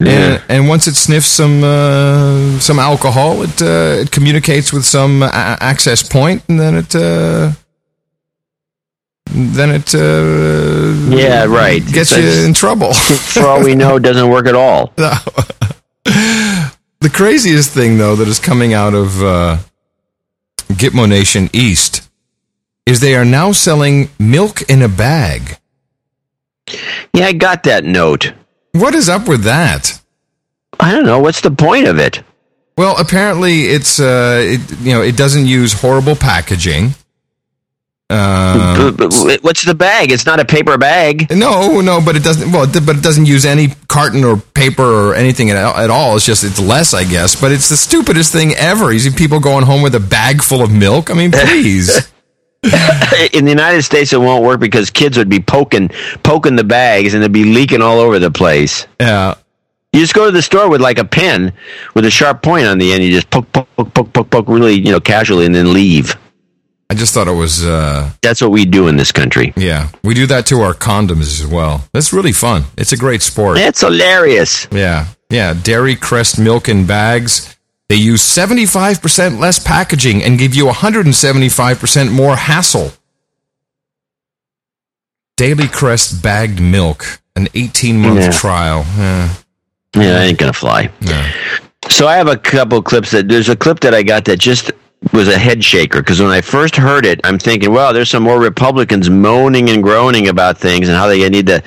And, 0.00 0.42
and 0.50 0.68
once 0.68 0.86
it 0.86 0.96
sniffs 0.96 1.28
some 1.28 1.64
uh, 1.64 2.58
some 2.60 2.78
alcohol, 2.78 3.42
it 3.42 3.62
uh, 3.62 4.02
it 4.02 4.10
communicates 4.10 4.70
with 4.72 4.84
some 4.84 5.22
a- 5.22 5.56
access 5.60 6.02
point, 6.06 6.42
and 6.48 6.60
then 6.60 6.74
it 6.76 6.94
uh, 6.94 7.52
then 9.30 9.70
it 9.70 9.94
uh, 9.94 11.16
Yeah, 11.16 11.44
right. 11.46 11.82
gets 11.86 12.10
So 12.10 12.18
you 12.18 12.44
in 12.46 12.52
trouble. 12.52 12.92
For 13.32 13.46
all 13.46 13.62
we 13.64 13.74
know, 13.74 13.96
it 13.96 14.02
doesn't 14.02 14.28
work 14.28 14.46
at 14.46 14.54
all. 14.54 14.92
The 17.04 17.10
craziest 17.10 17.70
thing, 17.70 17.98
though, 17.98 18.16
that 18.16 18.28
is 18.28 18.38
coming 18.38 18.72
out 18.72 18.94
of 18.94 19.22
uh, 19.22 19.58
Gitmo 20.68 21.06
Nation 21.06 21.50
East 21.52 22.08
is 22.86 23.00
they 23.00 23.14
are 23.14 23.26
now 23.26 23.52
selling 23.52 24.08
milk 24.18 24.62
in 24.70 24.80
a 24.80 24.88
bag. 24.88 25.58
Yeah, 27.12 27.26
I 27.26 27.34
got 27.34 27.64
that 27.64 27.84
note. 27.84 28.32
What 28.72 28.94
is 28.94 29.10
up 29.10 29.28
with 29.28 29.42
that? 29.42 30.00
I 30.80 30.92
don't 30.92 31.04
know. 31.04 31.18
What's 31.18 31.42
the 31.42 31.50
point 31.50 31.88
of 31.88 31.98
it? 31.98 32.22
Well, 32.78 32.98
apparently 32.98 33.64
it's 33.64 34.00
uh, 34.00 34.40
it, 34.42 34.80
you 34.80 34.94
know 34.94 35.02
it 35.02 35.14
doesn't 35.14 35.44
use 35.44 35.74
horrible 35.74 36.16
packaging. 36.16 36.94
Uh, 38.10 38.92
but 38.92 39.14
what's 39.42 39.64
the 39.64 39.74
bag? 39.74 40.12
It's 40.12 40.26
not 40.26 40.38
a 40.38 40.44
paper 40.44 40.76
bag. 40.76 41.30
no, 41.30 41.80
no, 41.80 42.00
but 42.04 42.16
it 42.16 42.22
doesn't. 42.22 42.52
Well, 42.52 42.66
but 42.66 42.96
it 42.96 43.02
doesn't 43.02 43.26
use 43.26 43.46
any 43.46 43.68
carton 43.88 44.24
or 44.24 44.36
paper 44.36 44.82
or 44.82 45.14
anything 45.14 45.50
at, 45.50 45.56
at 45.56 45.90
all. 45.90 46.16
It's 46.16 46.26
just 46.26 46.44
it's 46.44 46.60
less, 46.60 46.92
I 46.92 47.04
guess. 47.04 47.40
But 47.40 47.52
it's 47.52 47.68
the 47.70 47.76
stupidest 47.76 48.32
thing 48.32 48.54
ever. 48.54 48.92
You 48.92 48.98
see 48.98 49.10
people 49.10 49.40
going 49.40 49.64
home 49.64 49.82
with 49.82 49.94
a 49.94 50.00
bag 50.00 50.42
full 50.42 50.62
of 50.62 50.70
milk. 50.70 51.10
I 51.10 51.14
mean, 51.14 51.32
please. 51.32 52.12
In 53.32 53.44
the 53.44 53.50
United 53.50 53.82
States, 53.82 54.12
it 54.12 54.20
won't 54.20 54.44
work 54.44 54.60
because 54.60 54.90
kids 54.90 55.18
would 55.18 55.28
be 55.28 55.40
poking 55.40 55.88
poking 56.22 56.56
the 56.56 56.64
bags 56.64 57.14
and 57.14 57.22
they'd 57.22 57.32
be 57.32 57.44
leaking 57.44 57.82
all 57.82 58.00
over 58.00 58.18
the 58.18 58.30
place. 58.30 58.86
Yeah. 59.00 59.34
You 59.92 60.00
just 60.00 60.14
go 60.14 60.26
to 60.26 60.32
the 60.32 60.42
store 60.42 60.68
with 60.68 60.80
like 60.80 60.98
a 60.98 61.04
pen 61.04 61.52
with 61.94 62.04
a 62.04 62.10
sharp 62.10 62.42
point 62.42 62.66
on 62.66 62.78
the 62.78 62.92
end. 62.92 63.04
You 63.04 63.12
just 63.12 63.30
poke, 63.30 63.50
poke, 63.52 63.68
poke, 63.76 63.94
poke, 63.94 64.12
poke, 64.12 64.30
poke, 64.30 64.48
really, 64.48 64.74
you 64.74 64.90
know, 64.90 64.98
casually, 64.98 65.46
and 65.46 65.54
then 65.54 65.72
leave. 65.72 66.16
I 66.90 66.94
just 66.94 67.14
thought 67.14 67.28
it 67.28 67.32
was. 67.32 67.64
Uh, 67.64 68.10
That's 68.22 68.40
what 68.40 68.50
we 68.50 68.64
do 68.66 68.88
in 68.88 68.96
this 68.96 69.10
country. 69.12 69.52
yeah, 69.56 69.88
we 70.02 70.14
do 70.14 70.26
that 70.26 70.46
to 70.46 70.60
our 70.60 70.74
condoms 70.74 71.40
as 71.40 71.46
well. 71.46 71.84
That's 71.92 72.12
really 72.12 72.32
fun. 72.32 72.64
It's 72.76 72.92
a 72.92 72.96
great 72.96 73.22
sport. 73.22 73.58
It's 73.58 73.80
hilarious. 73.80 74.68
Yeah, 74.70 75.06
yeah. 75.30 75.54
Dairy 75.54 75.96
Crest 75.96 76.38
milk 76.38 76.68
in 76.68 76.86
bags. 76.86 77.56
They 77.88 77.96
use 77.96 78.22
75% 78.22 79.38
less 79.38 79.58
packaging 79.58 80.22
and 80.22 80.38
give 80.38 80.54
you 80.54 80.66
175% 80.66 82.10
more 82.12 82.34
hassle. 82.36 82.92
Daily 85.36 85.66
Crest 85.68 86.22
bagged 86.22 86.60
milk, 86.60 87.20
an 87.36 87.48
18 87.54 88.00
month 88.00 88.20
Yeah. 88.20 88.30
trial. 88.30 88.86
Eh, 88.98 89.28
Yeah, 89.96 90.02
that 90.12 90.22
ain't 90.26 90.38
gonna 90.38 90.52
fly. 90.52 90.90
no. 91.00 91.24
So 91.90 92.06
I 92.06 92.16
have 92.16 92.28
a 92.28 92.36
couple 92.36 92.80
clips 92.82 93.10
that 93.10 93.28
there's 93.28 93.48
a 93.50 93.56
clip 93.56 93.80
that 93.80 93.94
I 93.94 94.02
got 94.02 94.24
that 94.24 94.38
just 94.38 94.72
was 95.12 95.28
a 95.28 95.38
head 95.38 95.62
shaker 95.62 96.00
because 96.00 96.20
when 96.20 96.30
I 96.30 96.40
first 96.40 96.76
heard 96.76 97.04
it, 97.06 97.20
I'm 97.24 97.38
thinking, 97.38 97.72
well, 97.72 97.92
there's 97.92 98.10
some 98.10 98.22
more 98.22 98.40
Republicans 98.40 99.10
moaning 99.10 99.70
and 99.70 99.82
groaning 99.82 100.28
about 100.28 100.58
things 100.58 100.88
and 100.88 100.96
how 100.96 101.06
they 101.06 101.28
need 101.28 101.46
to, 101.48 101.62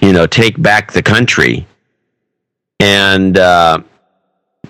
you 0.00 0.12
know, 0.12 0.26
take 0.26 0.60
back 0.60 0.92
the 0.92 1.02
country. 1.02 1.66
And 2.80 3.36
uh, 3.38 3.82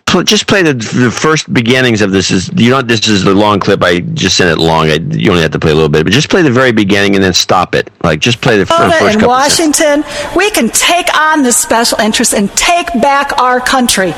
pl- 0.06 0.24
just 0.24 0.46
play 0.46 0.62
the, 0.62 0.74
the 0.74 1.10
first 1.10 1.52
beginnings 1.52 2.02
of 2.02 2.10
this. 2.10 2.30
Is 2.30 2.50
you 2.56 2.70
know 2.70 2.82
this 2.82 3.06
is 3.08 3.24
the 3.24 3.34
long 3.34 3.60
clip? 3.60 3.82
I 3.82 4.00
just 4.00 4.36
sent 4.36 4.50
it 4.50 4.60
long. 4.60 4.88
I, 4.88 4.94
you 4.94 5.30
only 5.30 5.42
have 5.42 5.52
to 5.52 5.58
play 5.60 5.70
a 5.70 5.74
little 5.74 5.88
bit, 5.88 6.04
but 6.04 6.12
just 6.12 6.28
play 6.28 6.42
the 6.42 6.50
very 6.50 6.72
beginning 6.72 7.14
and 7.14 7.22
then 7.22 7.32
stop 7.32 7.74
it. 7.74 7.90
Like 8.02 8.20
just 8.20 8.40
play 8.40 8.56
the 8.56 8.62
f- 8.62 8.68
first 8.68 8.98
seconds. 9.12 9.26
Washington, 9.26 10.04
we 10.36 10.50
can 10.50 10.68
take 10.70 11.06
on 11.16 11.42
this 11.42 11.56
special 11.56 11.98
interest 11.98 12.34
and 12.34 12.50
take 12.56 12.88
back 13.00 13.38
our 13.38 13.60
country. 13.60 14.12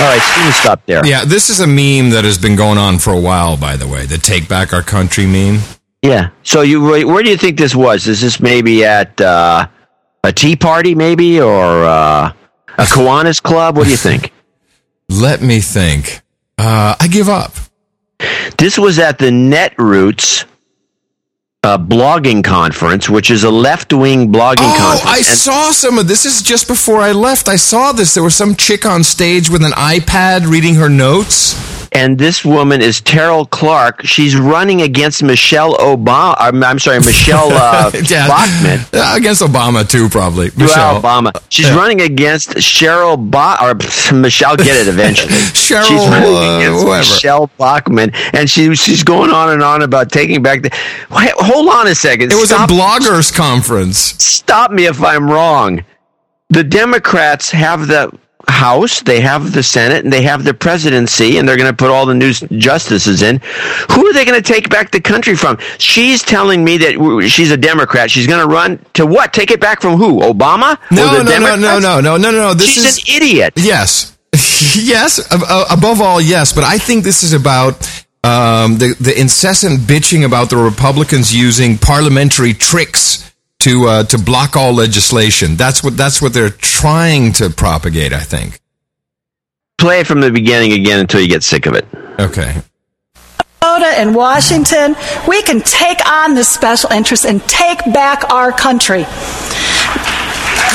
All 0.00 0.06
right, 0.06 0.22
Steven, 0.22 0.52
stop 0.52 0.86
there. 0.86 1.04
Yeah, 1.06 1.26
this 1.26 1.50
is 1.50 1.60
a 1.60 1.66
meme 1.66 2.10
that 2.10 2.24
has 2.24 2.38
been 2.38 2.56
going 2.56 2.78
on 2.78 2.98
for 2.98 3.12
a 3.12 3.20
while, 3.20 3.58
by 3.58 3.76
the 3.76 3.86
way. 3.86 4.06
The 4.06 4.16
Take 4.16 4.48
Back 4.48 4.72
Our 4.72 4.82
Country 4.82 5.26
meme. 5.26 5.60
Yeah. 6.00 6.30
So 6.42 6.62
you 6.62 6.80
where 6.82 7.06
where 7.06 7.22
do 7.22 7.28
you 7.28 7.36
think 7.36 7.58
this 7.58 7.74
was? 7.74 8.06
Is 8.06 8.22
this 8.22 8.40
maybe 8.40 8.82
at 8.84 9.20
uh, 9.20 9.66
a 10.24 10.32
tea 10.32 10.56
party, 10.56 10.94
maybe, 10.94 11.38
or 11.40 11.84
uh, 11.84 12.32
a 12.78 12.82
Kiwanis 12.84 13.42
club? 13.42 13.76
What 13.76 13.84
do 13.84 13.90
you 13.90 13.96
think? 14.08 14.32
Let 15.10 15.42
me 15.42 15.60
think. 15.60 16.22
Uh, 16.56 16.94
I 16.98 17.08
give 17.08 17.28
up. 17.28 17.52
This 18.56 18.78
was 18.78 18.98
at 18.98 19.18
the 19.18 19.26
Netroots 19.30 20.44
uh, 21.62 21.76
blogging 21.76 22.42
conference, 22.42 23.10
which 23.10 23.30
is 23.30 23.44
a 23.44 23.50
left 23.50 23.92
wing 23.92 24.32
blogging 24.32 24.54
Oh, 24.60 24.76
conference. 24.78 25.04
I 25.06 25.16
And- 25.18 25.26
saw 25.26 25.70
some 25.72 25.98
of 25.98 26.08
this. 26.08 26.24
Is 26.24 26.40
just 26.42 26.66
before 26.66 27.00
I 27.00 27.12
left. 27.12 27.48
I 27.48 27.56
saw 27.56 27.92
this. 27.92 28.14
There 28.14 28.22
was 28.22 28.34
some 28.34 28.54
chick 28.54 28.86
on 28.86 29.04
stage 29.04 29.50
with 29.50 29.62
an 29.64 29.72
iPad 29.72 30.46
reading 30.50 30.76
her 30.76 30.88
notes. 30.88 31.54
And 31.92 32.18
this 32.18 32.44
woman 32.44 32.80
is 32.80 33.00
Tarryl 33.00 33.50
Clark. 33.50 34.02
She's 34.04 34.36
running 34.36 34.80
against 34.82 35.24
Michelle 35.24 35.74
Obama. 35.78 36.36
I'm, 36.38 36.62
I'm 36.62 36.78
sorry, 36.78 36.98
Michelle 37.04 37.50
uh, 37.52 37.90
Yeah. 38.04 38.28
Bachmann. 38.28 38.86
Uh, 38.92 39.16
against 39.16 39.42
Obama 39.42 39.88
too, 39.88 40.08
probably. 40.08 40.50
Well, 40.50 40.66
Michelle. 40.66 41.02
Obama. 41.02 41.42
She's 41.48 41.66
Yeah. 41.68 41.76
running 41.76 42.00
against 42.00 42.50
Cheryl 42.50 43.16
ba- 43.30 43.56
or 43.60 43.74
Michelle. 44.16 44.56
Get 44.56 44.68
it 44.76 44.86
eventually. 44.88 45.32
Cheryl, 45.34 45.82
She's 45.88 46.06
running 46.08 46.32
uh, 46.34 46.56
against 46.58 46.84
whoever. 46.84 46.98
Michele 46.98 47.50
Bachmann, 47.58 48.10
and 48.34 48.48
she 48.48 48.72
she's 48.76 49.02
going 49.02 49.30
on 49.32 49.50
and 49.50 49.62
on 49.62 49.82
about 49.82 50.12
taking 50.12 50.42
back 50.44 50.62
the. 50.62 50.70
Wait, 51.10 51.32
hold 51.38 51.68
on 51.68 51.88
a 51.88 51.94
second. 51.96 52.30
It 52.30 52.36
was 52.36 52.50
Stop- 52.50 52.70
a 52.70 52.72
bloggers 52.72 53.34
conference. 53.34 53.98
Stop 53.98 54.70
me 54.70 54.86
if 54.86 55.02
I'm 55.02 55.28
wrong. 55.28 55.84
The 56.50 56.62
Democrats 56.62 57.50
have 57.50 57.88
the 57.88 58.16
House, 58.60 59.00
they 59.00 59.20
have 59.22 59.52
the 59.52 59.62
Senate, 59.62 60.04
and 60.04 60.12
they 60.12 60.20
have 60.20 60.44
the 60.44 60.52
presidency, 60.52 61.38
and 61.38 61.48
they're 61.48 61.56
going 61.56 61.70
to 61.70 61.76
put 61.76 61.90
all 61.90 62.04
the 62.04 62.14
new 62.14 62.30
justices 62.58 63.22
in. 63.22 63.40
Who 63.92 64.06
are 64.06 64.12
they 64.12 64.26
going 64.26 64.40
to 64.40 64.46
take 64.46 64.68
back 64.68 64.90
the 64.90 65.00
country 65.00 65.34
from? 65.34 65.56
She's 65.78 66.22
telling 66.22 66.62
me 66.62 66.76
that 66.76 67.26
she's 67.30 67.50
a 67.50 67.56
Democrat. 67.56 68.10
She's 68.10 68.26
going 68.26 68.46
to 68.46 68.52
run 68.54 68.84
to 68.92 69.06
what? 69.06 69.32
Take 69.32 69.50
it 69.50 69.62
back 69.62 69.80
from 69.80 69.96
who? 69.96 70.20
Obama? 70.20 70.78
No, 70.90 71.06
no, 71.10 71.24
Democrats? 71.24 71.62
no, 71.62 71.78
no, 71.78 71.78
no, 71.78 72.00
no, 72.02 72.16
no, 72.18 72.30
no, 72.30 72.38
no. 72.48 72.54
This 72.54 72.74
she's 72.74 72.84
is 72.84 72.98
an 72.98 73.22
idiot. 73.22 73.54
Yes, 73.56 74.18
yes. 74.76 75.26
Uh, 75.32 75.64
above 75.70 76.02
all, 76.02 76.20
yes. 76.20 76.52
But 76.52 76.64
I 76.64 76.76
think 76.76 77.02
this 77.02 77.22
is 77.22 77.32
about 77.32 77.80
um, 78.24 78.76
the 78.76 78.94
the 79.00 79.18
incessant 79.18 79.80
bitching 79.80 80.26
about 80.26 80.50
the 80.50 80.58
Republicans 80.58 81.34
using 81.34 81.78
parliamentary 81.78 82.52
tricks 82.52 83.29
to 83.60 83.86
uh, 83.86 84.04
to 84.04 84.18
block 84.18 84.56
all 84.56 84.72
legislation. 84.72 85.56
That's 85.56 85.82
what 85.82 85.96
that's 85.96 86.20
what 86.20 86.32
they're 86.32 86.50
trying 86.50 87.32
to 87.34 87.50
propagate. 87.50 88.12
I 88.12 88.20
think. 88.20 88.60
Play 89.78 90.00
it 90.00 90.06
from 90.06 90.20
the 90.20 90.30
beginning 90.30 90.72
again 90.72 91.00
until 91.00 91.20
you 91.20 91.28
get 91.28 91.42
sick 91.42 91.66
of 91.66 91.74
it. 91.74 91.86
Okay. 92.18 92.62
Minnesota 93.62 94.00
and 94.00 94.14
Washington, 94.14 94.96
we 95.28 95.42
can 95.42 95.60
take 95.60 96.06
on 96.06 96.34
this 96.34 96.48
special 96.48 96.90
interest 96.90 97.24
and 97.24 97.42
take 97.42 97.78
back 97.92 98.30
our 98.30 98.52
country. 98.52 99.00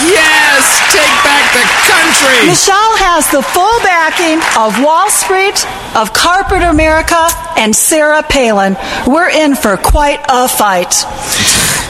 Yes, 0.06 0.64
take 0.92 1.16
back 1.24 1.54
the 1.54 1.66
country. 1.86 2.48
Michelle 2.48 2.98
has 2.98 3.30
the 3.32 3.42
full 3.42 3.80
backing 3.82 4.42
of 4.60 4.84
Wall 4.84 5.10
Street, 5.10 5.66
of 5.96 6.14
corporate 6.14 6.64
America, 6.64 7.28
and 7.58 7.76
Sarah 7.76 8.24
Palin. 8.24 8.76
We're 9.08 9.30
in 9.30 9.56
for 9.56 9.78
quite 9.78 10.20
a 10.30 10.48
fight. 10.48 10.94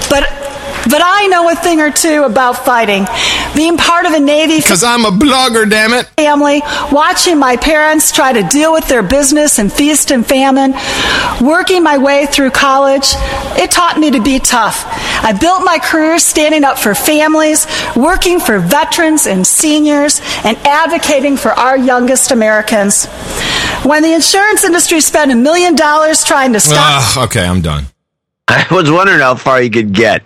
But 0.09 0.44
but 0.89 1.01
I 1.03 1.27
know 1.27 1.49
a 1.49 1.55
thing 1.55 1.81
or 1.81 1.91
two 1.91 2.23
about 2.23 2.63
fighting. 2.65 3.05
Being 3.55 3.77
part 3.77 4.05
of 4.05 4.13
a 4.13 4.19
Navy 4.19 4.57
Because 4.57 4.83
I'm 4.83 5.05
a 5.05 5.11
blogger, 5.11 5.69
damn 5.69 5.93
it. 5.93 6.05
family, 6.17 6.61
watching 6.91 7.37
my 7.39 7.57
parents 7.57 8.11
try 8.11 8.33
to 8.33 8.43
deal 8.49 8.71
with 8.71 8.87
their 8.87 9.03
business 9.03 9.59
and 9.59 9.71
feast 9.71 10.11
and 10.11 10.25
famine, 10.25 10.73
working 11.41 11.83
my 11.83 11.97
way 11.97 12.25
through 12.25 12.51
college, 12.51 13.05
it 13.57 13.71
taught 13.71 13.97
me 13.99 14.11
to 14.11 14.21
be 14.21 14.39
tough. 14.39 14.85
I 15.23 15.33
built 15.33 15.63
my 15.63 15.79
career 15.79 16.19
standing 16.19 16.63
up 16.63 16.77
for 16.77 16.93
families, 16.93 17.65
working 17.95 18.39
for 18.39 18.59
veterans 18.59 19.25
and 19.27 19.45
seniors, 19.45 20.21
and 20.43 20.57
advocating 20.65 21.37
for 21.37 21.49
our 21.51 21.77
youngest 21.77 22.31
Americans. 22.31 23.05
When 23.83 24.03
the 24.03 24.13
insurance 24.13 24.63
industry 24.63 25.01
spent 25.01 25.31
a 25.31 25.35
million 25.35 25.75
dollars 25.75 26.23
trying 26.23 26.53
to 26.53 26.59
stop 26.59 27.17
Ugh, 27.17 27.25
okay, 27.25 27.45
I'm 27.45 27.61
done. 27.61 27.85
I 28.47 28.65
was 28.71 28.89
wondering 28.91 29.19
how 29.19 29.35
far 29.35 29.61
you 29.61 29.69
could 29.69 29.93
get. 29.93 30.23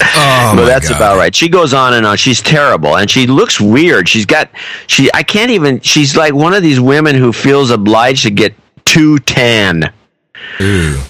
Oh, 0.00 0.52
but 0.56 0.66
that's 0.66 0.88
God. 0.88 0.96
about 0.96 1.16
right. 1.16 1.34
She 1.34 1.48
goes 1.48 1.74
on 1.74 1.94
and 1.94 2.06
on. 2.06 2.16
She's 2.16 2.40
terrible, 2.40 2.96
and 2.96 3.10
she 3.10 3.26
looks 3.26 3.60
weird. 3.60 4.08
She's 4.08 4.26
got 4.26 4.50
she. 4.86 5.10
I 5.12 5.22
can't 5.22 5.50
even. 5.50 5.80
She's 5.80 6.16
like 6.16 6.34
one 6.34 6.54
of 6.54 6.62
these 6.62 6.80
women 6.80 7.14
who 7.16 7.32
feels 7.32 7.70
obliged 7.70 8.22
to 8.24 8.30
get 8.30 8.54
too 8.84 9.18
tan. 9.18 9.92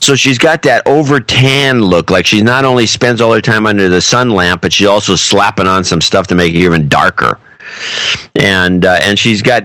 So 0.00 0.14
she's 0.14 0.38
got 0.38 0.62
that 0.62 0.86
over 0.86 1.20
tan 1.20 1.80
look. 1.80 2.10
Like 2.10 2.26
she 2.26 2.42
not 2.42 2.64
only 2.64 2.86
spends 2.86 3.20
all 3.20 3.32
her 3.32 3.40
time 3.40 3.66
under 3.66 3.88
the 3.88 4.00
sun 4.00 4.30
lamp, 4.30 4.62
but 4.62 4.72
she's 4.72 4.86
also 4.86 5.16
slapping 5.16 5.66
on 5.66 5.84
some 5.84 6.00
stuff 6.00 6.26
to 6.28 6.34
make 6.34 6.54
it 6.54 6.58
even 6.58 6.88
darker. 6.88 7.38
And 8.36 8.84
uh, 8.84 8.98
and 9.02 9.18
she's 9.18 9.42
got 9.42 9.64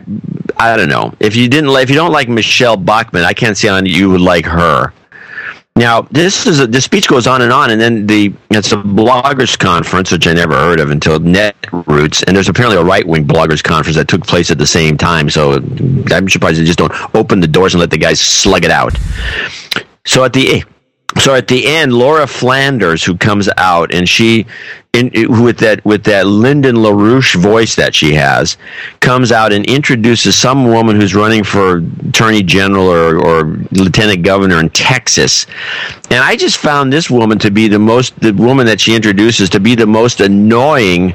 I 0.58 0.76
don't 0.76 0.90
know 0.90 1.14
if 1.20 1.36
you 1.36 1.48
didn't 1.48 1.70
if 1.72 1.90
you 1.90 1.96
don't 1.96 2.12
like 2.12 2.30
Michele 2.30 2.78
Bachmann, 2.78 3.24
I 3.24 3.34
can't 3.34 3.58
see 3.58 3.68
how 3.68 3.78
you 3.78 4.10
would 4.10 4.22
like 4.22 4.46
her. 4.46 4.94
Now 5.80 6.02
this 6.12 6.46
is 6.46 6.60
a, 6.60 6.68
the 6.68 6.82
speech 6.82 7.08
goes 7.08 7.26
on 7.26 7.42
and 7.42 7.54
on, 7.54 7.72
and 7.72 7.80
then 7.80 8.06
the 8.06 8.34
it's 8.52 8.74
a 8.74 8.76
bloggers 8.76 9.58
conference, 9.58 10.12
which 10.12 10.28
I 10.28 10.34
never 10.34 10.54
heard 10.54 10.82
of 10.82 10.92
until 10.92 11.20
Netroots, 11.20 12.22
and 12.28 12.36
there's 12.36 12.50
apparently 12.50 12.78
a 12.78 12.84
right 12.84 13.08
wing 13.08 13.26
bloggers 13.26 13.64
conference 13.64 13.96
that 13.96 14.10
took 14.10 14.28
place 14.28 14.52
at 14.52 14.58
the 14.58 14.68
same 14.68 14.98
time. 14.98 15.30
So 15.30 15.54
I'm 16.12 16.28
surprised 16.28 16.60
they 16.60 16.66
just 16.66 16.80
don't 16.80 17.16
open 17.16 17.40
the 17.40 17.48
doors 17.48 17.74
and 17.74 17.80
let 17.80 17.92
the 17.92 17.98
guys 17.98 18.20
slug 18.20 18.66
it 18.66 18.72
out. 18.72 18.94
So 20.06 20.26
at 20.26 20.34
the 20.34 20.66
so 21.18 21.34
at 21.34 21.48
the 21.48 21.66
end, 21.66 21.94
Laura 21.94 22.28
Flanders, 22.28 23.02
who 23.02 23.18
comes 23.18 23.50
out 23.56 23.94
and 23.94 24.08
she, 24.08 24.46
in, 24.94 25.12
with 25.44 25.58
that 25.60 25.86
with 25.86 26.04
that 26.06 26.26
Lyndon 26.26 26.76
LaRouche 26.78 27.36
voice 27.36 27.76
that 27.76 27.94
she 27.94 28.14
has, 28.16 28.58
comes 29.02 29.32
out 29.32 29.54
and 29.54 29.64
introduces 29.68 30.36
some 30.38 30.66
woman 30.66 30.96
who's 31.00 31.14
running 31.14 31.44
for 31.44 31.84
attorney 32.08 32.42
general 32.42 32.88
or, 32.88 33.18
or 33.24 33.44
lieutenant 33.72 34.24
governor 34.24 34.60
in 34.60 34.70
Texas, 34.72 35.46
and 36.10 36.24
I 36.24 36.36
just 36.36 36.58
found 36.58 36.92
this 36.92 37.08
woman 37.10 37.38
to 37.40 37.52
be 37.52 37.68
the 37.68 37.78
most 37.78 38.20
the 38.20 38.32
woman 38.34 38.66
that 38.66 38.82
she 38.82 38.96
introduces 38.96 39.48
to 39.52 39.60
be 39.60 39.76
the 39.76 39.86
most 39.86 40.22
annoying 40.22 41.14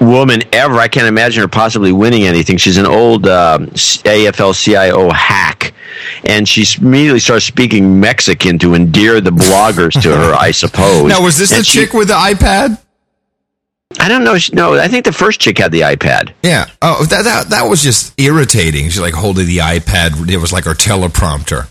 woman 0.00 0.42
ever. 0.52 0.74
I 0.78 0.88
can't 0.88 1.06
imagine 1.06 1.40
her 1.42 1.48
possibly 1.48 1.92
winning 1.92 2.24
anything. 2.24 2.56
She's 2.56 2.78
an 2.78 2.86
old 2.86 3.28
uh, 3.28 3.58
AFL-CIO 3.60 5.10
hack, 5.10 5.72
and 6.24 6.48
she 6.48 6.64
immediately 6.84 7.20
starts 7.20 7.44
speaking 7.44 8.00
Mexican 8.00 8.58
to 8.58 8.74
endear 8.74 9.20
the 9.20 9.30
bloggers 9.30 9.92
to 10.02 10.10
her. 10.16 10.34
I 10.34 10.50
suppose. 10.50 11.08
Now, 11.08 11.22
was 11.22 11.38
this 11.38 11.52
And 11.52 11.60
the 11.60 11.64
she- 11.64 11.78
chick 11.84 11.92
with 11.92 12.08
the 12.08 12.14
iPad? 12.14 12.80
I 13.98 14.08
don't 14.08 14.22
know. 14.24 14.36
She- 14.36 14.52
No, 14.52 14.74
I 14.78 14.86
think 14.88 15.04
the 15.06 15.12
first 15.12 15.40
chick 15.40 15.58
had 15.58 15.72
the 15.72 15.80
iPad. 15.80 16.32
Yeah. 16.42 16.66
Oh, 16.82 17.04
that 17.06 17.24
that 17.24 17.48
that 17.50 17.62
was 17.62 17.82
just 17.82 18.12
irritating. 18.20 18.84
She's 18.90 19.00
like 19.00 19.14
holding 19.14 19.46
the 19.46 19.58
iPad. 19.58 20.28
It 20.30 20.36
was 20.36 20.52
like 20.52 20.64
her 20.64 20.74
teleprompter. 20.74 21.68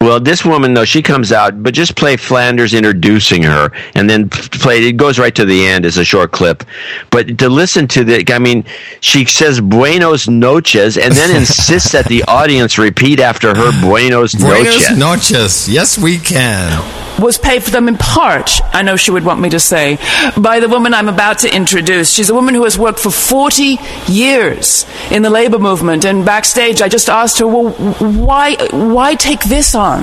Well, 0.00 0.18
this 0.18 0.44
woman 0.44 0.74
though 0.74 0.84
she 0.84 1.00
comes 1.00 1.30
out, 1.30 1.62
but 1.62 1.74
just 1.74 1.94
play 1.94 2.16
Flanders 2.16 2.74
introducing 2.74 3.44
her, 3.44 3.70
and 3.94 4.10
then 4.10 4.28
play. 4.30 4.82
It 4.82 4.96
goes 4.96 5.16
right 5.16 5.32
to 5.36 5.44
the 5.44 5.64
end 5.64 5.86
as 5.86 5.96
a 5.96 6.04
short 6.04 6.32
clip, 6.32 6.64
but 7.12 7.38
to 7.38 7.48
listen 7.48 7.86
to 7.88 8.02
the, 8.02 8.24
I 8.34 8.40
mean, 8.40 8.64
she 9.00 9.24
says 9.24 9.60
"Buenos 9.60 10.28
noches" 10.28 10.98
and 10.98 11.14
then 11.14 11.36
insists 11.36 11.92
that 11.92 12.06
the 12.06 12.24
audience 12.28 12.78
repeat 12.78 13.20
after 13.20 13.54
her 13.54 13.70
"Buenos, 13.80 14.34
Buenos 14.34 14.64
noches." 14.90 14.98
noches. 14.98 15.68
Yes, 15.68 15.96
we 15.96 16.18
can. 16.18 16.82
Was 17.18 17.38
paid 17.38 17.62
for 17.62 17.70
them 17.70 17.88
in 17.88 17.96
part, 17.96 18.60
I 18.72 18.82
know 18.82 18.96
she 18.96 19.10
would 19.10 19.24
want 19.24 19.40
me 19.40 19.50
to 19.50 19.60
say, 19.60 19.98
by 20.36 20.60
the 20.60 20.68
woman 20.68 20.94
I'm 20.94 21.08
about 21.08 21.40
to 21.40 21.54
introduce. 21.54 22.10
She's 22.10 22.30
a 22.30 22.34
woman 22.34 22.54
who 22.54 22.64
has 22.64 22.78
worked 22.78 22.98
for 22.98 23.10
40 23.10 23.78
years 24.08 24.86
in 25.10 25.22
the 25.22 25.30
labor 25.30 25.58
movement. 25.58 26.04
And 26.04 26.24
backstage, 26.24 26.82
I 26.82 26.88
just 26.88 27.08
asked 27.08 27.38
her, 27.38 27.46
well, 27.46 27.72
why, 27.72 28.56
why 28.70 29.14
take 29.14 29.42
this 29.44 29.74
on 29.74 30.02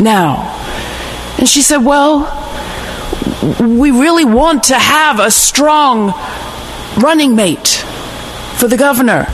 now? 0.00 0.52
And 1.38 1.48
she 1.48 1.62
said, 1.62 1.78
well, 1.78 2.32
we 3.60 3.90
really 3.90 4.24
want 4.24 4.64
to 4.64 4.78
have 4.78 5.20
a 5.20 5.30
strong 5.30 6.08
running 6.98 7.36
mate 7.36 7.84
for 8.56 8.68
the 8.68 8.76
governor 8.76 9.26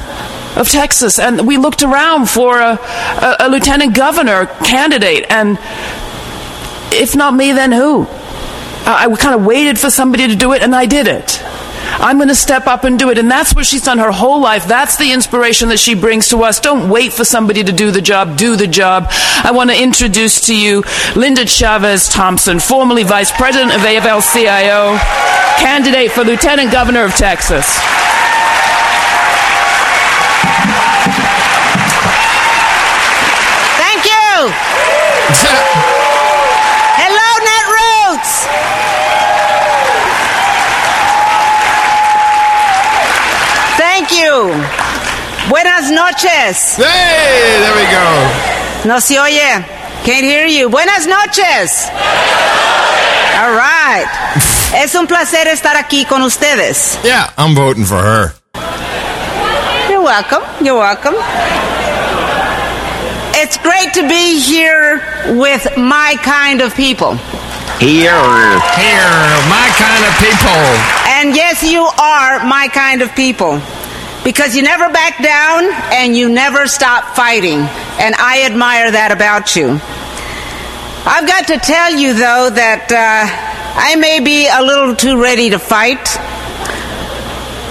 of 0.56 0.68
Texas. 0.68 1.18
And 1.18 1.46
we 1.46 1.56
looked 1.56 1.82
around 1.82 2.28
for 2.28 2.58
a, 2.58 2.78
a, 2.78 3.36
a 3.40 3.48
lieutenant 3.48 3.94
governor 3.94 4.46
candidate, 4.46 5.26
and 5.30 5.58
if 6.92 7.16
not 7.16 7.34
me, 7.34 7.52
then 7.52 7.72
who? 7.72 8.06
I, 8.84 9.08
I 9.10 9.16
kind 9.16 9.34
of 9.34 9.44
waited 9.44 9.78
for 9.78 9.90
somebody 9.90 10.28
to 10.28 10.36
do 10.36 10.52
it, 10.52 10.62
and 10.62 10.74
I 10.74 10.86
did 10.86 11.06
it. 11.06 11.42
I'm 12.02 12.16
going 12.16 12.28
to 12.28 12.34
step 12.34 12.66
up 12.66 12.84
and 12.84 12.98
do 12.98 13.10
it. 13.10 13.18
And 13.18 13.30
that's 13.30 13.54
what 13.54 13.66
she's 13.66 13.82
done 13.82 13.98
her 13.98 14.10
whole 14.10 14.40
life. 14.40 14.66
That's 14.66 14.96
the 14.96 15.12
inspiration 15.12 15.68
that 15.68 15.78
she 15.78 15.94
brings 15.94 16.28
to 16.28 16.42
us. 16.42 16.58
Don't 16.58 16.88
wait 16.88 17.12
for 17.12 17.24
somebody 17.24 17.62
to 17.62 17.72
do 17.72 17.90
the 17.90 18.00
job. 18.00 18.36
Do 18.36 18.56
the 18.56 18.66
job. 18.66 19.06
I 19.10 19.52
want 19.52 19.70
to 19.70 19.80
introduce 19.80 20.46
to 20.46 20.56
you 20.56 20.82
Linda 21.14 21.46
Chavez 21.46 22.08
Thompson, 22.08 22.60
formerly 22.60 23.02
Vice 23.02 23.30
President 23.30 23.72
of 23.74 23.80
AFL-CIO, 23.82 24.96
candidate 25.62 26.12
for 26.12 26.24
Lieutenant 26.24 26.72
Governor 26.72 27.04
of 27.04 27.14
Texas. 27.14 27.78
Thank 33.78 34.04
you. 34.06 34.50
Hello, 36.98 37.28
Netroots. 37.46 38.92
Thank 43.76 44.12
you. 44.32 44.48
Buenas 45.48 45.90
noches. 45.90 46.76
Hey, 46.76 47.58
there 47.60 47.76
we 47.76 47.86
go. 47.92 48.88
No 48.88 48.98
se 49.00 49.18
oye. 49.18 49.64
Can't 50.04 50.24
hear 50.24 50.46
you. 50.46 50.68
Buenas 50.68 51.06
noches. 51.06 51.88
All 53.36 53.52
right. 53.54 54.06
Es 54.74 54.94
un 54.94 55.06
placer 55.06 55.48
estar 55.48 55.76
aquí 55.76 56.06
con 56.06 56.22
ustedes. 56.22 56.98
Yeah, 57.04 57.30
I'm 57.36 57.54
voting 57.54 57.84
for 57.84 58.00
her. 58.00 58.32
You're 59.90 60.00
welcome. 60.00 60.42
You're 60.64 60.78
welcome. 60.78 61.14
It's 63.34 63.58
great 63.58 63.92
to 63.92 64.08
be 64.08 64.40
here 64.40 65.02
with 65.38 65.76
my 65.76 66.16
kind 66.22 66.62
of 66.62 66.74
people. 66.74 67.16
Here, 67.78 68.16
here, 68.80 69.12
my 69.52 69.68
kind 69.76 70.04
of 70.08 70.14
people. 70.24 70.62
And 71.20 71.36
yes, 71.36 71.62
you 71.62 71.82
are 71.82 72.42
my 72.46 72.68
kind 72.72 73.02
of 73.02 73.14
people. 73.14 73.60
Because 74.24 74.54
you 74.54 74.62
never 74.62 74.88
back 74.88 75.20
down 75.22 75.68
and 75.92 76.16
you 76.16 76.28
never 76.28 76.66
stop 76.66 77.16
fighting. 77.16 77.58
And 77.98 78.14
I 78.16 78.46
admire 78.46 78.90
that 78.90 79.10
about 79.10 79.56
you. 79.56 79.80
I've 81.04 81.26
got 81.26 81.48
to 81.48 81.58
tell 81.58 81.90
you, 81.90 82.14
though, 82.14 82.48
that 82.54 82.86
uh, 82.92 83.26
I 83.74 83.96
may 83.96 84.20
be 84.20 84.46
a 84.46 84.62
little 84.62 84.94
too 84.94 85.20
ready 85.20 85.50
to 85.50 85.58
fight. 85.58 85.98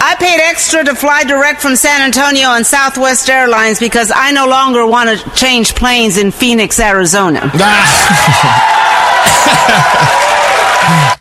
I 0.04 0.16
paid 0.20 0.42
extra 0.42 0.84
to 0.84 0.96
fly 0.96 1.24
direct 1.24 1.62
from 1.62 1.78
San 1.78 2.02
Antonio 2.02 2.48
on 2.50 2.66
Southwest 2.66 3.30
Airlines 3.30 3.80
because 3.80 4.12
I 4.14 4.32
no 4.32 4.48
longer 4.48 4.86
want 4.86 5.18
to 5.18 5.30
change 5.32 5.76
planes 5.76 6.18
in 6.18 6.32
Phoenix, 6.32 6.80
Arizona. 6.80 7.40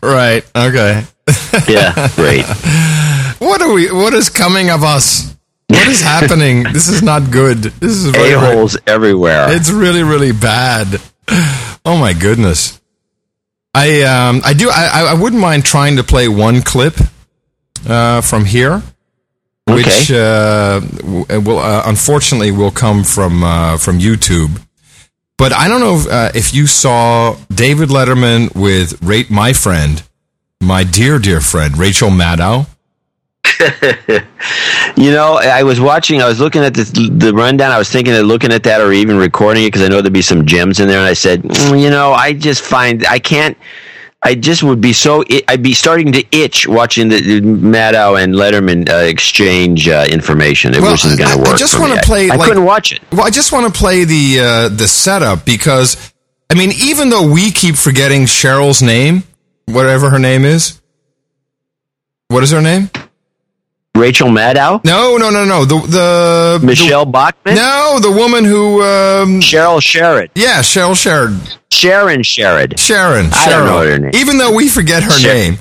right. 0.03 0.43
Okay. 0.53 1.05
Yeah. 1.69 2.09
Great. 2.15 2.45
What 3.41 3.59
are 3.63 3.73
we? 3.73 3.91
What 3.91 4.13
is 4.13 4.29
coming 4.29 4.69
of 4.69 4.83
us? 4.83 5.35
What 5.67 5.87
is 5.87 5.99
happening? 5.99 6.61
this 6.61 6.87
is 6.87 7.01
not 7.01 7.31
good. 7.31 7.57
This 7.57 7.93
is 7.93 8.05
very, 8.11 8.33
A 8.33 8.39
holes 8.39 8.77
everywhere. 8.85 9.47
It's 9.49 9.71
really, 9.71 10.03
really 10.03 10.31
bad. 10.31 11.01
Oh 11.83 11.97
my 11.97 12.13
goodness. 12.13 12.79
I 13.73 14.03
um 14.03 14.41
I 14.45 14.53
do 14.53 14.69
I 14.69 15.07
I 15.09 15.13
wouldn't 15.15 15.41
mind 15.41 15.65
trying 15.65 15.95
to 15.95 16.03
play 16.03 16.27
one 16.27 16.61
clip 16.61 16.93
uh, 17.89 18.21
from 18.21 18.45
here, 18.45 18.83
which 19.65 20.11
uh, 20.11 20.81
will 21.01 21.57
uh, 21.57 21.81
unfortunately 21.87 22.51
will 22.51 22.69
come 22.69 23.03
from 23.03 23.43
uh, 23.43 23.77
from 23.77 23.97
YouTube. 23.97 24.61
But 25.39 25.51
I 25.51 25.67
don't 25.67 25.79
know 25.79 25.95
if, 25.95 26.07
uh, 26.07 26.31
if 26.35 26.53
you 26.53 26.67
saw 26.67 27.35
David 27.51 27.89
Letterman 27.89 28.53
with 28.53 29.01
rate 29.01 29.31
my 29.31 29.53
friend, 29.53 30.03
my 30.61 30.83
dear 30.83 31.17
dear 31.17 31.41
friend 31.41 31.75
Rachel 31.75 32.11
Maddow. 32.11 32.67
You 34.97 35.11
know, 35.11 35.39
I 35.41 35.63
was 35.63 35.79
watching. 35.79 36.21
I 36.21 36.27
was 36.27 36.39
looking 36.39 36.63
at 36.63 36.73
the 36.73 36.83
the 37.11 37.33
rundown. 37.33 37.71
I 37.71 37.77
was 37.77 37.89
thinking 37.89 38.13
of 38.13 38.25
looking 38.25 38.51
at 38.51 38.63
that 38.63 38.81
or 38.81 38.91
even 38.91 39.17
recording 39.17 39.63
it 39.63 39.67
because 39.67 39.83
I 39.83 39.87
know 39.87 40.01
there'd 40.01 40.13
be 40.13 40.21
some 40.21 40.45
gems 40.45 40.79
in 40.79 40.87
there. 40.87 40.99
And 40.99 41.07
I 41.07 41.13
said, 41.13 41.43
"Mm, 41.43 41.81
you 41.81 41.89
know, 41.89 42.11
I 42.11 42.33
just 42.33 42.61
find 42.61 43.05
I 43.07 43.19
can't. 43.19 43.57
I 44.21 44.35
just 44.35 44.61
would 44.63 44.81
be 44.81 44.93
so. 44.93 45.23
I'd 45.47 45.63
be 45.63 45.73
starting 45.73 46.11
to 46.11 46.25
itch 46.31 46.67
watching 46.67 47.07
the, 47.09 47.21
the 47.21 47.41
Maddow 47.41 48.21
and 48.21 48.35
Letterman 48.35 48.89
uh, 48.89 48.97
exchange 48.97 49.87
uh, 49.87 50.05
information. 50.09 50.75
It 50.75 50.81
wasn't 50.81 51.17
going 51.17 51.31
to 51.31 51.37
work. 51.37 51.55
I 51.55 51.57
just 51.57 51.79
want 51.79 51.93
to 51.93 52.05
play. 52.05 52.29
I, 52.29 52.35
I 52.35 52.45
couldn't 52.45 52.65
watch 52.65 52.91
it. 52.91 53.01
Well, 53.11 53.25
I 53.25 53.29
just 53.29 53.51
want 53.51 53.73
to 53.73 53.79
play 53.79 54.03
the 54.03 54.39
uh, 54.39 54.69
the 54.69 54.87
setup 54.87 55.45
because 55.45 56.13
I 56.49 56.55
mean, 56.55 56.71
even 56.83 57.09
though 57.09 57.31
we 57.31 57.51
keep 57.51 57.75
forgetting 57.75 58.23
Cheryl's 58.23 58.81
name, 58.81 59.23
whatever 59.65 60.09
her 60.09 60.19
name 60.19 60.43
is, 60.43 60.81
what 62.27 62.43
is 62.43 62.51
her 62.51 62.61
name? 62.61 62.89
Rachel 63.95 64.29
Maddow. 64.29 64.83
No, 64.85 65.17
no, 65.17 65.29
no, 65.29 65.45
no. 65.45 65.65
The 65.65 65.75
the 66.59 66.65
Michele 66.65 67.05
Bachmann. 67.05 67.55
No, 67.55 67.99
the 68.01 68.11
woman 68.11 68.45
who 68.45 68.81
um, 68.81 69.41
Cheryl 69.41 69.79
Sherrod. 69.81 70.29
Yeah, 70.33 70.61
Cheryl 70.61 70.95
Sherrod. 70.95 71.57
Sharon 71.71 72.21
Sherrod. 72.21 72.79
Sharon. 72.79 73.27
I 73.33 73.49
don't 73.49 73.61
Cheryl. 73.61 73.65
know 73.65 73.91
her 73.91 73.99
name. 73.99 74.11
Even 74.15 74.37
though 74.37 74.55
we 74.55 74.69
forget 74.69 75.03
her 75.03 75.21
name, 75.21 75.57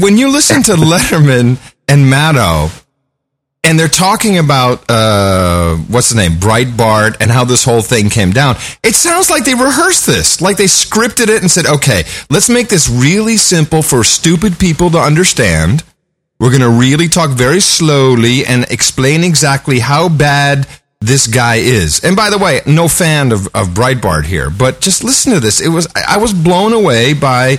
when 0.00 0.16
you 0.16 0.32
listen 0.32 0.62
to 0.64 0.72
Letterman 0.76 1.58
and 1.86 2.12
Maddow, 2.12 2.82
and 3.62 3.78
they're 3.78 3.88
talking 3.88 4.38
about 4.38 4.84
uh, 4.88 5.76
what's 5.88 6.10
the 6.10 6.16
name, 6.16 6.32
Breitbart, 6.32 7.20
and 7.20 7.30
how 7.30 7.44
this 7.44 7.64
whole 7.64 7.82
thing 7.82 8.08
came 8.10 8.30
down. 8.30 8.56
It 8.82 8.94
sounds 8.94 9.28
like 9.28 9.44
they 9.44 9.54
rehearsed 9.54 10.06
this, 10.06 10.40
like 10.40 10.56
they 10.56 10.64
scripted 10.64 11.28
it 11.28 11.42
and 11.42 11.50
said, 11.50 11.66
"Okay, 11.66 12.04
let's 12.30 12.48
make 12.48 12.68
this 12.68 12.88
really 12.88 13.36
simple 13.36 13.82
for 13.82 14.02
stupid 14.02 14.58
people 14.58 14.90
to 14.90 14.98
understand." 14.98 15.84
We're 16.38 16.50
going 16.50 16.60
to 16.60 16.70
really 16.70 17.08
talk 17.08 17.30
very 17.30 17.60
slowly 17.60 18.44
and 18.44 18.64
explain 18.70 19.24
exactly 19.24 19.78
how 19.78 20.08
bad 20.08 20.66
this 21.00 21.26
guy 21.26 21.56
is. 21.56 22.00
And 22.04 22.16
by 22.16 22.30
the 22.30 22.38
way, 22.38 22.60
no 22.66 22.88
fan 22.88 23.32
of, 23.32 23.46
of 23.54 23.68
Breitbart 23.68 24.24
here, 24.24 24.50
but 24.50 24.80
just 24.80 25.04
listen 25.04 25.32
to 25.32 25.40
this. 25.40 25.60
It 25.60 25.68
was 25.68 25.86
I 25.94 26.14
I 26.14 26.16
was 26.18 26.32
blown 26.32 26.72
away 26.72 27.14
by 27.14 27.58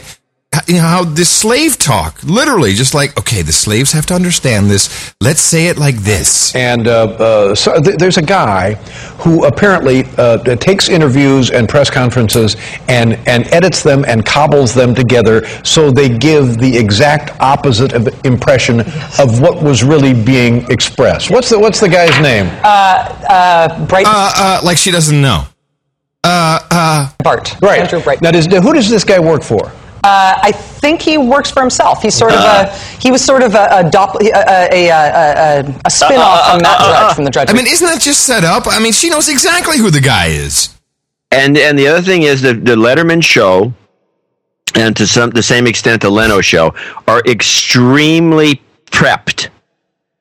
you 0.68 0.76
know 0.76 0.82
how 0.82 1.04
this 1.04 1.30
slave 1.30 1.78
talk, 1.78 2.22
literally, 2.24 2.74
just 2.74 2.94
like 2.94 3.18
okay, 3.18 3.42
the 3.42 3.54
slaves 3.54 3.92
have 3.92 4.06
to 4.08 4.14
understand 4.14 4.70
this. 4.70 5.14
Let's 5.22 5.42
say 5.42 5.68
it 5.68 5.78
like 5.78 5.96
this. 5.96 6.56
And 6.56 6.88
uh, 6.88 7.04
uh, 7.06 7.56
so 7.56 7.80
th- 7.82 7.98
there's 7.98 8.18
a 8.18 8.22
guy 8.22 8.74
who 9.20 9.46
apparently 9.46 10.04
uh, 10.18 10.38
takes 10.56 10.90
interviews 10.90 11.52
and 11.52 11.68
press 11.68 11.90
conferences 11.90 12.56
and, 12.88 13.14
and 13.28 13.46
edits 13.54 13.84
them 13.84 14.06
and 14.08 14.26
cobbles 14.26 14.74
them 14.74 14.96
together 14.96 15.46
so 15.64 15.92
they 15.92 16.10
give 16.10 16.58
the 16.58 16.78
exact 16.78 17.40
opposite 17.40 17.94
of 17.94 18.08
impression 18.26 18.82
of 19.20 19.42
what 19.42 19.62
was 19.62 19.84
really 19.84 20.14
being 20.14 20.70
expressed. 20.72 21.30
What's 21.30 21.50
the 21.50 21.60
what's 21.60 21.80
the 21.80 21.90
guy's 21.90 22.20
name? 22.22 22.48
Uh, 22.64 23.26
uh, 23.30 23.86
Bright. 23.86 24.06
Uh, 24.08 24.32
uh, 24.36 24.62
like 24.64 24.78
she 24.78 24.92
doesn't 24.92 25.22
know. 25.22 25.46
Uh, 26.24 26.60
uh, 26.72 27.12
Bart. 27.24 27.56
Right. 27.62 27.82
Andrew 27.82 28.02
Bright. 28.02 28.22
Now, 28.22 28.32
does, 28.32 28.48
who 28.48 28.74
does 28.74 28.90
this 28.90 29.04
guy 29.04 29.20
work 29.20 29.44
for? 29.44 29.72
Uh, 30.08 30.40
I 30.50 30.52
think 30.54 31.02
he 31.02 31.18
works 31.18 31.52
for 31.52 31.62
himself. 31.62 32.02
He's 32.02 32.16
sort 32.16 32.32
of 32.32 32.40
a 32.40 32.44
uh-huh. 32.44 33.00
he 33.00 33.12
was 33.12 33.22
sort 33.24 33.44
of 33.44 33.56
a 33.56 33.66
a, 33.80 33.84
doppel, 33.84 34.22
a, 34.22 34.32
a, 34.72 34.88
a, 34.88 35.60
a, 35.60 35.82
a 35.84 35.90
spin-off 35.90 36.24
uh-huh. 36.24 36.54
from 36.54 36.60
that 36.64 36.80
uh-huh. 36.80 37.08
judge 37.08 37.16
from 37.16 37.26
the 37.26 37.32
judge. 37.32 37.50
I 37.50 37.54
mean, 37.54 37.68
isn't 37.68 37.86
that 37.86 38.02
just 38.02 38.24
set 38.24 38.44
up? 38.46 38.64
I 38.68 38.80
mean, 38.80 38.94
she 38.94 39.10
knows 39.10 39.28
exactly 39.28 39.78
who 39.80 39.92
the 39.92 40.00
guy 40.00 40.28
is. 40.28 40.70
And 41.32 41.58
and 41.58 41.78
the 41.78 41.88
other 41.88 42.02
thing 42.02 42.24
is 42.24 42.42
the 42.42 42.54
the 42.54 42.76
Letterman 42.76 43.22
show, 43.22 43.74
and 44.76 44.96
to 44.96 45.06
some 45.06 45.32
the 45.32 45.44
same 45.44 45.68
extent 45.68 46.02
the 46.02 46.10
Leno 46.10 46.40
show, 46.40 46.74
are 47.06 47.22
extremely 47.28 48.62
prepped. 48.92 49.50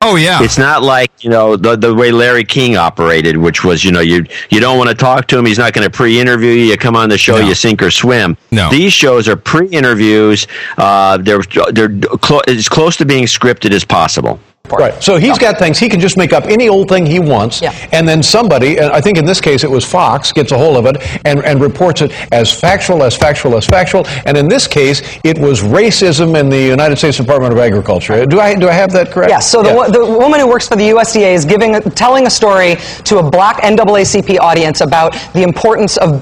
Oh 0.01 0.15
yeah, 0.15 0.43
it's 0.43 0.59
not 0.59 0.83
like 0.83 1.11
you 1.23 1.29
know 1.31 1.55
the 1.55 1.75
the 1.75 1.93
way 1.93 2.11
Larry 2.11 2.43
King 2.43 2.77
operated, 2.77 3.35
which 3.35 3.63
was 3.63 3.83
you 3.83 3.91
know 3.91 3.99
you 3.99 4.25
you 4.51 4.59
don't 4.59 4.77
want 4.77 4.89
to 4.89 4.95
talk 4.95 5.27
to 5.29 5.39
him, 5.39 5.45
he's 5.45 5.57
not 5.57 5.73
going 5.73 5.85
to 5.85 5.89
pre-interview 5.89 6.51
you. 6.51 6.65
You 6.65 6.77
come 6.77 6.95
on 6.95 7.09
the 7.09 7.17
show, 7.17 7.37
you 7.37 7.55
sink 7.55 7.81
or 7.81 7.89
swim. 7.89 8.37
No. 8.51 8.69
these 8.69 8.93
shows 8.93 9.27
are 9.27 9.35
pre-interviews. 9.35 10.45
Uh, 10.77 11.17
they're 11.17 11.41
they're 11.71 11.97
clo- 12.19 12.41
as 12.47 12.69
close 12.69 12.95
to 12.97 13.05
being 13.05 13.25
scripted 13.25 13.71
as 13.71 13.83
possible. 13.83 14.39
Right. 14.69 15.01
So 15.03 15.17
he's 15.17 15.37
got 15.37 15.57
things, 15.57 15.79
he 15.79 15.89
can 15.89 15.99
just 15.99 16.17
make 16.17 16.33
up 16.33 16.45
any 16.45 16.67
old 16.69 16.89
thing 16.89 17.05
he 17.05 17.19
wants, 17.19 17.61
and 17.91 18.07
then 18.07 18.21
somebody, 18.21 18.77
and 18.79 18.91
I 18.91 19.01
think 19.01 19.17
in 19.17 19.25
this 19.25 19.39
case 19.41 19.63
it 19.63 19.71
was 19.71 19.85
Fox, 19.85 20.31
gets 20.31 20.51
a 20.51 20.57
hold 20.57 20.77
of 20.77 20.85
it 20.85 21.01
and, 21.25 21.43
and 21.45 21.61
reports 21.61 22.01
it 22.01 22.11
as 22.33 22.51
factual, 22.51 23.03
as 23.03 23.15
factual, 23.15 23.55
as 23.57 23.65
factual. 23.65 24.05
And 24.25 24.37
in 24.37 24.47
this 24.47 24.67
case, 24.67 25.01
it 25.23 25.37
was 25.37 25.61
racism 25.61 26.37
in 26.39 26.49
the 26.49 26.61
United 26.61 26.97
States 26.97 27.17
Department 27.17 27.53
of 27.53 27.59
Agriculture. 27.59 28.25
Do 28.25 28.39
I, 28.39 28.55
do 28.55 28.67
I 28.67 28.73
have 28.73 28.91
that 28.91 29.11
correct? 29.11 29.29
Yeah, 29.31 29.39
so 29.39 29.61
the, 29.63 29.73
wo- 29.73 29.89
the 29.89 30.05
woman 30.05 30.39
who 30.39 30.47
works 30.47 30.67
for 30.67 30.75
the 30.75 30.89
USDA 30.89 31.33
is 31.33 31.45
giving, 31.45 31.79
telling 31.91 32.27
a 32.27 32.29
story 32.29 32.75
to 33.05 33.19
a 33.19 33.29
black 33.29 33.57
NAACP 33.61 34.39
audience 34.39 34.81
about 34.81 35.13
the 35.33 35.43
importance 35.43 35.97
of 35.97 36.21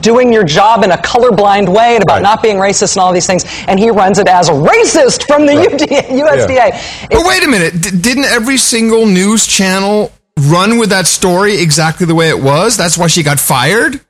doing 0.00 0.32
your 0.32 0.44
job 0.44 0.84
in 0.84 0.90
a 0.92 0.96
colorblind 0.96 1.68
way 1.68 1.94
and 1.94 2.02
about 2.02 2.22
not 2.22 2.42
being 2.42 2.56
racist 2.56 2.96
and 2.96 3.02
all 3.02 3.12
these 3.12 3.26
things, 3.26 3.44
and 3.68 3.78
he 3.78 3.90
runs 3.90 4.18
it 4.18 4.28
as 4.28 4.48
a 4.48 4.52
racist 4.52 5.26
from 5.26 5.46
the 5.46 5.54
UD- 5.54 5.88
USDA. 6.10 7.08
But 7.10 7.26
wait 7.26 7.44
a 7.44 7.48
minute, 7.48 7.80
D- 7.80 7.98
didn't 8.00 8.24
every 8.24 8.56
single 8.56 9.06
news 9.06 9.46
channel 9.46 10.12
run 10.38 10.78
with 10.78 10.90
that 10.90 11.06
story 11.06 11.60
exactly 11.60 12.06
the 12.06 12.14
way 12.14 12.28
it 12.28 12.40
was? 12.40 12.76
That's 12.76 12.98
why 12.98 13.06
she 13.06 13.22
got 13.22 13.38
fired. 13.40 14.00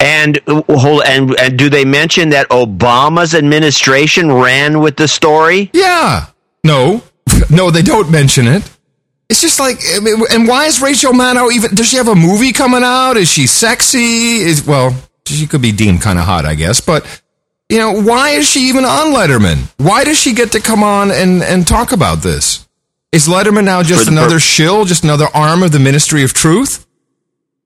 And 0.00 0.40
uh, 0.48 0.62
hold 0.68 1.02
and 1.06 1.38
and 1.38 1.56
do 1.56 1.68
they 1.70 1.84
mention 1.84 2.30
that 2.30 2.48
Obama's 2.50 3.34
administration 3.34 4.32
ran 4.32 4.80
with 4.80 4.96
the 4.96 5.06
story? 5.06 5.70
Yeah. 5.72 6.26
No, 6.64 7.02
no, 7.50 7.70
they 7.70 7.82
don't 7.82 8.10
mention 8.10 8.46
it. 8.48 8.68
It's 9.32 9.40
just 9.40 9.58
like, 9.58 9.80
I 9.94 9.98
mean, 10.00 10.16
and 10.30 10.46
why 10.46 10.66
is 10.66 10.82
Rachel 10.82 11.14
Maddow 11.14 11.50
even? 11.52 11.74
Does 11.74 11.88
she 11.88 11.96
have 11.96 12.08
a 12.08 12.14
movie 12.14 12.52
coming 12.52 12.82
out? 12.84 13.16
Is 13.16 13.30
she 13.30 13.46
sexy? 13.46 14.42
Is 14.42 14.66
well, 14.66 14.94
she 15.24 15.46
could 15.46 15.62
be 15.62 15.72
deemed 15.72 16.02
kind 16.02 16.18
of 16.18 16.26
hot, 16.26 16.44
I 16.44 16.54
guess. 16.54 16.82
But 16.82 17.06
you 17.70 17.78
know, 17.78 18.02
why 18.02 18.32
is 18.32 18.46
she 18.46 18.68
even 18.68 18.84
on 18.84 19.14
Letterman? 19.14 19.72
Why 19.78 20.04
does 20.04 20.20
she 20.20 20.34
get 20.34 20.52
to 20.52 20.60
come 20.60 20.82
on 20.82 21.10
and 21.10 21.42
and 21.42 21.66
talk 21.66 21.92
about 21.92 22.18
this? 22.18 22.68
Is 23.10 23.26
Letterman 23.26 23.64
now 23.64 23.82
just 23.82 24.06
another 24.06 24.34
pur- 24.34 24.40
shill, 24.40 24.84
just 24.84 25.02
another 25.02 25.28
arm 25.32 25.62
of 25.62 25.72
the 25.72 25.78
Ministry 25.78 26.24
of 26.24 26.34
Truth? 26.34 26.86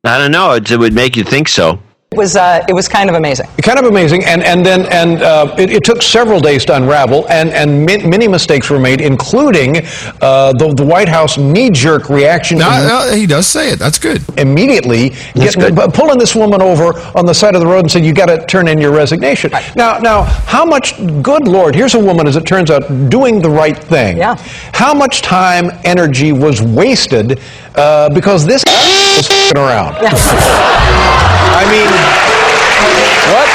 I 0.04 0.18
don't 0.18 0.30
know. 0.30 0.52
It 0.52 0.70
would 0.70 0.94
make 0.94 1.16
you 1.16 1.24
think 1.24 1.48
so. 1.48 1.80
It 2.12 2.18
was, 2.18 2.36
uh, 2.36 2.64
it 2.68 2.72
was 2.72 2.86
kind 2.86 3.10
of 3.10 3.16
amazing. 3.16 3.46
Kind 3.62 3.80
of 3.80 3.84
amazing, 3.86 4.24
and 4.24 4.40
and 4.44 4.64
then 4.64 4.86
and 4.92 5.20
uh, 5.22 5.52
it, 5.58 5.70
it 5.72 5.82
took 5.82 6.00
several 6.02 6.38
days 6.38 6.64
to 6.66 6.76
unravel, 6.76 7.26
and 7.28 7.50
and 7.50 7.84
ma- 7.84 8.08
many 8.08 8.28
mistakes 8.28 8.70
were 8.70 8.78
made, 8.78 9.00
including 9.00 9.78
uh, 10.22 10.52
the 10.52 10.72
the 10.76 10.86
White 10.86 11.08
House 11.08 11.36
knee 11.36 11.68
jerk 11.68 12.08
reaction. 12.08 12.58
No, 12.58 12.68
no, 12.86 13.12
he 13.12 13.26
does 13.26 13.48
say 13.48 13.70
it. 13.72 13.80
That's 13.80 13.98
good. 13.98 14.22
Immediately, 14.38 15.10
getting, 15.34 15.74
bu- 15.74 15.88
pulling 15.88 16.16
this 16.16 16.36
woman 16.36 16.62
over 16.62 16.96
on 17.18 17.26
the 17.26 17.34
side 17.34 17.56
of 17.56 17.60
the 17.60 17.66
road 17.66 17.80
and 17.80 17.90
said, 17.90 18.04
"You 18.04 18.12
got 18.12 18.26
to 18.26 18.46
turn 18.46 18.68
in 18.68 18.80
your 18.80 18.92
resignation." 18.92 19.50
Now, 19.74 19.98
now, 19.98 20.22
how 20.22 20.64
much? 20.64 20.96
Good 21.22 21.48
Lord, 21.48 21.74
here's 21.74 21.96
a 21.96 22.00
woman, 22.00 22.28
as 22.28 22.36
it 22.36 22.46
turns 22.46 22.70
out, 22.70 22.82
doing 23.10 23.42
the 23.42 23.50
right 23.50 23.76
thing. 23.76 24.18
Yeah. 24.18 24.36
How 24.72 24.94
much 24.94 25.22
time, 25.22 25.72
energy 25.82 26.30
was 26.30 26.62
wasted 26.62 27.40
uh, 27.74 28.10
because 28.10 28.46
this 28.46 28.62
was 29.16 29.26
fing 29.26 29.56
around? 29.58 29.96
I 31.58 31.64
mean, 31.72 31.90
what? 33.32 33.48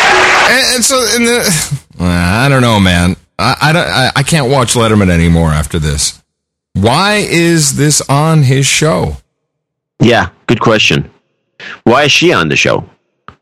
And, 0.52 0.76
and 0.76 0.84
so, 0.84 1.06
and 1.16 1.28
the, 1.28 1.84
I 2.00 2.50
don't 2.50 2.62
know, 2.62 2.80
man. 2.80 3.16
I, 3.38 3.56
I, 3.62 3.72
don't, 3.74 3.88
I, 3.88 4.12
I 4.16 4.24
can't 4.24 4.50
watch 4.50 4.74
Letterman 4.74 5.10
anymore 5.10 5.50
after 5.50 5.78
this. 5.78 6.22
Why 6.74 7.18
is 7.18 7.76
this 7.76 8.02
on 8.10 8.44
his 8.44 8.66
show? 8.66 9.18
Yeah, 10.00 10.30
good 10.48 10.62
question. 10.62 11.12
Why 11.84 12.06
is 12.06 12.12
she 12.12 12.34
on 12.34 12.50
the 12.50 12.56
show? 12.56 12.90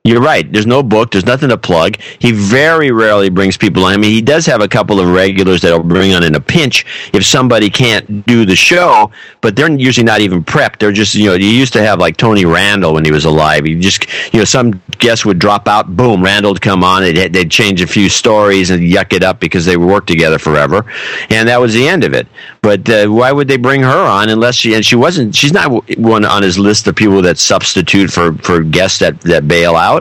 You're 0.05 0.21
right. 0.21 0.49
There's 0.51 0.65
no 0.65 0.81
book. 0.81 1.11
There's 1.11 1.25
nothing 1.25 1.49
to 1.49 1.57
plug. 1.57 1.97
He 2.19 2.31
very 2.31 2.89
rarely 2.89 3.29
brings 3.29 3.57
people 3.57 3.83
on. 3.83 3.93
I 3.93 3.97
mean, 3.97 4.11
he 4.11 4.21
does 4.21 4.45
have 4.45 4.61
a 4.61 4.67
couple 4.67 4.97
of 4.97 5.09
regulars 5.09 5.61
that 5.61 5.67
he'll 5.67 5.83
bring 5.83 6.13
on 6.13 6.23
in 6.23 6.35
a 6.35 6.39
pinch 6.39 6.85
if 7.13 7.25
somebody 7.25 7.69
can't 7.69 8.25
do 8.25 8.45
the 8.45 8.55
show, 8.55 9.11
but 9.41 9.57
they're 9.57 9.69
usually 9.69 10.05
not 10.05 10.21
even 10.21 10.41
prepped. 10.41 10.79
They're 10.79 10.93
just, 10.93 11.15
you 11.15 11.25
know, 11.25 11.33
you 11.33 11.47
used 11.47 11.73
to 11.73 11.83
have 11.83 11.99
like 11.99 12.15
Tony 12.15 12.45
Randall 12.45 12.93
when 12.93 13.03
he 13.03 13.11
was 13.11 13.25
alive. 13.25 13.67
You 13.67 13.77
just, 13.77 14.07
you 14.33 14.39
know, 14.39 14.45
some 14.45 14.81
guest 14.99 15.25
would 15.25 15.37
drop 15.37 15.67
out, 15.67 15.95
boom, 15.97 16.23
Randall 16.23 16.53
would 16.53 16.61
come 16.61 16.81
on. 16.81 17.03
They'd, 17.03 17.33
they'd 17.33 17.51
change 17.51 17.81
a 17.81 17.87
few 17.87 18.07
stories 18.07 18.69
and 18.69 18.81
yuck 18.81 19.11
it 19.11 19.23
up 19.23 19.41
because 19.41 19.65
they 19.65 19.75
worked 19.75 20.07
together 20.07 20.39
forever. 20.39 20.85
And 21.29 21.49
that 21.49 21.59
was 21.59 21.73
the 21.73 21.85
end 21.85 22.05
of 22.05 22.13
it. 22.13 22.25
But 22.61 22.89
uh, 22.89 23.07
why 23.07 23.33
would 23.33 23.49
they 23.49 23.57
bring 23.57 23.83
her 23.83 24.07
on 24.07 24.29
unless 24.29 24.55
she, 24.55 24.75
and 24.75 24.85
she 24.85 24.95
wasn't, 24.95 25.35
she's 25.35 25.53
not 25.53 25.97
one 25.99 26.23
on 26.23 26.41
his 26.41 26.57
list 26.57 26.87
of 26.87 26.95
people 26.95 27.21
that 27.21 27.37
substitute 27.37 28.09
for, 28.09 28.33
for 28.37 28.63
guests 28.63 28.99
that, 28.99 29.19
that 29.21 29.47
bail 29.47 29.75
out. 29.75 29.98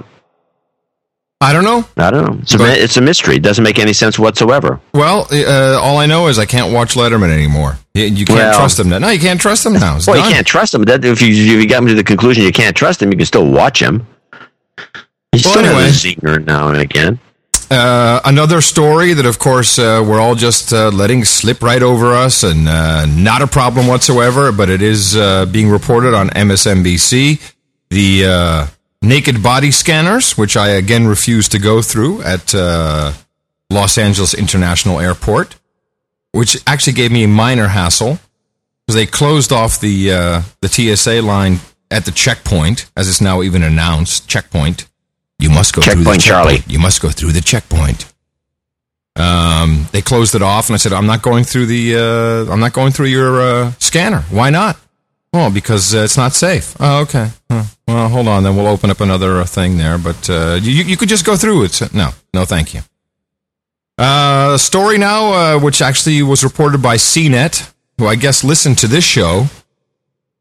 I 1.40 1.52
don't 1.52 1.62
know. 1.62 1.84
I 1.96 2.10
don't 2.10 2.26
know. 2.26 2.38
It's 2.42 2.54
a, 2.54 2.82
it's 2.82 2.96
a 2.96 3.00
mystery. 3.00 3.36
It 3.36 3.42
doesn't 3.42 3.62
make 3.62 3.78
any 3.78 3.92
sense 3.92 4.18
whatsoever. 4.18 4.80
Well, 4.92 5.28
uh, 5.30 5.78
all 5.80 5.98
I 5.98 6.06
know 6.06 6.26
is 6.26 6.36
I 6.36 6.46
can't 6.46 6.72
watch 6.72 6.94
Letterman 6.94 7.30
anymore. 7.30 7.78
You, 7.94 8.06
you 8.06 8.24
can't 8.26 8.38
Well- 8.38 8.58
trust 8.58 8.80
him 8.80 8.88
now. 8.88 8.98
No, 8.98 9.08
you 9.10 9.20
can't 9.20 9.40
trust 9.40 9.64
him 9.64 9.74
now. 9.74 9.96
It's 9.96 10.06
well, 10.08 10.16
done. 10.16 10.28
you 10.28 10.34
can't 10.34 10.46
trust 10.46 10.74
him. 10.74 10.82
That, 10.82 11.04
if 11.04 11.22
you 11.22 11.28
if 11.28 11.62
you 11.62 11.68
got 11.68 11.80
to 11.86 11.94
the 11.94 12.02
conclusion 12.02 12.42
you 12.42 12.50
can't 12.52 12.76
trust 12.76 13.00
him, 13.00 13.12
you 13.12 13.16
can 13.16 13.26
still 13.26 13.48
watch 13.48 13.80
him. 13.80 14.04
He's 15.30 15.44
Well, 15.44 15.54
still 15.54 15.66
anyway. 15.66 15.84
a 15.84 15.92
zinger 15.92 16.44
now 16.44 16.68
and 16.68 16.78
again. 16.80 17.20
Uh, 17.70 18.20
another 18.24 18.60
story 18.60 19.12
that, 19.12 19.26
of 19.26 19.38
course, 19.38 19.78
uh, 19.78 20.02
we're 20.04 20.18
all 20.18 20.34
just 20.34 20.72
uh, 20.72 20.88
letting 20.88 21.22
slip 21.24 21.62
right 21.62 21.82
over 21.82 22.14
us 22.14 22.42
and 22.42 22.66
uh, 22.66 23.04
not 23.06 23.42
a 23.42 23.46
problem 23.46 23.86
whatsoever, 23.86 24.50
but 24.50 24.70
it 24.70 24.80
is 24.82 25.14
uh, 25.16 25.44
being 25.46 25.68
reported 25.68 26.14
on 26.14 26.30
MSNBC. 26.30 27.52
The 27.90 28.24
uh, 28.26 28.66
naked 29.02 29.42
body 29.42 29.70
scanners, 29.70 30.36
which 30.36 30.56
I 30.56 30.68
again 30.70 31.06
refused 31.06 31.52
to 31.52 31.58
go 31.58 31.82
through 31.82 32.22
at 32.22 32.54
uh, 32.54 33.12
Los 33.70 33.98
Angeles 33.98 34.34
International 34.34 35.00
Airport, 35.00 35.56
which 36.32 36.56
actually 36.66 36.94
gave 36.94 37.12
me 37.12 37.24
a 37.24 37.28
minor 37.28 37.68
hassle 37.68 38.18
because 38.86 38.94
they 38.96 39.06
closed 39.06 39.52
off 39.52 39.80
the 39.80 40.12
uh, 40.12 40.42
the 40.60 40.68
TSA 40.68 41.22
line 41.22 41.58
at 41.90 42.04
the 42.04 42.10
checkpoint, 42.10 42.90
as 42.96 43.08
it's 43.08 43.20
now 43.20 43.42
even 43.42 43.62
announced. 43.62 44.28
Checkpoint. 44.28 44.86
You 45.38 45.50
must 45.50 45.72
go 45.74 45.82
through 45.82 45.92
the 45.94 45.98
Checkpoint 46.00 46.22
Charlie. 46.22 46.54
checkpoint. 46.56 46.72
You 46.72 46.78
must 46.80 47.00
go 47.00 47.10
through 47.10 47.32
the 47.32 47.40
checkpoint. 47.40 48.12
Um, 49.14 49.86
they 49.92 50.02
closed 50.02 50.34
it 50.34 50.42
off, 50.42 50.68
and 50.68 50.74
I 50.74 50.78
said, 50.78 50.92
"I'm 50.92 51.06
not 51.06 51.22
going 51.22 51.44
through 51.44 51.66
the. 51.66 51.96
Uh, 51.96 52.52
I'm 52.52 52.60
not 52.60 52.72
going 52.72 52.92
through 52.92 53.06
your 53.06 53.40
uh, 53.40 53.72
scanner. 53.78 54.22
Why 54.30 54.50
not? 54.50 54.76
Well, 55.32 55.50
because 55.50 55.94
uh, 55.94 55.98
it's 55.98 56.16
not 56.16 56.32
safe. 56.32 56.74
Oh, 56.80 57.02
okay. 57.02 57.30
Huh. 57.50 57.64
Well, 57.86 58.08
hold 58.08 58.28
on. 58.28 58.42
Then 58.44 58.56
we'll 58.56 58.66
open 58.66 58.90
up 58.90 59.00
another 59.00 59.38
uh, 59.40 59.44
thing 59.44 59.76
there. 59.76 59.98
But 59.98 60.28
uh, 60.30 60.58
you 60.60 60.84
you 60.84 60.96
could 60.96 61.08
just 61.08 61.24
go 61.26 61.36
through 61.36 61.64
it. 61.64 61.94
No, 61.94 62.10
no, 62.32 62.44
thank 62.44 62.74
you. 62.74 62.80
Uh, 63.98 64.56
story 64.56 64.96
now, 64.96 65.32
uh, 65.32 65.60
which 65.60 65.82
actually 65.82 66.22
was 66.22 66.44
reported 66.44 66.80
by 66.80 66.96
CNET, 66.96 67.72
who 67.98 68.06
I 68.06 68.14
guess 68.14 68.44
listened 68.44 68.78
to 68.78 68.86
this 68.86 69.04
show. 69.04 69.46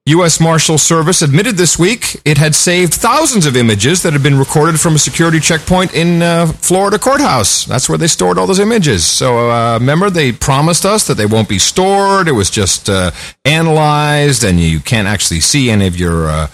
U.S. 0.08 0.40
Marshal 0.40 0.78
Service 0.78 1.22
admitted 1.22 1.58
this 1.58 1.78
week 1.78 2.22
it 2.24 2.38
had 2.38 2.56
saved 2.56 2.94
thousands 2.94 3.46
of 3.46 3.58
images 3.58 4.04
that 4.04 4.14
had 4.14 4.24
been 4.24 4.40
recorded 4.40 4.80
from 4.80 4.96
a 4.96 5.00
security 5.00 5.42
checkpoint 5.42 5.94
in 5.94 6.22
uh, 6.22 6.48
Florida 6.48 6.98
courthouse. 6.98 7.66
That's 7.66 7.90
where 7.90 7.98
they 7.98 8.08
stored 8.08 8.38
all 8.38 8.48
those 8.48 8.62
images. 8.62 9.06
So 9.06 9.52
uh, 9.52 9.78
remember, 9.78 10.10
they 10.10 10.32
promised 10.32 10.86
us 10.86 11.06
that 11.08 11.16
they 11.16 11.26
won't 11.26 11.50
be 11.50 11.60
stored. 11.60 12.30
It 12.30 12.32
was 12.32 12.50
just 12.50 12.90
uh, 12.90 13.12
analyzed, 13.44 14.46
and 14.46 14.62
you 14.62 14.80
can't 14.80 15.10
actually 15.10 15.42
see 15.42 15.70
any 15.70 15.88
of 15.88 15.98
your 15.98 16.30
uh, 16.30 16.48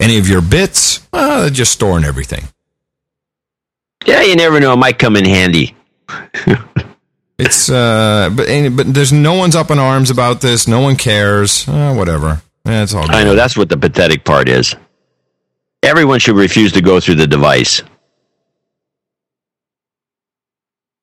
any 0.00 0.18
of 0.18 0.28
your 0.28 0.42
bits. 0.42 1.06
Uh, 1.12 1.42
they're 1.42 1.50
just 1.50 1.72
storing 1.72 2.04
everything. 2.04 2.48
Yeah, 4.04 4.22
you 4.22 4.34
never 4.34 4.58
know. 4.58 4.72
It 4.72 4.78
might 4.78 4.98
come 4.98 5.14
in 5.14 5.24
handy. 5.24 5.76
It's 7.38 7.68
uh, 7.68 8.30
but 8.34 8.48
but 8.74 8.94
there's 8.94 9.12
no 9.12 9.34
one's 9.34 9.54
up 9.54 9.70
in 9.70 9.78
arms 9.78 10.10
about 10.10 10.40
this. 10.40 10.66
No 10.66 10.80
one 10.80 10.96
cares. 10.96 11.68
Uh, 11.68 11.94
whatever. 11.94 12.42
Yeah, 12.66 12.82
it's 12.82 12.94
all. 12.94 13.06
Good. 13.06 13.14
I 13.14 13.24
know 13.24 13.34
that's 13.34 13.56
what 13.56 13.68
the 13.68 13.76
pathetic 13.76 14.24
part 14.24 14.48
is. 14.48 14.74
Everyone 15.82 16.18
should 16.18 16.36
refuse 16.36 16.72
to 16.72 16.80
go 16.80 16.98
through 17.00 17.14
the 17.14 17.26
device. 17.26 17.82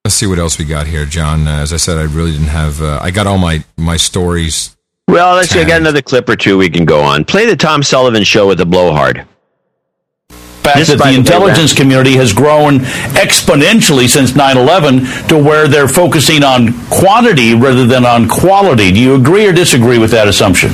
Let's 0.04 0.16
see 0.16 0.28
what 0.28 0.40
else 0.40 0.60
we 0.60 0.66
got 0.66 0.88
here, 0.88 1.06
John. 1.06 1.48
Uh, 1.48 1.60
as 1.62 1.72
I 1.72 1.78
said, 1.78 1.98
I 1.98 2.04
really 2.04 2.32
didn't 2.32 2.48
have. 2.48 2.82
Uh, 2.82 3.00
I 3.02 3.12
got 3.12 3.26
all 3.26 3.38
my 3.38 3.64
my 3.78 3.96
stories. 3.96 4.76
Well, 5.08 5.36
let's 5.36 5.56
I 5.56 5.64
got 5.64 5.80
another 5.80 6.02
clip 6.02 6.28
or 6.28 6.36
two 6.36 6.58
we 6.58 6.70
can 6.70 6.84
go 6.86 7.02
on. 7.02 7.24
Play 7.24 7.46
the 7.46 7.56
Tom 7.56 7.84
Sullivan 7.84 8.24
show 8.24 8.48
with 8.48 8.58
the 8.58 8.66
blowhard. 8.66 9.26
fact 10.30 10.78
This, 10.78 10.90
that 10.90 10.98
the 10.98 11.04
the 11.04 11.16
intelligence 11.16 11.72
Ram- 11.74 11.78
community 11.84 12.16
has 12.16 12.34
grown 12.34 12.80
exponentially 13.16 14.10
since 14.10 14.32
9-11 14.32 15.28
to 15.28 15.38
where 15.38 15.68
they're 15.68 15.90
focusing 15.90 16.42
on 16.44 16.74
quantity 16.90 17.54
rather 17.54 17.86
than 17.86 18.06
on 18.06 18.28
quality. 18.28 18.92
Do 18.92 19.00
you 19.00 19.16
agree 19.16 19.46
or 19.46 19.52
disagree 19.54 19.98
with 19.98 20.12
that 20.12 20.28
assumption? 20.28 20.72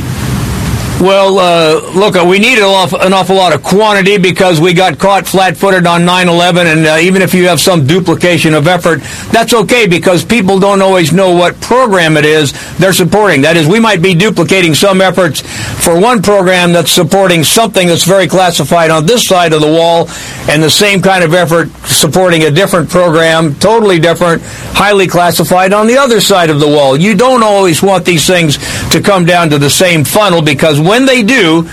Well, 0.99 1.39
uh, 1.39 1.91
look, 1.93 2.17
uh, 2.17 2.25
we 2.27 2.39
need 2.39 2.57
an 2.57 2.65
awful, 2.65 3.35
lot 3.37 3.55
of 3.55 3.63
quantity 3.63 4.17
because 4.17 4.59
we 4.59 4.73
got 4.73 4.99
caught 4.99 5.25
flat-footed 5.25 5.87
on 5.87 6.01
9/11, 6.01 6.65
and 6.65 6.85
uh, 6.85 6.97
even 6.99 7.21
if 7.21 7.33
you 7.33 7.47
have 7.47 7.61
some 7.61 7.87
duplication 7.87 8.53
of 8.53 8.67
effort, 8.67 8.99
that's 9.31 9.53
okay 9.53 9.87
because 9.87 10.25
people 10.25 10.59
don't 10.59 10.81
always 10.81 11.13
know 11.13 11.33
what 11.33 11.59
program 11.61 12.17
it 12.17 12.25
is 12.25 12.51
they're 12.79 12.91
supporting. 12.91 13.43
That 13.43 13.55
is, 13.55 13.65
we 13.65 13.79
might 13.79 14.01
be 14.01 14.13
duplicating 14.13 14.73
some 14.75 14.99
efforts 14.99 15.39
for 15.85 15.97
one 15.97 16.21
program 16.21 16.73
that's 16.73 16.91
supporting 16.91 17.45
something 17.45 17.87
that's 17.87 18.03
very 18.03 18.27
classified 18.27 18.89
on 18.89 19.05
this 19.05 19.23
side 19.23 19.53
of 19.53 19.61
the 19.61 19.67
wall, 19.67 20.09
and 20.49 20.61
the 20.61 20.69
same 20.69 21.01
kind 21.01 21.23
of 21.23 21.33
effort 21.33 21.69
supporting 21.85 22.43
a 22.43 22.51
different 22.51 22.89
program, 22.89 23.55
totally 23.55 23.99
different, 23.99 24.41
highly 24.75 25.07
classified 25.07 25.71
on 25.71 25.87
the 25.87 25.97
other 25.97 26.19
side 26.19 26.49
of 26.49 26.59
the 26.59 26.67
wall. 26.67 26.97
You 26.97 27.15
don't 27.15 27.41
always 27.41 27.81
want 27.81 28.03
these 28.03 28.27
things 28.27 28.57
to 28.89 29.01
come 29.01 29.23
down 29.23 29.49
to 29.51 29.57
the 29.57 29.69
same 29.69 30.03
funnel 30.03 30.41
because 30.41 30.88
when 30.89 31.05
they 31.05 31.21
do, 31.21 31.69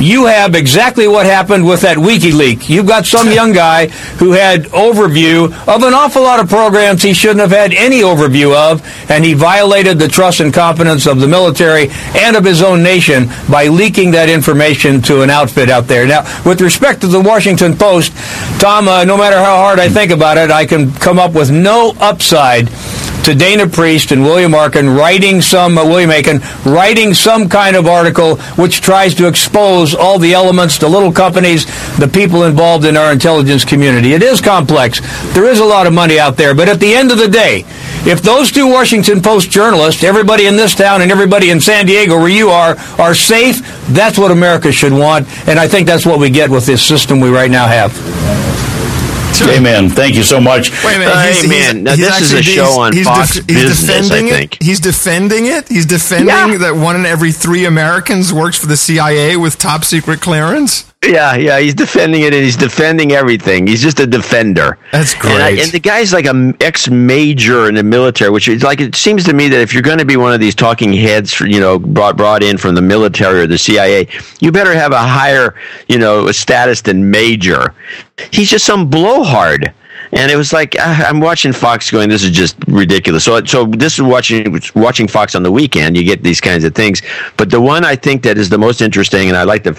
you 0.00 0.26
have 0.26 0.54
exactly 0.54 1.08
what 1.08 1.26
happened 1.26 1.66
with 1.66 1.80
that 1.82 1.96
WikiLeaks. 1.96 2.68
You've 2.68 2.86
got 2.86 3.06
some 3.06 3.30
young 3.32 3.52
guy 3.52 3.88
who 4.18 4.32
had 4.32 4.64
overview 4.64 5.46
of 5.66 5.82
an 5.82 5.94
awful 5.94 6.22
lot 6.22 6.40
of 6.40 6.48
programs 6.48 7.02
he 7.02 7.12
shouldn't 7.12 7.40
have 7.40 7.50
had 7.50 7.72
any 7.72 8.00
overview 8.00 8.54
of, 8.54 8.82
and 9.10 9.24
he 9.24 9.34
violated 9.34 9.98
the 9.98 10.08
trust 10.08 10.40
and 10.40 10.52
confidence 10.52 11.06
of 11.06 11.20
the 11.20 11.28
military 11.28 11.88
and 12.14 12.36
of 12.36 12.44
his 12.44 12.62
own 12.62 12.82
nation 12.82 13.28
by 13.50 13.66
leaking 13.66 14.12
that 14.12 14.28
information 14.28 15.02
to 15.02 15.22
an 15.22 15.30
outfit 15.30 15.68
out 15.68 15.86
there. 15.86 16.06
Now, 16.06 16.22
with 16.44 16.60
respect 16.60 17.00
to 17.00 17.06
the 17.06 17.20
Washington 17.20 17.76
Post, 17.76 18.12
Tom, 18.60 18.88
uh, 18.88 19.04
no 19.04 19.16
matter 19.16 19.38
how 19.38 19.56
hard 19.56 19.78
I 19.78 19.88
think 19.88 20.10
about 20.10 20.38
it, 20.38 20.50
I 20.50 20.66
can 20.66 20.92
come 20.92 21.18
up 21.18 21.32
with 21.32 21.50
no 21.50 21.94
upside 22.00 22.68
to 23.24 23.34
Dana 23.34 23.66
Priest 23.66 24.10
and 24.10 24.22
William 24.22 24.54
Arkin 24.54 24.88
writing 24.88 25.42
some 25.42 25.76
uh, 25.76 25.84
William 25.84 26.10
Aiken 26.10 26.40
writing 26.64 27.12
some 27.12 27.48
kind 27.48 27.76
of 27.76 27.86
article 27.86 28.36
which 28.56 28.80
tries 28.80 29.14
to 29.16 29.26
expose 29.26 29.87
all 29.94 30.18
the 30.18 30.34
elements, 30.34 30.78
the 30.78 30.88
little 30.88 31.12
companies, 31.12 31.66
the 31.98 32.08
people 32.08 32.44
involved 32.44 32.84
in 32.84 32.96
our 32.96 33.12
intelligence 33.12 33.64
community. 33.64 34.12
It 34.12 34.22
is 34.22 34.40
complex. 34.40 35.00
There 35.34 35.44
is 35.44 35.60
a 35.60 35.64
lot 35.64 35.86
of 35.86 35.92
money 35.92 36.18
out 36.18 36.36
there, 36.36 36.54
but 36.54 36.68
at 36.68 36.80
the 36.80 36.94
end 36.94 37.10
of 37.10 37.18
the 37.18 37.28
day, 37.28 37.64
if 38.06 38.22
those 38.22 38.52
two 38.52 38.66
Washington 38.66 39.20
Post 39.20 39.50
journalists, 39.50 40.04
everybody 40.04 40.46
in 40.46 40.56
this 40.56 40.74
town 40.74 41.02
and 41.02 41.10
everybody 41.10 41.50
in 41.50 41.60
San 41.60 41.86
Diego 41.86 42.16
where 42.16 42.28
you 42.28 42.50
are, 42.50 42.76
are 42.98 43.14
safe, 43.14 43.60
that's 43.88 44.18
what 44.18 44.30
America 44.30 44.72
should 44.72 44.92
want, 44.92 45.26
and 45.48 45.58
I 45.58 45.68
think 45.68 45.86
that's 45.86 46.06
what 46.06 46.18
we 46.18 46.30
get 46.30 46.50
with 46.50 46.66
this 46.66 46.82
system 46.82 47.20
we 47.20 47.30
right 47.30 47.50
now 47.50 47.66
have. 47.66 48.67
Amen. 49.48 49.88
Thank 49.88 50.14
you 50.14 50.22
so 50.22 50.40
much. 50.40 50.70
Wait 50.84 50.96
a 50.96 50.98
minute. 50.98 51.14
Hey, 51.14 51.32
he's, 51.34 51.48
man, 51.48 51.76
he's, 51.76 51.84
now 51.84 51.90
he's 51.94 52.06
this 52.06 52.32
is 52.32 52.32
a 52.32 52.42
show 52.42 52.80
on 52.80 52.92
he's 52.92 53.06
Fox 53.06 53.34
he's 53.34 53.44
Business, 53.44 53.88
I 53.88 53.92
defending 54.02 54.28
think. 54.30 54.56
it. 54.56 54.62
He's 54.62 54.80
defending 54.80 55.46
it. 55.46 55.68
He's 55.68 55.86
defending 55.86 56.58
that 56.60 56.74
one 56.74 56.96
in 56.96 57.06
every 57.06 57.32
three 57.32 57.64
Americans 57.64 58.32
works 58.32 58.58
for 58.58 58.66
the 58.66 58.76
CIA 58.76 59.36
with 59.36 59.58
top 59.58 59.84
secret 59.84 60.20
clearance. 60.20 60.87
Yeah, 61.06 61.36
yeah, 61.36 61.60
he's 61.60 61.76
defending 61.76 62.22
it 62.22 62.34
and 62.34 62.42
he's 62.42 62.56
defending 62.56 63.12
everything. 63.12 63.68
He's 63.68 63.80
just 63.80 64.00
a 64.00 64.06
defender. 64.06 64.78
That's 64.90 65.14
And, 65.14 65.40
I- 65.42 65.52
great. 65.52 65.62
and 65.62 65.70
the 65.72 65.78
guy's 65.78 66.12
like 66.12 66.26
a 66.26 66.52
ex 66.60 66.88
major 66.90 67.68
in 67.68 67.76
the 67.76 67.84
military, 67.84 68.30
which 68.30 68.48
is 68.48 68.64
like 68.64 68.80
it 68.80 68.96
seems 68.96 69.22
to 69.24 69.32
me 69.32 69.48
that 69.48 69.60
if 69.60 69.72
you're 69.72 69.82
going 69.82 69.98
to 69.98 70.04
be 70.04 70.16
one 70.16 70.32
of 70.34 70.40
these 70.40 70.56
talking 70.56 70.92
heads, 70.92 71.32
for, 71.32 71.46
you 71.46 71.60
know, 71.60 71.78
brought 71.78 72.16
brought 72.16 72.42
in 72.42 72.58
from 72.58 72.74
the 72.74 72.82
military 72.82 73.40
or 73.42 73.46
the 73.46 73.56
CIA, 73.56 74.08
you 74.40 74.50
better 74.50 74.74
have 74.74 74.90
a 74.90 74.98
higher, 74.98 75.54
you 75.88 75.98
know, 75.98 76.30
status 76.32 76.80
than 76.80 77.08
major. 77.08 77.74
He's 78.32 78.50
just 78.50 78.64
some 78.66 78.90
blowhard. 78.90 79.72
And 80.10 80.32
it 80.32 80.36
was 80.36 80.52
like 80.52 80.74
I'm 80.80 81.20
watching 81.20 81.52
Fox, 81.52 81.90
going, 81.92 82.08
"This 82.08 82.24
is 82.24 82.30
just 82.32 82.56
ridiculous." 82.66 83.22
So, 83.24 83.44
so 83.44 83.66
this 83.66 83.94
is 83.94 84.02
watching 84.02 84.60
watching 84.74 85.06
Fox 85.06 85.34
on 85.36 85.42
the 85.44 85.52
weekend. 85.52 85.96
You 85.96 86.02
get 86.02 86.24
these 86.24 86.40
kinds 86.40 86.64
of 86.64 86.74
things, 86.74 87.02
but 87.36 87.50
the 87.50 87.60
one 87.60 87.84
I 87.84 87.94
think 87.94 88.22
that 88.24 88.36
is 88.36 88.48
the 88.48 88.58
most 88.58 88.80
interesting, 88.80 89.28
and 89.28 89.36
I 89.36 89.44
like 89.44 89.62
to 89.64 89.76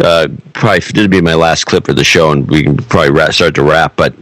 uh, 0.00 0.28
probably 0.54 0.80
this 0.80 0.92
would 0.96 1.10
be 1.10 1.20
my 1.20 1.34
last 1.34 1.64
clip 1.64 1.86
for 1.86 1.94
the 1.94 2.04
show, 2.04 2.32
and 2.32 2.48
we 2.48 2.62
can 2.62 2.76
probably 2.76 3.10
ra- 3.10 3.30
start 3.30 3.54
to 3.56 3.62
wrap. 3.62 3.96
But 3.96 4.14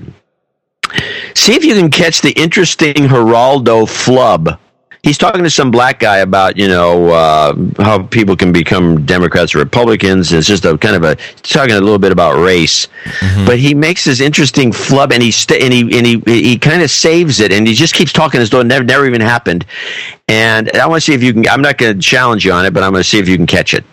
see 1.34 1.54
if 1.54 1.64
you 1.64 1.74
can 1.74 1.90
catch 1.90 2.20
the 2.20 2.32
interesting 2.32 2.94
Geraldo 2.94 3.88
flub 3.88 4.58
he's 5.02 5.18
talking 5.18 5.42
to 5.42 5.50
some 5.50 5.70
black 5.70 5.98
guy 5.98 6.18
about 6.18 6.56
you 6.56 6.68
know 6.68 7.08
uh, 7.08 7.54
how 7.78 8.02
people 8.02 8.36
can 8.36 8.52
become 8.52 9.04
Democrats 9.06 9.54
or 9.54 9.58
Republicans. 9.58 10.32
It's 10.32 10.46
just 10.46 10.64
a 10.64 10.76
kind 10.78 10.96
of 10.96 11.04
a 11.04 11.16
talking 11.42 11.74
a 11.74 11.80
little 11.80 11.98
bit 11.98 12.12
about 12.12 12.42
race, 12.42 12.88
but 13.46 13.58
he 13.58 13.74
makes 13.74 14.04
this 14.04 14.20
interesting 14.20 14.72
flub, 14.72 15.12
and 15.12 15.22
he 15.22 15.30
sta 15.30 15.56
and 15.60 15.72
he 15.72 15.80
and 15.98 16.06
he 16.06 16.22
he 16.26 16.58
kind 16.58 16.82
of 16.82 16.90
saves 16.90 17.40
it, 17.40 17.52
and 17.52 17.66
he 17.66 17.74
just 17.74 17.94
keeps 17.94 18.12
talking 18.12 18.40
as 18.40 18.50
though 18.50 18.60
it 18.60 18.66
never 18.66 18.84
never 18.84 19.06
even 19.06 19.20
happened. 19.20 19.64
And 20.28 20.70
I 20.76 20.86
want 20.86 21.02
to 21.02 21.04
see 21.04 21.14
if 21.14 21.22
you 21.22 21.32
can. 21.32 21.48
I'm 21.48 21.62
not 21.62 21.78
going 21.78 21.94
to 21.94 22.00
challenge 22.00 22.44
you 22.44 22.52
on 22.52 22.64
it, 22.64 22.72
but 22.72 22.82
I'm 22.82 22.92
going 22.92 23.02
to 23.02 23.08
see 23.08 23.18
if 23.18 23.28
you 23.28 23.36
can 23.36 23.46
catch 23.46 23.74
it. 23.74 23.84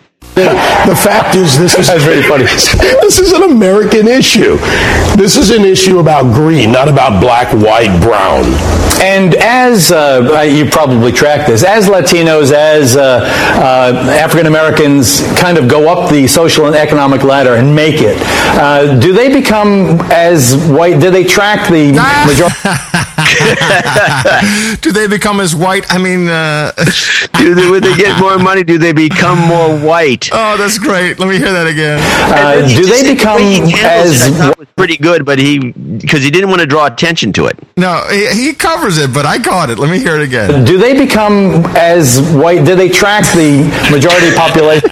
The 0.44 0.96
fact 0.96 1.34
is, 1.34 1.58
this 1.58 1.78
is 1.78 1.88
very 2.04 2.22
funny. 2.22 2.44
This 2.44 3.18
is 3.18 3.32
an 3.32 3.42
American 3.42 4.06
issue. 4.06 4.56
This 5.16 5.36
is 5.36 5.50
an 5.50 5.64
issue 5.64 5.98
about 5.98 6.32
green, 6.34 6.70
not 6.72 6.88
about 6.88 7.20
black, 7.20 7.52
white, 7.54 8.00
brown. 8.00 8.44
And 9.00 9.34
as 9.36 9.90
uh, 9.92 10.42
you 10.42 10.66
probably 10.66 11.12
track 11.12 11.46
this, 11.46 11.64
as 11.64 11.88
Latinos, 11.88 12.52
as 12.52 12.96
uh, 12.96 13.20
uh, 13.22 14.10
African 14.10 14.46
Americans 14.46 15.22
kind 15.38 15.58
of 15.58 15.68
go 15.68 15.88
up 15.88 16.10
the 16.10 16.26
social 16.26 16.66
and 16.66 16.74
economic 16.74 17.22
ladder 17.22 17.54
and 17.54 17.74
make 17.74 18.00
it, 18.00 18.16
uh, 18.58 18.98
do 18.98 19.12
they 19.12 19.32
become 19.32 20.00
as 20.10 20.56
white? 20.68 21.00
Do 21.00 21.10
they 21.10 21.24
track 21.24 21.68
the 21.68 21.92
majority? 22.26 23.04
do 24.80 24.92
they 24.92 25.08
become 25.08 25.40
as 25.40 25.54
white? 25.54 25.84
I 25.92 25.98
mean, 25.98 26.28
uh, 26.28 26.72
do 27.38 27.54
they, 27.54 27.70
when 27.70 27.82
they 27.82 27.96
get 27.96 28.20
more 28.20 28.38
money, 28.38 28.62
do 28.62 28.78
they 28.78 28.92
become 28.92 29.38
more 29.38 29.76
white? 29.78 30.30
Oh, 30.40 30.56
that's 30.56 30.78
great. 30.78 31.18
Let 31.18 31.28
me 31.28 31.36
hear 31.36 31.52
that 31.52 31.66
again. 31.66 31.98
Uh, 32.00 32.66
do 32.68 32.86
they 32.86 33.12
become 33.12 33.40
as 33.74 34.30
was 34.56 34.68
pretty 34.76 34.96
good, 34.96 35.24
but 35.24 35.38
he 35.38 35.72
because 35.72 36.22
he 36.22 36.30
didn't 36.30 36.48
want 36.48 36.60
to 36.60 36.66
draw 36.66 36.86
attention 36.86 37.32
to 37.34 37.46
it. 37.46 37.58
No, 37.76 38.06
he, 38.08 38.28
he 38.28 38.54
covers 38.54 38.98
it, 38.98 39.12
but 39.12 39.26
I 39.26 39.38
caught 39.38 39.68
it. 39.70 39.78
Let 39.78 39.90
me 39.90 39.98
hear 39.98 40.16
it 40.16 40.22
again. 40.22 40.64
Do 40.64 40.78
they 40.78 40.96
become 40.96 41.66
as 41.76 42.20
white? 42.32 42.64
Do 42.64 42.76
they 42.76 42.88
track 42.88 43.24
the 43.34 43.64
majority 43.90 44.34
population? 44.36 44.90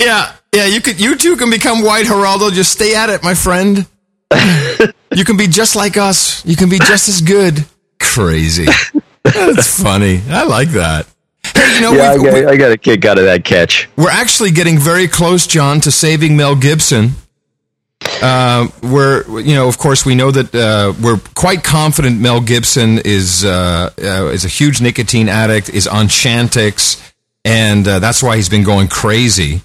yeah, 0.00 0.32
yeah. 0.52 0.66
You 0.66 0.80
could, 0.80 0.98
you 1.00 1.16
too 1.16 1.36
can 1.36 1.50
become 1.50 1.84
white, 1.84 2.06
Geraldo. 2.06 2.52
Just 2.52 2.72
stay 2.72 2.94
at 2.94 3.10
it, 3.10 3.22
my 3.22 3.34
friend. 3.34 3.86
You 5.14 5.24
can 5.24 5.36
be 5.36 5.46
just 5.46 5.76
like 5.76 5.96
us. 5.96 6.44
You 6.44 6.56
can 6.56 6.68
be 6.68 6.78
just 6.78 7.08
as 7.08 7.20
good. 7.20 7.64
Crazy. 8.00 8.66
That's 9.24 9.80
funny. 9.82 10.20
I 10.28 10.44
like 10.44 10.68
that. 10.70 11.06
Hey, 11.54 11.74
you 11.76 11.80
know, 11.82 11.92
yeah, 11.92 12.10
I 12.12 12.16
we've- 12.16 12.42
got, 12.42 12.52
I 12.52 12.56
got 12.56 12.72
a 12.72 12.78
kick 12.78 13.04
out 13.04 13.18
of 13.18 13.24
that 13.24 13.44
catch. 13.44 13.88
We're 13.96 14.10
actually 14.10 14.50
getting 14.50 14.78
very 14.78 15.08
close, 15.08 15.46
John, 15.46 15.80
to 15.82 15.90
saving 15.90 16.36
Mel 16.36 16.56
Gibson. 16.56 17.10
Uh, 18.22 18.68
we're, 18.82 19.24
you 19.40 19.54
know, 19.54 19.66
of 19.68 19.78
course, 19.78 20.04
we 20.04 20.14
know 20.14 20.30
that 20.30 20.54
uh, 20.54 20.92
we're 21.02 21.18
quite 21.34 21.62
confident 21.64 22.20
Mel 22.20 22.40
Gibson 22.40 22.98
is 22.98 23.44
uh, 23.44 23.90
uh, 23.98 24.26
is 24.26 24.44
a 24.44 24.48
huge 24.48 24.80
nicotine 24.82 25.28
addict, 25.28 25.68
is 25.70 25.86
on 25.86 26.06
Chantix, 26.06 27.00
and 27.44 27.86
uh, 27.88 27.98
that's 28.00 28.22
why 28.22 28.36
he's 28.36 28.48
been 28.50 28.62
going 28.64 28.88
crazy. 28.88 29.62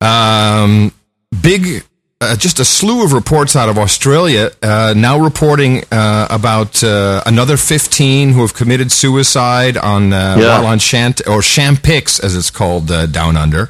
Um, 0.00 0.92
big, 1.40 1.84
uh, 2.22 2.36
just 2.36 2.58
a 2.60 2.64
slew 2.64 3.04
of 3.04 3.12
reports 3.12 3.54
out 3.56 3.68
of 3.68 3.76
Australia 3.78 4.50
uh, 4.62 4.94
now 4.96 5.18
reporting 5.18 5.82
uh, 5.90 6.26
about 6.30 6.82
uh, 6.84 7.22
another 7.26 7.56
15 7.56 8.32
who 8.34 8.40
have 8.40 8.54
committed 8.54 8.90
suicide 8.92 9.76
on 9.76 10.12
uh, 10.12 10.36
Yeah. 10.38 10.48
while 10.60 10.66
on 10.72 10.78
Shant 10.78 11.20
or 11.26 11.40
Champix, 11.42 12.22
as 12.24 12.34
it's 12.36 12.50
called 12.50 12.90
uh, 12.90 13.06
down 13.06 13.36
under 13.36 13.68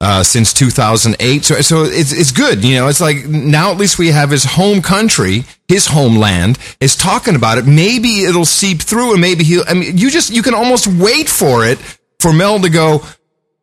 uh, 0.00 0.22
since 0.22 0.52
2008. 0.52 1.44
So, 1.44 1.60
so 1.62 1.84
it's 1.84 2.12
it's 2.12 2.32
good. 2.32 2.64
You 2.64 2.76
know, 2.76 2.88
it's 2.88 3.00
like 3.00 3.24
now 3.26 3.70
at 3.72 3.78
least 3.78 3.98
we 3.98 4.08
have 4.12 4.30
his 4.30 4.44
home 4.44 4.82
country, 4.82 5.44
his 5.68 5.86
homeland 5.86 6.58
is 6.80 6.94
talking 6.96 7.36
about 7.36 7.58
it. 7.58 7.64
Maybe 7.66 8.24
it'll 8.24 8.44
seep 8.44 8.82
through, 8.82 9.12
and 9.12 9.20
maybe 9.20 9.44
he'll. 9.44 9.64
I 9.68 9.74
mean, 9.74 9.96
you 9.96 10.10
just 10.10 10.30
you 10.30 10.42
can 10.42 10.54
almost 10.54 10.86
wait 10.86 11.28
for 11.28 11.64
it 11.64 11.78
for 12.20 12.32
Mel 12.32 12.60
to 12.60 12.68
go. 12.70 13.00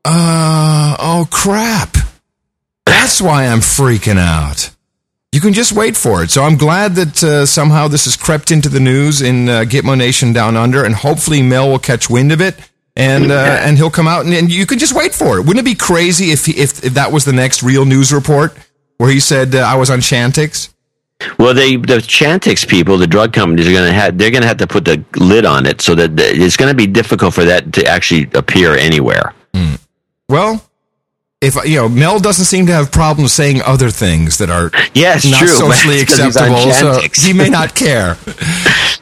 Uh 0.03 0.95
oh 0.99 1.27
crap. 1.29 1.95
That's 2.91 3.21
why 3.21 3.45
I'm 3.47 3.59
freaking 3.59 4.17
out. 4.17 4.69
You 5.31 5.39
can 5.39 5.53
just 5.53 5.71
wait 5.71 5.95
for 5.95 6.23
it. 6.23 6.29
So 6.29 6.43
I'm 6.43 6.57
glad 6.57 6.95
that 6.95 7.23
uh, 7.23 7.45
somehow 7.45 7.87
this 7.87 8.03
has 8.03 8.17
crept 8.17 8.51
into 8.51 8.67
the 8.67 8.81
news 8.81 9.21
in 9.21 9.47
uh, 9.47 9.63
Gitmo 9.63 9.97
Nation 9.97 10.33
down 10.33 10.57
under, 10.57 10.83
and 10.83 10.93
hopefully 10.93 11.41
Mel 11.41 11.69
will 11.69 11.79
catch 11.79 12.09
wind 12.09 12.33
of 12.33 12.41
it, 12.41 12.55
and 12.97 13.31
uh, 13.31 13.59
and 13.61 13.77
he'll 13.77 13.89
come 13.89 14.09
out, 14.09 14.25
and, 14.25 14.33
and 14.33 14.51
you 14.51 14.65
can 14.65 14.77
just 14.77 14.93
wait 14.93 15.13
for 15.15 15.37
it. 15.37 15.45
Wouldn't 15.45 15.59
it 15.59 15.63
be 15.63 15.73
crazy 15.73 16.31
if 16.31 16.45
he, 16.47 16.51
if 16.59 16.83
if 16.83 16.95
that 16.95 17.13
was 17.13 17.23
the 17.23 17.31
next 17.31 17.63
real 17.63 17.85
news 17.85 18.11
report 18.11 18.53
where 18.97 19.09
he 19.09 19.21
said 19.21 19.55
uh, 19.55 19.59
I 19.59 19.75
was 19.75 19.89
on 19.89 19.99
Chantix? 19.99 20.73
Well, 21.39 21.53
they 21.53 21.77
the 21.77 21.99
Chantix 21.99 22.67
people, 22.67 22.97
the 22.97 23.07
drug 23.07 23.31
companies 23.31 23.69
are 23.69 23.71
going 23.71 23.87
to 23.87 23.93
have 23.93 24.17
they're 24.17 24.31
going 24.31 24.41
to 24.41 24.49
have 24.49 24.57
to 24.57 24.67
put 24.67 24.83
the 24.83 25.01
lid 25.15 25.45
on 25.45 25.65
it 25.65 25.79
so 25.79 25.95
that 25.95 26.11
it's 26.19 26.57
going 26.57 26.69
to 26.69 26.75
be 26.75 26.87
difficult 26.87 27.33
for 27.33 27.45
that 27.45 27.71
to 27.73 27.85
actually 27.85 28.29
appear 28.33 28.75
anywhere. 28.75 29.33
Well, 30.27 30.61
if 31.41 31.55
you 31.65 31.77
know, 31.77 31.89
Mel 31.89 32.19
doesn't 32.19 32.45
seem 32.45 32.67
to 32.67 32.71
have 32.73 32.91
problems 32.91 33.33
saying 33.33 33.61
other 33.63 33.89
things 33.89 34.37
that 34.37 34.49
are 34.49 34.69
Yeah, 34.93 35.15
it's 35.15 35.25
not 35.29 35.39
true, 35.39 35.47
socially 35.47 35.95
it's 35.97 36.15
'cause 36.15 36.23
he's 36.25 36.37
on 36.37 36.51
acceptable. 36.51 37.01
So 37.17 37.27
he 37.27 37.33
may 37.33 37.49
not 37.49 37.73
care. 37.75 38.17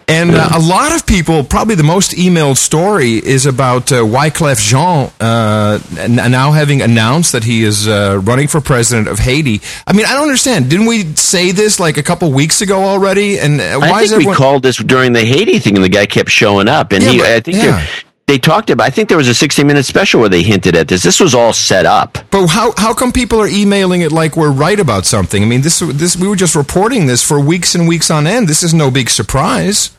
And 0.08 0.32
uh, 0.32 0.50
a 0.56 0.60
lot 0.60 0.92
of 0.96 1.06
people, 1.06 1.44
probably 1.44 1.76
the 1.76 1.84
most 1.84 2.14
emailed 2.14 2.58
story 2.58 3.14
is 3.18 3.46
about 3.46 3.92
uh, 3.92 3.98
Wyclef 3.98 4.60
Jean 4.60 5.12
uh, 5.20 5.78
n- 6.00 6.16
now 6.32 6.52
having 6.52 6.82
announced 6.82 7.34
that 7.34 7.44
he 7.44 7.64
is 7.64 7.88
uh, 7.88 8.20
running 8.24 8.48
for 8.48 8.60
president 8.60 9.08
of 9.08 9.20
Haiti. 9.20 9.62
I 9.86 9.94
mean, 9.94 10.08
I 10.08 10.14
don't 10.14 10.24
understand. 10.24 10.68
Didn't 10.68 10.88
we 10.88 11.04
say 11.16 11.52
this 11.52 11.80
like 11.80 11.98
a 11.98 12.04
couple 12.04 12.32
weeks 12.32 12.62
ago 12.62 12.84
already? 12.86 13.38
And 13.38 13.62
uh, 13.62 13.78
why 13.78 13.90
I 14.00 14.02
is 14.02 14.10
think 14.10 14.20
we 14.20 14.24
everyone? 14.24 14.36
called 14.38 14.64
this 14.64 14.78
during 14.78 15.14
the 15.14 15.22
Haiti 15.24 15.60
thing, 15.60 15.76
and 15.76 15.84
the 15.84 15.90
guy 15.90 16.08
kept 16.08 16.32
showing 16.32 16.68
up. 16.68 16.92
And 16.92 17.04
Yeah, 17.04 17.10
he, 17.12 17.18
but- 17.20 17.28
I 17.28 17.40
think 17.42 17.58
yeah. 17.58 17.86
They- 18.34 18.40
talked 18.40 18.70
about. 18.70 18.88
I 18.88 18.90
think 18.90 19.10
there 19.10 19.18
was 19.18 19.28
a 19.28 19.34
sixty-minute 19.34 19.86
special 19.86 20.20
where 20.22 20.30
they 20.30 20.42
hinted 20.44 20.76
at 20.76 20.88
this. 20.88 21.04
This 21.04 21.20
was 21.20 21.36
all 21.36 21.54
set 21.54 21.86
up. 21.86 22.18
But 22.32 22.48
how 22.48 22.74
how 22.78 22.94
come 22.94 23.12
people 23.12 23.40
are 23.42 23.48
emailing 23.48 24.02
it 24.02 24.12
like 24.12 24.36
we're 24.38 24.52
right 24.52 24.80
about 24.80 25.06
something? 25.06 25.44
I 25.44 25.46
mean, 25.46 25.62
this 25.62 25.80
this 25.80 26.16
we 26.16 26.28
were 26.28 26.36
just 26.36 26.56
reporting 26.56 27.06
this 27.08 27.24
for 27.24 27.40
weeks 27.40 27.76
and 27.76 27.88
weeks 27.88 28.10
on 28.10 28.26
end. 28.28 28.48
This 28.48 28.64
is 28.64 28.74
no 28.74 28.90
big 28.90 29.10
surprise. 29.10 29.92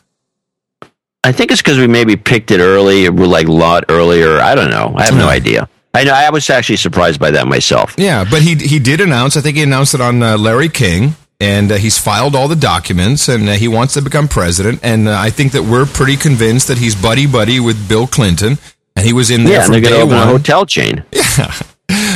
I 1.23 1.31
think 1.31 1.51
it's 1.51 1.61
because 1.61 1.77
we 1.77 1.85
maybe 1.87 2.15
picked 2.15 2.49
it 2.49 2.59
early, 2.59 3.07
or 3.07 3.11
like 3.11 3.47
a 3.47 3.51
lot 3.51 3.85
earlier. 3.89 4.39
I 4.39 4.55
don't 4.55 4.71
know. 4.71 4.93
I 4.97 5.05
have 5.05 5.15
no 5.15 5.29
idea. 5.29 5.69
I 5.93 6.03
know. 6.03 6.13
I 6.13 6.29
was 6.31 6.49
actually 6.49 6.77
surprised 6.77 7.19
by 7.19 7.31
that 7.31 7.47
myself. 7.47 7.93
Yeah, 7.97 8.25
but 8.29 8.41
he 8.41 8.55
he 8.55 8.79
did 8.79 9.01
announce. 9.01 9.37
I 9.37 9.41
think 9.41 9.57
he 9.57 9.63
announced 9.63 9.93
it 9.93 10.01
on 10.01 10.23
uh, 10.23 10.37
Larry 10.37 10.69
King, 10.69 11.15
and 11.41 11.71
uh, 11.71 11.75
he's 11.75 11.97
filed 11.97 12.35
all 12.35 12.47
the 12.47 12.55
documents, 12.55 13.27
and 13.27 13.49
uh, 13.49 13.53
he 13.53 13.67
wants 13.67 13.95
to 13.95 14.01
become 14.01 14.27
president. 14.29 14.79
And 14.83 15.07
uh, 15.09 15.17
I 15.19 15.29
think 15.31 15.51
that 15.53 15.63
we're 15.63 15.85
pretty 15.85 16.15
convinced 16.15 16.67
that 16.69 16.77
he's 16.77 16.95
buddy 16.95 17.25
buddy 17.27 17.59
with 17.59 17.89
Bill 17.89 18.07
Clinton, 18.07 18.57
and 18.95 19.05
he 19.05 19.11
was 19.11 19.29
in 19.31 19.43
there 19.43 19.53
Yeah, 19.55 19.65
and 19.65 19.73
they're 19.73 19.81
going 19.81 19.93
day 19.93 19.97
to 19.99 20.03
open 20.05 20.15
one. 20.15 20.27
a 20.27 20.31
hotel 20.31 20.65
chain. 20.65 21.03
Yeah, 21.13 21.51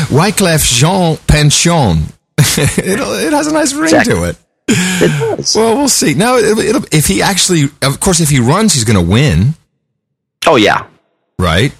Wyclef 0.10 0.64
Jean 0.80 1.18
Pension. 1.28 2.14
it, 2.38 3.00
it 3.28 3.34
has 3.34 3.48
a 3.48 3.54
nice 3.54 3.74
ring 3.74 3.84
Exactly. 3.86 4.14
to 4.16 4.24
it. 4.30 4.38
It 4.68 5.38
does. 5.38 5.56
Well, 5.56 5.76
we'll 5.78 5.90
see. 5.90 6.14
Now, 6.14 6.38
it, 6.38 6.58
it'll, 6.58 6.84
if 6.94 7.08
he 7.08 7.22
actually, 7.22 7.64
of 7.82 8.00
course, 8.00 8.20
if 8.22 8.30
he 8.30 8.40
runs, 8.40 8.74
he's 8.74 8.84
going 8.86 9.04
to 9.04 9.12
win. 9.12 9.56
Oh 10.48 10.56
yeah, 10.56 10.88
right. 11.40 11.74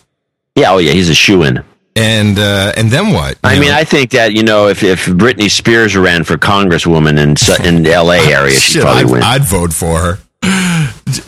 Yeah. 0.56 0.72
Oh 0.74 0.78
yeah. 0.80 0.92
He's 0.92 1.10
a 1.10 1.14
shoe 1.16 1.44
in. 1.44 1.64
And 1.98 2.38
uh, 2.38 2.74
and 2.76 2.90
then 2.92 3.14
what? 3.14 3.38
I 3.44 3.54
You 3.54 3.62
mean, 3.62 3.70
know? 3.70 3.78
I 3.78 3.86
think 3.86 4.12
that 4.12 4.34
you 4.34 4.44
know, 4.44 4.68
if 4.68 4.84
if 4.84 5.06
Britney 5.06 5.50
Spears 5.50 5.96
ran 5.96 6.24
for 6.26 6.36
congresswoman 6.38 7.18
in 7.18 7.66
in 7.66 7.84
the 7.84 7.94
L.A. 7.94 8.18
area, 8.34 8.52
she'd 8.52 8.74
Shit, 8.74 8.82
probably 8.82 9.04
I'd, 9.04 9.10
win. 9.12 9.24
I'd 9.24 9.44
vote 9.44 9.72
for 9.74 10.00
her. 10.00 10.20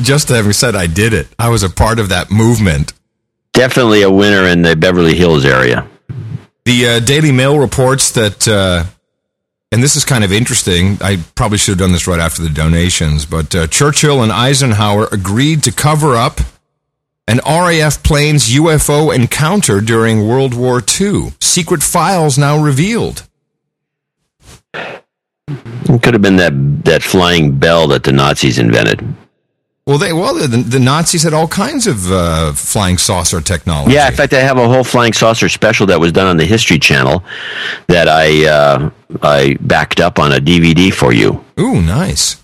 Just 0.02 0.27
having 0.30 0.52
said 0.53 0.76
I 0.76 0.88
did 0.88 1.14
it, 1.14 1.27
I 1.39 1.49
was 1.49 1.64
a 1.64 1.69
part 1.69 1.99
of 1.99 2.10
that 2.10 2.30
movement. 2.30 2.94
Definitely 3.53 4.02
a 4.02 4.11
winner 4.11 4.45
in 4.48 4.61
the 4.61 4.76
Beverly 4.76 5.15
Hills 5.15 5.45
area. 5.45 5.88
The 6.65 6.88
uh, 6.88 6.99
Daily 6.99 7.31
Mail 7.31 7.57
reports 7.57 8.11
that, 8.11 8.45
uh, 8.48 8.84
and 9.72 9.81
this 9.81 9.95
is 9.95 10.03
kind 10.03 10.23
of 10.26 10.31
interesting. 10.34 10.98
I 11.02 11.23
probably 11.35 11.57
should 11.57 11.72
have 11.72 11.80
done 11.80 11.94
this 11.94 12.06
right 12.07 12.19
after 12.19 12.44
the 12.44 12.49
donations, 12.49 13.26
but 13.26 13.56
uh, 13.56 13.68
Churchill 13.68 14.22
and 14.22 14.31
Eisenhower 14.34 15.07
agreed 15.11 15.64
to 15.64 15.72
cover 15.72 16.15
up 16.15 16.41
an 17.27 17.41
RAF 17.45 18.01
plane's 18.03 18.49
UFO 18.49 19.13
encounter 19.13 19.81
during 19.81 20.27
World 20.27 20.53
War 20.53 20.81
II. 20.99 21.33
Secret 21.41 21.83
files 21.83 22.37
now 22.37 22.61
revealed. 22.61 23.27
It 24.73 26.03
could 26.03 26.13
have 26.13 26.21
been 26.21 26.37
that 26.37 26.85
that 26.85 27.03
flying 27.03 27.57
bell 27.57 27.87
that 27.87 28.03
the 28.03 28.11
Nazis 28.11 28.59
invented. 28.59 29.05
Well, 29.85 29.97
they 29.97 30.11
well 30.11 30.35
the, 30.35 30.47
the 30.47 30.79
Nazis 30.79 31.23
had 31.23 31.33
all 31.33 31.47
kinds 31.47 31.87
of 31.87 32.11
uh, 32.11 32.51
flying 32.53 32.97
saucer 32.97 33.39
technology. 33.39 33.93
Yeah, 33.93 34.09
in 34.09 34.15
fact, 34.15 34.33
I 34.33 34.39
have 34.39 34.57
a 34.57 34.67
whole 34.67 34.83
flying 34.83 35.13
saucer 35.13 35.47
special 35.47 35.87
that 35.87 35.99
was 35.99 36.11
done 36.11 36.27
on 36.27 36.35
the 36.35 36.45
History 36.45 36.77
Channel 36.77 37.23
that 37.87 38.09
I 38.09 38.45
uh, 38.45 38.89
I 39.21 39.55
backed 39.61 40.01
up 40.01 40.19
on 40.19 40.33
a 40.33 40.39
DVD 40.39 40.93
for 40.93 41.13
you. 41.13 41.43
Ooh, 41.57 41.81
nice. 41.81 42.43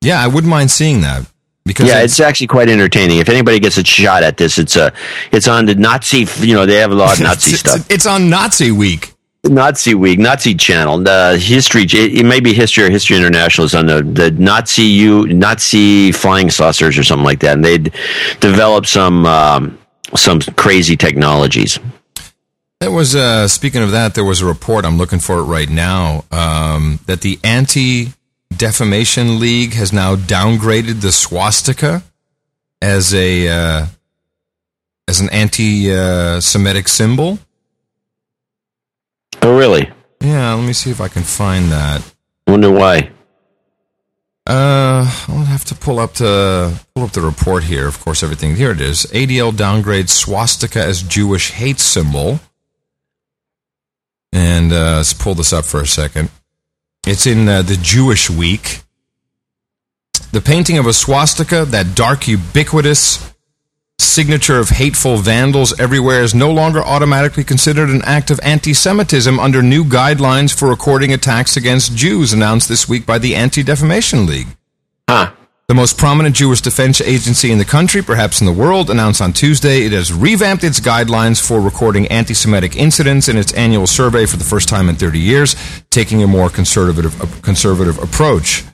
Yeah, 0.00 0.22
I 0.22 0.28
wouldn't 0.28 0.50
mind 0.50 0.70
seeing 0.70 1.00
that 1.00 1.26
because 1.68 1.86
yeah, 1.86 2.02
it's 2.02 2.18
actually 2.18 2.48
quite 2.48 2.68
entertaining. 2.68 3.18
If 3.18 3.28
anybody 3.28 3.60
gets 3.60 3.76
a 3.78 3.84
shot 3.84 4.24
at 4.24 4.36
this, 4.36 4.58
it's 4.58 4.74
a 4.74 4.92
it's 5.30 5.46
on 5.46 5.66
the 5.66 5.76
Nazi. 5.76 6.26
You 6.44 6.54
know, 6.54 6.66
they 6.66 6.76
have 6.76 6.90
a 6.90 6.96
lot 6.96 7.16
of 7.16 7.22
Nazi 7.22 7.52
it's, 7.52 7.60
stuff. 7.60 7.88
It's 7.88 8.06
on 8.06 8.28
Nazi 8.28 8.72
week. 8.72 9.14
Nazi 9.44 9.94
Week, 9.94 10.18
Nazi 10.18 10.54
Channel, 10.54 10.98
the 10.98 11.38
history. 11.40 11.86
It 11.88 12.26
may 12.26 12.40
be 12.40 12.52
History 12.52 12.84
or 12.84 12.90
History 12.90 13.16
International 13.16 13.66
is 13.66 13.74
on 13.74 13.86
the 13.86 14.02
the 14.02 14.32
Nazi 14.32 14.82
U 14.82 15.26
Nazi 15.28 16.10
flying 16.10 16.50
saucers 16.50 16.98
or 16.98 17.04
something 17.04 17.24
like 17.24 17.40
that, 17.40 17.54
and 17.54 17.64
they'd 17.64 17.92
developed 18.40 18.88
some 18.88 19.24
um, 19.26 19.78
some 20.16 20.40
crazy 20.40 20.96
technologies. 20.96 21.78
It 22.80 22.90
was 22.90 23.14
uh, 23.14 23.48
speaking 23.48 23.82
of 23.82 23.92
that. 23.92 24.14
There 24.14 24.24
was 24.24 24.40
a 24.40 24.46
report. 24.46 24.84
I'm 24.84 24.98
looking 24.98 25.20
for 25.20 25.38
it 25.38 25.44
right 25.44 25.70
now. 25.70 26.24
Um, 26.30 27.00
that 27.06 27.20
the 27.20 27.38
Anti 27.44 28.12
Defamation 28.56 29.38
League 29.38 29.74
has 29.74 29.92
now 29.92 30.16
downgraded 30.16 31.00
the 31.00 31.12
swastika 31.12 32.02
as 32.82 33.14
a 33.14 33.48
uh, 33.48 33.86
as 35.06 35.20
an 35.20 35.28
anti-Semitic 35.30 36.88
symbol. 36.88 37.38
Oh, 39.42 39.56
really? 39.56 39.90
Yeah. 40.20 40.54
Let 40.54 40.66
me 40.66 40.72
see 40.72 40.90
if 40.90 41.00
I 41.00 41.08
can 41.08 41.22
find 41.22 41.70
that. 41.70 42.02
I 42.46 42.50
wonder 42.50 42.70
why. 42.70 43.10
Uh, 44.46 45.04
I'll 45.28 45.44
have 45.44 45.66
to 45.66 45.74
pull 45.74 45.98
up 45.98 46.14
the 46.14 46.80
pull 46.94 47.04
up 47.04 47.12
the 47.12 47.20
report 47.20 47.64
here. 47.64 47.86
Of 47.86 48.00
course, 48.00 48.22
everything 48.22 48.56
here 48.56 48.70
it 48.70 48.80
is. 48.80 49.04
ADL 49.06 49.52
downgrades 49.52 50.08
swastika 50.08 50.82
as 50.82 51.02
Jewish 51.02 51.50
hate 51.50 51.78
symbol. 51.78 52.40
And 54.32 54.72
uh, 54.72 54.96
let's 54.96 55.12
pull 55.12 55.34
this 55.34 55.52
up 55.52 55.64
for 55.66 55.80
a 55.80 55.86
second. 55.86 56.30
It's 57.08 57.26
in 57.26 57.48
uh, 57.48 57.62
the 57.62 57.76
Jewish 57.76 58.28
Week. 58.28 58.82
The 60.30 60.42
painting 60.42 60.76
of 60.76 60.86
a 60.86 60.92
swastika, 60.92 61.64
that 61.64 61.94
dark, 61.94 62.28
ubiquitous 62.28 63.32
signature 63.98 64.58
of 64.58 64.68
hateful 64.68 65.16
vandals 65.16 65.80
everywhere, 65.80 66.20
is 66.20 66.34
no 66.34 66.52
longer 66.52 66.82
automatically 66.84 67.44
considered 67.44 67.88
an 67.88 68.02
act 68.04 68.30
of 68.30 68.38
anti 68.42 68.74
Semitism 68.74 69.40
under 69.40 69.62
new 69.62 69.84
guidelines 69.84 70.54
for 70.54 70.68
recording 70.68 71.14
attacks 71.14 71.56
against 71.56 71.96
Jews 71.96 72.34
announced 72.34 72.68
this 72.68 72.86
week 72.86 73.06
by 73.06 73.16
the 73.16 73.34
Anti 73.34 73.62
Defamation 73.62 74.26
League. 74.26 74.48
Huh. 75.08 75.32
The 75.68 75.74
most 75.74 75.98
prominent 75.98 76.34
Jewish 76.34 76.62
defense 76.62 76.98
agency 77.02 77.52
in 77.52 77.58
the 77.58 77.64
country, 77.66 78.00
perhaps 78.00 78.40
in 78.40 78.46
the 78.46 78.52
world, 78.54 78.88
announced 78.88 79.20
on 79.20 79.34
Tuesday 79.34 79.82
it 79.82 79.92
has 79.92 80.10
revamped 80.10 80.64
its 80.64 80.80
guidelines 80.80 81.46
for 81.46 81.60
recording 81.60 82.06
anti 82.06 82.32
Semitic 82.32 82.74
incidents 82.74 83.28
in 83.28 83.36
its 83.36 83.52
annual 83.52 83.86
survey 83.86 84.24
for 84.24 84.38
the 84.38 84.44
first 84.44 84.66
time 84.66 84.88
in 84.88 84.96
30 84.96 85.18
years, 85.18 85.56
taking 85.90 86.22
a 86.22 86.26
more 86.26 86.48
conservative, 86.48 87.42
conservative 87.42 88.02
approach. 88.02 88.64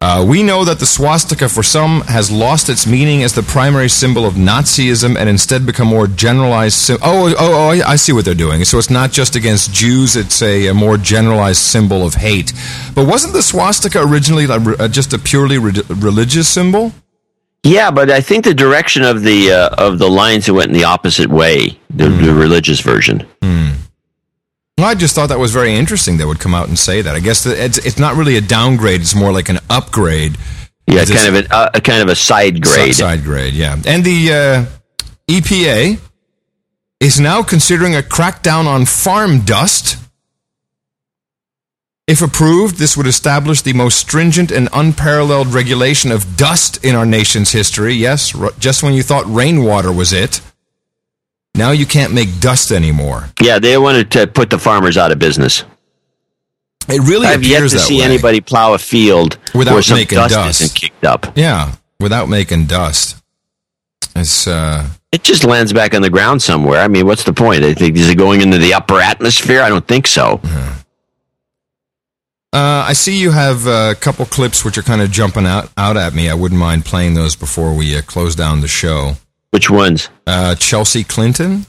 Uh, 0.00 0.22
we 0.28 0.42
know 0.42 0.64
that 0.66 0.78
the 0.80 0.86
swastika 0.86 1.48
for 1.48 1.62
some 1.62 2.02
has 2.02 2.30
lost 2.30 2.68
its 2.68 2.86
meaning 2.86 3.22
as 3.22 3.32
the 3.32 3.42
primary 3.42 3.88
symbol 3.88 4.26
of 4.26 4.34
Nazism 4.34 5.16
and 5.16 5.30
instead 5.30 5.64
become 5.64 5.88
more 5.88 6.06
generalized. 6.06 6.74
Sim- 6.76 6.98
oh, 7.02 7.34
oh, 7.38 7.54
oh, 7.54 7.68
I 7.70 7.96
see 7.96 8.12
what 8.12 8.26
they're 8.26 8.34
doing. 8.34 8.64
So 8.64 8.76
it's 8.78 8.90
not 8.90 9.12
just 9.12 9.34
against 9.34 9.72
Jews; 9.72 10.14
it's 10.14 10.42
a, 10.42 10.66
a 10.66 10.74
more 10.74 10.98
generalized 10.98 11.62
symbol 11.62 12.04
of 12.04 12.14
hate. 12.14 12.52
But 12.94 13.06
wasn't 13.06 13.32
the 13.32 13.42
swastika 13.42 14.02
originally 14.02 14.46
like, 14.46 14.78
uh, 14.78 14.88
just 14.88 15.14
a 15.14 15.18
purely 15.18 15.56
re- 15.56 15.82
religious 15.88 16.48
symbol? 16.48 16.92
Yeah, 17.62 17.90
but 17.90 18.10
I 18.10 18.20
think 18.20 18.44
the 18.44 18.52
direction 18.52 19.04
of 19.04 19.22
the 19.22 19.52
uh, 19.52 19.68
of 19.78 19.98
the 19.98 20.08
lines 20.10 20.50
went 20.50 20.66
in 20.68 20.74
the 20.74 20.84
opposite 20.84 21.30
way. 21.30 21.78
The, 21.88 22.10
Hmm. 22.10 22.24
the 22.26 22.34
religious 22.34 22.80
version. 22.80 23.26
Well, 24.76 24.88
I 24.88 24.94
just 24.94 25.14
thought 25.14 25.28
that 25.28 25.38
was 25.38 25.52
very 25.52 25.74
interesting. 25.74 26.16
They 26.16 26.24
would 26.24 26.40
come 26.40 26.54
out 26.54 26.66
and 26.68 26.76
say 26.78 27.00
that. 27.00 27.14
I 27.14 27.20
guess 27.20 27.46
it's, 27.46 27.78
it's 27.78 27.98
not 27.98 28.16
really 28.16 28.36
a 28.36 28.40
downgrade; 28.40 29.00
it's 29.00 29.14
more 29.14 29.32
like 29.32 29.48
an 29.48 29.60
upgrade. 29.70 30.36
Yeah, 30.86 31.02
It's 31.02 31.12
kind 31.12 31.28
of 31.28 31.44
an, 31.44 31.46
uh, 31.50 31.70
a 31.74 31.80
kind 31.80 32.02
of 32.02 32.08
a 32.08 32.16
side 32.16 32.60
grade. 32.60 32.94
Side 32.94 33.22
grade, 33.22 33.54
yeah. 33.54 33.76
And 33.86 34.04
the 34.04 34.32
uh, 34.32 34.64
EPA 35.28 35.98
is 37.00 37.18
now 37.20 37.42
considering 37.42 37.94
a 37.94 38.00
crackdown 38.02 38.66
on 38.66 38.84
farm 38.84 39.40
dust. 39.40 39.96
If 42.06 42.20
approved, 42.20 42.76
this 42.76 42.98
would 42.98 43.06
establish 43.06 43.62
the 43.62 43.72
most 43.72 43.98
stringent 43.98 44.50
and 44.50 44.68
unparalleled 44.74 45.54
regulation 45.54 46.12
of 46.12 46.36
dust 46.36 46.84
in 46.84 46.94
our 46.94 47.06
nation's 47.06 47.52
history. 47.52 47.94
Yes, 47.94 48.34
r- 48.34 48.52
just 48.58 48.82
when 48.82 48.92
you 48.92 49.02
thought 49.02 49.24
rainwater 49.26 49.90
was 49.90 50.12
it, 50.12 50.42
now 51.54 51.70
you 51.70 51.86
can't 51.86 52.12
make 52.12 52.40
dust 52.40 52.70
anymore. 52.72 53.30
Yeah, 53.40 53.58
they 53.58 53.76
wanted 53.78 54.10
to 54.12 54.26
put 54.26 54.50
the 54.50 54.58
farmers 54.58 54.96
out 54.96 55.12
of 55.12 55.18
business. 55.18 55.64
It 56.88 57.00
really 57.00 57.26
I've 57.28 57.42
yet 57.44 57.60
to 57.60 57.78
see 57.78 58.00
way. 58.00 58.04
anybody 58.04 58.40
plow 58.40 58.74
a 58.74 58.78
field 58.78 59.38
Without 59.54 59.88
making 59.90 60.16
dust, 60.16 60.34
dust. 60.34 60.60
isn't 60.60 60.74
kicked 60.76 61.04
up. 61.04 61.32
Yeah, 61.36 61.76
without 61.98 62.28
making 62.28 62.66
dust. 62.66 63.16
It's 64.14 64.46
uh 64.46 64.86
It 65.10 65.22
just 65.22 65.44
lands 65.44 65.72
back 65.72 65.94
on 65.94 66.02
the 66.02 66.10
ground 66.10 66.42
somewhere. 66.42 66.80
I 66.80 66.88
mean, 66.88 67.06
what's 67.06 67.24
the 67.24 67.32
point? 67.32 67.64
I 67.64 67.72
think 67.72 67.96
is 67.96 68.10
it 68.10 68.16
going 68.18 68.42
into 68.42 68.58
the 68.58 68.74
upper 68.74 69.00
atmosphere? 69.00 69.62
I 69.62 69.68
don't 69.70 69.86
think 69.88 70.06
so. 70.06 70.40
Uh, 72.52 72.84
I 72.86 72.92
see 72.92 73.18
you 73.18 73.32
have 73.32 73.66
a 73.66 73.96
couple 73.98 74.24
clips 74.26 74.64
which 74.64 74.78
are 74.78 74.82
kind 74.82 75.02
of 75.02 75.10
jumping 75.10 75.44
out, 75.44 75.70
out 75.76 75.96
at 75.96 76.14
me. 76.14 76.28
I 76.30 76.34
wouldn't 76.34 76.60
mind 76.60 76.84
playing 76.84 77.14
those 77.14 77.34
before 77.34 77.74
we 77.74 77.96
uh, 77.96 78.02
close 78.02 78.36
down 78.36 78.60
the 78.60 78.68
show. 78.68 79.14
Which 79.54 79.70
ones? 79.70 80.08
Uh, 80.26 80.56
Chelsea 80.56 81.04
Clinton. 81.04 81.66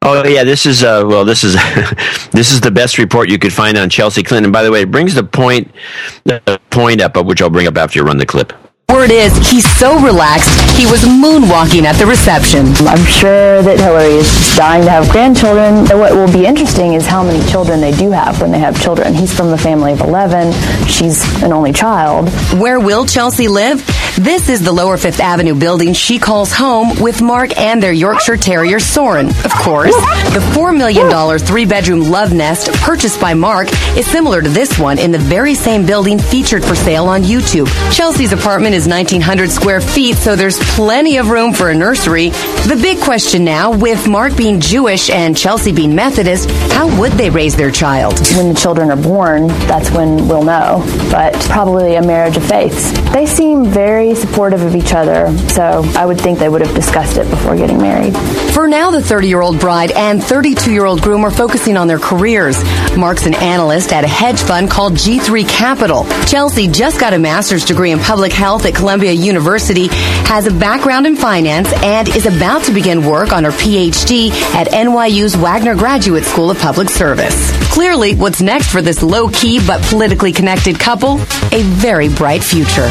Oh 0.00 0.24
yeah, 0.28 0.44
this 0.44 0.64
is 0.64 0.84
uh 0.84 1.02
well 1.04 1.24
this 1.24 1.42
is 1.42 1.54
this 2.30 2.52
is 2.52 2.60
the 2.60 2.70
best 2.70 2.98
report 2.98 3.28
you 3.28 3.36
could 3.36 3.52
find 3.52 3.76
on 3.76 3.90
Chelsea 3.90 4.22
Clinton. 4.22 4.52
By 4.52 4.62
the 4.62 4.70
way, 4.70 4.82
it 4.82 4.92
brings 4.92 5.16
the 5.16 5.24
point 5.24 5.74
the 6.22 6.60
point 6.70 7.00
up, 7.00 7.16
which 7.26 7.42
I'll 7.42 7.50
bring 7.50 7.66
up 7.66 7.76
after 7.76 7.98
you 7.98 8.04
run 8.04 8.18
the 8.18 8.26
clip. 8.26 8.52
Word 8.90 9.12
is, 9.12 9.36
he's 9.48 9.68
so 9.78 10.00
relaxed, 10.00 10.50
he 10.76 10.84
was 10.84 11.02
moonwalking 11.02 11.84
at 11.84 11.94
the 11.94 12.06
reception. 12.06 12.66
I'm 12.86 13.04
sure 13.06 13.62
that 13.62 13.78
Hillary 13.78 14.14
is 14.16 14.26
just 14.26 14.56
dying 14.56 14.84
to 14.84 14.90
have 14.90 15.08
grandchildren. 15.10 15.86
And 15.90 16.00
What 16.00 16.12
will 16.12 16.32
be 16.32 16.44
interesting 16.44 16.94
is 16.94 17.06
how 17.06 17.22
many 17.22 17.38
children 17.50 17.80
they 17.80 17.92
do 17.92 18.10
have 18.10 18.40
when 18.40 18.50
they 18.50 18.58
have 18.58 18.80
children. 18.82 19.14
He's 19.14 19.32
from 19.32 19.52
a 19.52 19.58
family 19.58 19.92
of 19.92 20.00
11. 20.00 20.52
She's 20.88 21.22
an 21.42 21.52
only 21.52 21.72
child. 21.72 22.30
Where 22.58 22.80
will 22.80 23.06
Chelsea 23.06 23.46
live? 23.46 23.80
This 24.20 24.50
is 24.50 24.62
the 24.62 24.70
Lower 24.70 24.98
Fifth 24.98 25.18
Avenue 25.18 25.54
building 25.54 25.94
she 25.94 26.18
calls 26.18 26.52
home 26.52 27.00
with 27.00 27.22
Marc 27.22 27.58
and 27.58 27.82
their 27.82 27.90
Yorkshire 27.90 28.36
Terrier 28.36 28.78
Soren. 28.78 29.28
Of 29.28 29.54
course, 29.54 29.94
the 30.34 30.40
$4 30.52 30.76
million 30.76 31.38
three 31.38 31.64
bedroom 31.64 32.02
love 32.02 32.30
nest 32.30 32.70
purchased 32.82 33.18
by 33.18 33.32
Marc 33.32 33.68
is 33.96 34.06
similar 34.06 34.42
to 34.42 34.48
this 34.50 34.78
one 34.78 34.98
in 34.98 35.10
the 35.10 35.16
very 35.16 35.54
same 35.54 35.86
building 35.86 36.18
featured 36.18 36.62
for 36.62 36.74
sale 36.74 37.06
on 37.06 37.22
YouTube. 37.22 37.66
Chelsea's 37.96 38.34
apartment 38.34 38.74
is 38.74 38.86
1,900 38.86 39.50
square 39.50 39.80
feet, 39.80 40.16
so 40.16 40.36
there's 40.36 40.58
plenty 40.74 41.16
of 41.16 41.30
room 41.30 41.54
for 41.54 41.70
a 41.70 41.74
nursery. 41.74 42.28
The 42.28 42.78
big 42.82 43.00
question 43.00 43.42
now, 43.42 43.74
with 43.74 44.06
Marc 44.06 44.36
being 44.36 44.60
Jewish 44.60 45.08
and 45.08 45.34
Chelsea 45.34 45.72
being 45.72 45.94
Methodist, 45.94 46.50
how 46.72 46.94
would 47.00 47.12
they 47.12 47.30
raise 47.30 47.56
their 47.56 47.70
child? 47.70 48.18
When 48.36 48.52
the 48.52 48.60
children 48.60 48.90
are 48.90 49.02
born, 49.02 49.46
that's 49.46 49.90
when 49.92 50.28
we'll 50.28 50.44
know. 50.44 50.84
But 51.10 51.32
probably 51.44 51.94
a 51.94 52.02
marriage 52.02 52.36
of 52.36 52.44
faiths. 52.44 52.92
They 53.14 53.24
seem 53.24 53.64
very 53.64 54.09
supportive 54.14 54.62
of 54.62 54.74
each 54.74 54.92
other, 54.92 55.36
so 55.48 55.82
I 55.96 56.06
would 56.06 56.20
think 56.20 56.38
they 56.38 56.48
would 56.48 56.60
have 56.60 56.74
discussed 56.74 57.16
it 57.16 57.28
before 57.30 57.56
getting 57.56 57.78
married. 57.78 58.16
For 58.52 58.68
now, 58.68 58.90
the 58.90 59.02
30 59.02 59.28
year 59.28 59.40
old 59.40 59.60
bride 59.60 59.92
and 59.92 60.22
32 60.22 60.72
year 60.72 60.84
old 60.84 61.02
groom 61.02 61.24
are 61.24 61.30
focusing 61.30 61.76
on 61.76 61.88
their 61.88 61.98
careers. 61.98 62.62
Marc's 62.96 63.26
an 63.26 63.34
analyst 63.34 63.92
at 63.92 64.04
a 64.04 64.08
hedge 64.08 64.40
fund 64.40 64.70
called 64.70 64.94
G3 64.94 65.48
Capital. 65.48 66.04
Chelsea 66.26 66.68
just 66.68 67.00
got 67.00 67.12
a 67.12 67.18
master's 67.18 67.64
degree 67.64 67.90
in 67.90 67.98
public 67.98 68.32
health 68.32 68.66
at 68.66 68.74
Columbia 68.74 69.12
University, 69.12 69.88
has 70.26 70.46
a 70.46 70.52
background 70.52 71.06
in 71.06 71.16
finance, 71.16 71.72
and 71.82 72.08
is 72.08 72.26
about 72.26 72.64
to 72.64 72.72
begin 72.72 73.04
work 73.04 73.32
on 73.32 73.44
her 73.44 73.50
PhD 73.50 74.30
at 74.54 74.68
NYU's 74.68 75.36
Wagner 75.36 75.74
Graduate 75.74 76.24
School 76.24 76.50
of 76.50 76.58
Public 76.58 76.88
Service. 76.88 77.50
Clearly, 77.70 78.14
what's 78.14 78.40
next 78.40 78.70
for 78.70 78.82
this 78.82 79.02
low 79.02 79.28
key 79.28 79.60
but 79.66 79.82
politically 79.82 80.32
connected 80.32 80.78
couple? 80.78 81.20
A 81.52 81.62
very 81.62 82.08
bright 82.08 82.42
future. 82.42 82.88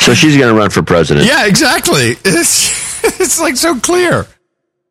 So 0.00 0.12
she's 0.12 0.36
going 0.36 0.52
to 0.52 0.58
run 0.58 0.68
for 0.70 0.82
president. 0.82 1.26
Yeah, 1.26 1.46
exactly. 1.46 2.16
It's 2.24 3.04
it's 3.20 3.38
like 3.40 3.56
so 3.56 3.78
clear. 3.80 4.26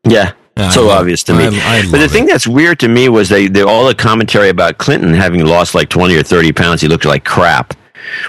Yeah. 0.07 0.33
So 0.71 0.85
love- 0.87 0.99
obvious 1.01 1.23
to 1.23 1.33
me. 1.33 1.45
I- 1.45 1.77
I 1.79 1.91
but 1.91 1.99
the 1.99 2.07
thing 2.07 2.25
that's 2.27 2.47
weird 2.47 2.79
to 2.81 2.87
me 2.87 3.09
was 3.09 3.29
they, 3.29 3.47
they 3.47 3.61
all 3.63 3.87
the 3.87 3.95
commentary 3.95 4.49
about 4.49 4.77
Clinton 4.77 5.13
having 5.13 5.45
lost 5.45 5.73
like 5.75 5.89
20 5.89 6.15
or 6.15 6.23
30 6.23 6.51
pounds. 6.53 6.81
He 6.81 6.87
looked 6.87 7.05
like 7.05 7.25
crap, 7.25 7.73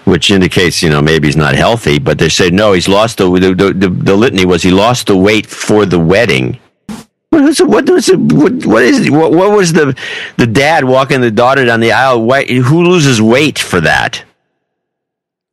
which 0.05 0.31
indicates, 0.31 0.83
you 0.83 0.89
know, 0.91 1.03
maybe 1.03 1.29
he's 1.29 1.37
not 1.37 1.55
healthy. 1.55 1.99
But 1.99 2.19
they 2.19 2.31
said, 2.31 2.55
no, 2.55 2.73
he's 2.73 2.89
lost 2.89 3.19
the, 3.19 3.31
the, 3.31 3.55
the, 3.55 3.73
the, 3.75 3.89
the 3.91 4.17
litany 4.17 4.47
was 4.47 4.63
he 4.63 4.71
lost 4.71 5.07
the 5.09 5.17
weight 5.17 5.47
for 5.47 5.85
the 5.85 5.99
wedding. 5.99 6.59
What 7.31 7.43
was 7.43 7.61
it? 7.61 7.69
What 7.69 7.89
was 7.91 8.09
it? 8.09 8.19
What, 8.19 8.65
what 8.65 8.83
is 8.83 9.07
it? 9.07 9.11
What, 9.11 9.33
what 9.33 9.51
was 9.55 9.73
the 9.75 9.95
the 10.39 10.47
dad 10.47 10.85
walking 10.85 11.21
the 11.21 11.31
daughter 11.31 11.65
down 11.67 11.81
the 11.81 11.93
aisle? 11.93 12.23
Why, 12.25 12.45
who 12.47 12.85
loses 12.85 13.21
weight 13.21 13.59
for 13.59 13.81
that? 13.83 14.24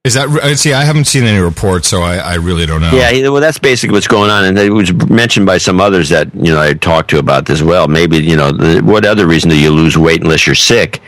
Is 0.04 0.16
that 0.16 0.30
uh, 0.30 0.56
see? 0.56 0.74
I 0.74 0.84
haven't 0.84 1.06
seen 1.06 1.26
any 1.26 1.40
reports, 1.40 1.88
so 1.88 2.02
I, 2.02 2.18
I 2.18 2.34
really 2.36 2.66
don't 2.66 2.82
know. 2.82 2.90
Yeah, 2.92 3.30
well, 3.30 3.40
that's 3.40 3.60
basically 3.60 3.94
what's 3.94 4.08
going 4.08 4.32
on, 4.32 4.46
and 4.46 4.58
it 4.58 4.72
was 4.72 4.92
mentioned 5.10 5.46
by 5.46 5.60
some 5.60 5.80
others 5.80 6.10
that 6.10 6.34
you 6.34 6.52
know 6.52 6.60
I 6.60 6.74
talked 6.74 7.12
to 7.12 7.20
about 7.20 7.46
this. 7.46 7.62
Well, 7.62 7.88
maybe 7.88 8.18
you 8.18 8.36
know 8.36 8.52
the, 8.52 8.82
what 8.82 9.06
other 9.06 9.28
reason 9.28 9.52
do 9.52 9.60
you 9.60 9.70
lose 9.70 10.00
weight 10.00 10.24
unless 10.24 10.48
you're 10.48 10.56
sick, 10.56 11.02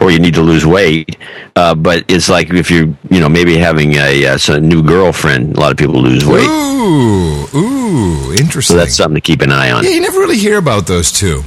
or 0.00 0.10
you 0.10 0.18
need 0.18 0.32
to 0.34 0.40
lose 0.40 0.64
weight? 0.64 1.18
Uh, 1.54 1.74
but 1.74 2.04
it's 2.08 2.30
like 2.30 2.48
if 2.48 2.70
you're 2.70 2.86
you 3.10 3.20
know 3.20 3.28
maybe 3.28 3.58
having 3.58 3.92
a, 3.96 4.24
uh, 4.24 4.38
some 4.38 4.66
new 4.66 4.82
girlfriend, 4.82 5.58
a 5.58 5.60
lot 5.60 5.70
of 5.70 5.76
people 5.76 6.00
lose 6.00 6.24
weight, 6.24 6.48
Ooh, 6.48 7.46
ooh, 7.54 8.32
interesting. 8.32 8.74
so 8.74 8.78
that's 8.78 8.94
something 8.96 9.16
to 9.16 9.20
keep 9.20 9.42
an 9.42 9.52
eye 9.52 9.70
on. 9.70 9.84
yeah, 9.84 9.90
you 9.90 10.00
never 10.00 10.18
really 10.18 10.38
hear 10.38 10.56
about 10.56 10.86
those 10.86 11.12
two. 11.12 11.42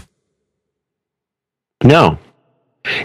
No. 1.83 2.19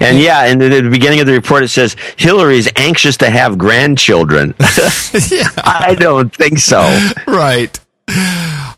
And 0.01 0.19
yeah, 0.19 0.47
in 0.47 0.59
the, 0.59 0.69
the 0.69 0.91
beginning 0.91 1.21
of 1.21 1.27
the 1.27 1.33
report, 1.33 1.63
it 1.63 1.69
says 1.69 1.97
Hillary's 2.17 2.69
anxious 2.77 3.17
to 3.19 3.31
have 3.31 3.59
grandchildren. 3.59 4.55
yeah. 4.59 5.49
I 5.65 5.97
don't 5.99 6.35
think 6.35 6.59
so. 6.59 6.81
Right. 7.27 7.79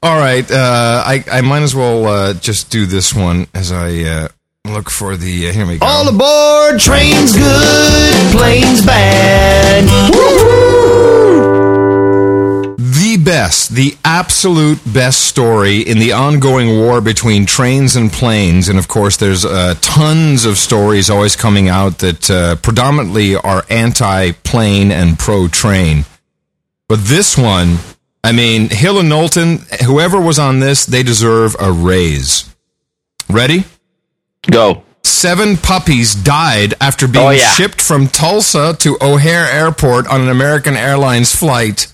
All 0.03 0.19
right. 0.19 0.49
Uh, 0.51 1.03
I, 1.05 1.25
I 1.31 1.41
might 1.41 1.63
as 1.63 1.75
well 1.75 2.07
uh, 2.07 2.35
just 2.35 2.71
do 2.71 2.87
this 2.87 3.15
one 3.15 3.47
as 3.55 3.73
I 3.73 4.03
uh, 4.03 4.29
look 4.65 4.91
for 4.91 5.17
the. 5.17 5.49
Uh, 5.49 5.53
here 5.53 5.67
we 5.67 5.79
go. 5.79 5.87
All 5.87 6.09
aboard, 6.09 6.79
train's 6.81 7.33
good, 7.33 8.33
plane's 8.37 8.85
bad. 8.85 9.85
The 9.85 11.54
best, 13.35 13.71
the 13.71 13.97
absolute 14.05 14.79
best 14.87 15.23
story 15.23 15.81
in 15.81 15.99
the 15.99 16.13
ongoing 16.13 16.69
war 16.79 17.01
between 17.01 17.45
trains 17.45 17.97
and 17.97 18.13
planes. 18.13 18.69
And 18.69 18.79
of 18.79 18.87
course, 18.87 19.17
there's 19.17 19.45
uh, 19.45 19.75
tons 19.81 20.45
of 20.45 20.57
stories 20.57 21.11
always 21.11 21.35
coming 21.35 21.69
out 21.69 21.99
that 21.99 22.31
uh, 22.31 22.55
predominantly 22.63 23.35
are 23.35 23.65
anti 23.69 24.31
plane 24.31 24.93
and 24.93 25.19
pro 25.19 25.49
train. 25.49 26.05
But 26.89 27.01
this 27.01 27.37
one, 27.37 27.79
I 28.23 28.31
mean, 28.31 28.69
Hill 28.71 29.01
and 29.01 29.09
Knowlton, 29.09 29.59
whoever 29.85 30.21
was 30.21 30.39
on 30.39 30.61
this, 30.61 30.87
they 30.87 31.03
deserve 31.03 31.57
a 31.59 31.73
raise. 31.73 32.55
Ready? 33.29 33.65
Go. 34.49 34.85
Seven 35.03 35.57
puppies 35.57 36.15
died 36.15 36.75
after 36.81 37.09
being 37.09 37.27
Oh, 37.27 37.31
yeah. 37.31 37.51
shipped 37.51 37.81
from 37.81 38.07
Tulsa 38.07 38.77
to 38.79 38.97
O'Hare 39.01 39.47
Airport 39.51 40.07
on 40.07 40.21
an 40.21 40.29
American 40.29 40.77
Airlines 40.77 41.35
flight. 41.35 41.89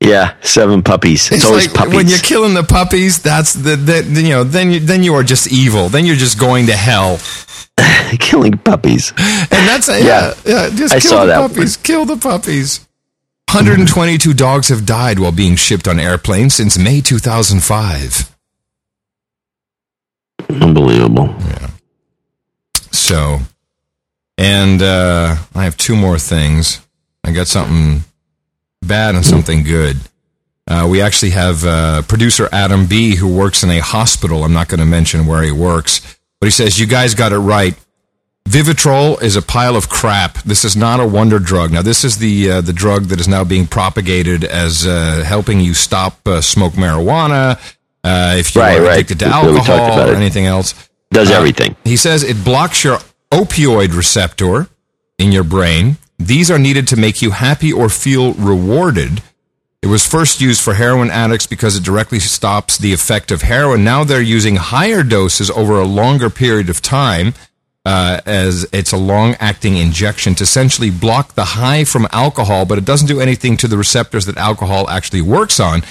Yeah, 0.00 0.34
seven 0.42 0.82
puppies. 0.82 1.26
It's, 1.26 1.36
It's 1.36 1.44
always 1.46 1.66
like 1.68 1.74
puppies. 1.76 1.94
when 1.94 2.06
you're 2.08 2.18
killing 2.18 2.54
the 2.54 2.62
puppies. 2.62 3.22
That's 3.22 3.54
the, 3.54 3.76
the, 3.76 4.02
you 4.22 4.30
know 4.30 4.44
then 4.44 4.70
you 4.70 4.80
then 4.80 5.02
you 5.02 5.14
are 5.14 5.22
just 5.22 5.50
evil. 5.50 5.88
Then 5.88 6.04
you're 6.04 6.16
just 6.16 6.38
going 6.38 6.66
to 6.66 6.74
hell. 6.76 7.18
killing 8.18 8.58
puppies, 8.58 9.12
and 9.18 9.48
that's 9.68 9.88
yeah, 9.88 9.98
Yeah. 9.98 10.34
yeah. 10.44 10.70
just 10.70 10.94
I 10.94 11.00
kill 11.00 11.10
saw 11.10 11.20
the 11.22 11.26
that 11.28 11.50
puppies. 11.50 11.76
Kill 11.78 12.04
the 12.04 12.16
puppies. 12.16 12.80
122 13.50 14.34
dogs 14.34 14.68
have 14.68 14.84
died 14.84 15.18
while 15.18 15.32
being 15.32 15.56
shipped 15.56 15.86
on 15.88 15.98
airplanes 16.00 16.54
since 16.54 16.76
May 16.76 17.00
2005. 17.00 18.34
Unbelievable. 20.50 21.34
Yeah. 21.38 21.70
So, 22.92 23.38
and 24.36 24.82
uh, 24.82 25.36
I 25.54 25.64
have 25.64 25.76
two 25.76 25.96
more 25.96 26.18
things. 26.18 26.80
I 27.24 27.32
got 27.32 27.46
something 27.46 28.04
bad 28.86 29.14
and 29.14 29.24
something 29.24 29.62
good. 29.62 29.96
Uh, 30.68 30.86
we 30.90 31.00
actually 31.00 31.30
have 31.30 31.64
uh, 31.64 32.02
producer 32.02 32.48
Adam 32.52 32.86
B, 32.86 33.14
who 33.16 33.28
works 33.32 33.62
in 33.62 33.70
a 33.70 33.78
hospital. 33.78 34.42
I'm 34.44 34.52
not 34.52 34.68
going 34.68 34.80
to 34.80 34.86
mention 34.86 35.26
where 35.26 35.42
he 35.42 35.52
works, 35.52 36.18
but 36.40 36.46
he 36.46 36.50
says 36.50 36.78
you 36.80 36.86
guys 36.86 37.14
got 37.14 37.32
it 37.32 37.38
right. 37.38 37.74
Vivitrol 38.48 39.20
is 39.22 39.34
a 39.36 39.42
pile 39.42 39.74
of 39.76 39.88
crap. 39.88 40.38
This 40.42 40.64
is 40.64 40.76
not 40.76 41.00
a 41.00 41.06
wonder 41.06 41.38
drug. 41.40 41.72
Now, 41.72 41.82
this 41.82 42.04
is 42.04 42.18
the 42.18 42.50
uh, 42.50 42.60
the 42.60 42.72
drug 42.72 43.04
that 43.06 43.18
is 43.18 43.26
now 43.26 43.42
being 43.42 43.66
propagated 43.66 44.44
as 44.44 44.86
uh, 44.86 45.24
helping 45.26 45.58
you 45.60 45.74
stop 45.74 46.26
uh, 46.28 46.40
smoke 46.40 46.74
marijuana. 46.74 47.58
Uh, 48.04 48.36
if 48.38 48.54
you 48.54 48.60
Right, 48.60 48.78
are 48.78 48.82
right. 48.84 48.94
addicted 48.94 49.18
to 49.20 49.24
we 49.26 49.30
talked 49.30 49.68
alcohol 49.68 50.10
or 50.10 50.14
anything 50.14 50.46
else, 50.46 50.74
Does 51.10 51.30
everything. 51.32 51.74
He 51.82 51.96
says 51.96 52.22
it 52.22 52.44
blocks 52.44 52.84
your 52.84 52.98
opioid 53.32 53.96
receptor 53.96 54.68
in 55.18 55.32
your 55.32 55.42
brain. 55.44 55.96
These 56.18 56.50
are 56.50 56.58
needed 56.58 56.88
to 56.88 56.96
make 56.96 57.20
you 57.22 57.30
happy 57.32 57.72
or 57.72 57.88
feel 57.88 58.32
rewarded. 58.34 59.22
It 59.82 59.88
was 59.88 60.06
first 60.06 60.40
used 60.40 60.62
for 60.62 60.74
heroin 60.74 61.10
addicts 61.10 61.46
because 61.46 61.76
it 61.76 61.84
directly 61.84 62.18
stops 62.18 62.78
the 62.78 62.92
effect 62.92 63.30
of 63.30 63.42
heroin. 63.42 63.84
Now 63.84 64.02
they're 64.02 64.20
using 64.20 64.56
higher 64.56 65.02
doses 65.02 65.50
over 65.50 65.78
a 65.78 65.86
longer 65.86 66.30
period 66.30 66.68
of 66.70 66.82
time, 66.82 67.34
uh, 67.84 68.20
as 68.26 68.66
it's 68.72 68.92
a 68.92 68.96
long 68.96 69.36
acting 69.38 69.76
injection 69.76 70.34
to 70.36 70.42
essentially 70.42 70.90
block 70.90 71.34
the 71.34 71.44
high 71.44 71.84
from 71.84 72.08
alcohol, 72.10 72.64
but 72.64 72.78
it 72.78 72.84
doesn't 72.84 73.06
do 73.06 73.20
anything 73.20 73.56
to 73.58 73.68
the 73.68 73.78
receptors 73.78 74.26
that 74.26 74.36
alcohol 74.38 74.90
actually 74.90 75.20
works 75.20 75.60
on. 75.60 75.82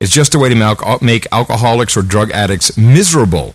It's 0.00 0.10
just 0.10 0.34
a 0.34 0.38
way 0.38 0.48
to 0.48 0.98
make 1.00 1.26
alcoholics 1.30 1.96
or 1.96 2.02
drug 2.02 2.32
addicts 2.32 2.76
miserable. 2.76 3.54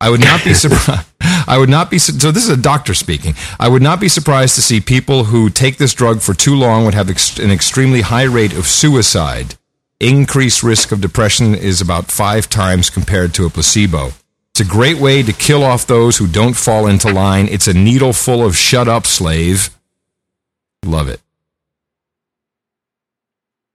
I 0.00 0.10
would 0.10 0.20
not 0.20 0.44
be 0.44 0.54
surprised. 0.64 1.08
I 1.48 1.58
would 1.58 1.68
not 1.68 1.90
be 1.90 1.98
so. 1.98 2.30
This 2.30 2.44
is 2.44 2.50
a 2.50 2.56
doctor 2.56 2.94
speaking. 2.94 3.34
I 3.58 3.68
would 3.68 3.82
not 3.82 4.00
be 4.00 4.08
surprised 4.08 4.54
to 4.56 4.62
see 4.62 4.80
people 4.80 5.24
who 5.24 5.48
take 5.48 5.76
this 5.76 5.94
drug 5.94 6.20
for 6.20 6.34
too 6.34 6.54
long 6.54 6.84
would 6.84 6.94
have 6.94 7.10
ex- 7.10 7.38
an 7.38 7.50
extremely 7.50 8.00
high 8.02 8.24
rate 8.24 8.52
of 8.52 8.66
suicide. 8.66 9.54
Increased 9.98 10.62
risk 10.62 10.92
of 10.92 11.00
depression 11.00 11.54
is 11.54 11.80
about 11.80 12.10
five 12.10 12.50
times 12.50 12.90
compared 12.90 13.32
to 13.34 13.46
a 13.46 13.50
placebo. 13.50 14.12
It's 14.50 14.60
a 14.60 14.64
great 14.64 14.98
way 14.98 15.22
to 15.22 15.32
kill 15.32 15.62
off 15.62 15.86
those 15.86 16.18
who 16.18 16.26
don't 16.26 16.56
fall 16.56 16.86
into 16.86 17.12
line. 17.12 17.46
It's 17.48 17.68
a 17.68 17.74
needle 17.74 18.12
full 18.12 18.44
of 18.44 18.56
shut 18.56 18.88
up, 18.88 19.06
slave. 19.06 19.70
Love 20.84 21.08
it. 21.08 21.20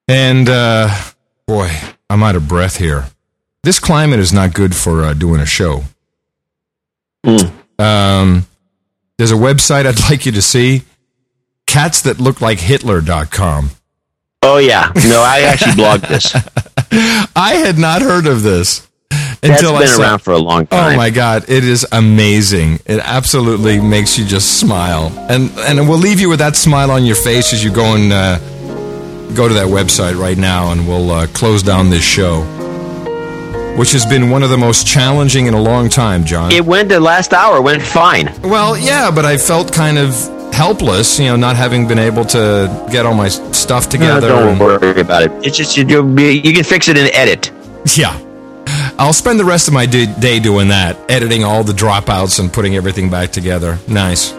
And 0.07 0.49
uh, 0.49 0.89
boy, 1.47 1.71
I'm 2.09 2.23
out 2.23 2.35
of 2.35 2.47
breath 2.47 2.77
here. 2.77 3.05
This 3.63 3.79
climate 3.79 4.19
is 4.19 4.33
not 4.33 4.53
good 4.53 4.75
for 4.75 5.03
uh, 5.03 5.13
doing 5.13 5.39
a 5.39 5.45
show. 5.45 5.83
Um, 7.77 8.45
there's 9.17 9.31
a 9.31 9.35
website 9.35 9.85
I'd 9.85 9.99
like 10.09 10.25
you 10.25 10.31
to 10.33 10.41
see 10.41 10.83
cats 11.67 12.01
that 12.01 12.19
look 12.19 12.41
like 12.41 12.59
Hitler.com. 12.59 13.69
Oh 14.43 14.57
yeah, 14.57 14.91
no, 14.95 15.21
I 15.21 15.41
actually 15.41 15.73
blogged 15.73 16.07
this. 16.07 16.33
I 17.35 17.53
had 17.53 17.77
not 17.77 18.01
heard 18.01 18.25
of 18.25 18.41
this 18.41 18.87
That's 19.11 19.43
until 19.43 19.75
I 19.75 19.79
been 19.81 19.87
saw- 19.89 20.01
around 20.01 20.19
for 20.19 20.31
a 20.33 20.39
long 20.39 20.65
time. 20.65 20.93
Oh 20.93 20.97
my 20.97 21.11
god, 21.11 21.47
it 21.47 21.63
is 21.63 21.85
amazing. 21.91 22.79
It 22.87 22.99
absolutely 23.03 23.79
makes 23.79 24.17
you 24.17 24.25
just 24.25 24.59
smile. 24.59 25.13
And 25.29 25.51
and 25.59 25.87
we'll 25.87 25.99
leave 25.99 26.19
you 26.19 26.27
with 26.29 26.39
that 26.39 26.55
smile 26.55 26.89
on 26.89 27.05
your 27.05 27.15
face 27.15 27.53
as 27.53 27.63
you 27.63 27.71
go 27.71 27.93
and 27.93 28.11
uh, 28.11 28.39
go 29.35 29.47
to 29.47 29.53
that 29.53 29.67
website 29.67 30.19
right 30.19 30.37
now 30.37 30.71
and 30.71 30.87
we'll 30.87 31.11
uh, 31.11 31.27
close 31.27 31.61
down 31.61 31.91
this 31.91 32.03
show. 32.03 32.41
Which 33.77 33.93
has 33.93 34.05
been 34.05 34.29
one 34.29 34.43
of 34.43 34.49
the 34.49 34.57
most 34.57 34.85
challenging 34.85 35.47
in 35.47 35.53
a 35.53 35.61
long 35.61 35.89
time, 35.89 36.23
John. 36.25 36.51
It 36.51 36.65
went 36.65 36.89
the 36.89 36.99
last 36.99 37.33
hour 37.33 37.61
went 37.61 37.81
fine. 37.81 38.31
Well, 38.43 38.77
yeah, 38.77 39.09
but 39.09 39.25
I 39.25 39.37
felt 39.37 39.73
kind 39.73 39.97
of 39.97 40.13
helpless, 40.53 41.17
you 41.17 41.25
know, 41.25 41.35
not 41.35 41.55
having 41.55 41.87
been 41.87 41.97
able 41.97 42.25
to 42.25 42.87
get 42.91 43.05
all 43.05 43.15
my 43.15 43.29
stuff 43.29 43.89
together. 43.89 44.27
No, 44.27 44.45
don't 44.45 44.59
worry 44.59 44.99
about 44.99 45.23
it. 45.23 45.31
It's 45.45 45.57
just 45.57 45.77
you, 45.77 45.83
you 45.85 46.53
can 46.53 46.63
fix 46.63 46.89
it 46.89 46.97
in 46.97 47.07
edit. 47.15 47.51
Yeah. 47.95 48.19
I'll 48.99 49.13
spend 49.13 49.39
the 49.39 49.45
rest 49.45 49.67
of 49.67 49.73
my 49.73 49.85
day 49.87 50.39
doing 50.39 50.67
that, 50.67 50.97
editing 51.09 51.43
all 51.43 51.63
the 51.63 51.73
dropouts 51.73 52.39
and 52.39 52.53
putting 52.53 52.75
everything 52.75 53.09
back 53.09 53.31
together. 53.31 53.79
Nice. 53.87 54.33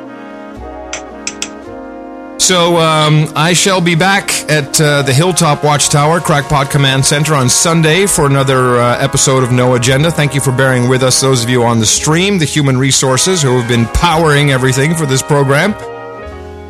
So 2.43 2.77
um, 2.79 3.29
I 3.37 3.53
shall 3.53 3.81
be 3.81 3.95
back 3.95 4.33
at 4.51 4.81
uh, 4.81 5.03
the 5.03 5.13
Hilltop 5.13 5.63
Watchtower, 5.63 6.19
Crackpot 6.19 6.73
Command 6.73 7.07
Center 7.07 7.35
on 7.35 7.49
Sunday 7.49 8.05
for 8.05 8.27
another 8.27 8.79
uh, 8.81 8.99
episode 8.99 9.45
of 9.45 9.53
No 9.53 9.77
Agenda. 9.77 10.11
Thank 10.11 10.35
you 10.35 10.41
for 10.41 10.51
bearing 10.51 10.89
with 10.89 11.05
us, 11.05 11.21
those 11.21 11.45
of 11.45 11.49
you 11.49 11.63
on 11.63 11.79
the 11.79 11.87
stream, 11.87 12.39
the 12.39 12.45
human 12.45 12.77
resources 12.77 13.43
who 13.43 13.61
have 13.61 13.69
been 13.69 13.87
powering 13.95 14.51
everything 14.51 14.97
for 14.97 15.07
this 15.07 15.23
program. 15.23 15.73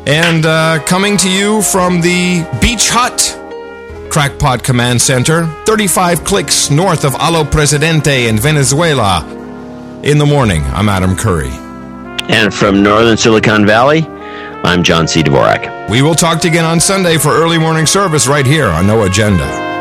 And 0.05 0.45
uh, 0.45 0.77
coming 0.85 1.17
to 1.17 1.29
you 1.29 1.63
from 1.63 2.01
the 2.01 2.47
Beach 2.61 2.89
Hut 2.91 3.39
Crackpot 4.11 4.63
Command 4.63 5.01
Center, 5.01 5.47
35 5.65 6.23
clicks 6.23 6.69
north 6.69 7.03
of 7.03 7.15
Alo 7.15 7.43
Presidente 7.43 8.27
in 8.27 8.37
Venezuela. 8.37 9.25
In 10.03 10.19
the 10.19 10.25
morning, 10.27 10.61
I'm 10.65 10.87
Adam 10.87 11.15
Curry. 11.15 11.49
And 12.29 12.53
from 12.53 12.83
northern 12.83 13.17
Silicon 13.17 13.65
Valley, 13.65 14.07
I'm 14.63 14.81
John 14.81 15.07
C. 15.07 15.21
Dvorak. 15.21 15.89
We 15.89 16.01
will 16.01 16.15
talk 16.15 16.45
again 16.45 16.65
on 16.65 16.79
Sunday 16.79 17.17
for 17.17 17.29
early 17.29 17.57
morning 17.57 17.85
service 17.85 18.27
right 18.27 18.45
here 18.45 18.67
on 18.67 18.87
No 18.87 19.03
Agenda. 19.03 19.72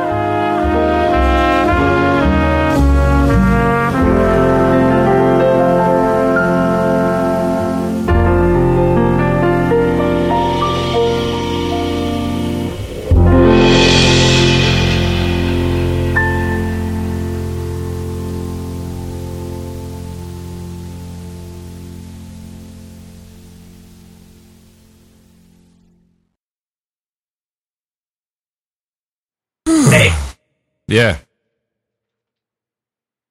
Yeah. 30.93 31.17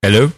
Hello? 0.01 0.31